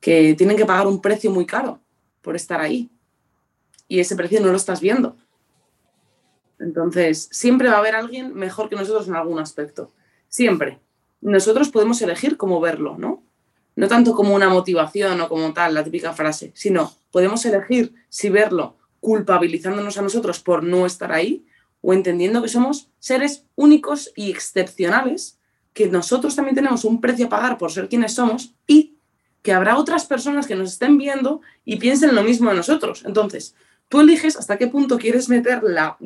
que 0.00 0.34
tienen 0.34 0.56
que 0.56 0.66
pagar 0.66 0.86
un 0.86 1.00
precio 1.00 1.30
muy 1.30 1.46
caro 1.46 1.80
por 2.20 2.36
estar 2.36 2.60
ahí. 2.60 2.90
Y 3.88 4.00
ese 4.00 4.16
precio 4.16 4.40
no 4.40 4.48
lo 4.48 4.56
estás 4.56 4.80
viendo. 4.80 5.16
Entonces, 6.58 7.28
siempre 7.30 7.68
va 7.68 7.76
a 7.76 7.78
haber 7.78 7.94
alguien 7.94 8.34
mejor 8.34 8.68
que 8.68 8.76
nosotros 8.76 9.08
en 9.08 9.16
algún 9.16 9.38
aspecto. 9.38 9.92
Siempre. 10.28 10.80
Nosotros 11.24 11.70
podemos 11.70 12.02
elegir 12.02 12.36
cómo 12.36 12.60
verlo, 12.60 12.96
¿no? 12.98 13.22
No 13.76 13.88
tanto 13.88 14.14
como 14.14 14.34
una 14.34 14.50
motivación 14.50 15.18
o 15.22 15.28
como 15.30 15.54
tal, 15.54 15.72
la 15.72 15.82
típica 15.82 16.12
frase, 16.12 16.52
sino 16.54 16.92
podemos 17.10 17.46
elegir 17.46 17.94
si 18.10 18.28
verlo 18.28 18.76
culpabilizándonos 19.00 19.96
a 19.96 20.02
nosotros 20.02 20.40
por 20.40 20.62
no 20.62 20.84
estar 20.84 21.12
ahí 21.12 21.46
o 21.80 21.94
entendiendo 21.94 22.42
que 22.42 22.48
somos 22.48 22.90
seres 22.98 23.46
únicos 23.54 24.12
y 24.14 24.30
excepcionales, 24.30 25.38
que 25.72 25.88
nosotros 25.88 26.36
también 26.36 26.56
tenemos 26.56 26.84
un 26.84 27.00
precio 27.00 27.24
a 27.26 27.30
pagar 27.30 27.56
por 27.56 27.72
ser 27.72 27.88
quienes 27.88 28.12
somos 28.12 28.54
y 28.66 28.98
que 29.40 29.54
habrá 29.54 29.78
otras 29.78 30.04
personas 30.04 30.46
que 30.46 30.56
nos 30.56 30.72
estén 30.72 30.98
viendo 30.98 31.40
y 31.64 31.76
piensen 31.76 32.14
lo 32.14 32.22
mismo 32.22 32.50
de 32.50 32.56
nosotros. 32.56 33.02
Entonces, 33.06 33.54
tú 33.88 34.00
eliges 34.00 34.36
hasta 34.36 34.58
qué 34.58 34.66
punto 34.66 34.98
quieres 34.98 35.30
meter 35.30 35.62
la, 35.62 35.96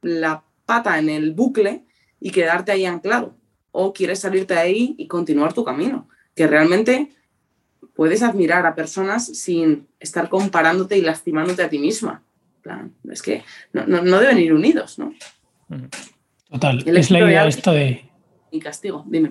la 0.00 0.44
pata 0.64 0.96
en 1.00 1.08
el 1.08 1.32
bucle 1.32 1.84
y 2.20 2.30
quedarte 2.30 2.70
ahí 2.70 2.86
anclado 2.86 3.39
o 3.72 3.92
quieres 3.92 4.20
salirte 4.20 4.54
de 4.54 4.60
ahí 4.60 4.94
y 4.98 5.06
continuar 5.06 5.52
tu 5.52 5.64
camino, 5.64 6.08
que 6.34 6.46
realmente 6.46 7.12
puedes 7.94 8.22
admirar 8.22 8.66
a 8.66 8.74
personas 8.74 9.26
sin 9.26 9.86
estar 9.98 10.28
comparándote 10.28 10.96
y 10.96 11.02
lastimándote 11.02 11.62
a 11.62 11.68
ti 11.68 11.78
misma 11.78 12.22
es 13.10 13.22
que 13.22 13.42
no, 13.72 14.20
deben 14.20 14.38
ir 14.38 14.52
unidos, 14.52 14.98
¿no? 14.98 15.14
Total, 16.50 16.82
es 16.86 17.10
la 17.10 17.20
idea 17.20 17.46
esta 17.46 17.72
de... 17.72 18.04
Y 18.50 18.58
castigo, 18.58 19.04
dime. 19.06 19.30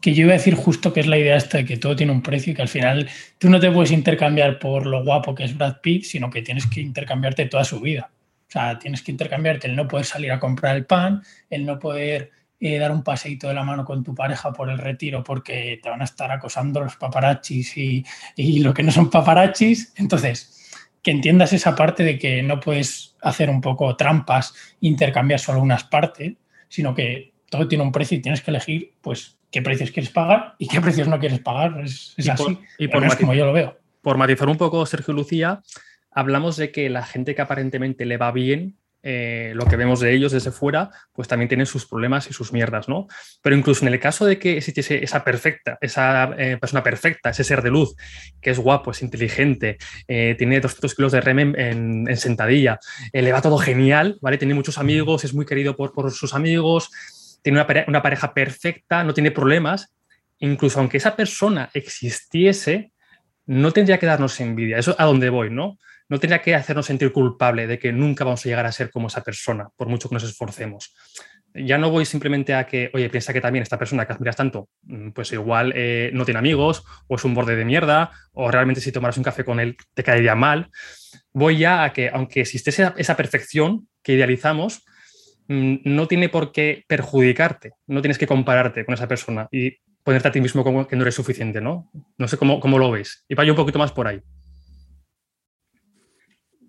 que 0.00 0.14
yo 0.14 0.22
iba 0.22 0.32
a 0.32 0.38
decir 0.38 0.54
justo 0.54 0.92
que 0.92 1.00
es 1.00 1.06
la 1.06 1.18
idea 1.18 1.36
esta 1.36 1.58
de 1.58 1.64
que 1.64 1.76
todo 1.76 1.94
tiene 1.94 2.12
un 2.12 2.22
precio 2.22 2.52
y 2.52 2.56
que 2.56 2.62
al 2.62 2.68
final 2.68 3.08
tú 3.38 3.50
no 3.50 3.60
te 3.60 3.70
puedes 3.70 3.90
intercambiar 3.90 4.58
por 4.58 4.86
lo 4.86 5.04
guapo 5.04 5.34
que 5.34 5.44
es 5.44 5.56
Brad 5.56 5.80
Pitt, 5.82 6.04
sino 6.04 6.30
que 6.30 6.42
tienes 6.42 6.66
que 6.66 6.80
intercambiarte 6.80 7.46
toda 7.46 7.64
su 7.64 7.80
vida. 7.80 8.10
O 8.48 8.50
sea, 8.50 8.78
tienes 8.78 9.02
que 9.02 9.10
intercambiarte 9.10 9.66
el 9.66 9.76
no 9.76 9.88
poder 9.88 10.06
salir 10.06 10.32
a 10.32 10.40
comprar 10.40 10.76
el 10.76 10.86
pan, 10.86 11.22
el 11.50 11.66
no 11.66 11.78
poder 11.78 12.30
eh, 12.58 12.78
dar 12.78 12.92
un 12.92 13.02
paseíto 13.02 13.48
de 13.48 13.54
la 13.54 13.64
mano 13.64 13.84
con 13.84 14.02
tu 14.02 14.14
pareja 14.14 14.52
por 14.52 14.70
el 14.70 14.78
retiro 14.78 15.22
porque 15.22 15.78
te 15.82 15.90
van 15.90 16.00
a 16.00 16.04
estar 16.04 16.30
acosando 16.30 16.80
los 16.80 16.96
paparachis 16.96 17.76
y, 17.76 18.04
y 18.34 18.60
lo 18.60 18.72
que 18.72 18.82
no 18.82 18.92
son 18.92 19.10
paparachis. 19.10 19.92
Entonces, 19.96 20.56
que 21.02 21.10
entiendas 21.10 21.52
esa 21.52 21.76
parte 21.76 22.02
de 22.02 22.18
que 22.18 22.42
no 22.42 22.58
puedes 22.58 23.14
hacer 23.22 23.50
un 23.50 23.60
poco 23.60 23.94
trampas, 23.96 24.54
intercambiar 24.80 25.38
solo 25.38 25.60
unas 25.60 25.84
partes, 25.84 26.34
sino 26.68 26.94
que 26.94 27.32
todo 27.48 27.68
tiene 27.68 27.84
un 27.84 27.92
precio 27.92 28.18
y 28.18 28.22
tienes 28.22 28.40
que 28.40 28.50
elegir 28.50 28.94
pues 29.00 29.38
qué 29.50 29.62
precios 29.62 29.90
quieres 29.90 30.10
pagar 30.10 30.54
y 30.58 30.66
qué 30.66 30.80
precios 30.80 31.08
no 31.08 31.18
quieres 31.18 31.40
pagar. 31.40 31.80
Es, 31.84 32.16
así. 32.28 32.58
y 32.78 32.88
por 32.88 33.16
como 33.18 33.34
yo 33.34 33.46
lo 33.46 33.52
veo. 33.52 33.78
Por 34.02 34.18
matizar 34.18 34.48
un 34.48 34.56
poco, 34.56 34.84
Sergio 34.86 35.14
Lucía, 35.14 35.62
hablamos 36.10 36.56
de 36.56 36.72
que 36.72 36.90
la 36.90 37.04
gente 37.04 37.34
que 37.34 37.42
aparentemente 37.42 38.04
le 38.06 38.16
va 38.16 38.32
bien 38.32 38.76
eh, 39.08 39.52
lo 39.54 39.66
que 39.66 39.76
vemos 39.76 40.00
de 40.00 40.12
ellos 40.12 40.32
desde 40.32 40.50
fuera, 40.50 40.90
pues 41.12 41.28
también 41.28 41.48
tienen 41.48 41.66
sus 41.66 41.86
problemas 41.86 42.28
y 42.28 42.32
sus 42.32 42.52
mierdas, 42.52 42.88
¿no? 42.88 43.06
Pero 43.40 43.54
incluso 43.54 43.86
en 43.86 43.92
el 43.92 44.00
caso 44.00 44.26
de 44.26 44.36
que 44.36 44.56
existiese 44.56 45.04
esa 45.04 45.22
perfecta, 45.22 45.78
esa 45.80 46.34
eh, 46.36 46.56
persona 46.56 46.82
perfecta, 46.82 47.30
ese 47.30 47.44
ser 47.44 47.62
de 47.62 47.70
luz, 47.70 47.94
que 48.40 48.50
es 48.50 48.58
guapo, 48.58 48.90
es 48.90 49.02
inteligente, 49.02 49.78
eh, 50.08 50.34
tiene 50.36 50.58
200 50.58 50.92
kilos 50.96 51.12
de 51.12 51.20
rem 51.20 51.54
en, 51.56 52.16
sentadilla, 52.16 52.80
le 53.12 53.30
va 53.30 53.40
todo 53.40 53.58
genial, 53.58 54.18
¿vale? 54.20 54.38
Tiene 54.38 54.54
muchos 54.54 54.76
amigos, 54.76 55.22
es 55.22 55.34
muy 55.34 55.46
querido 55.46 55.76
por, 55.76 56.10
sus 56.10 56.34
amigos, 56.34 56.90
tiene 57.42 57.60
una, 57.60 57.84
una 57.86 58.02
pareja 58.02 58.34
perfecta, 58.34 59.04
no 59.04 59.14
tiene 59.14 59.30
problemas, 59.30 59.94
incluso 60.40 60.80
aunque 60.80 60.96
esa 60.96 61.14
persona 61.14 61.70
existiese, 61.74 62.90
no 63.46 63.70
tendría 63.70 64.00
que 64.00 64.06
darnos 64.06 64.40
envidia. 64.40 64.78
Eso 64.78 64.96
a 64.98 65.04
dónde 65.04 65.30
voy, 65.30 65.50
¿no? 65.50 65.78
No 66.08 66.20
tendría 66.20 66.42
que 66.42 66.54
hacernos 66.54 66.86
sentir 66.86 67.12
culpable 67.12 67.66
de 67.66 67.78
que 67.78 67.92
nunca 67.92 68.24
vamos 68.24 68.44
a 68.44 68.48
llegar 68.48 68.66
a 68.66 68.72
ser 68.72 68.90
como 68.90 69.08
esa 69.08 69.22
persona, 69.22 69.68
por 69.76 69.88
mucho 69.88 70.08
que 70.08 70.14
nos 70.14 70.24
esforcemos. 70.24 70.94
Ya 71.54 71.78
no 71.78 71.90
voy 71.90 72.04
simplemente 72.04 72.54
a 72.54 72.66
que, 72.66 72.90
oye, 72.92 73.08
piensa 73.08 73.32
que 73.32 73.40
también 73.40 73.62
esta 73.62 73.78
persona 73.78 74.06
que 74.06 74.12
admiras 74.12 74.36
tanto, 74.36 74.68
mm, 74.82 75.10
pues 75.10 75.32
igual 75.32 75.72
eh, 75.74 76.10
no 76.12 76.24
tiene 76.24 76.38
amigos, 76.38 76.84
o 77.08 77.16
es 77.16 77.24
un 77.24 77.34
borde 77.34 77.56
de 77.56 77.64
mierda, 77.64 78.10
o 78.32 78.50
realmente 78.50 78.80
si 78.80 78.92
tomaras 78.92 79.16
un 79.16 79.24
café 79.24 79.44
con 79.44 79.58
él 79.58 79.76
te 79.94 80.04
caería 80.04 80.34
mal. 80.34 80.70
Voy 81.32 81.58
ya 81.58 81.84
a 81.84 81.92
que, 81.92 82.10
aunque 82.12 82.42
existiese 82.42 82.92
esa 82.96 83.16
perfección 83.16 83.88
que 84.02 84.12
idealizamos, 84.12 84.84
mm, 85.48 85.76
no 85.84 86.06
tiene 86.06 86.28
por 86.28 86.52
qué 86.52 86.84
perjudicarte, 86.86 87.72
no 87.86 88.02
tienes 88.02 88.18
que 88.18 88.26
compararte 88.26 88.84
con 88.84 88.94
esa 88.94 89.08
persona 89.08 89.48
y 89.50 89.78
ponerte 90.04 90.28
a 90.28 90.32
ti 90.32 90.40
mismo 90.40 90.62
como 90.62 90.86
que 90.86 90.94
no 90.94 91.02
eres 91.02 91.16
suficiente, 91.16 91.60
¿no? 91.60 91.90
No 92.16 92.28
sé 92.28 92.36
cómo, 92.36 92.60
cómo 92.60 92.78
lo 92.78 92.92
ves. 92.92 93.24
Y 93.28 93.34
vaya 93.34 93.50
un 93.50 93.56
poquito 93.56 93.78
más 93.78 93.90
por 93.92 94.06
ahí. 94.06 94.22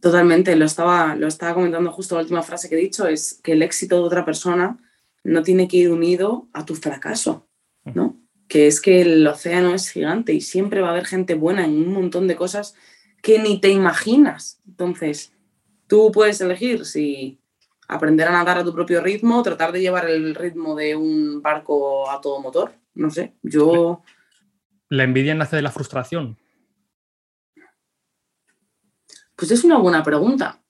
Totalmente, 0.01 0.55
lo 0.55 0.65
estaba, 0.65 1.15
lo 1.15 1.27
estaba 1.27 1.55
comentando 1.55 1.91
justo 1.91 2.15
la 2.15 2.21
última 2.21 2.43
frase 2.43 2.69
que 2.69 2.75
he 2.75 2.79
dicho, 2.79 3.07
es 3.07 3.39
que 3.43 3.53
el 3.53 3.63
éxito 3.63 3.95
de 3.95 4.03
otra 4.03 4.25
persona 4.25 4.77
no 5.23 5.43
tiene 5.43 5.67
que 5.67 5.77
ir 5.77 5.91
unido 5.91 6.47
a 6.53 6.65
tu 6.65 6.75
fracaso, 6.75 7.47
¿no? 7.83 8.17
Que 8.47 8.67
es 8.67 8.79
que 8.79 9.01
el 9.01 9.25
océano 9.25 9.73
es 9.73 9.89
gigante 9.89 10.33
y 10.33 10.41
siempre 10.41 10.81
va 10.81 10.89
a 10.89 10.91
haber 10.91 11.05
gente 11.05 11.33
buena 11.35 11.65
en 11.65 11.71
un 11.71 11.93
montón 11.93 12.27
de 12.27 12.35
cosas 12.35 12.75
que 13.21 13.39
ni 13.39 13.59
te 13.59 13.69
imaginas. 13.69 14.61
Entonces, 14.67 15.33
tú 15.87 16.11
puedes 16.11 16.39
elegir 16.41 16.85
si 16.85 17.39
aprender 17.87 18.27
a 18.27 18.31
nadar 18.31 18.59
a 18.59 18.63
tu 18.63 18.73
propio 18.73 19.01
ritmo, 19.01 19.41
tratar 19.43 19.71
de 19.71 19.81
llevar 19.81 20.09
el 20.09 20.35
ritmo 20.35 20.75
de 20.75 20.95
un 20.95 21.41
barco 21.41 22.09
a 22.09 22.21
todo 22.21 22.41
motor, 22.41 22.73
no 22.93 23.09
sé, 23.09 23.33
yo... 23.41 24.03
La 24.89 25.03
envidia 25.03 25.35
nace 25.35 25.55
de 25.57 25.61
la 25.61 25.71
frustración. 25.71 26.37
Pues 29.37 29.51
es 29.51 29.63
una 29.63 29.77
buena 29.77 30.03
pregunta 30.03 30.63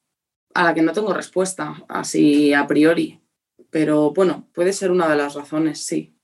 a 0.54 0.64
la 0.64 0.74
que 0.74 0.82
no 0.82 0.92
tengo 0.92 1.14
respuesta 1.14 1.84
así 1.88 2.54
a 2.54 2.68
priori. 2.68 3.22
Pero 3.70 4.12
bueno, 4.12 4.50
puede 4.54 4.74
ser 4.74 4.92
una 4.92 5.08
de 5.08 5.16
las 5.16 5.36
razones, 5.36 5.86
sí. 5.86 6.20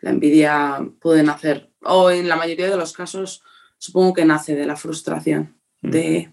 La 0.00 0.10
envidia 0.10 0.84
puede 1.00 1.22
nacer, 1.22 1.72
o 1.82 2.10
en 2.10 2.28
la 2.28 2.36
mayoría 2.36 2.68
de 2.68 2.76
los 2.76 2.92
casos, 2.92 3.42
supongo 3.78 4.12
que 4.12 4.24
nace 4.24 4.54
de 4.56 4.66
la 4.66 4.76
frustración, 4.76 5.56
mm. 5.82 5.90
de, 5.90 6.32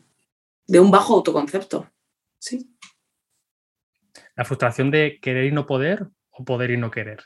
de 0.65 0.79
un 0.79 0.89
bajo 0.89 1.15
autoconcepto. 1.15 1.89
Sí. 2.39 2.75
La 4.35 4.43
frustración 4.43 4.89
de 4.89 5.19
querer 5.21 5.45
y 5.45 5.51
no 5.51 5.67
poder 5.67 6.07
o 6.31 6.43
poder 6.43 6.71
y 6.71 6.77
no 6.77 6.89
querer. 6.89 7.25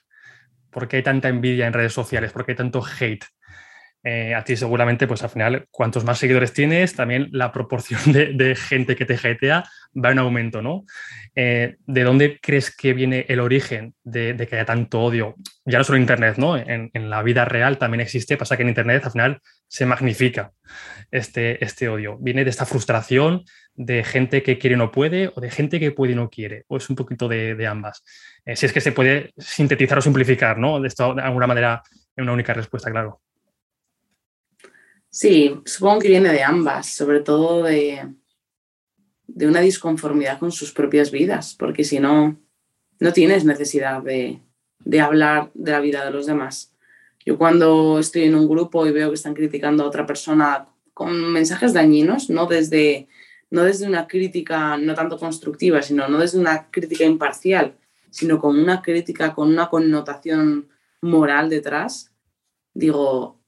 ¿Por 0.71 0.89
qué 0.89 0.97
hay 0.97 1.03
tanta 1.03 1.29
envidia 1.29 1.67
en 1.67 1.73
redes 1.73 1.93
sociales? 1.93 2.33
¿Por 2.33 2.45
qué 2.45 2.51
hay 2.51 2.57
tanto 2.57 2.83
hate? 2.83 3.23
Eh, 4.07 4.35
a 4.35 4.43
ti 4.43 4.55
seguramente, 4.55 5.07
pues 5.07 5.23
al 5.23 5.31
final, 5.31 5.65
cuantos 5.71 6.05
más 6.05 6.19
seguidores 6.19 6.53
tienes, 6.53 6.93
también 6.93 7.27
la 7.31 7.51
proporción 7.51 7.99
de, 8.13 8.55
gente 8.55 8.95
que 8.95 9.03
te 9.03 9.17
jetea 9.17 9.63
va 9.95 10.11
en 10.11 10.19
aumento, 10.19 10.61
¿no? 10.61 10.85
Eh, 11.33 11.77
¿De 11.87 12.03
dónde 12.03 12.39
crees 12.39 12.73
que 12.73 12.93
viene 12.93 13.25
el 13.27 13.39
origen 13.39 13.95
de, 14.03 14.35
que 14.47 14.57
haya 14.57 14.65
tanto 14.65 15.01
odio? 15.01 15.33
Ya 15.65 15.79
no 15.79 15.83
solo 15.83 15.97
en 15.97 16.03
Internet, 16.03 16.37
¿no? 16.37 16.55
En, 16.55 16.91
la 17.09 17.23
vida 17.23 17.45
real 17.45 17.79
también 17.79 18.01
existe, 18.01 18.37
pasa 18.37 18.55
que 18.55 18.61
en 18.61 18.69
Internet 18.69 19.05
al 19.05 19.11
final 19.11 19.39
se 19.67 19.87
magnifica 19.87 20.51
este, 21.09 21.63
este 21.65 21.89
odio. 21.89 22.17
Viene 22.19 22.43
de 22.43 22.51
esta 22.51 22.67
frustración 22.67 23.43
de 23.73 24.03
gente 24.03 24.43
que 24.43 24.59
quiere 24.59 24.75
y 24.75 24.77
no 24.77 24.91
puede 24.91 25.31
o 25.33 25.41
de 25.41 25.49
gente 25.49 25.79
que 25.79 25.91
puede 25.91 26.11
y 26.11 26.15
no 26.15 26.29
quiere, 26.29 26.63
o 26.67 26.77
es 26.77 26.87
un 26.91 26.95
poquito 26.95 27.27
de, 27.27 27.65
ambas. 27.65 28.03
Eh, 28.45 28.55
si 28.55 28.67
es 28.67 28.71
que 28.71 28.81
se 28.81 28.91
puede 28.91 29.33
sintetizar 29.35 29.97
o 29.97 30.01
simplificar, 30.01 30.59
¿no? 30.59 30.79
De 30.79 30.89
esto 30.89 31.15
de 31.15 31.23
alguna 31.23 31.47
manera 31.47 31.81
en 32.15 32.23
una 32.25 32.33
única 32.33 32.53
respuesta, 32.53 32.91
claro. 32.91 33.21
Sí, 35.15 35.61
supongo 35.63 36.01
que 36.01 36.09
viene 36.09 36.33
de 36.33 36.43
ambas, 36.43 36.87
sobre 36.87 37.21
todo 37.21 37.63
de, 37.63 38.05
de 39.27 39.47
una 39.47 39.61
disconformidad 39.61 40.39
con 40.39 40.51
sus 40.51 40.73
propias 40.73 41.09
vidas, 41.09 41.55
porque 41.57 41.85
si 41.85 42.01
no, 42.01 42.37
no 42.99 43.13
tienes 43.13 43.45
necesidad 43.45 44.03
de, 44.03 44.41
de, 44.79 44.99
hablar 44.99 45.51
de 45.53 45.71
la 45.71 45.79
vida 45.79 46.03
de 46.03 46.11
los 46.11 46.25
demás. 46.25 46.75
Yo 47.25 47.37
cuando 47.37 47.97
estoy 47.97 48.23
en 48.23 48.35
un 48.35 48.49
grupo 48.49 48.85
y 48.85 48.91
veo 48.91 49.07
que 49.07 49.15
están 49.15 49.35
criticando 49.35 49.85
a 49.85 49.87
otra 49.87 50.05
persona 50.05 50.67
con 50.93 51.31
mensajes 51.31 51.71
dañinos, 51.71 52.29
no 52.29 52.45
desde, 52.45 53.07
no 53.49 53.63
desde 53.63 53.87
una 53.87 54.07
crítica 54.07 54.75
no 54.75 54.95
tanto 54.95 55.17
constructiva, 55.17 55.81
sino 55.81 56.09
no 56.09 56.19
desde 56.19 56.39
una 56.39 56.69
crítica 56.69 57.05
imparcial, 57.05 57.77
sino 58.09 58.37
con 58.37 58.59
una 58.59 58.81
crítica 58.81 59.33
con 59.33 59.47
una 59.47 59.69
connotación 59.69 60.67
moral 60.99 61.49
detrás, 61.49 62.11
digo, 62.73 63.44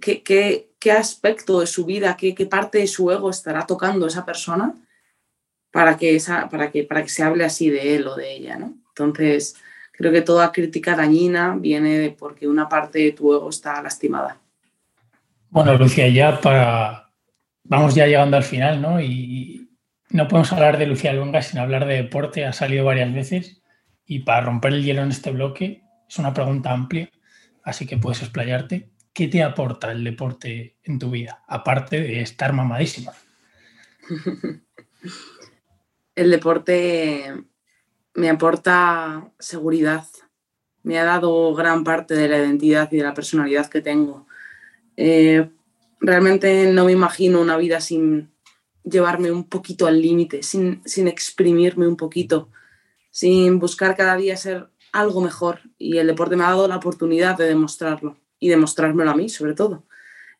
¿qué, 0.00 0.22
qué, 0.22 0.70
qué 0.78 0.92
aspecto 0.92 1.60
de 1.60 1.66
su 1.66 1.84
vida, 1.84 2.16
qué, 2.16 2.34
qué, 2.34 2.46
parte 2.46 2.78
de 2.78 2.86
su 2.86 3.10
ego 3.10 3.30
estará 3.30 3.66
tocando 3.66 4.06
esa 4.06 4.24
persona 4.24 4.74
para 5.70 5.96
que, 5.96 6.16
esa, 6.16 6.48
para, 6.48 6.70
que, 6.70 6.84
para 6.84 7.02
que 7.02 7.08
se 7.08 7.22
hable 7.22 7.44
así 7.44 7.70
de 7.70 7.96
él 7.96 8.06
o 8.06 8.16
de 8.16 8.32
ella. 8.32 8.56
¿no? 8.58 8.74
Entonces, 8.88 9.56
creo 9.92 10.12
que 10.12 10.22
toda 10.22 10.52
crítica 10.52 10.96
dañina 10.96 11.56
viene 11.56 12.14
porque 12.18 12.46
una 12.46 12.68
parte 12.68 12.98
de 12.98 13.12
tu 13.12 13.32
ego 13.32 13.48
está 13.50 13.82
lastimada. 13.82 14.38
Bueno, 15.48 15.76
Lucia, 15.76 16.08
ya 16.08 16.40
para... 16.40 17.06
Vamos 17.64 17.94
ya 17.94 18.06
llegando 18.06 18.36
al 18.36 18.42
final, 18.42 18.82
¿no? 18.82 19.00
Y 19.00 19.70
no 20.10 20.26
podemos 20.26 20.52
hablar 20.52 20.76
de 20.76 20.86
Lucía 20.86 21.12
Luenga 21.12 21.40
sin 21.40 21.60
hablar 21.60 21.86
de 21.86 21.94
deporte, 21.94 22.44
ha 22.44 22.52
salido 22.52 22.84
varias 22.84 23.12
veces 23.14 23.62
y 24.06 24.20
para 24.20 24.40
romper 24.40 24.72
el 24.72 24.82
hielo 24.82 25.02
en 25.02 25.10
este 25.10 25.30
bloque 25.30 25.84
es 26.08 26.18
una 26.18 26.34
pregunta 26.34 26.72
amplia, 26.72 27.08
así 27.62 27.86
que 27.86 27.96
puedes 27.96 28.20
explayarte. 28.22 28.90
¿Qué 29.12 29.26
te 29.26 29.42
aporta 29.42 29.90
el 29.90 30.04
deporte 30.04 30.76
en 30.84 30.98
tu 30.98 31.10
vida, 31.10 31.42
aparte 31.48 32.00
de 32.00 32.20
estar 32.20 32.52
mamadísima? 32.52 33.12
El 36.14 36.30
deporte 36.30 37.44
me 38.14 38.30
aporta 38.30 39.32
seguridad, 39.38 40.06
me 40.82 40.98
ha 40.98 41.04
dado 41.04 41.54
gran 41.54 41.82
parte 41.82 42.14
de 42.14 42.28
la 42.28 42.38
identidad 42.38 42.88
y 42.92 42.98
de 42.98 43.02
la 43.02 43.14
personalidad 43.14 43.68
que 43.68 43.80
tengo. 43.80 44.26
Eh, 44.96 45.48
realmente 46.00 46.70
no 46.72 46.84
me 46.84 46.92
imagino 46.92 47.40
una 47.40 47.56
vida 47.56 47.80
sin 47.80 48.30
llevarme 48.84 49.32
un 49.32 49.48
poquito 49.48 49.86
al 49.86 50.00
límite, 50.00 50.42
sin, 50.42 50.82
sin 50.84 51.08
exprimirme 51.08 51.88
un 51.88 51.96
poquito, 51.96 52.48
sin 53.10 53.58
buscar 53.58 53.96
cada 53.96 54.16
día 54.16 54.36
ser 54.36 54.68
algo 54.92 55.20
mejor. 55.20 55.62
Y 55.78 55.98
el 55.98 56.06
deporte 56.06 56.36
me 56.36 56.44
ha 56.44 56.50
dado 56.50 56.68
la 56.68 56.76
oportunidad 56.76 57.36
de 57.36 57.46
demostrarlo 57.46 58.16
y 58.40 58.48
demostrármelo 58.48 59.10
a 59.10 59.16
mí, 59.16 59.28
sobre 59.28 59.54
todo. 59.54 59.84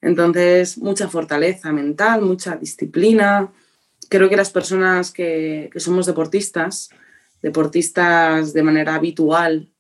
Entonces, 0.01 0.79
mucha 0.79 1.09
fortaleza 1.09 1.71
mental, 1.73 2.23
mucha 2.23 2.57
disciplina. 2.57 3.53
Creo 4.09 4.29
que 4.29 4.37
las 4.37 4.51
personas 4.51 5.13
que, 5.13 5.69
que 5.73 5.79
somos 5.79 6.07
deportistas, 6.07 6.89
deportistas 7.43 8.53
de 8.53 8.63
manera 8.63 8.95
habitual 8.95 9.71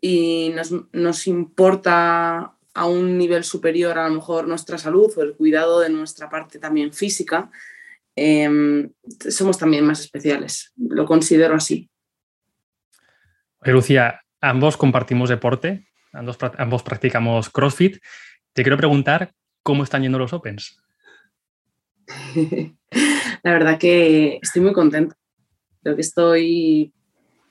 y 0.00 0.52
nos, 0.54 0.72
nos, 0.92 1.26
importa 1.26 2.54
a 2.72 2.86
un 2.86 3.18
nivel 3.18 3.42
superior 3.42 3.98
a 3.98 4.08
lo 4.08 4.14
mejor 4.14 4.46
nuestra 4.46 4.78
salud 4.78 5.12
o 5.16 5.22
el 5.22 5.34
cuidado 5.34 5.80
de 5.80 5.90
nuestra 5.90 6.30
parte 6.30 6.60
también 6.60 6.92
física, 6.92 7.50
eh, 8.14 8.88
somos 9.28 9.58
también 9.58 9.84
más 9.84 10.00
especiales. 10.00 10.72
Lo 10.76 11.04
considero 11.04 11.56
así. 11.56 11.90
Lucía, 13.62 14.20
ambos 14.40 14.76
compartimos 14.76 15.28
deporte, 15.28 15.87
ambos, 16.12 16.38
ambos 16.58 16.82
practicamos 16.82 17.50
CrossFit. 17.50 17.98
Te 18.52 18.62
quiero 18.62 18.76
preguntar 18.76 19.32
cómo 19.62 19.84
están 19.84 20.02
yendo 20.02 20.18
los 20.18 20.32
Opens. 20.32 20.82
La 23.42 23.52
verdad 23.52 23.78
que 23.78 24.38
estoy 24.42 24.62
muy 24.62 24.72
contenta. 24.72 25.16
Creo 25.82 25.94
que 25.94 26.02
estoy 26.02 26.92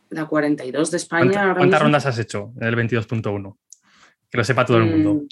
la 0.09 0.25
42 0.25 0.91
de 0.91 0.97
España. 0.97 1.31
¿Cuánta, 1.31 1.55
¿Cuántas 1.55 1.81
rondas 1.81 2.05
has 2.05 2.19
hecho 2.19 2.53
en 2.59 2.67
el 2.67 2.75
22.1? 2.75 3.57
Que 4.29 4.37
lo 4.37 4.43
sepa 4.43 4.65
todo 4.65 4.77
el 4.77 4.85
mundo. 4.85 5.13
Mm. 5.13 5.27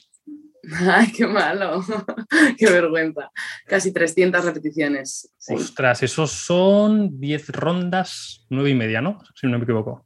Ay, 0.89 1.11
qué 1.11 1.27
malo, 1.27 1.83
qué 2.57 2.69
vergüenza. 2.69 3.29
Casi 3.67 3.93
300 3.93 4.43
repeticiones. 4.45 5.31
Sí. 5.37 5.53
Ostras, 5.53 6.01
esos 6.03 6.31
son 6.31 7.19
10 7.19 7.49
rondas, 7.49 8.45
9 8.49 8.69
y 8.69 8.75
media, 8.75 9.01
¿no? 9.01 9.19
Si 9.35 9.47
no 9.47 9.57
me 9.57 9.63
equivoco. 9.63 10.05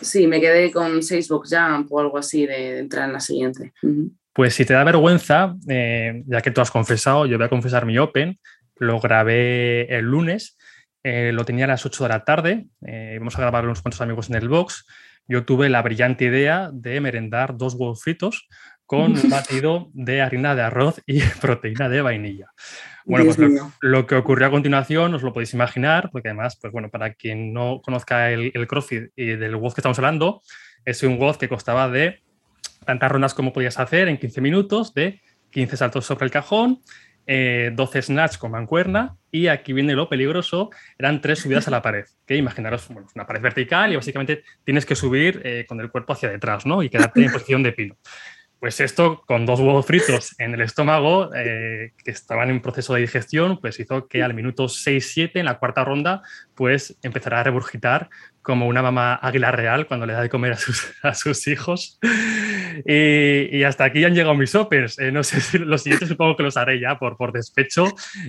Sí, 0.00 0.26
me 0.26 0.40
quedé 0.40 0.70
con 0.70 1.02
6 1.02 1.28
box 1.28 1.50
jump 1.50 1.92
o 1.92 2.00
algo 2.00 2.18
así 2.18 2.46
de 2.46 2.78
entrar 2.78 3.06
en 3.06 3.12
la 3.12 3.20
siguiente. 3.20 3.72
Pues 4.32 4.54
si 4.54 4.64
te 4.64 4.74
da 4.74 4.84
vergüenza, 4.84 5.56
eh, 5.68 6.22
ya 6.26 6.40
que 6.40 6.50
tú 6.50 6.60
has 6.60 6.70
confesado, 6.70 7.26
yo 7.26 7.38
voy 7.38 7.46
a 7.46 7.50
confesar 7.50 7.86
mi 7.86 7.98
Open, 7.98 8.38
lo 8.76 9.00
grabé 9.00 9.92
el 9.96 10.04
lunes, 10.04 10.56
eh, 11.02 11.32
lo 11.32 11.44
tenía 11.44 11.64
a 11.64 11.68
las 11.68 11.84
8 11.84 12.04
de 12.04 12.08
la 12.08 12.24
tarde, 12.24 12.66
eh, 12.86 13.16
vamos 13.18 13.36
a 13.36 13.40
grabar 13.40 13.64
unos 13.64 13.82
cuantos 13.82 14.00
amigos 14.00 14.30
en 14.30 14.36
el 14.36 14.48
box. 14.48 14.86
Yo 15.26 15.44
tuve 15.44 15.68
la 15.68 15.82
brillante 15.82 16.26
idea 16.26 16.70
de 16.72 17.00
merendar 17.00 17.56
dos 17.56 17.74
huevos 17.74 18.02
fritos 18.02 18.48
con 18.88 19.12
un 19.12 19.22
batido 19.30 19.90
de 19.92 20.22
harina 20.22 20.54
de 20.54 20.62
arroz 20.62 21.02
y 21.06 21.20
proteína 21.40 21.90
de 21.90 22.00
vainilla. 22.00 22.46
Bueno, 23.04 23.26
pues 23.26 23.38
lo, 23.38 23.72
lo, 23.80 24.06
que 24.06 24.14
ocurrió 24.16 24.48
a 24.48 24.50
continuación 24.50 25.14
os 25.14 25.22
lo 25.22 25.32
podéis 25.32 25.52
imaginar, 25.54 26.08
porque 26.10 26.28
además, 26.28 26.58
pues 26.60 26.72
bueno, 26.72 26.88
para 26.88 27.12
quien 27.12 27.52
no 27.52 27.80
conozca 27.82 28.30
el, 28.30 28.50
el 28.54 28.66
CrossFit 28.66 29.12
y 29.14 29.36
del 29.36 29.56
WOD 29.56 29.74
que 29.74 29.80
estamos 29.80 29.98
hablando, 29.98 30.42
es 30.84 31.02
un 31.02 31.18
WOD 31.18 31.36
que 31.36 31.48
costaba 31.48 31.88
de 31.88 32.22
tantas 32.86 33.12
rondas 33.12 33.34
como 33.34 33.52
podías 33.52 33.78
hacer 33.78 34.08
en 34.08 34.16
15 34.16 34.40
minutos, 34.40 34.94
de 34.94 35.20
15 35.50 35.76
saltos 35.76 36.06
sobre 36.06 36.24
el 36.24 36.30
cajón, 36.30 36.80
eh, 37.26 37.72
12 37.74 38.02
snatch 38.02 38.38
con 38.38 38.52
mancuerna 38.52 39.16
y 39.30 39.48
aquí 39.48 39.74
viene 39.74 39.92
lo 39.92 40.08
peligroso, 40.08 40.70
eran 40.98 41.20
tres 41.20 41.40
subidas 41.40 41.68
a 41.68 41.70
la 41.70 41.82
pared, 41.82 42.06
que 42.26 42.36
imaginaros 42.36 42.88
bueno, 42.88 43.06
una 43.14 43.26
pared 43.26 43.42
vertical 43.42 43.92
y 43.92 43.96
básicamente 43.96 44.44
tienes 44.64 44.86
que 44.86 44.96
subir 44.96 45.42
eh, 45.44 45.66
con 45.68 45.78
el 45.80 45.90
cuerpo 45.90 46.14
hacia 46.14 46.30
detrás 46.30 46.64
¿no? 46.64 46.82
y 46.82 46.88
quedarte 46.88 47.22
en 47.22 47.32
posición 47.32 47.62
de 47.62 47.72
pino. 47.72 47.96
Pues 48.60 48.80
esto, 48.80 49.22
con 49.24 49.46
dos 49.46 49.60
huevos 49.60 49.86
fritos 49.86 50.34
en 50.38 50.52
el 50.52 50.62
estómago, 50.62 51.30
eh, 51.32 51.92
que 52.02 52.10
estaban 52.10 52.50
en 52.50 52.60
proceso 52.60 52.94
de 52.94 53.02
digestión, 53.02 53.60
pues 53.60 53.78
hizo 53.78 54.08
que 54.08 54.22
al 54.22 54.34
minuto 54.34 54.68
6-7, 54.68 55.38
en 55.38 55.44
la 55.44 55.58
cuarta 55.58 55.84
ronda, 55.84 56.22
pues 56.56 56.98
empezara 57.02 57.40
a 57.40 57.44
regurgitar 57.44 58.10
como 58.48 58.66
una 58.66 58.80
mamá 58.80 59.16
águila 59.16 59.52
real 59.52 59.86
cuando 59.86 60.06
le 60.06 60.14
da 60.14 60.22
de 60.22 60.30
comer 60.30 60.52
a 60.52 60.56
sus, 60.56 60.90
a 61.02 61.12
sus 61.12 61.46
hijos. 61.48 61.98
Y, 62.86 63.58
y, 63.58 63.62
hasta 63.62 63.84
aquí 63.84 64.02
han 64.06 64.14
llegado 64.14 64.34
mis 64.34 64.54
opens. 64.54 64.98
Eh, 64.98 65.12
no 65.12 65.22
sé 65.22 65.42
si 65.42 65.58
los 65.58 65.82
siguientes 65.82 66.08
supongo 66.08 66.34
que 66.34 66.44
los 66.44 66.56
haré 66.56 66.80
ya 66.80 66.98
por, 66.98 67.18
por 67.18 67.30
despecho. 67.30 67.84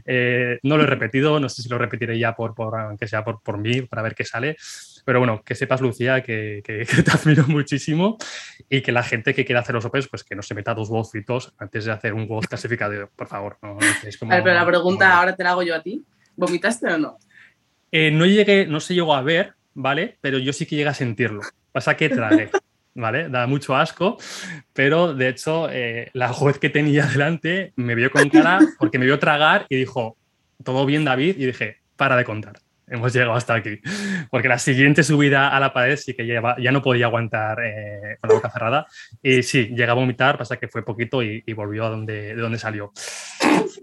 Eh, 0.05 0.59
no 0.63 0.75
lo 0.75 0.83
he 0.83 0.87
repetido, 0.87 1.39
no 1.39 1.47
sé 1.47 1.61
si 1.61 1.69
lo 1.69 1.77
repetiré 1.77 2.19
ya 2.19 2.35
por, 2.35 2.53
por 2.53 2.77
aunque 2.77 3.07
sea 3.07 3.23
por, 3.23 3.41
por 3.41 3.59
mí, 3.59 3.83
para 3.83 4.01
ver 4.01 4.13
qué 4.13 4.25
sale. 4.25 4.57
Pero 5.05 5.19
bueno, 5.19 5.41
que 5.41 5.55
sepas, 5.55 5.79
Lucía, 5.79 6.21
que, 6.21 6.61
que, 6.65 6.79
que, 6.85 7.01
te 7.01 7.11
admiro 7.11 7.45
muchísimo 7.47 8.17
y 8.67 8.81
que 8.81 8.91
la 8.91 9.03
gente 9.03 9.33
que 9.33 9.45
quiera 9.45 9.61
hacer 9.61 9.75
los 9.75 9.85
Opens, 9.85 10.09
pues 10.09 10.25
que 10.25 10.35
no 10.35 10.41
se 10.41 10.53
meta 10.53 10.73
dos 10.73 10.89
huevos 10.89 11.11
fritos 11.11 11.53
antes 11.57 11.85
de 11.85 11.93
hacer 11.93 12.13
un 12.13 12.23
huevo 12.23 12.41
clasificado, 12.41 13.09
por 13.15 13.27
favor. 13.27 13.57
No, 13.61 13.75
no 13.75 13.79
como, 14.19 14.31
ver, 14.31 14.43
pero 14.43 14.55
la 14.55 14.65
pregunta 14.65 15.05
como... 15.05 15.17
ahora 15.17 15.33
te 15.37 15.45
la 15.45 15.51
hago 15.51 15.63
yo 15.63 15.75
a 15.75 15.81
ti. 15.81 16.03
¿Vomitaste 16.35 16.87
o 16.87 16.97
no? 16.97 17.17
Eh, 17.89 18.11
no 18.11 18.25
llegué, 18.25 18.67
no 18.67 18.81
se 18.81 18.93
llegó 18.93 19.15
a 19.15 19.21
ver, 19.21 19.55
¿vale? 19.79 20.17
Pero 20.21 20.37
yo 20.37 20.51
sí 20.53 20.65
que 20.65 20.75
llegué 20.75 20.89
a 20.89 20.93
sentirlo. 20.93 21.41
Pasa 21.71 21.95
que 21.95 22.09
tragué. 22.09 22.49
¿Vale? 22.95 23.29
Da 23.29 23.47
mucho 23.47 23.75
asco, 23.75 24.17
pero 24.73 25.13
de 25.13 25.29
hecho 25.29 25.69
eh, 25.71 26.09
la 26.13 26.33
juez 26.33 26.57
que 26.57 26.69
tenía 26.69 27.05
delante 27.05 27.71
me 27.77 27.95
vio 27.95 28.11
con 28.11 28.29
cara 28.29 28.59
porque 28.77 28.99
me 28.99 29.05
vio 29.05 29.19
tragar 29.19 29.67
y 29.69 29.77
dijo, 29.77 30.17
todo 30.63 30.85
bien 30.85 31.05
David, 31.05 31.35
y 31.37 31.45
dije, 31.45 31.77
para 31.95 32.17
de 32.17 32.25
contar 32.25 32.59
hemos 32.89 33.13
llegado 33.13 33.33
hasta 33.33 33.53
aquí. 33.53 33.79
Porque 34.29 34.47
la 34.47 34.57
siguiente 34.57 35.03
subida 35.03 35.49
a 35.49 35.59
la 35.59 35.73
pared 35.73 35.95
sí 35.95 36.13
que 36.13 36.25
ya, 36.25 36.55
ya 36.57 36.71
no 36.71 36.81
podía 36.81 37.05
aguantar 37.05 37.59
eh, 37.63 38.17
con 38.19 38.29
la 38.29 38.35
boca 38.35 38.49
cerrada. 38.49 38.87
Y 39.21 39.43
sí, 39.43 39.69
llega 39.75 39.91
a 39.91 39.95
vomitar, 39.95 40.37
pasa 40.37 40.57
que 40.57 40.67
fue 40.67 40.83
poquito 40.83 41.21
y, 41.23 41.43
y 41.45 41.53
volvió 41.53 41.85
a 41.85 41.89
donde, 41.89 42.35
de 42.35 42.41
donde 42.41 42.57
salió. 42.57 42.91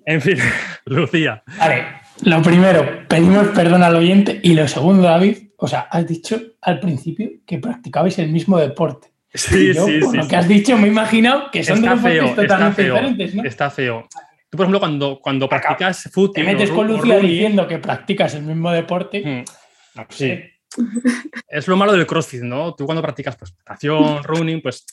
En 0.04 0.20
fin, 0.20 0.38
Lucía. 0.86 1.42
Vale, 1.58 1.84
lo 2.22 2.42
primero, 2.42 3.06
pedimos 3.08 3.48
perdón 3.48 3.82
al 3.82 3.96
oyente. 3.96 4.40
Y 4.42 4.54
lo 4.54 4.66
segundo, 4.68 5.04
David, 5.04 5.45
o 5.56 5.66
sea, 5.66 5.80
has 5.80 6.06
dicho 6.06 6.40
al 6.60 6.80
principio 6.80 7.30
que 7.46 7.58
practicabais 7.58 8.18
el 8.18 8.30
mismo 8.30 8.58
deporte. 8.58 9.08
Sí, 9.32 9.74
yo, 9.74 9.86
sí, 9.86 9.98
por 10.00 10.12
sí. 10.12 10.16
lo 10.16 10.28
que 10.28 10.36
has 10.36 10.48
dicho, 10.48 10.76
me 10.78 10.86
he 10.86 10.90
imaginado 10.90 11.50
que 11.50 11.62
son 11.62 11.78
está 11.78 11.90
dos 11.90 12.02
deportes 12.02 12.34
feo, 12.34 12.34
totalmente 12.34 12.68
está 12.68 12.72
feo, 12.72 12.94
diferentes, 12.94 13.34
¿no? 13.34 13.44
Está 13.44 13.70
feo. 13.70 14.08
Tú, 14.48 14.56
por 14.56 14.64
ejemplo, 14.64 14.80
cuando, 14.80 15.20
cuando 15.20 15.48
practicas 15.48 16.08
fútbol. 16.12 16.34
Te 16.34 16.44
metes 16.44 16.70
con 16.70 16.86
Lucía 16.86 17.18
diciendo 17.18 17.66
que 17.66 17.78
practicas 17.78 18.34
el 18.34 18.42
mismo 18.42 18.70
deporte. 18.70 19.22
Hmm. 19.24 19.44
No 19.98 20.06
sé. 20.08 20.52
Sí. 20.68 20.82
Es 21.48 21.68
lo 21.68 21.76
malo 21.76 21.92
del 21.92 22.06
CrossFit, 22.06 22.42
¿no? 22.42 22.74
Tú 22.74 22.84
cuando 22.86 23.02
practicas 23.02 23.36
pues, 23.36 23.54
natación, 23.58 24.22
running, 24.24 24.60
pues 24.62 24.84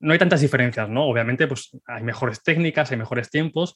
no 0.00 0.12
hay 0.12 0.18
tantas 0.18 0.40
diferencias, 0.40 0.88
¿no? 0.88 1.04
Obviamente, 1.04 1.46
pues 1.46 1.70
hay 1.86 2.02
mejores 2.02 2.42
técnicas, 2.42 2.90
hay 2.90 2.96
mejores 2.96 3.30
tiempos, 3.30 3.74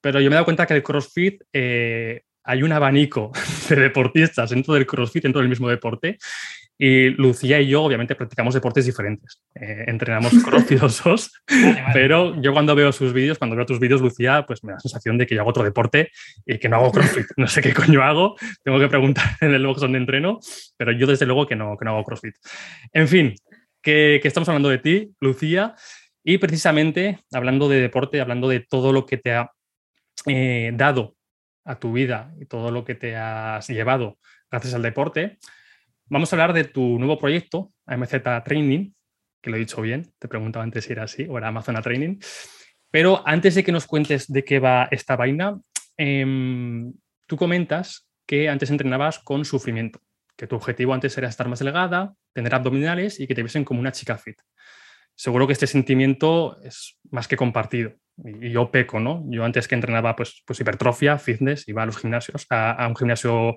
pero 0.00 0.20
yo 0.20 0.30
me 0.30 0.34
he 0.34 0.36
dado 0.36 0.44
cuenta 0.44 0.66
que 0.66 0.74
el 0.74 0.82
CrossFit 0.82 1.42
eh, 1.52 2.22
hay 2.44 2.62
un 2.62 2.72
abanico 2.72 3.32
de 3.68 3.76
deportistas 3.76 4.50
dentro 4.50 4.74
del 4.74 4.86
CrossFit, 4.86 5.22
dentro 5.22 5.40
del 5.40 5.48
mismo 5.48 5.68
deporte, 5.68 6.18
y 6.82 7.10
Lucía 7.10 7.60
y 7.60 7.68
yo, 7.68 7.82
obviamente, 7.82 8.14
practicamos 8.14 8.54
deportes 8.54 8.86
diferentes. 8.86 9.42
Eh, 9.54 9.84
entrenamos 9.86 10.32
CrossFit 10.44 10.80
los 10.80 11.04
dos, 11.04 11.30
vale, 11.46 11.72
vale. 11.74 11.90
pero 11.92 12.40
yo 12.40 12.54
cuando 12.54 12.74
veo 12.74 12.90
sus 12.90 13.12
vídeos, 13.12 13.36
cuando 13.36 13.54
veo 13.54 13.66
tus 13.66 13.78
vídeos, 13.78 14.00
Lucía, 14.00 14.46
pues 14.46 14.64
me 14.64 14.72
da 14.72 14.76
la 14.76 14.80
sensación 14.80 15.18
de 15.18 15.26
que 15.26 15.34
yo 15.34 15.42
hago 15.42 15.50
otro 15.50 15.62
deporte 15.62 16.10
y 16.46 16.58
que 16.58 16.70
no 16.70 16.76
hago 16.76 16.90
CrossFit. 16.90 17.26
No 17.36 17.46
sé 17.48 17.60
qué 17.60 17.74
coño 17.74 18.02
hago, 18.02 18.34
tengo 18.64 18.78
que 18.78 18.88
preguntar 18.88 19.24
en 19.42 19.52
el 19.52 19.66
box 19.66 19.82
donde 19.82 19.98
entreno, 19.98 20.38
pero 20.78 20.92
yo 20.92 21.06
desde 21.06 21.26
luego 21.26 21.46
que 21.46 21.54
no, 21.54 21.76
que 21.76 21.84
no 21.84 21.90
hago 21.90 22.04
CrossFit. 22.04 22.36
En 22.94 23.08
fin, 23.08 23.34
que, 23.82 24.18
que 24.22 24.28
estamos 24.28 24.48
hablando 24.48 24.70
de 24.70 24.78
ti, 24.78 25.10
Lucía, 25.20 25.74
y 26.24 26.38
precisamente 26.38 27.18
hablando 27.30 27.68
de 27.68 27.80
deporte, 27.80 28.22
hablando 28.22 28.48
de 28.48 28.60
todo 28.60 28.94
lo 28.94 29.04
que 29.04 29.18
te 29.18 29.32
ha 29.32 29.50
eh, 30.26 30.72
dado 30.74 31.14
a 31.64 31.78
tu 31.78 31.92
vida 31.92 32.32
y 32.40 32.46
todo 32.46 32.70
lo 32.70 32.84
que 32.84 32.94
te 32.94 33.16
has 33.16 33.68
llevado 33.68 34.18
gracias 34.50 34.74
al 34.74 34.82
deporte, 34.82 35.38
Vamos 36.12 36.32
a 36.32 36.36
hablar 36.36 36.52
de 36.54 36.64
tu 36.64 36.98
nuevo 36.98 37.20
proyecto, 37.20 37.72
AMZ 37.86 38.16
Training, 38.44 38.90
que 39.40 39.48
lo 39.48 39.54
he 39.54 39.60
dicho 39.60 39.80
bien, 39.80 40.12
te 40.18 40.26
preguntaba 40.26 40.64
antes 40.64 40.84
si 40.84 40.92
era 40.92 41.04
así 41.04 41.24
o 41.30 41.38
era 41.38 41.46
Amazon 41.46 41.80
Training. 41.80 42.18
Pero 42.90 43.22
antes 43.24 43.54
de 43.54 43.62
que 43.62 43.70
nos 43.70 43.86
cuentes 43.86 44.26
de 44.26 44.42
qué 44.42 44.58
va 44.58 44.88
esta 44.90 45.14
vaina, 45.14 45.60
eh, 45.96 46.90
tú 47.28 47.36
comentas 47.36 48.08
que 48.26 48.48
antes 48.48 48.70
entrenabas 48.70 49.20
con 49.20 49.44
sufrimiento, 49.44 50.00
que 50.36 50.48
tu 50.48 50.56
objetivo 50.56 50.94
antes 50.94 51.16
era 51.16 51.28
estar 51.28 51.48
más 51.48 51.60
delgada, 51.60 52.12
tener 52.32 52.56
abdominales 52.56 53.20
y 53.20 53.28
que 53.28 53.36
te 53.36 53.44
viesen 53.44 53.64
como 53.64 53.78
una 53.78 53.92
chica 53.92 54.18
fit. 54.18 54.40
Seguro 55.14 55.46
que 55.46 55.52
este 55.52 55.68
sentimiento 55.68 56.60
es 56.64 56.98
más 57.12 57.28
que 57.28 57.36
compartido. 57.36 57.92
Y 58.24 58.50
yo 58.50 58.70
peco, 58.70 59.00
¿no? 59.00 59.24
Yo 59.28 59.44
antes 59.44 59.68
que 59.68 59.74
entrenaba 59.74 60.16
pues, 60.16 60.42
pues 60.46 60.60
hipertrofia, 60.60 61.18
fitness, 61.18 61.68
iba 61.68 61.82
a 61.82 61.86
los 61.86 61.98
gimnasios, 61.98 62.46
a, 62.50 62.86
un 62.88 62.96
gimnasio 62.96 63.50
a 63.50 63.56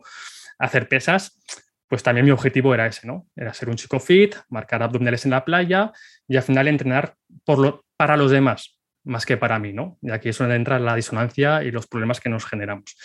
hacer 0.65 0.87
pesas, 0.87 1.39
pues 1.87 2.03
también 2.03 2.25
mi 2.25 2.31
objetivo 2.31 2.73
era 2.73 2.87
ese, 2.87 3.07
¿no? 3.07 3.27
Era 3.35 3.53
ser 3.53 3.69
un 3.69 3.75
chico 3.75 3.99
fit, 3.99 4.35
marcar 4.49 4.83
abdominales 4.83 5.25
en 5.25 5.31
la 5.31 5.45
playa 5.45 5.91
y 6.27 6.37
al 6.37 6.43
final 6.43 6.67
entrenar 6.67 7.15
por 7.45 7.59
lo, 7.59 7.85
para 7.97 8.17
los 8.17 8.31
demás, 8.31 8.79
más 9.03 9.25
que 9.25 9.37
para 9.37 9.59
mí, 9.59 9.73
¿no? 9.73 9.97
Y 10.01 10.11
aquí 10.11 10.29
es 10.29 10.37
donde 10.37 10.55
entra 10.55 10.79
la 10.79 10.95
disonancia 10.95 11.63
y 11.63 11.71
los 11.71 11.87
problemas 11.87 12.19
que 12.19 12.29
nos 12.29 12.45
generamos. 12.45 12.95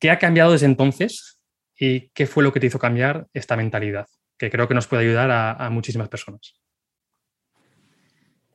¿Qué 0.00 0.10
ha 0.10 0.18
cambiado 0.18 0.52
desde 0.52 0.66
entonces 0.66 1.38
y 1.78 2.08
qué 2.10 2.26
fue 2.26 2.42
lo 2.42 2.52
que 2.52 2.60
te 2.60 2.66
hizo 2.66 2.78
cambiar 2.78 3.26
esta 3.32 3.56
mentalidad? 3.56 4.06
Que 4.38 4.50
creo 4.50 4.68
que 4.68 4.74
nos 4.74 4.86
puede 4.86 5.04
ayudar 5.04 5.30
a 5.30 5.70
muchísimas 5.70 6.08
personas. 6.08 6.60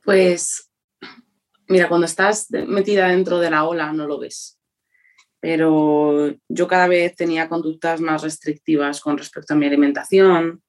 Pues 0.04 0.71
Mira, 1.72 1.88
cuando 1.88 2.04
estás 2.04 2.48
metida 2.50 3.08
dentro 3.08 3.38
de 3.38 3.48
la 3.48 3.64
ola 3.64 3.94
no 3.94 4.06
lo 4.06 4.18
ves, 4.18 4.60
pero 5.40 6.30
yo 6.46 6.68
cada 6.68 6.86
vez 6.86 7.16
tenía 7.16 7.48
conductas 7.48 7.98
más 7.98 8.22
restrictivas 8.22 9.00
con 9.00 9.16
respecto 9.16 9.54
a 9.54 9.56
mi 9.56 9.64
alimentación. 9.64 10.62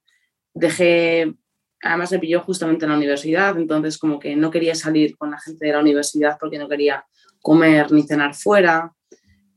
Dejé, 0.53 1.35
además 1.81 2.09
me 2.13 2.19
pilló 2.19 2.39
justamente 2.39 2.85
en 2.85 2.91
la 2.91 2.95
universidad, 2.95 3.57
entonces 3.57 3.97
como 3.97 4.17
que 4.17 4.37
no 4.37 4.49
quería 4.49 4.75
salir 4.75 5.17
con 5.17 5.31
la 5.31 5.41
gente 5.41 5.65
de 5.65 5.73
la 5.73 5.81
universidad 5.81 6.37
porque 6.39 6.57
no 6.57 6.69
quería 6.69 7.05
comer 7.41 7.91
ni 7.91 8.03
cenar 8.03 8.33
fuera. 8.33 8.93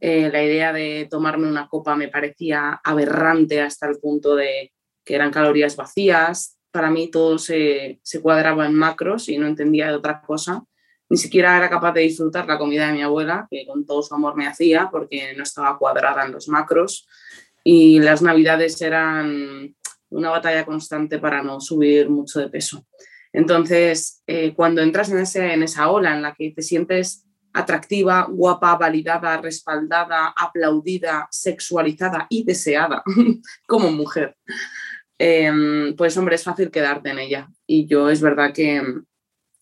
Eh, 0.00 0.28
la 0.32 0.42
idea 0.42 0.72
de 0.72 1.06
tomarme 1.08 1.46
una 1.46 1.68
copa 1.68 1.94
me 1.94 2.08
parecía 2.08 2.80
aberrante 2.82 3.60
hasta 3.60 3.86
el 3.86 4.00
punto 4.00 4.34
de 4.34 4.72
que 5.04 5.14
eran 5.14 5.30
calorías 5.30 5.76
vacías. 5.76 6.58
Para 6.72 6.90
mí 6.90 7.08
todo 7.08 7.38
se, 7.38 8.00
se 8.02 8.20
cuadraba 8.20 8.66
en 8.66 8.74
macros 8.74 9.28
y 9.28 9.38
no 9.38 9.46
entendía 9.46 9.86
de 9.86 9.94
otra 9.94 10.20
cosa 10.20 10.64
ni 11.08 11.16
siquiera 11.16 11.56
era 11.56 11.70
capaz 11.70 11.92
de 11.92 12.02
disfrutar 12.02 12.46
la 12.46 12.58
comida 12.58 12.88
de 12.88 12.94
mi 12.94 13.02
abuela, 13.02 13.46
que 13.50 13.64
con 13.66 13.86
todo 13.86 14.02
su 14.02 14.14
amor 14.14 14.36
me 14.36 14.46
hacía, 14.46 14.88
porque 14.90 15.34
no 15.36 15.42
estaba 15.42 15.78
cuadrada 15.78 16.24
en 16.24 16.32
los 16.32 16.48
macros. 16.48 17.08
Y 17.62 18.00
las 18.00 18.22
navidades 18.22 18.80
eran 18.80 19.74
una 20.10 20.30
batalla 20.30 20.64
constante 20.64 21.18
para 21.18 21.42
no 21.42 21.60
subir 21.60 22.08
mucho 22.08 22.40
de 22.40 22.48
peso. 22.48 22.86
Entonces, 23.32 24.22
eh, 24.26 24.54
cuando 24.54 24.82
entras 24.82 25.10
en, 25.10 25.18
ese, 25.18 25.52
en 25.52 25.62
esa 25.62 25.90
ola 25.90 26.14
en 26.14 26.22
la 26.22 26.34
que 26.34 26.52
te 26.52 26.62
sientes 26.62 27.26
atractiva, 27.52 28.26
guapa, 28.28 28.76
validada, 28.76 29.36
respaldada, 29.38 30.34
aplaudida, 30.36 31.26
sexualizada 31.30 32.26
y 32.28 32.44
deseada 32.44 33.02
como 33.66 33.90
mujer, 33.92 34.36
em, 35.18 35.94
pues 35.96 36.16
hombre, 36.16 36.34
es 36.34 36.44
fácil 36.44 36.70
quedarte 36.70 37.10
en 37.10 37.18
ella. 37.18 37.48
Y 37.66 37.86
yo 37.86 38.10
es 38.10 38.20
verdad 38.20 38.52
que 38.52 38.82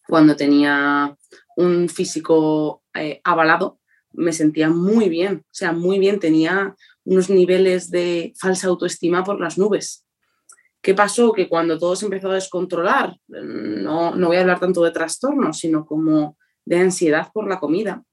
cuando 0.09 0.37
tenía 0.37 1.17
un 1.57 1.89
físico 1.89 2.83
eh, 2.95 3.21
avalado, 3.25 3.79
me 4.13 4.33
sentía 4.33 4.71
muy 4.71 5.09
bien, 5.09 5.45
o 5.45 5.55
sea, 5.55 5.73
muy 5.73 5.99
bien, 5.99 6.21
tenía 6.21 6.75
unos 7.05 7.31
niveles 7.31 7.91
de 7.91 8.33
falsa 8.39 8.69
autoestima 8.69 9.25
por 9.25 9.41
las 9.41 9.59
nubes. 9.59 10.07
¿Qué 10.81 10.95
pasó? 10.95 11.33
Que 11.33 11.49
cuando 11.49 11.79
todo 11.79 11.97
se 11.97 12.05
empezó 12.05 12.31
a 12.31 12.35
descontrolar, 12.35 13.17
no, 13.29 14.15
no 14.15 14.27
voy 14.29 14.37
a 14.37 14.41
hablar 14.41 14.61
tanto 14.61 14.83
de 14.85 14.91
trastornos, 14.91 15.59
sino 15.59 15.87
como 15.87 16.37
de 16.65 16.79
ansiedad 16.79 17.29
por 17.33 17.49
la 17.49 17.59
comida, 17.59 18.05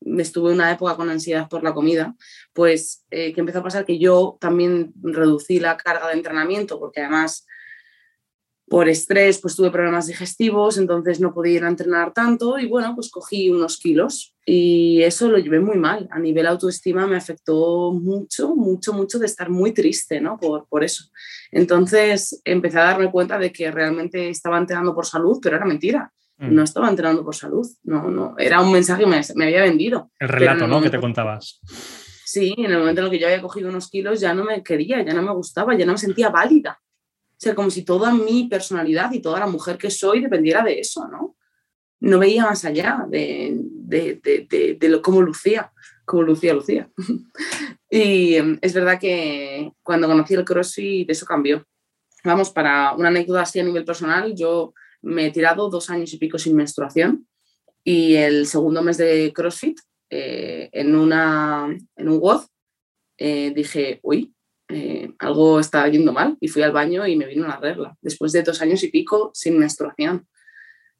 estuve 0.00 0.52
una 0.52 0.70
época 0.70 0.96
con 0.96 1.10
ansiedad 1.10 1.48
por 1.48 1.62
la 1.62 1.74
comida, 1.74 2.14
pues 2.52 3.04
eh, 3.10 3.32
que 3.32 3.40
empezó 3.40 3.58
a 3.58 3.64
pasar 3.64 3.84
que 3.84 3.98
yo 3.98 4.36
también 4.40 4.92
reducí 5.02 5.60
la 5.60 5.76
carga 5.76 6.08
de 6.08 6.14
entrenamiento, 6.14 6.78
porque 6.78 7.00
además 7.00 7.46
por 8.68 8.88
estrés, 8.88 9.38
pues 9.38 9.56
tuve 9.56 9.70
problemas 9.70 10.06
digestivos, 10.06 10.78
entonces 10.78 11.20
no 11.20 11.32
podía 11.32 11.56
ir 11.56 11.64
a 11.64 11.68
entrenar 11.68 12.12
tanto 12.12 12.58
y 12.58 12.66
bueno, 12.66 12.94
pues 12.94 13.10
cogí 13.10 13.50
unos 13.50 13.78
kilos 13.78 14.34
y 14.44 15.02
eso 15.02 15.28
lo 15.28 15.38
llevé 15.38 15.60
muy 15.60 15.76
mal. 15.76 16.08
A 16.10 16.18
nivel 16.18 16.46
autoestima 16.46 17.06
me 17.06 17.16
afectó 17.16 17.92
mucho, 17.92 18.54
mucho, 18.54 18.92
mucho 18.92 19.18
de 19.18 19.26
estar 19.26 19.50
muy 19.50 19.72
triste, 19.72 20.20
¿no? 20.20 20.38
Por, 20.38 20.66
por 20.68 20.84
eso. 20.84 21.04
Entonces 21.50 22.40
empecé 22.44 22.78
a 22.78 22.84
darme 22.84 23.10
cuenta 23.10 23.38
de 23.38 23.52
que 23.52 23.70
realmente 23.70 24.28
estaba 24.28 24.58
entrenando 24.58 24.94
por 24.94 25.06
salud, 25.06 25.38
pero 25.42 25.56
era 25.56 25.64
mentira. 25.64 26.12
Mm. 26.38 26.54
No 26.54 26.62
estaba 26.62 26.88
entrenando 26.88 27.24
por 27.24 27.34
salud, 27.34 27.66
no, 27.82 28.10
no, 28.10 28.36
era 28.38 28.60
un 28.60 28.70
mensaje 28.70 29.02
que 29.02 29.08
me, 29.08 29.20
me 29.34 29.46
había 29.46 29.62
vendido. 29.62 30.10
El 30.20 30.28
relato, 30.28 30.66
¿no? 30.66 30.80
Que 30.80 30.90
te 30.90 31.00
contabas. 31.00 31.60
Sí, 32.24 32.54
en 32.58 32.70
el 32.70 32.78
momento 32.78 33.00
en 33.00 33.06
el 33.06 33.10
que 33.10 33.18
yo 33.18 33.26
había 33.26 33.40
cogido 33.40 33.70
unos 33.70 33.88
kilos 33.88 34.20
ya 34.20 34.34
no 34.34 34.44
me 34.44 34.62
quería, 34.62 35.02
ya 35.02 35.14
no 35.14 35.22
me 35.22 35.32
gustaba, 35.32 35.74
ya 35.74 35.86
no 35.86 35.92
me 35.92 35.98
sentía 35.98 36.28
válida. 36.28 36.78
O 37.38 37.40
sea, 37.40 37.54
como 37.54 37.70
si 37.70 37.84
toda 37.84 38.12
mi 38.12 38.48
personalidad 38.48 39.12
y 39.12 39.20
toda 39.20 39.38
la 39.38 39.46
mujer 39.46 39.78
que 39.78 39.90
soy 39.90 40.20
dependiera 40.20 40.64
de 40.64 40.80
eso, 40.80 41.06
¿no? 41.06 41.36
No 42.00 42.18
veía 42.18 42.44
más 42.44 42.64
allá 42.64 43.06
de, 43.08 43.56
de, 43.60 44.76
de, 44.80 44.88
lo, 44.88 45.00
cómo 45.00 45.22
lucía, 45.22 45.72
como 46.04 46.22
lucía, 46.22 46.52
lucía. 46.52 46.90
y 47.90 48.34
em, 48.34 48.58
es 48.60 48.74
verdad 48.74 48.98
que 48.98 49.72
cuando 49.84 50.08
conocí 50.08 50.34
el 50.34 50.44
CrossFit 50.44 51.08
eso 51.08 51.26
cambió. 51.26 51.64
Vamos, 52.24 52.50
para 52.50 52.92
una 52.94 53.08
anécdota 53.08 53.42
así 53.42 53.60
a 53.60 53.64
nivel 53.64 53.84
personal, 53.84 54.34
yo 54.34 54.74
me 55.02 55.26
he 55.26 55.30
tirado 55.30 55.70
dos 55.70 55.90
años 55.90 56.12
y 56.12 56.18
pico 56.18 56.38
sin 56.38 56.56
menstruación 56.56 57.28
y 57.84 58.16
el 58.16 58.46
segundo 58.46 58.82
mes 58.82 58.98
de 58.98 59.32
CrossFit, 59.32 59.78
eh, 60.10 60.68
en, 60.72 60.96
una, 60.96 61.68
en 61.96 62.08
un 62.08 62.18
WOD, 62.18 62.42
eh, 63.16 63.52
dije, 63.54 64.00
uy, 64.02 64.34
eh, 64.68 65.12
algo 65.18 65.60
estaba 65.60 65.88
yendo 65.88 66.12
mal 66.12 66.36
y 66.40 66.48
fui 66.48 66.62
al 66.62 66.72
baño 66.72 67.06
y 67.06 67.16
me 67.16 67.26
vino 67.26 67.44
una 67.44 67.56
regla, 67.56 67.96
después 68.02 68.32
de 68.32 68.42
dos 68.42 68.60
años 68.60 68.82
y 68.82 68.88
pico 68.88 69.30
sin 69.34 69.58
menstruación. 69.58 70.26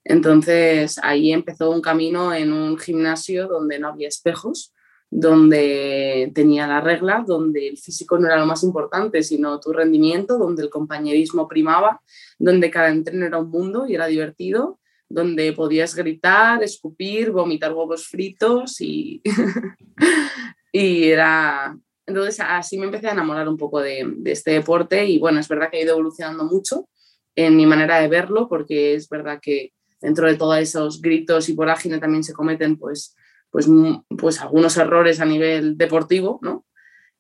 Entonces 0.05 0.99
ahí 1.03 1.33
empezó 1.33 1.71
un 1.71 1.83
camino 1.83 2.33
en 2.33 2.53
un 2.53 2.79
gimnasio 2.79 3.47
donde 3.47 3.79
no 3.79 3.89
había 3.89 4.09
espejos, 4.09 4.75
donde 5.11 6.31
tenía 6.35 6.67
la 6.67 6.81
regla, 6.81 7.25
donde 7.27 7.69
el 7.69 7.79
físico 7.79 8.19
no 8.19 8.27
era 8.27 8.39
lo 8.39 8.47
más 8.47 8.63
importante, 8.63 9.23
sino 9.23 9.61
tu 9.61 9.73
rendimiento, 9.73 10.39
donde 10.39 10.63
el 10.63 10.71
compañerismo 10.71 11.49
primaba, 11.49 12.01
donde 12.39 12.71
cada 12.71 12.89
entreno 12.89 13.27
era 13.27 13.39
un 13.39 13.51
mundo 13.51 13.87
y 13.87 13.95
era 13.95 14.07
divertido, 14.07 14.81
donde 15.09 15.53
podías 15.53 15.95
gritar, 15.95 16.63
escupir, 16.63 17.31
vomitar 17.31 17.73
huevos 17.73 18.07
fritos 18.07 18.81
y, 18.81 19.23
y 20.73 21.05
era, 21.05 21.79
entonces 22.09 22.41
así 22.41 22.79
me 22.79 22.87
empecé 22.87 23.09
a 23.09 23.13
enamorar 23.13 23.47
un 23.49 23.59
poco 23.59 23.81
de, 23.81 24.17
este 24.25 24.53
deporte 24.53 25.05
y 25.05 25.19
bueno, 25.19 25.41
es 25.41 25.47
verdad 25.47 25.71
que 25.71 25.77
ha 25.77 25.83
ido 25.83 25.93
evolucionando 25.93 26.45
mucho 26.45 26.89
en 27.37 27.55
mi 27.55 27.67
manera 27.67 28.01
de 28.01 28.09
verlo 28.09 28.49
porque 28.49 28.95
es 28.95 29.11
verdad 29.11 29.39
que 29.43 29.75
dentro 30.01 30.27
de 30.27 30.37
todos 30.37 30.57
esos 30.57 31.03
gritos 31.03 31.51
y 31.51 31.53
vorágine 31.53 31.99
también 31.99 32.25
se 32.25 32.33
cometen 32.33 32.79
pues, 32.79 33.15
pues, 33.51 33.69
pues 34.17 34.41
algunos 34.41 34.75
errores 34.79 35.21
a 35.21 35.27
nivel 35.27 35.77
deportivo, 35.77 36.39
¿no? 36.41 36.65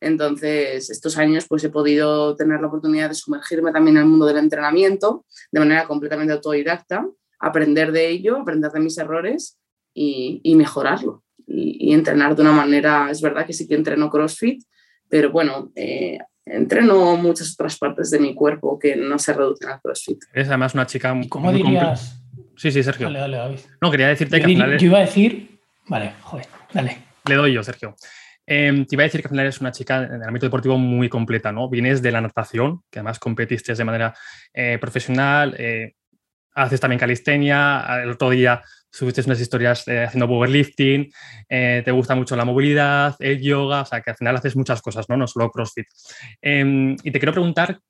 Entonces, 0.00 0.88
estos 0.88 1.18
años 1.18 1.44
pues 1.46 1.62
he 1.64 1.68
podido 1.68 2.34
tener 2.34 2.60
la 2.62 2.68
oportunidad 2.68 3.10
de 3.10 3.14
sumergirme 3.14 3.72
también 3.72 3.98
en 3.98 4.04
el 4.04 4.08
mundo 4.08 4.24
del 4.24 4.38
entrenamiento 4.38 5.26
de 5.52 5.60
manera 5.60 5.86
completamente 5.86 6.32
autodidacta, 6.32 7.06
aprender 7.40 7.92
de 7.92 8.08
ello, 8.08 8.38
aprender 8.38 8.72
de 8.72 8.80
mis 8.80 8.96
errores 8.96 9.58
y, 9.92 10.54
mejorarlo. 10.54 11.24
Y, 11.46 11.90
y, 11.90 11.92
entrenar 11.92 12.36
de 12.36 12.42
una 12.42 12.52
manera, 12.52 13.10
es 13.10 13.20
verdad 13.20 13.44
que 13.44 13.52
sí 13.52 13.66
que 13.66 13.74
entreno 13.74 14.08
CrossFit, 14.08 14.62
pero 15.08 15.30
bueno, 15.30 15.70
eh, 15.74 16.18
entreno 16.44 17.16
muchas 17.16 17.52
otras 17.52 17.78
partes 17.78 18.10
de 18.10 18.18
mi 18.18 18.34
cuerpo 18.34 18.78
que 18.78 18.96
no 18.96 19.18
se 19.18 19.32
reducen 19.32 19.70
al 19.70 19.80
CrossFit. 19.80 20.22
Es 20.32 20.48
además 20.48 20.74
una 20.74 20.86
chica 20.86 21.14
muy 21.14 21.28
¿Cómo 21.28 21.52
dirías? 21.52 22.22
Sí, 22.56 22.72
sí, 22.72 22.82
Sergio. 22.82 23.06
Dale, 23.06 23.20
dale, 23.20 23.36
David. 23.36 23.60
No, 23.80 23.90
quería 23.90 24.08
decirte 24.08 24.38
que 24.38 24.44
al 24.44 24.50
final... 24.50 24.78
Yo 24.78 24.86
iba 24.86 24.98
a 24.98 25.02
decir... 25.02 25.60
Vale, 25.86 26.12
joder, 26.22 26.46
dale. 26.72 26.98
Le 27.26 27.34
doy 27.34 27.52
yo, 27.52 27.62
Sergio. 27.62 27.94
Eh, 28.50 28.86
te 28.88 28.96
iba 28.96 29.02
a 29.02 29.04
decir 29.04 29.20
que 29.20 29.26
al 29.26 29.30
final 29.30 29.44
eres 29.44 29.60
una 29.60 29.72
chica 29.72 30.04
en 30.04 30.14
el 30.14 30.22
ámbito 30.22 30.46
deportivo 30.46 30.78
muy 30.78 31.10
completa, 31.10 31.52
¿no? 31.52 31.68
Vienes 31.68 32.00
de 32.00 32.10
la 32.10 32.22
natación, 32.22 32.80
que 32.90 32.98
además 32.98 33.18
competiste 33.18 33.74
de 33.74 33.84
manera 33.84 34.14
eh, 34.54 34.78
profesional, 34.80 35.54
eh, 35.58 35.92
haces 36.54 36.80
también 36.80 36.98
calistenia, 36.98 37.84
el 38.02 38.10
otro 38.10 38.30
día 38.30 38.62
subiste 38.90 39.22
unas 39.22 39.40
historias 39.40 39.86
eh, 39.88 40.04
haciendo 40.04 40.26
powerlifting, 40.26 41.10
eh, 41.48 41.82
te 41.84 41.90
gusta 41.90 42.14
mucho 42.14 42.36
la 42.36 42.44
movilidad, 42.44 43.16
el 43.18 43.40
yoga, 43.40 43.82
o 43.82 43.86
sea, 43.86 44.00
que 44.00 44.10
al 44.10 44.16
final 44.16 44.36
haces 44.36 44.56
muchas 44.56 44.82
cosas, 44.82 45.08
no, 45.08 45.16
no 45.16 45.26
solo 45.26 45.50
CrossFit. 45.50 45.86
Em, 46.40 46.96
y 47.02 47.10
te 47.10 47.18
quiero 47.18 47.32
preguntar 47.32 47.80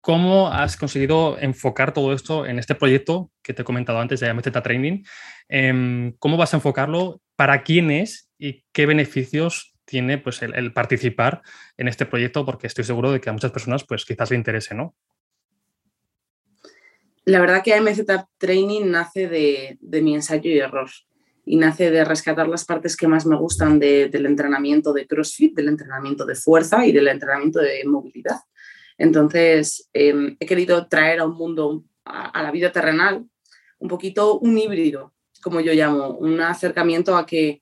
cómo 0.00 0.52
has 0.52 0.76
conseguido 0.76 1.36
enfocar 1.40 1.92
todo 1.92 2.12
esto 2.12 2.46
en 2.46 2.60
este 2.60 2.76
proyecto 2.76 3.32
que 3.42 3.54
te 3.54 3.62
he 3.62 3.64
comentado 3.64 3.98
antes 3.98 4.20
de 4.20 4.32
Meteta 4.32 4.62
Training. 4.62 5.02
Em, 5.48 6.12
¿Cómo 6.18 6.36
vas 6.36 6.54
a 6.54 6.58
enfocarlo? 6.58 7.20
¿Para 7.34 7.62
quién 7.62 7.90
es? 7.90 8.30
¿Y 8.38 8.64
qué 8.72 8.86
beneficios 8.86 9.74
tiene 9.84 10.18
pues, 10.18 10.42
el, 10.42 10.72
participar 10.72 11.42
en 11.76 11.88
este 11.88 12.06
proyecto? 12.06 12.44
Porque 12.44 12.68
estoy 12.68 12.84
seguro 12.84 13.10
de 13.10 13.20
que 13.20 13.30
a 13.30 13.32
muchas 13.32 13.50
personas 13.50 13.84
pues, 13.84 14.04
quizás 14.04 14.30
le 14.30 14.36
interese, 14.36 14.76
¿no? 14.76 14.94
La 17.26 17.40
verdad 17.40 17.60
que 17.64 17.74
AMZ 17.74 18.02
Training 18.38 18.88
nace 18.88 19.26
de, 19.26 20.00
mi 20.00 20.14
ensayo 20.14 20.48
y 20.48 20.60
error 20.60 20.88
y 21.44 21.56
nace 21.56 21.90
de 21.90 22.04
rescatar 22.04 22.46
las 22.46 22.64
partes 22.64 22.96
que 22.96 23.08
más 23.08 23.26
me 23.26 23.36
gustan 23.36 23.80
del 23.80 24.26
entrenamiento 24.26 24.92
de 24.92 25.08
CrossFit, 25.08 25.56
del 25.56 25.66
entrenamiento 25.66 26.24
de 26.24 26.36
fuerza 26.36 26.86
y 26.86 26.92
del 26.92 27.08
entrenamiento 27.08 27.58
de 27.58 27.84
movilidad. 27.84 28.38
Entonces, 28.96 29.90
em, 29.92 30.36
he 30.38 30.46
querido 30.46 30.86
traer 30.86 31.18
a 31.18 31.24
un 31.24 31.34
mundo, 31.34 31.82
a, 32.04 32.42
la 32.44 32.52
vida 32.52 32.70
terrenal, 32.70 33.26
un 33.80 33.88
poquito 33.88 34.38
un 34.38 34.56
híbrido, 34.56 35.12
como 35.42 35.60
yo 35.60 35.72
llamo, 35.72 36.10
un 36.10 36.40
acercamiento 36.40 37.16
a 37.16 37.26
que, 37.26 37.60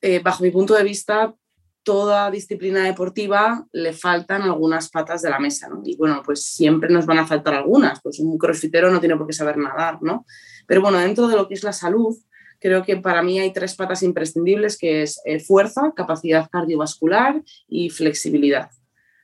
eh, 0.00 0.20
bajo 0.20 0.44
mi 0.44 0.52
punto 0.52 0.74
de 0.74 0.84
vista, 0.84 1.34
toda 1.82 2.30
disciplina 2.30 2.84
deportiva 2.84 3.66
le 3.72 3.92
faltan 3.92 4.42
algunas 4.42 4.88
patas 4.90 5.22
de 5.22 5.30
la 5.30 5.38
mesa, 5.38 5.68
¿no? 5.68 5.82
Y 5.84 5.96
bueno, 5.96 6.22
pues 6.24 6.44
siempre 6.44 6.88
nos 6.90 7.06
van 7.06 7.18
a 7.18 7.26
faltar 7.26 7.54
algunas, 7.54 8.00
pues 8.02 8.18
un 8.20 8.38
crossfitero 8.38 8.90
no 8.90 9.00
tiene 9.00 9.16
por 9.16 9.26
qué 9.26 9.32
saber 9.32 9.58
nadar, 9.58 9.98
¿no? 10.02 10.26
Pero 10.66 10.80
bueno, 10.80 10.98
dentro 10.98 11.28
de 11.28 11.36
lo 11.36 11.48
que 11.48 11.54
es 11.54 11.62
la 11.62 11.72
salud, 11.72 12.16
creo 12.60 12.84
que 12.84 12.96
para 12.96 13.22
mí 13.22 13.38
hay 13.38 13.52
tres 13.52 13.74
patas 13.74 14.02
imprescindibles, 14.02 14.78
que 14.78 15.02
es 15.02 15.20
eh, 15.24 15.40
fuerza, 15.40 15.92
capacidad 15.94 16.48
cardiovascular 16.50 17.42
y 17.68 17.90
flexibilidad. 17.90 18.70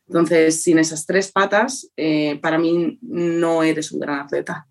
Entonces, 0.09 0.63
sin 0.63 0.79
esas 0.79 1.07
tres 1.07 1.31
patas, 1.31 1.91
eh, 1.97 2.39
para 2.41 2.59
mí 2.59 2.99
no 3.03 3.63
eres 3.63 3.93
un 3.93 4.01
gran 4.01 4.21
atleta. 4.21 4.68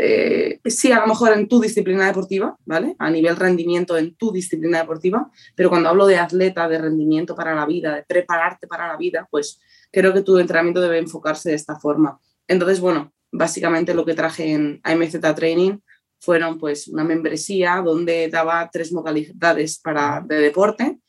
Eh, 0.00 0.60
sí, 0.64 0.92
a 0.92 1.00
lo 1.00 1.08
mejor 1.08 1.32
en 1.32 1.48
tu 1.48 1.60
disciplina 1.60 2.06
deportiva, 2.06 2.56
¿vale? 2.64 2.94
A 3.00 3.10
nivel 3.10 3.34
rendimiento 3.34 3.98
en 3.98 4.14
tu 4.14 4.30
disciplina 4.30 4.78
deportiva, 4.78 5.28
pero 5.56 5.70
cuando 5.70 5.88
hablo 5.88 6.06
de 6.06 6.16
atleta, 6.16 6.68
de 6.68 6.78
rendimiento 6.78 7.34
para 7.34 7.52
la 7.52 7.66
vida, 7.66 7.96
de 7.96 8.04
prepararte 8.04 8.68
para 8.68 8.86
la 8.86 8.96
vida, 8.96 9.26
pues 9.28 9.60
creo 9.90 10.14
que 10.14 10.22
tu 10.22 10.38
entrenamiento 10.38 10.80
debe 10.80 10.98
enfocarse 10.98 11.48
de 11.48 11.56
esta 11.56 11.80
forma. 11.80 12.20
Entonces, 12.46 12.78
bueno, 12.78 13.12
básicamente 13.32 13.92
lo 13.92 14.04
que 14.04 14.14
traje 14.14 14.52
en 14.52 14.80
AMZ 14.84 15.18
Training 15.34 15.78
fueron 16.20 16.58
pues 16.58 16.86
una 16.86 17.02
membresía 17.02 17.82
donde 17.84 18.28
daba 18.28 18.70
tres 18.72 18.92
modalidades 18.92 19.80
para, 19.80 20.22
de 20.24 20.36
deporte. 20.36 21.00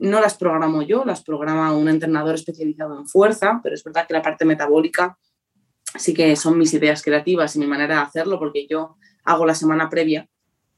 No 0.00 0.20
las 0.20 0.36
programo 0.36 0.82
yo, 0.82 1.04
las 1.04 1.22
programa 1.22 1.72
un 1.76 1.88
entrenador 1.88 2.34
especializado 2.34 2.98
en 2.98 3.06
fuerza, 3.06 3.60
pero 3.62 3.76
es 3.76 3.84
verdad 3.84 4.04
que 4.04 4.14
la 4.14 4.22
parte 4.22 4.44
metabólica 4.44 5.16
Así 5.94 6.14
que 6.14 6.34
son 6.36 6.58
mis 6.58 6.72
ideas 6.74 7.02
creativas 7.02 7.54
y 7.54 7.58
mi 7.58 7.66
manera 7.66 7.96
de 7.96 8.02
hacerlo, 8.02 8.38
porque 8.38 8.66
yo 8.68 8.96
hago 9.24 9.46
la 9.46 9.54
semana 9.54 9.90
previa 9.90 10.26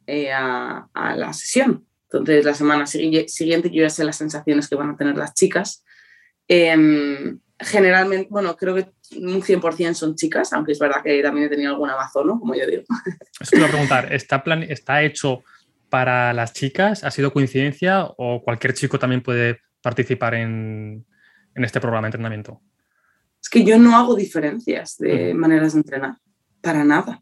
eh, 0.07 0.33
a, 0.33 0.89
la 1.17 1.33
sesión. 1.33 1.87
Entonces, 2.05 2.45
la 2.45 2.55
semana 2.55 2.87
siguiente 2.87 3.71
yo 3.71 3.83
ya 3.83 3.91
sé 3.91 4.05
las 4.05 4.17
sensaciones 4.17 4.69
que 4.69 4.77
van 4.77 4.91
a 4.91 4.97
tener 4.97 5.17
las 5.17 5.35
chicas. 5.35 5.85
Em, 6.47 7.39
generalmente, 7.59 8.29
bueno, 8.31 8.57
creo 8.57 8.75
que 8.75 8.87
un 9.17 9.43
100% 9.43 9.95
son 9.95 10.15
chicas, 10.15 10.53
aunque 10.53 10.73
es 10.73 10.79
verdad 10.79 11.03
que 11.03 11.23
también 11.23 11.47
he 11.47 11.51
tenido 11.51 11.73
algún 11.73 11.91
amazono, 11.91 12.39
como 12.39 12.55
yo 12.55 12.67
digo. 12.67 12.83
Voy 13.53 13.63
a 13.63 13.69
preguntar, 13.69 14.13
¿está, 14.13 14.45
plan, 14.45 14.63
¿está 14.63 15.03
hecho 15.03 15.43
para 15.89 16.33
las 16.33 16.53
chicas? 16.53 17.05
¿Ha 17.05 17.11
sido 17.11 17.33
coincidencia 17.33 18.05
o 18.17 18.43
cualquier 18.43 18.75
chico 18.75 18.99
también 18.99 19.23
puede 19.23 19.61
participar 19.81 20.35
en 20.35 21.05
este 21.55 21.81
programa 21.81 22.07
de 22.07 22.09
entrenamiento? 22.09 22.61
Es 23.45 23.51
que 23.51 23.63
yo 23.63 23.79
no 23.79 23.95
hago 23.95 24.15
diferencias 24.15 24.97
de 24.97 25.35
maneras 25.35 25.75
de 25.75 25.81
entrenar, 25.81 26.17
para 26.63 26.83
nada. 26.83 27.21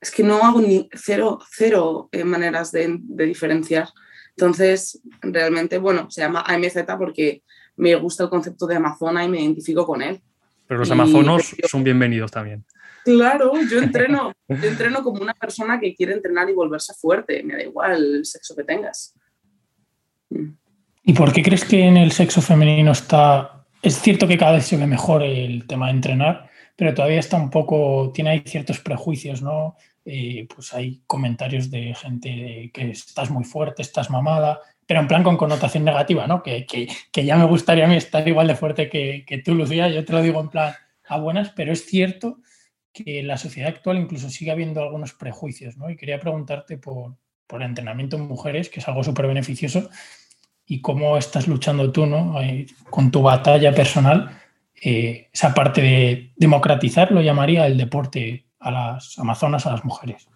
Es 0.00 0.10
que 0.10 0.22
no 0.22 0.42
hago 0.42 0.62
ni 0.62 0.88
cero, 0.94 1.38
cero 1.50 2.08
eh, 2.12 2.24
maneras 2.24 2.72
de, 2.72 2.98
diferenciar. 2.98 3.90
Entonces, 4.30 5.02
realmente, 5.20 5.76
bueno, 5.76 6.10
se 6.10 6.22
llama 6.22 6.44
AMZ 6.46 6.86
porque 6.96 7.42
me 7.76 7.94
gusta 7.96 8.24
el 8.24 8.30
concepto 8.30 8.66
de 8.66 8.76
Amazona 8.76 9.22
y 9.22 9.28
me 9.28 9.42
identifico 9.42 9.84
con 9.84 10.00
él. 10.00 10.22
Pero 10.66 10.80
los 10.80 10.90
amazonos 10.90 11.54
son 11.68 11.84
bienvenidos 11.84 12.30
también. 12.30 12.64
Claro, 13.04 13.52
yo 13.70 13.78
entreno, 13.82 14.32
yo 14.48 14.66
entreno 14.66 15.04
como 15.04 15.20
una 15.20 15.34
persona 15.34 15.78
que 15.78 15.94
quiere 15.94 16.14
entrenar 16.14 16.48
y 16.48 16.54
volverse 16.54 16.94
fuerte. 16.94 17.42
Me 17.42 17.56
da 17.56 17.62
igual 17.62 18.02
el 18.02 18.24
sexo 18.24 18.56
que 18.56 18.64
tengas. 18.64 19.12
¿Y 21.02 21.12
por 21.12 21.34
qué 21.34 21.42
crees 21.42 21.66
que 21.66 21.82
en 21.82 21.98
el 21.98 22.12
sexo 22.12 22.40
femenino 22.40 22.92
está 22.92 23.53
es 23.84 24.00
cierto 24.00 24.26
que 24.26 24.38
cada 24.38 24.52
vez 24.52 24.66
se 24.66 24.78
ve 24.78 24.86
mejor 24.86 25.22
el 25.22 25.66
tema 25.66 25.86
de 25.86 25.92
entrenar, 25.92 26.48
pero 26.74 26.94
todavía 26.94 27.20
está 27.20 27.36
un 27.36 27.50
poco, 27.50 28.10
tiene 28.14 28.30
ahí 28.30 28.42
ciertos 28.46 28.80
prejuicios, 28.80 29.42
¿no? 29.42 29.76
Eh, 30.06 30.46
pues 30.54 30.72
hay 30.72 31.02
comentarios 31.06 31.70
de 31.70 31.94
gente 31.94 32.70
que 32.72 32.90
estás 32.90 33.30
muy 33.30 33.44
fuerte, 33.44 33.82
estás 33.82 34.10
mamada, 34.10 34.60
pero 34.86 35.00
en 35.00 35.08
plan 35.08 35.22
con 35.22 35.36
connotación 35.36 35.84
negativa, 35.84 36.26
¿no? 36.26 36.42
Que, 36.42 36.66
ya 37.12 37.36
me 37.36 37.44
gustaría 37.44 37.84
a 37.84 37.88
mí 37.88 37.96
estar 37.96 38.26
igual 38.26 38.48
de 38.48 38.56
fuerte 38.56 38.88
que, 38.88 39.42
tú, 39.44 39.54
Lucía, 39.54 39.88
yo 39.88 40.02
te 40.04 40.12
lo 40.14 40.22
digo 40.22 40.40
en 40.40 40.48
plan 40.48 40.74
a 41.06 41.18
buenas, 41.18 41.50
pero 41.50 41.70
es 41.72 41.84
cierto 41.84 42.38
que 42.90 43.22
la 43.22 43.36
sociedad 43.36 43.68
actual 43.68 43.98
incluso 43.98 44.30
sigue 44.30 44.50
habiendo 44.50 44.82
algunos 44.82 45.12
prejuicios, 45.12 45.76
¿no? 45.76 45.90
Y 45.90 45.96
quería 45.96 46.20
preguntarte 46.20 46.78
por, 46.78 47.16
por 47.46 47.60
el 47.60 47.68
entrenamiento 47.68 48.16
en 48.16 48.22
mujeres, 48.22 48.70
que 48.70 48.80
es 48.80 48.88
algo 48.88 49.04
súper 49.04 49.26
beneficioso, 49.26 49.90
y 50.66 50.80
cómo 50.80 51.16
estás 51.16 51.46
luchando 51.46 51.92
tú, 51.92 52.06
¿no? 52.06 52.36
con 52.90 53.10
tu 53.10 53.22
batalla 53.22 53.74
personal, 53.74 54.40
eh, 54.82 55.28
esa 55.32 55.54
parte 55.54 55.80
de 55.80 56.32
democratizar, 56.36 57.12
lo 57.12 57.22
llamaría 57.22 57.66
el 57.66 57.78
deporte 57.78 58.46
a 58.58 58.70
las 58.70 59.18
amazonas, 59.18 59.66
a 59.66 59.72
las 59.72 59.84
mujeres. 59.84 60.26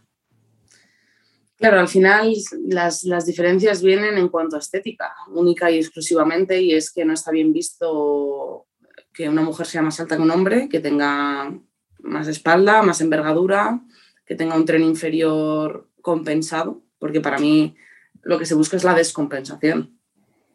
Claro, 1.56 1.80
al 1.80 1.88
final 1.88 2.32
las, 2.68 3.02
las, 3.02 3.26
diferencias 3.26 3.82
vienen 3.82 4.16
en 4.16 4.28
cuanto 4.28 4.56
a 4.56 4.60
estética, 4.60 5.12
única 5.34 5.70
y 5.70 5.78
exclusivamente, 5.78 6.62
y 6.62 6.72
es 6.72 6.92
que 6.92 7.04
no 7.04 7.14
está 7.14 7.32
bien 7.32 7.52
visto 7.52 8.66
que 9.12 9.28
una 9.28 9.42
mujer 9.42 9.66
sea 9.66 9.82
más 9.82 9.98
alta 9.98 10.16
que 10.16 10.22
un 10.22 10.30
hombre, 10.30 10.68
que 10.68 10.78
tenga 10.78 11.52
más 11.98 12.28
espalda, 12.28 12.82
más 12.82 13.00
envergadura, 13.00 13.80
que 14.24 14.36
tenga 14.36 14.54
un 14.54 14.64
tren 14.64 14.84
inferior 14.84 15.90
compensado, 16.00 16.82
porque 17.00 17.20
para 17.20 17.38
mí 17.38 17.74
lo 18.22 18.38
que 18.38 18.46
se 18.46 18.54
busca 18.54 18.76
es 18.76 18.84
la 18.84 18.94
descompensación. 18.94 19.97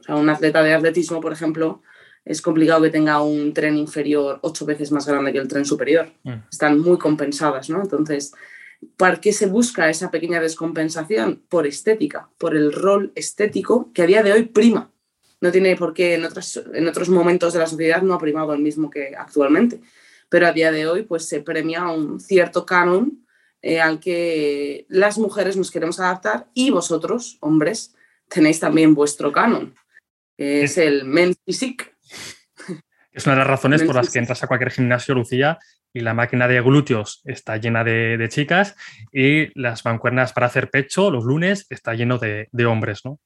O 0.04 0.06
sea, 0.06 0.16
un 0.16 0.30
atleta 0.30 0.62
de 0.62 0.74
atletismo, 0.74 1.22
por 1.22 1.32
ejemplo, 1.32 1.82
es 2.26 2.42
complicado 2.42 2.82
que 2.82 2.90
tenga 2.90 3.22
un 3.22 3.54
tren 3.54 3.78
inferior 3.78 4.40
ocho 4.42 4.66
veces 4.66 4.92
más 4.92 5.08
grande 5.08 5.32
que 5.32 5.40
el 5.40 5.48
tren 5.48 5.66
superior. 5.66 6.10
Mm. 6.24 6.34
Están 6.52 6.80
muy 6.80 6.98
compensadas, 6.98 7.70
¿no? 7.70 7.82
Entonces, 7.82 8.34
¿para 8.98 9.22
qué 9.22 9.32
se 9.32 9.48
busca 9.48 9.90
esa 9.90 10.12
pequeña 10.12 10.42
descompensación? 10.42 11.42
Por 11.48 11.66
estética, 11.66 12.30
por 12.38 12.56
el 12.56 12.74
rol 12.74 13.14
estético 13.16 13.92
que 13.94 14.04
a 14.04 14.08
día 14.08 14.24
de 14.24 14.34
hoy 14.34 14.44
prima. 14.44 14.92
No 15.40 15.52
tiene 15.52 15.76
por 15.76 15.94
qué, 15.94 16.16
en 16.16 16.26
otros, 16.26 16.62
en 16.74 16.88
otros 16.88 17.10
momentos 17.10 17.54
de 17.54 17.60
la 17.60 17.68
sociedad 17.68 18.02
no 18.02 18.14
ha 18.14 18.20
primado 18.20 18.54
el 18.54 18.62
mismo 18.62 18.90
que 18.90 19.14
actualmente, 19.18 19.82
pero 20.30 20.48
a 20.48 20.54
día 20.54 20.72
de 20.72 20.88
hoy 20.88 21.04
pues 21.04 21.28
se 21.28 21.42
premia 21.42 21.88
un 21.88 22.20
cierto 22.20 22.66
canon 22.66 23.26
eh, 23.62 23.80
al 23.80 24.00
que 24.00 24.86
las 24.90 25.18
mujeres 25.18 25.56
nos 25.58 25.72
queremos 25.72 26.00
adaptar 26.00 26.48
y 26.54 26.72
vosotros, 26.72 27.38
hombres, 27.42 27.94
tenéis 28.30 28.60
también 28.62 28.94
vuestro 28.94 29.34
canon 29.34 29.74
es 30.38 30.78
el 30.78 31.06
men's 31.06 31.38
physique. 31.46 31.94
Es 33.12 33.26
una 33.26 33.36
de 33.36 33.40
las 33.40 33.48
razones 33.48 33.84
por 33.84 33.96
las 33.96 34.10
que 34.10 34.20
entras 34.20 34.44
a 34.44 34.48
cualquier 34.48 34.72
gimnasio, 34.72 35.14
Lucía, 35.14 35.60
y 35.94 36.00
la 36.00 36.14
máquina 36.14 36.48
de 36.48 36.60
glúteos 36.62 37.22
está 37.26 37.58
llena 37.58 37.84
de, 37.84 38.28
chicas 38.30 38.76
y 39.12 39.58
las 39.60 39.86
mancuernas 39.86 40.34
para 40.34 40.48
hacer 40.48 40.70
pecho 40.70 41.12
los 41.12 41.24
lunes 41.24 41.68
está 41.70 41.94
lleno 41.94 42.18
de, 42.18 42.66
hombres, 42.66 43.02
¿no? 43.06 43.20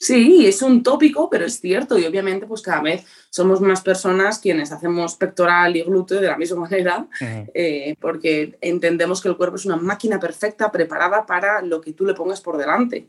Sí, 0.00 0.44
es 0.44 0.60
un 0.60 0.82
tópico, 0.82 1.30
pero 1.30 1.46
es 1.46 1.60
cierto 1.60 1.96
y 1.96 2.04
obviamente 2.04 2.46
pues 2.46 2.60
cada 2.60 2.82
vez 2.82 3.06
somos 3.30 3.60
más 3.60 3.80
personas 3.80 4.38
quienes 4.40 4.72
hacemos 4.72 5.14
pectoral 5.14 5.76
y 5.76 5.82
glúteo 5.82 6.20
de 6.20 6.26
la 6.26 6.36
misma 6.36 6.60
manera 6.68 7.06
eh, 7.54 7.94
porque 8.00 8.58
entendemos 8.60 9.22
que 9.22 9.28
el 9.28 9.36
cuerpo 9.36 9.56
es 9.56 9.64
una 9.64 9.76
máquina 9.76 10.18
perfecta 10.18 10.70
preparada 10.72 11.24
para 11.24 11.62
lo 11.62 11.80
que 11.80 11.92
tú 11.92 12.04
le 12.04 12.14
pongas 12.14 12.40
por 12.40 12.58
delante. 12.58 13.06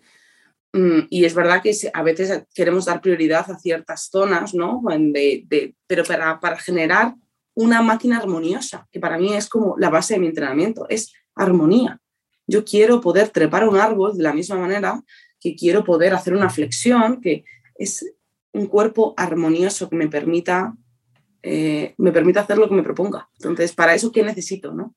Mm, 0.76 1.08
y 1.10 1.24
es 1.24 1.34
verdad 1.34 1.62
que 1.64 1.72
a 1.94 2.04
veces 2.04 2.44
queremos 2.54 2.84
dar 2.84 3.00
prioridad 3.00 3.50
a 3.50 3.58
ciertas 3.58 4.10
zonas, 4.12 4.54
¿no? 4.54 4.84
pero 5.88 6.04
para, 6.04 6.38
para, 6.42 6.58
generar 6.58 7.16
una 7.54 7.82
máquina 7.82 8.18
armoniosa, 8.18 8.86
que 8.92 9.00
para 9.00 9.18
mí 9.18 9.34
es 9.34 9.48
como 9.48 9.76
la 9.78 9.90
base 9.90 10.16
de 10.16 10.20
mi 10.20 10.28
entrenamiento, 10.28 10.86
es 10.90 11.14
armonía. 11.34 12.02
Yo 12.46 12.66
quiero 12.66 13.00
poder 13.00 13.30
trepar 13.30 13.66
un 13.66 13.78
árbol 13.78 14.18
de 14.18 14.24
la 14.24 14.34
misma 14.34 14.58
manera 14.58 15.02
que 15.40 15.56
quiero 15.56 15.86
poder 15.86 16.14
hacer 16.14 16.34
una 16.34 16.50
flexión, 16.50 17.22
que 17.22 17.46
es 17.76 18.14
un 18.52 18.68
cuerpo 18.68 19.14
armonioso 19.16 19.90
que 19.90 19.96
me 19.96 20.10
permita, 20.10 20.74
eh, 21.42 21.94
me 21.98 22.12
permita 22.12 22.42
hacer 22.42 22.58
lo 22.58 22.68
que 22.68 22.76
me 22.76 22.84
proponga. 22.84 23.30
Entonces, 23.40 23.72
para 23.72 23.96
eso, 23.96 24.12
¿qué 24.12 24.24
necesito? 24.24 24.74
¿no? 24.74 24.94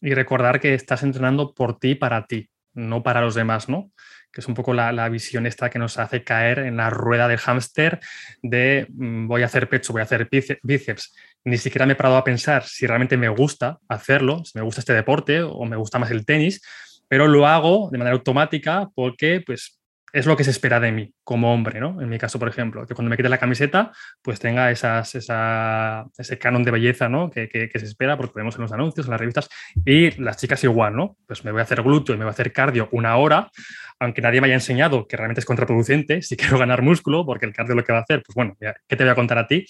Y 0.00 0.14
recordar 0.14 0.60
que 0.60 0.74
estás 0.74 1.02
entrenando 1.02 1.52
por 1.52 1.80
ti, 1.80 1.96
para 1.96 2.28
ti, 2.28 2.48
no 2.74 3.02
para 3.02 3.22
los 3.22 3.34
demás, 3.34 3.68
¿no? 3.68 3.90
Que 4.36 4.42
es 4.42 4.48
un 4.48 4.54
poco 4.54 4.74
la, 4.74 5.08
visión 5.08 5.46
esta 5.46 5.70
que 5.70 5.78
nos 5.78 5.98
hace 5.98 6.22
caer 6.22 6.58
en 6.58 6.76
la 6.76 6.90
rueda 6.90 7.26
del 7.26 7.38
hámster 7.38 8.00
de 8.42 8.86
mm, 8.90 9.26
voy 9.26 9.40
a 9.40 9.46
hacer 9.46 9.66
pecho, 9.66 9.94
voy 9.94 10.00
a 10.00 10.04
hacer 10.04 10.28
bíceps. 10.62 11.14
Ni 11.44 11.56
siquiera 11.56 11.86
me 11.86 11.94
he 11.94 11.96
parado 11.96 12.18
a 12.18 12.24
pensar 12.24 12.62
si 12.64 12.86
realmente 12.86 13.16
me 13.16 13.30
gusta 13.30 13.78
hacerlo, 13.88 14.44
si 14.44 14.58
me 14.58 14.62
gusta 14.62 14.82
este 14.82 14.92
deporte 14.92 15.40
o 15.40 15.64
me 15.64 15.76
gusta 15.76 15.98
más 15.98 16.10
el 16.10 16.26
tenis, 16.26 16.60
pero 17.08 17.28
lo 17.28 17.46
hago 17.46 17.88
de 17.90 17.96
manera 17.96 18.14
automática 18.14 18.90
porque 18.94 19.42
pues 19.46 19.80
es 20.16 20.24
lo 20.24 20.34
que 20.34 20.44
se 20.44 20.50
espera 20.50 20.80
de 20.80 20.92
mí 20.92 21.12
como 21.22 21.52
hombre, 21.52 21.78
¿no? 21.78 22.00
En 22.00 22.08
mi 22.08 22.16
caso, 22.16 22.38
por 22.38 22.48
ejemplo, 22.48 22.86
que 22.86 22.94
cuando 22.94 23.10
me 23.10 23.18
quite 23.18 23.28
la 23.28 23.36
camiseta, 23.36 23.92
pues 24.22 24.40
tenga 24.40 24.70
esa, 24.70 25.00
ese 25.00 26.38
canon 26.38 26.64
de 26.64 26.70
belleza, 26.70 27.10
¿no? 27.10 27.30
Que, 27.30 27.50
que, 27.50 27.78
se 27.78 27.84
espera, 27.84 28.16
porque 28.16 28.32
vemos 28.36 28.54
en 28.56 28.62
los 28.62 28.72
anuncios, 28.72 29.06
en 29.06 29.10
las 29.10 29.20
revistas, 29.20 29.50
y 29.84 30.12
las 30.12 30.38
chicas 30.38 30.64
igual, 30.64 30.96
¿no? 30.96 31.18
Pues 31.26 31.44
me 31.44 31.52
voy 31.52 31.60
a 31.60 31.64
hacer 31.64 31.82
glúteo 31.82 32.14
y 32.14 32.18
me 32.18 32.24
voy 32.24 32.30
a 32.30 32.32
hacer 32.32 32.50
cardio 32.50 32.88
una 32.92 33.14
hora, 33.18 33.50
aunque 34.00 34.22
nadie 34.22 34.40
me 34.40 34.46
haya 34.46 34.54
enseñado 34.54 35.06
que 35.06 35.18
realmente 35.18 35.40
es 35.40 35.44
contraproducente, 35.44 36.22
si 36.22 36.34
quiero 36.34 36.58
ganar 36.58 36.80
músculo, 36.80 37.26
porque 37.26 37.44
el 37.44 37.52
cardio 37.52 37.74
lo 37.74 37.84
que 37.84 37.92
va 37.92 37.98
a 37.98 38.02
hacer, 38.02 38.22
pues 38.24 38.34
bueno, 38.34 38.56
¿qué 38.58 38.96
te 38.96 39.04
voy 39.04 39.10
a 39.10 39.14
contar 39.14 39.36
a 39.36 39.46
ti? 39.46 39.66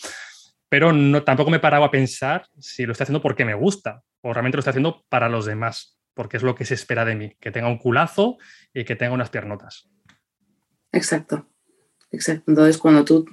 Pero 0.68 0.92
no, 0.92 1.24
tampoco 1.24 1.50
me 1.50 1.56
he 1.56 1.60
parado 1.60 1.82
a 1.82 1.90
pensar 1.90 2.46
si 2.60 2.86
lo 2.86 2.92
estoy 2.92 3.04
haciendo 3.04 3.20
porque 3.20 3.44
me 3.44 3.54
gusta 3.54 4.02
o 4.20 4.32
realmente 4.32 4.56
lo 4.56 4.60
estoy 4.60 4.70
haciendo 4.70 5.04
para 5.08 5.28
los 5.28 5.44
demás 5.44 5.98
porque 6.14 6.38
es 6.38 6.44
lo 6.44 6.54
que 6.54 6.64
se 6.64 6.74
espera 6.74 7.04
de 7.04 7.14
mí, 7.14 7.36
que 7.40 7.50
tenga 7.50 7.68
un 7.68 7.78
culazo 7.78 8.38
y 8.72 8.84
que 8.84 8.96
tenga 8.96 9.12
unas 9.12 9.28
piernotas. 9.28 9.90
Exacto, 10.96 11.46
exacto. 12.10 12.50
Entonces, 12.50 12.78
cuando 12.78 13.04
tú, 13.04 13.26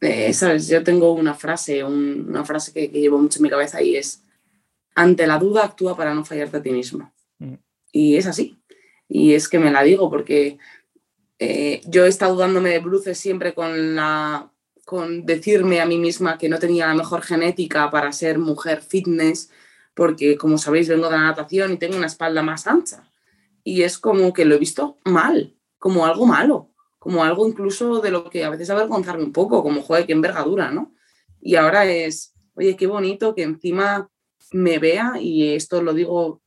eh, 0.00 0.32
sabes, 0.32 0.68
yo 0.68 0.82
tengo 0.82 1.12
una 1.12 1.34
frase, 1.34 1.84
una 1.84 2.44
frase 2.44 2.72
que, 2.72 2.88
llevo 2.88 3.18
mucho 3.18 3.38
en 3.38 3.42
mi 3.42 3.50
cabeza 3.50 3.82
y 3.82 3.96
es, 3.96 4.24
ante 4.94 5.26
la 5.26 5.38
duda 5.38 5.64
actúa 5.64 5.96
para 5.96 6.14
no 6.14 6.24
fallarte 6.24 6.56
a 6.56 6.62
ti 6.62 6.70
mismo. 6.70 7.12
Mm. 7.38 7.54
Y 7.92 8.16
es 8.16 8.26
así. 8.26 8.58
Y 9.08 9.34
es 9.34 9.48
que 9.48 9.58
me 9.58 9.70
la 9.70 9.82
digo 9.82 10.10
porque 10.10 10.58
eh, 11.38 11.80
yo 11.86 12.06
he 12.06 12.08
estado 12.08 12.36
dándome 12.36 12.70
de 12.70 12.78
bruces 12.78 13.18
siempre 13.18 13.54
con 13.54 13.94
la 13.94 14.50
con 14.84 15.26
decirme 15.26 15.82
a 15.82 15.86
mí 15.86 15.98
misma 15.98 16.38
que 16.38 16.48
no 16.48 16.58
tenía 16.58 16.86
la 16.86 16.94
mejor 16.94 17.20
genética 17.20 17.90
para 17.90 18.10
ser 18.10 18.38
mujer 18.38 18.80
fitness, 18.80 19.50
porque 19.92 20.38
como 20.38 20.56
sabéis 20.56 20.88
vengo 20.88 21.10
de 21.10 21.18
la 21.18 21.24
natación 21.24 21.74
y 21.74 21.76
tengo 21.76 21.98
una 21.98 22.06
espalda 22.06 22.42
más 22.42 22.66
ancha. 22.66 23.06
Y 23.62 23.82
es 23.82 23.98
como 23.98 24.32
que 24.32 24.46
lo 24.46 24.54
he 24.54 24.58
visto 24.58 24.96
mal, 25.04 25.54
como 25.78 26.06
algo 26.06 26.24
malo, 26.24 26.70
como 27.08 27.24
algo 27.24 27.48
incluso 27.48 28.02
de 28.02 28.10
lo 28.10 28.28
que 28.28 28.44
a 28.44 28.50
veces 28.50 28.68
avergonzarme 28.68 29.24
un 29.24 29.32
poco, 29.32 29.62
como, 29.62 29.80
joder, 29.80 30.04
qué 30.04 30.12
envergadura, 30.12 30.70
¿no? 30.70 30.92
Y 31.40 31.54
ahora 31.54 31.86
es, 31.86 32.34
oye, 32.52 32.76
qué 32.76 32.86
bonito 32.86 33.34
que 33.34 33.44
encima 33.44 34.10
me 34.52 34.78
vea, 34.78 35.14
y 35.18 35.54
esto 35.54 35.82
lo 35.82 35.94
digo 35.94 36.42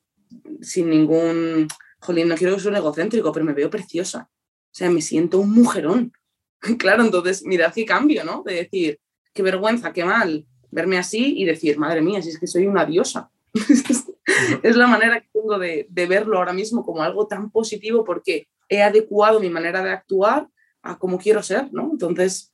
sin 0.61 0.91
ningún, 0.91 1.67
jolín, 1.99 2.27
no 2.27 2.35
quiero 2.35 2.55
que 2.55 2.67
un 2.67 2.75
egocéntrico, 2.75 3.31
pero 3.31 3.43
me 3.43 3.53
veo 3.53 3.71
preciosa. 3.71 4.29
O 4.29 4.69
sea, 4.71 4.91
me 4.91 5.01
siento 5.01 5.39
un 5.39 5.51
mujerón. 5.51 6.13
claro, 6.77 7.05
entonces, 7.05 7.43
mirad 7.43 7.73
qué 7.73 7.83
cambio, 7.83 8.23
¿no? 8.23 8.43
De 8.45 8.53
decir, 8.53 8.99
qué 9.33 9.41
vergüenza, 9.41 9.91
qué 9.91 10.05
mal 10.05 10.45
verme 10.69 10.99
así 10.99 11.39
y 11.39 11.45
decir, 11.45 11.79
madre 11.79 12.03
mía, 12.03 12.21
si 12.21 12.29
es 12.29 12.37
que 12.37 12.45
soy 12.45 12.67
una 12.67 12.85
diosa. 12.85 13.31
es 14.61 14.75
la 14.75 14.85
manera 14.85 15.21
que 15.21 15.29
tengo 15.33 15.57
de, 15.57 15.87
verlo 16.07 16.37
ahora 16.37 16.53
mismo 16.53 16.85
como 16.85 17.01
algo 17.01 17.25
tan 17.25 17.49
positivo 17.49 18.03
porque 18.03 18.47
he 18.71 18.81
adecuado 18.81 19.39
mi 19.39 19.49
manera 19.49 19.83
de 19.83 19.91
actuar 19.91 20.47
a 20.81 20.97
como 20.97 21.19
quiero 21.19 21.43
ser, 21.43 21.71
¿no? 21.73 21.89
Entonces, 21.91 22.53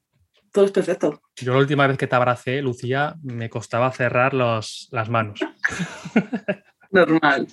todo 0.52 0.66
es 0.66 0.72
perfecto. 0.72 1.22
Yo 1.36 1.54
la 1.54 1.60
última 1.60 1.86
vez 1.86 1.98
que 1.98 2.08
te 2.08 2.16
abracé, 2.16 2.62
Lucía, 2.62 3.16
me 3.22 3.50
costaba 3.50 3.92
cerrar 3.92 4.34
las 4.34 5.10
manos. 5.10 5.40
Normal. 6.92 7.48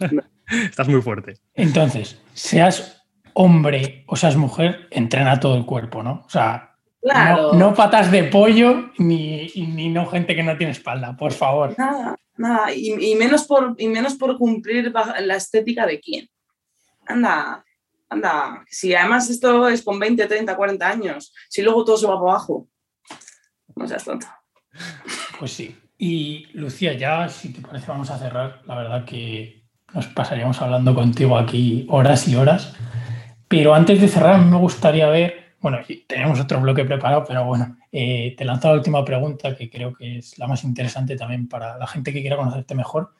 Estás 0.48 0.88
muy 0.88 1.00
fuerte. 1.00 1.34
Entonces, 1.54 2.20
seas 2.34 3.06
hombre 3.32 4.04
o 4.08 4.16
seas 4.16 4.36
mujer, 4.36 4.88
entrena 4.90 5.38
todo 5.38 5.56
el 5.56 5.64
cuerpo, 5.64 6.02
¿no? 6.02 6.24
O 6.26 6.28
sea, 6.28 6.76
no, 7.54 7.74
patas 7.74 8.10
de 8.10 8.24
pollo 8.24 8.90
ni, 8.98 9.46
ni, 9.54 9.88
no 9.88 10.06
gente 10.06 10.34
que 10.34 10.42
no 10.42 10.56
tiene 10.56 10.72
espalda, 10.72 11.16
por 11.16 11.32
favor. 11.32 11.74
Nada, 11.78 12.16
nada. 12.36 12.74
Y, 12.74 13.14
menos, 13.14 13.44
por, 13.44 13.74
y 13.78 13.86
menos 13.86 14.14
por 14.14 14.36
cumplir 14.36 14.92
la 15.20 15.36
estética 15.36 15.86
de 15.86 16.00
quién. 16.00 16.28
Anda, 17.06 17.63
anda. 18.14 18.64
Si 18.68 18.94
además 18.94 19.28
esto 19.30 19.68
es 19.68 19.82
con 19.82 19.98
20, 19.98 20.26
30, 20.26 20.56
40 20.56 20.88
años, 20.88 21.34
si 21.48 21.62
luego 21.62 21.84
todo 21.84 21.96
se 21.96 22.06
va 22.06 22.18
para 22.18 22.32
abajo, 22.32 22.68
no 23.76 23.86
seas 23.86 24.04
tonto. 24.04 24.26
Pues 25.38 25.52
sí. 25.52 25.76
Y 25.98 26.46
Lucía, 26.54 26.94
ya, 26.94 27.28
si 27.28 27.52
te 27.52 27.60
parece, 27.60 27.86
vamos 27.88 28.10
a 28.10 28.18
cerrar. 28.18 28.62
La 28.66 28.76
verdad 28.76 29.04
que 29.04 29.64
nos 29.92 30.06
pasaríamos 30.08 30.60
hablando 30.60 30.94
contigo 30.94 31.38
aquí 31.38 31.86
horas 31.88 32.26
y 32.28 32.36
horas. 32.36 32.74
Pero 33.48 33.74
antes 33.74 34.00
de 34.00 34.08
cerrar, 34.08 34.40
me 34.40 34.56
gustaría 34.56 35.08
ver, 35.08 35.54
bueno, 35.60 35.78
tenemos 36.06 36.40
otro 36.40 36.60
bloque 36.60 36.84
preparado, 36.84 37.24
pero 37.26 37.44
bueno, 37.44 37.76
eh, 37.92 38.34
te 38.36 38.44
lanzo 38.44 38.68
la 38.68 38.74
última 38.74 39.04
pregunta 39.04 39.54
que 39.54 39.70
creo 39.70 39.94
que 39.94 40.18
es 40.18 40.38
la 40.38 40.46
más 40.46 40.64
interesante 40.64 41.16
también 41.16 41.48
para 41.48 41.78
la 41.78 41.86
gente 41.86 42.12
que 42.12 42.20
quiera 42.20 42.36
conocerte 42.36 42.74
mejor, 42.74 43.14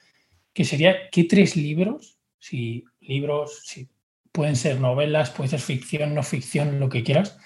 que 0.53 0.65
sería, 0.65 1.09
¿qué 1.11 1.25
tres 1.25 1.57
libros, 1.57 2.19
si 2.39 2.85
libros, 3.01 3.63
si 3.65 3.89
pueden 4.35 4.57
ser 4.57 4.81
novelas, 4.81 5.31
puede 5.31 5.49
ser 5.49 5.61
ficción, 5.61 6.15
no 6.15 6.23
ficción, 6.23 6.79
lo 6.81 6.91
que 6.91 7.03
quieras, 7.03 7.39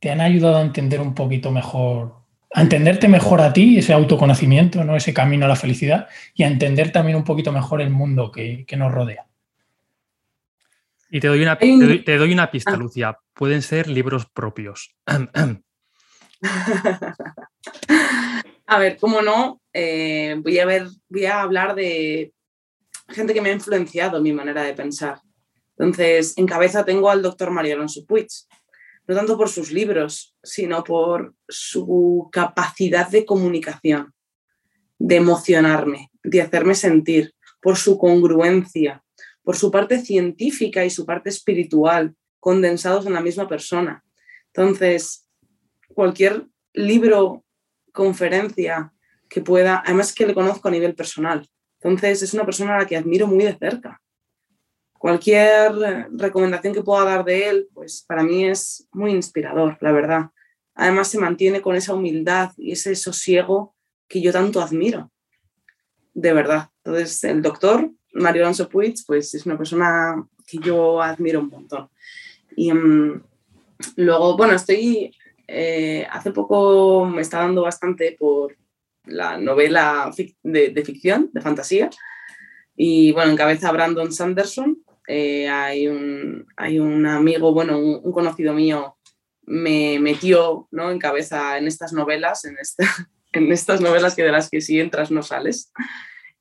te 0.00 0.10
han 0.10 0.20
ayudado 0.20 0.56
a 0.56 0.62
entender 0.62 1.00
un 1.00 1.14
poquito 1.14 1.50
mejor, 1.50 2.16
a 2.52 2.60
entenderte 2.60 3.08
mejor 3.08 3.40
a 3.40 3.52
ti, 3.52 3.78
ese 3.78 3.94
autoconocimiento, 3.94 4.84
¿no? 4.84 4.96
ese 4.96 5.14
camino 5.14 5.46
a 5.46 5.48
la 5.48 5.56
felicidad, 5.56 6.08
y 6.34 6.42
a 6.42 6.48
entender 6.48 6.92
también 6.92 7.16
un 7.16 7.24
poquito 7.24 7.52
mejor 7.52 7.80
el 7.80 7.90
mundo 7.90 8.30
que 8.30 8.66
nos 8.76 8.92
rodea? 8.92 9.26
Y 11.14 11.20
te 11.20 11.28
doy 11.28 11.40
una, 11.42 11.56
te 11.56 12.16
doy, 12.16 12.32
una 12.32 12.50
pista, 12.50 12.72
ah. 12.72 12.76
Lucia. 12.76 13.16
Pueden 13.34 13.62
ser 13.62 13.88
libros 13.88 14.26
propios. 14.26 14.96
a 18.66 18.78
ver, 18.80 18.96
cómo 18.96 19.22
no, 19.22 19.60
eh, 19.72 20.34
voy, 20.42 20.58
a 20.58 20.66
ver, 20.66 20.88
voy 21.08 21.26
a 21.26 21.42
hablar 21.42 21.76
de 21.76 22.32
gente 23.10 23.32
que 23.32 23.40
me 23.40 23.50
ha 23.50 23.52
influenciado 23.52 24.20
mi 24.20 24.32
manera 24.32 24.64
de 24.64 24.72
pensar. 24.74 25.20
Entonces, 25.76 26.34
en 26.36 26.46
cabeza 26.46 26.84
tengo 26.84 27.10
al 27.10 27.22
doctor 27.22 27.50
Mario 27.50 27.74
Alonso 27.74 28.04
Puig, 28.06 28.28
no 29.06 29.14
tanto 29.14 29.36
por 29.36 29.48
sus 29.48 29.70
libros, 29.70 30.34
sino 30.42 30.82
por 30.84 31.34
su 31.48 32.28
capacidad 32.32 33.08
de 33.08 33.24
comunicación, 33.24 34.14
de 34.98 35.16
emocionarme, 35.16 36.10
de 36.22 36.42
hacerme 36.42 36.74
sentir, 36.74 37.34
por 37.60 37.76
su 37.76 37.98
congruencia, 37.98 39.02
por 39.42 39.56
su 39.56 39.70
parte 39.70 40.00
científica 40.00 40.84
y 40.84 40.90
su 40.90 41.04
parte 41.04 41.30
espiritual, 41.30 42.14
condensados 42.40 43.06
en 43.06 43.14
la 43.14 43.20
misma 43.20 43.48
persona. 43.48 44.04
Entonces, 44.52 45.28
cualquier 45.88 46.46
libro, 46.72 47.44
conferencia 47.92 48.92
que 49.28 49.40
pueda, 49.40 49.82
además 49.84 50.14
que 50.14 50.26
le 50.26 50.34
conozco 50.34 50.68
a 50.68 50.70
nivel 50.70 50.94
personal, 50.94 51.48
entonces 51.80 52.22
es 52.22 52.34
una 52.34 52.44
persona 52.44 52.74
a 52.74 52.78
la 52.80 52.86
que 52.86 52.96
admiro 52.96 53.26
muy 53.26 53.44
de 53.44 53.56
cerca. 53.56 54.00
Cualquier 55.04 56.08
recomendación 56.12 56.72
que 56.72 56.82
pueda 56.82 57.04
dar 57.04 57.26
de 57.26 57.50
él, 57.50 57.68
pues 57.74 58.02
para 58.08 58.22
mí 58.22 58.46
es 58.46 58.88
muy 58.90 59.10
inspirador, 59.10 59.76
la 59.82 59.92
verdad. 59.92 60.30
Además 60.74 61.08
se 61.08 61.18
mantiene 61.18 61.60
con 61.60 61.76
esa 61.76 61.92
humildad 61.92 62.52
y 62.56 62.72
ese 62.72 62.96
sosiego 62.96 63.76
que 64.08 64.22
yo 64.22 64.32
tanto 64.32 64.62
admiro. 64.62 65.12
De 66.14 66.32
verdad. 66.32 66.70
Entonces, 66.82 67.22
el 67.24 67.42
doctor 67.42 67.90
Mario 68.14 68.44
Alonso 68.44 68.66
Puig, 68.70 68.94
pues 69.06 69.34
es 69.34 69.44
una 69.44 69.58
persona 69.58 70.26
que 70.46 70.56
yo 70.56 71.02
admiro 71.02 71.40
un 71.40 71.50
montón. 71.50 71.90
Y 72.56 72.72
mm, 72.72 73.22
luego, 73.96 74.38
bueno, 74.38 74.54
estoy, 74.54 75.14
eh, 75.46 76.06
hace 76.10 76.30
poco 76.30 77.04
me 77.04 77.20
está 77.20 77.40
dando 77.40 77.60
bastante 77.60 78.16
por 78.18 78.56
la 79.04 79.36
novela 79.36 80.10
de, 80.42 80.82
ficción, 80.82 81.28
de 81.30 81.42
fantasía, 81.42 81.90
y 82.74 83.12
bueno, 83.12 83.32
encabeza 83.32 83.70
Brandon 83.70 84.10
Sanderson. 84.10 84.82
Eh, 85.06 85.48
hay, 85.48 85.88
un, 85.88 86.46
hay 86.56 86.78
un 86.78 87.06
amigo, 87.06 87.52
bueno, 87.52 87.78
un, 87.78 88.12
conocido 88.12 88.54
mío 88.54 88.96
me 89.46 89.98
metió 90.00 90.68
¿no? 90.70 90.90
en 90.90 90.98
cabeza 90.98 91.58
en 91.58 91.66
estas 91.66 91.92
novelas, 91.92 92.46
en, 92.46 92.56
en 93.32 93.52
estas 93.52 93.80
novelas 93.80 94.14
que 94.14 94.22
de 94.22 94.32
las 94.32 94.48
que 94.48 94.60
si 94.60 94.80
entras 94.80 95.10
no 95.10 95.22
sales 95.22 95.70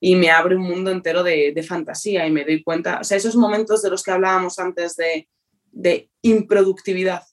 y 0.06 0.18
me 0.18 0.30
abre 0.30 0.58
un 0.58 0.64
mundo 0.64 0.92
entero 0.92 1.24
de, 1.24 1.66
fantasía 1.66 2.28
y 2.28 2.32
me 2.32 2.44
doy 2.44 2.62
cuenta, 2.62 3.00
o 3.00 3.06
sea, 3.06 3.16
esos 3.16 3.38
momentos 3.38 3.82
de 3.82 3.90
los 3.90 4.04
que 4.04 4.12
hablábamos 4.12 4.60
antes 4.60 4.98
de, 4.98 5.30
de 5.72 6.10
improductividad, 6.22 7.24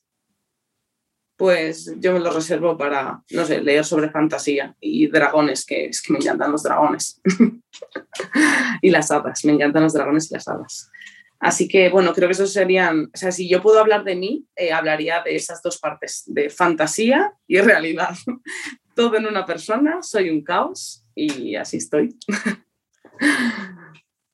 pues 1.36 1.92
yo 1.98 2.12
me 2.12 2.20
los 2.20 2.32
reservo 2.32 2.78
para, 2.78 3.24
no 3.32 3.44
sé, 3.44 3.60
leer 3.60 3.84
sobre 3.84 4.10
fantasía 4.10 4.76
y 4.78 5.08
dragones, 5.08 5.66
que 5.66 5.86
es 5.86 6.00
que 6.00 6.12
me 6.12 6.20
encantan 6.20 6.52
los 6.52 6.62
dragones. 6.62 7.20
y 8.82 8.90
las 8.90 9.10
hadas, 9.10 9.44
me 9.44 9.54
encantan 9.54 9.82
los 9.82 9.94
dragones 9.94 10.30
y 10.30 10.34
las 10.34 10.46
hadas. 10.46 10.92
Así 11.40 11.66
que, 11.66 11.88
bueno, 11.88 12.12
creo 12.12 12.28
que 12.28 12.34
esos 12.34 12.52
serían, 12.52 13.10
o 13.12 13.16
sea, 13.16 13.32
si 13.32 13.48
yo 13.48 13.62
puedo 13.62 13.80
hablar 13.80 14.04
de 14.04 14.14
mí, 14.14 14.46
eh, 14.54 14.72
hablaría 14.72 15.22
de 15.22 15.34
esas 15.34 15.62
dos 15.62 15.78
partes, 15.78 16.22
de 16.26 16.50
fantasía 16.50 17.32
y 17.46 17.60
realidad. 17.60 18.14
Todo 18.94 19.16
en 19.16 19.26
una 19.26 19.46
persona, 19.46 20.02
soy 20.02 20.28
un 20.28 20.44
caos 20.44 21.06
y 21.14 21.56
así 21.56 21.78
estoy. 21.78 22.16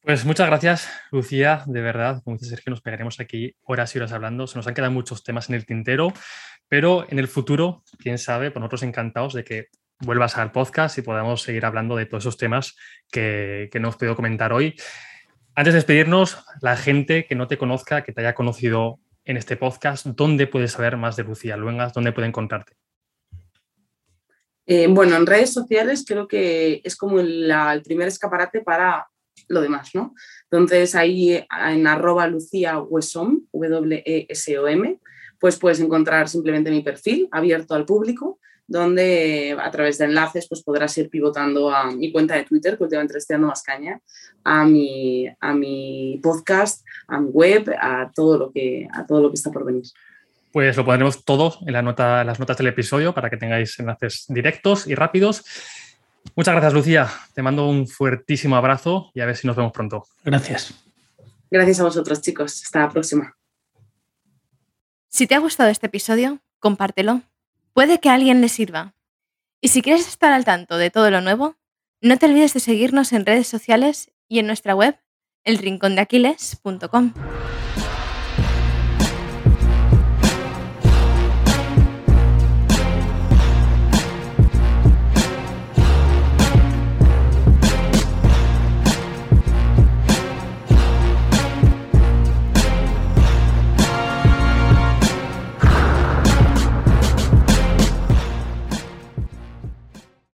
Pues 0.07 0.24
muchas 0.24 0.47
gracias, 0.47 0.89
Lucía, 1.11 1.65
de 1.66 1.81
verdad. 1.81 2.23
Como 2.23 2.37
dice 2.37 2.51
Sergio, 2.51 2.70
nos 2.70 2.81
pegaremos 2.81 3.19
aquí 3.19 3.57
horas 3.65 3.93
y 3.93 3.99
horas 3.99 4.12
hablando. 4.12 4.47
Se 4.47 4.57
nos 4.57 4.65
han 4.69 4.74
quedado 4.74 4.93
muchos 4.93 5.24
temas 5.24 5.49
en 5.49 5.57
el 5.57 5.66
tintero, 5.66 6.12
pero 6.69 7.05
en 7.11 7.19
el 7.19 7.27
futuro, 7.27 7.83
quién 7.99 8.16
sabe, 8.16 8.53
por 8.53 8.61
nosotros 8.61 8.85
encantados 8.85 9.35
de 9.35 9.43
que 9.43 9.66
vuelvas 9.99 10.39
al 10.39 10.53
podcast 10.53 10.97
y 10.99 11.03
podamos 11.03 11.43
seguir 11.43 11.66
hablando 11.66 11.97
de 11.97 12.07
todos 12.07 12.23
esos 12.23 12.37
temas 12.37 12.77
que, 13.11 13.69
que 13.73 13.81
no 13.81 13.91
podido 13.91 14.15
comentar 14.15 14.53
hoy. 14.53 14.77
Antes 15.59 15.73
de 15.73 15.78
despedirnos, 15.78 16.37
la 16.61 16.77
gente 16.77 17.24
que 17.24 17.35
no 17.35 17.49
te 17.49 17.57
conozca, 17.57 18.05
que 18.05 18.12
te 18.12 18.20
haya 18.20 18.35
conocido 18.35 19.01
en 19.24 19.39
este 19.39 19.57
podcast, 19.57 20.05
¿dónde 20.05 20.47
puedes 20.47 20.73
saber 20.73 20.99
más 20.99 21.16
de 21.16 21.24
Lucía 21.24 21.57
Luengas? 21.57 21.95
¿Dónde 21.95 22.12
puede 22.12 22.28
encontrarte? 22.28 22.74
Eh, 24.66 24.87
bueno, 24.91 25.16
en 25.16 25.24
redes 25.24 25.55
sociales 25.55 26.05
creo 26.07 26.28
que 26.28 26.83
es 26.85 26.95
como 26.95 27.20
el 27.20 27.51
primer 27.83 28.07
escaparate 28.07 28.61
para 28.61 29.09
lo 29.49 29.62
demás, 29.62 29.95
¿no? 29.95 30.15
Entonces 30.51 30.95
ahí 30.95 31.33
en 31.33 31.87
arroba 31.87 32.27
Lucía 32.27 32.74
W-E-S-O-M, 33.53 35.01
pues 35.41 35.59
puedes 35.59 35.81
encontrar 35.81 36.28
simplemente 36.28 36.70
mi 36.70 36.83
perfil 36.83 37.31
abierto 37.33 37.74
al 37.74 37.87
público. 37.87 38.41
Donde 38.66 39.56
a 39.60 39.70
través 39.70 39.98
de 39.98 40.06
enlaces 40.06 40.48
pues 40.48 40.62
podrás 40.62 40.97
ir 40.98 41.09
pivotando 41.09 41.70
a 41.70 41.90
mi 41.90 42.10
cuenta 42.10 42.34
de 42.34 42.44
Twitter, 42.44 42.76
que 42.76 42.84
últimamente 42.84 43.18
estoy 43.18 43.34
dando 43.34 43.48
más 43.48 43.62
caña, 43.62 44.01
a 44.44 44.64
mi, 44.64 45.26
a 45.40 45.55
mi 45.55 46.20
podcast, 46.22 46.84
a 47.09 47.20
mi 47.20 47.30
web, 47.30 47.74
a 47.80 48.10
todo 48.14 48.38
lo 48.38 48.52
que, 48.52 48.88
a 48.93 49.06
todo 49.06 49.22
lo 49.22 49.30
que 49.30 49.34
está 49.34 49.51
por 49.51 49.64
venir. 49.64 49.84
Pues 50.52 50.76
lo 50.76 50.84
pondremos 50.84 51.24
todo 51.24 51.55
en 51.66 51.72
la 51.72 51.82
nota, 51.82 52.24
las 52.24 52.40
notas 52.40 52.56
del 52.56 52.68
episodio 52.68 53.12
para 53.12 53.28
que 53.30 53.36
tengáis 53.36 53.78
enlaces 53.78 54.24
directos 54.28 54.86
y 54.86 54.94
rápidos. 54.94 55.44
Muchas 56.34 56.55
gracias, 56.55 56.72
Lucía. 56.72 57.09
Te 57.34 57.43
mando 57.43 57.68
un 57.68 57.86
fuertísimo 57.86 58.56
abrazo 58.56 59.10
y 59.14 59.20
a 59.20 59.26
ver 59.26 59.36
si 59.36 59.47
nos 59.47 59.56
vemos 59.56 59.72
pronto. 59.72 60.05
Gracias. 60.24 60.74
Gracias 61.51 61.80
a 61.80 61.84
vosotros, 61.84 62.20
chicos. 62.20 62.62
Hasta 62.64 62.80
la 62.80 62.88
próxima. 62.88 63.36
Si 65.09 65.26
te 65.26 65.34
ha 65.34 65.38
gustado 65.38 65.70
este 65.70 65.86
episodio, 65.86 66.40
compártelo. 66.59 67.22
Puede 67.77 68.01
que 68.01 68.09
a 68.09 68.15
alguien 68.15 68.40
le 68.40 68.48
sirva. 68.48 68.94
Y 69.61 69.69
si 69.69 69.82
quieres 69.82 70.09
estar 70.09 70.32
al 70.32 70.47
tanto 70.47 70.78
de 70.78 70.90
todo 70.90 71.11
lo 71.11 71.20
nuevo, 71.20 71.57
no 72.01 72.16
te 72.16 72.24
olvides 72.24 72.55
de 72.55 72.61
seguirnos 72.61 73.12
en 73.12 73.27
redes 73.27 73.48
sociales 73.48 74.11
y 74.28 74.39
en 74.39 74.47
nuestra 74.47 74.74
web, 74.74 74.98
elrincondeaquiles.com. 75.44 77.12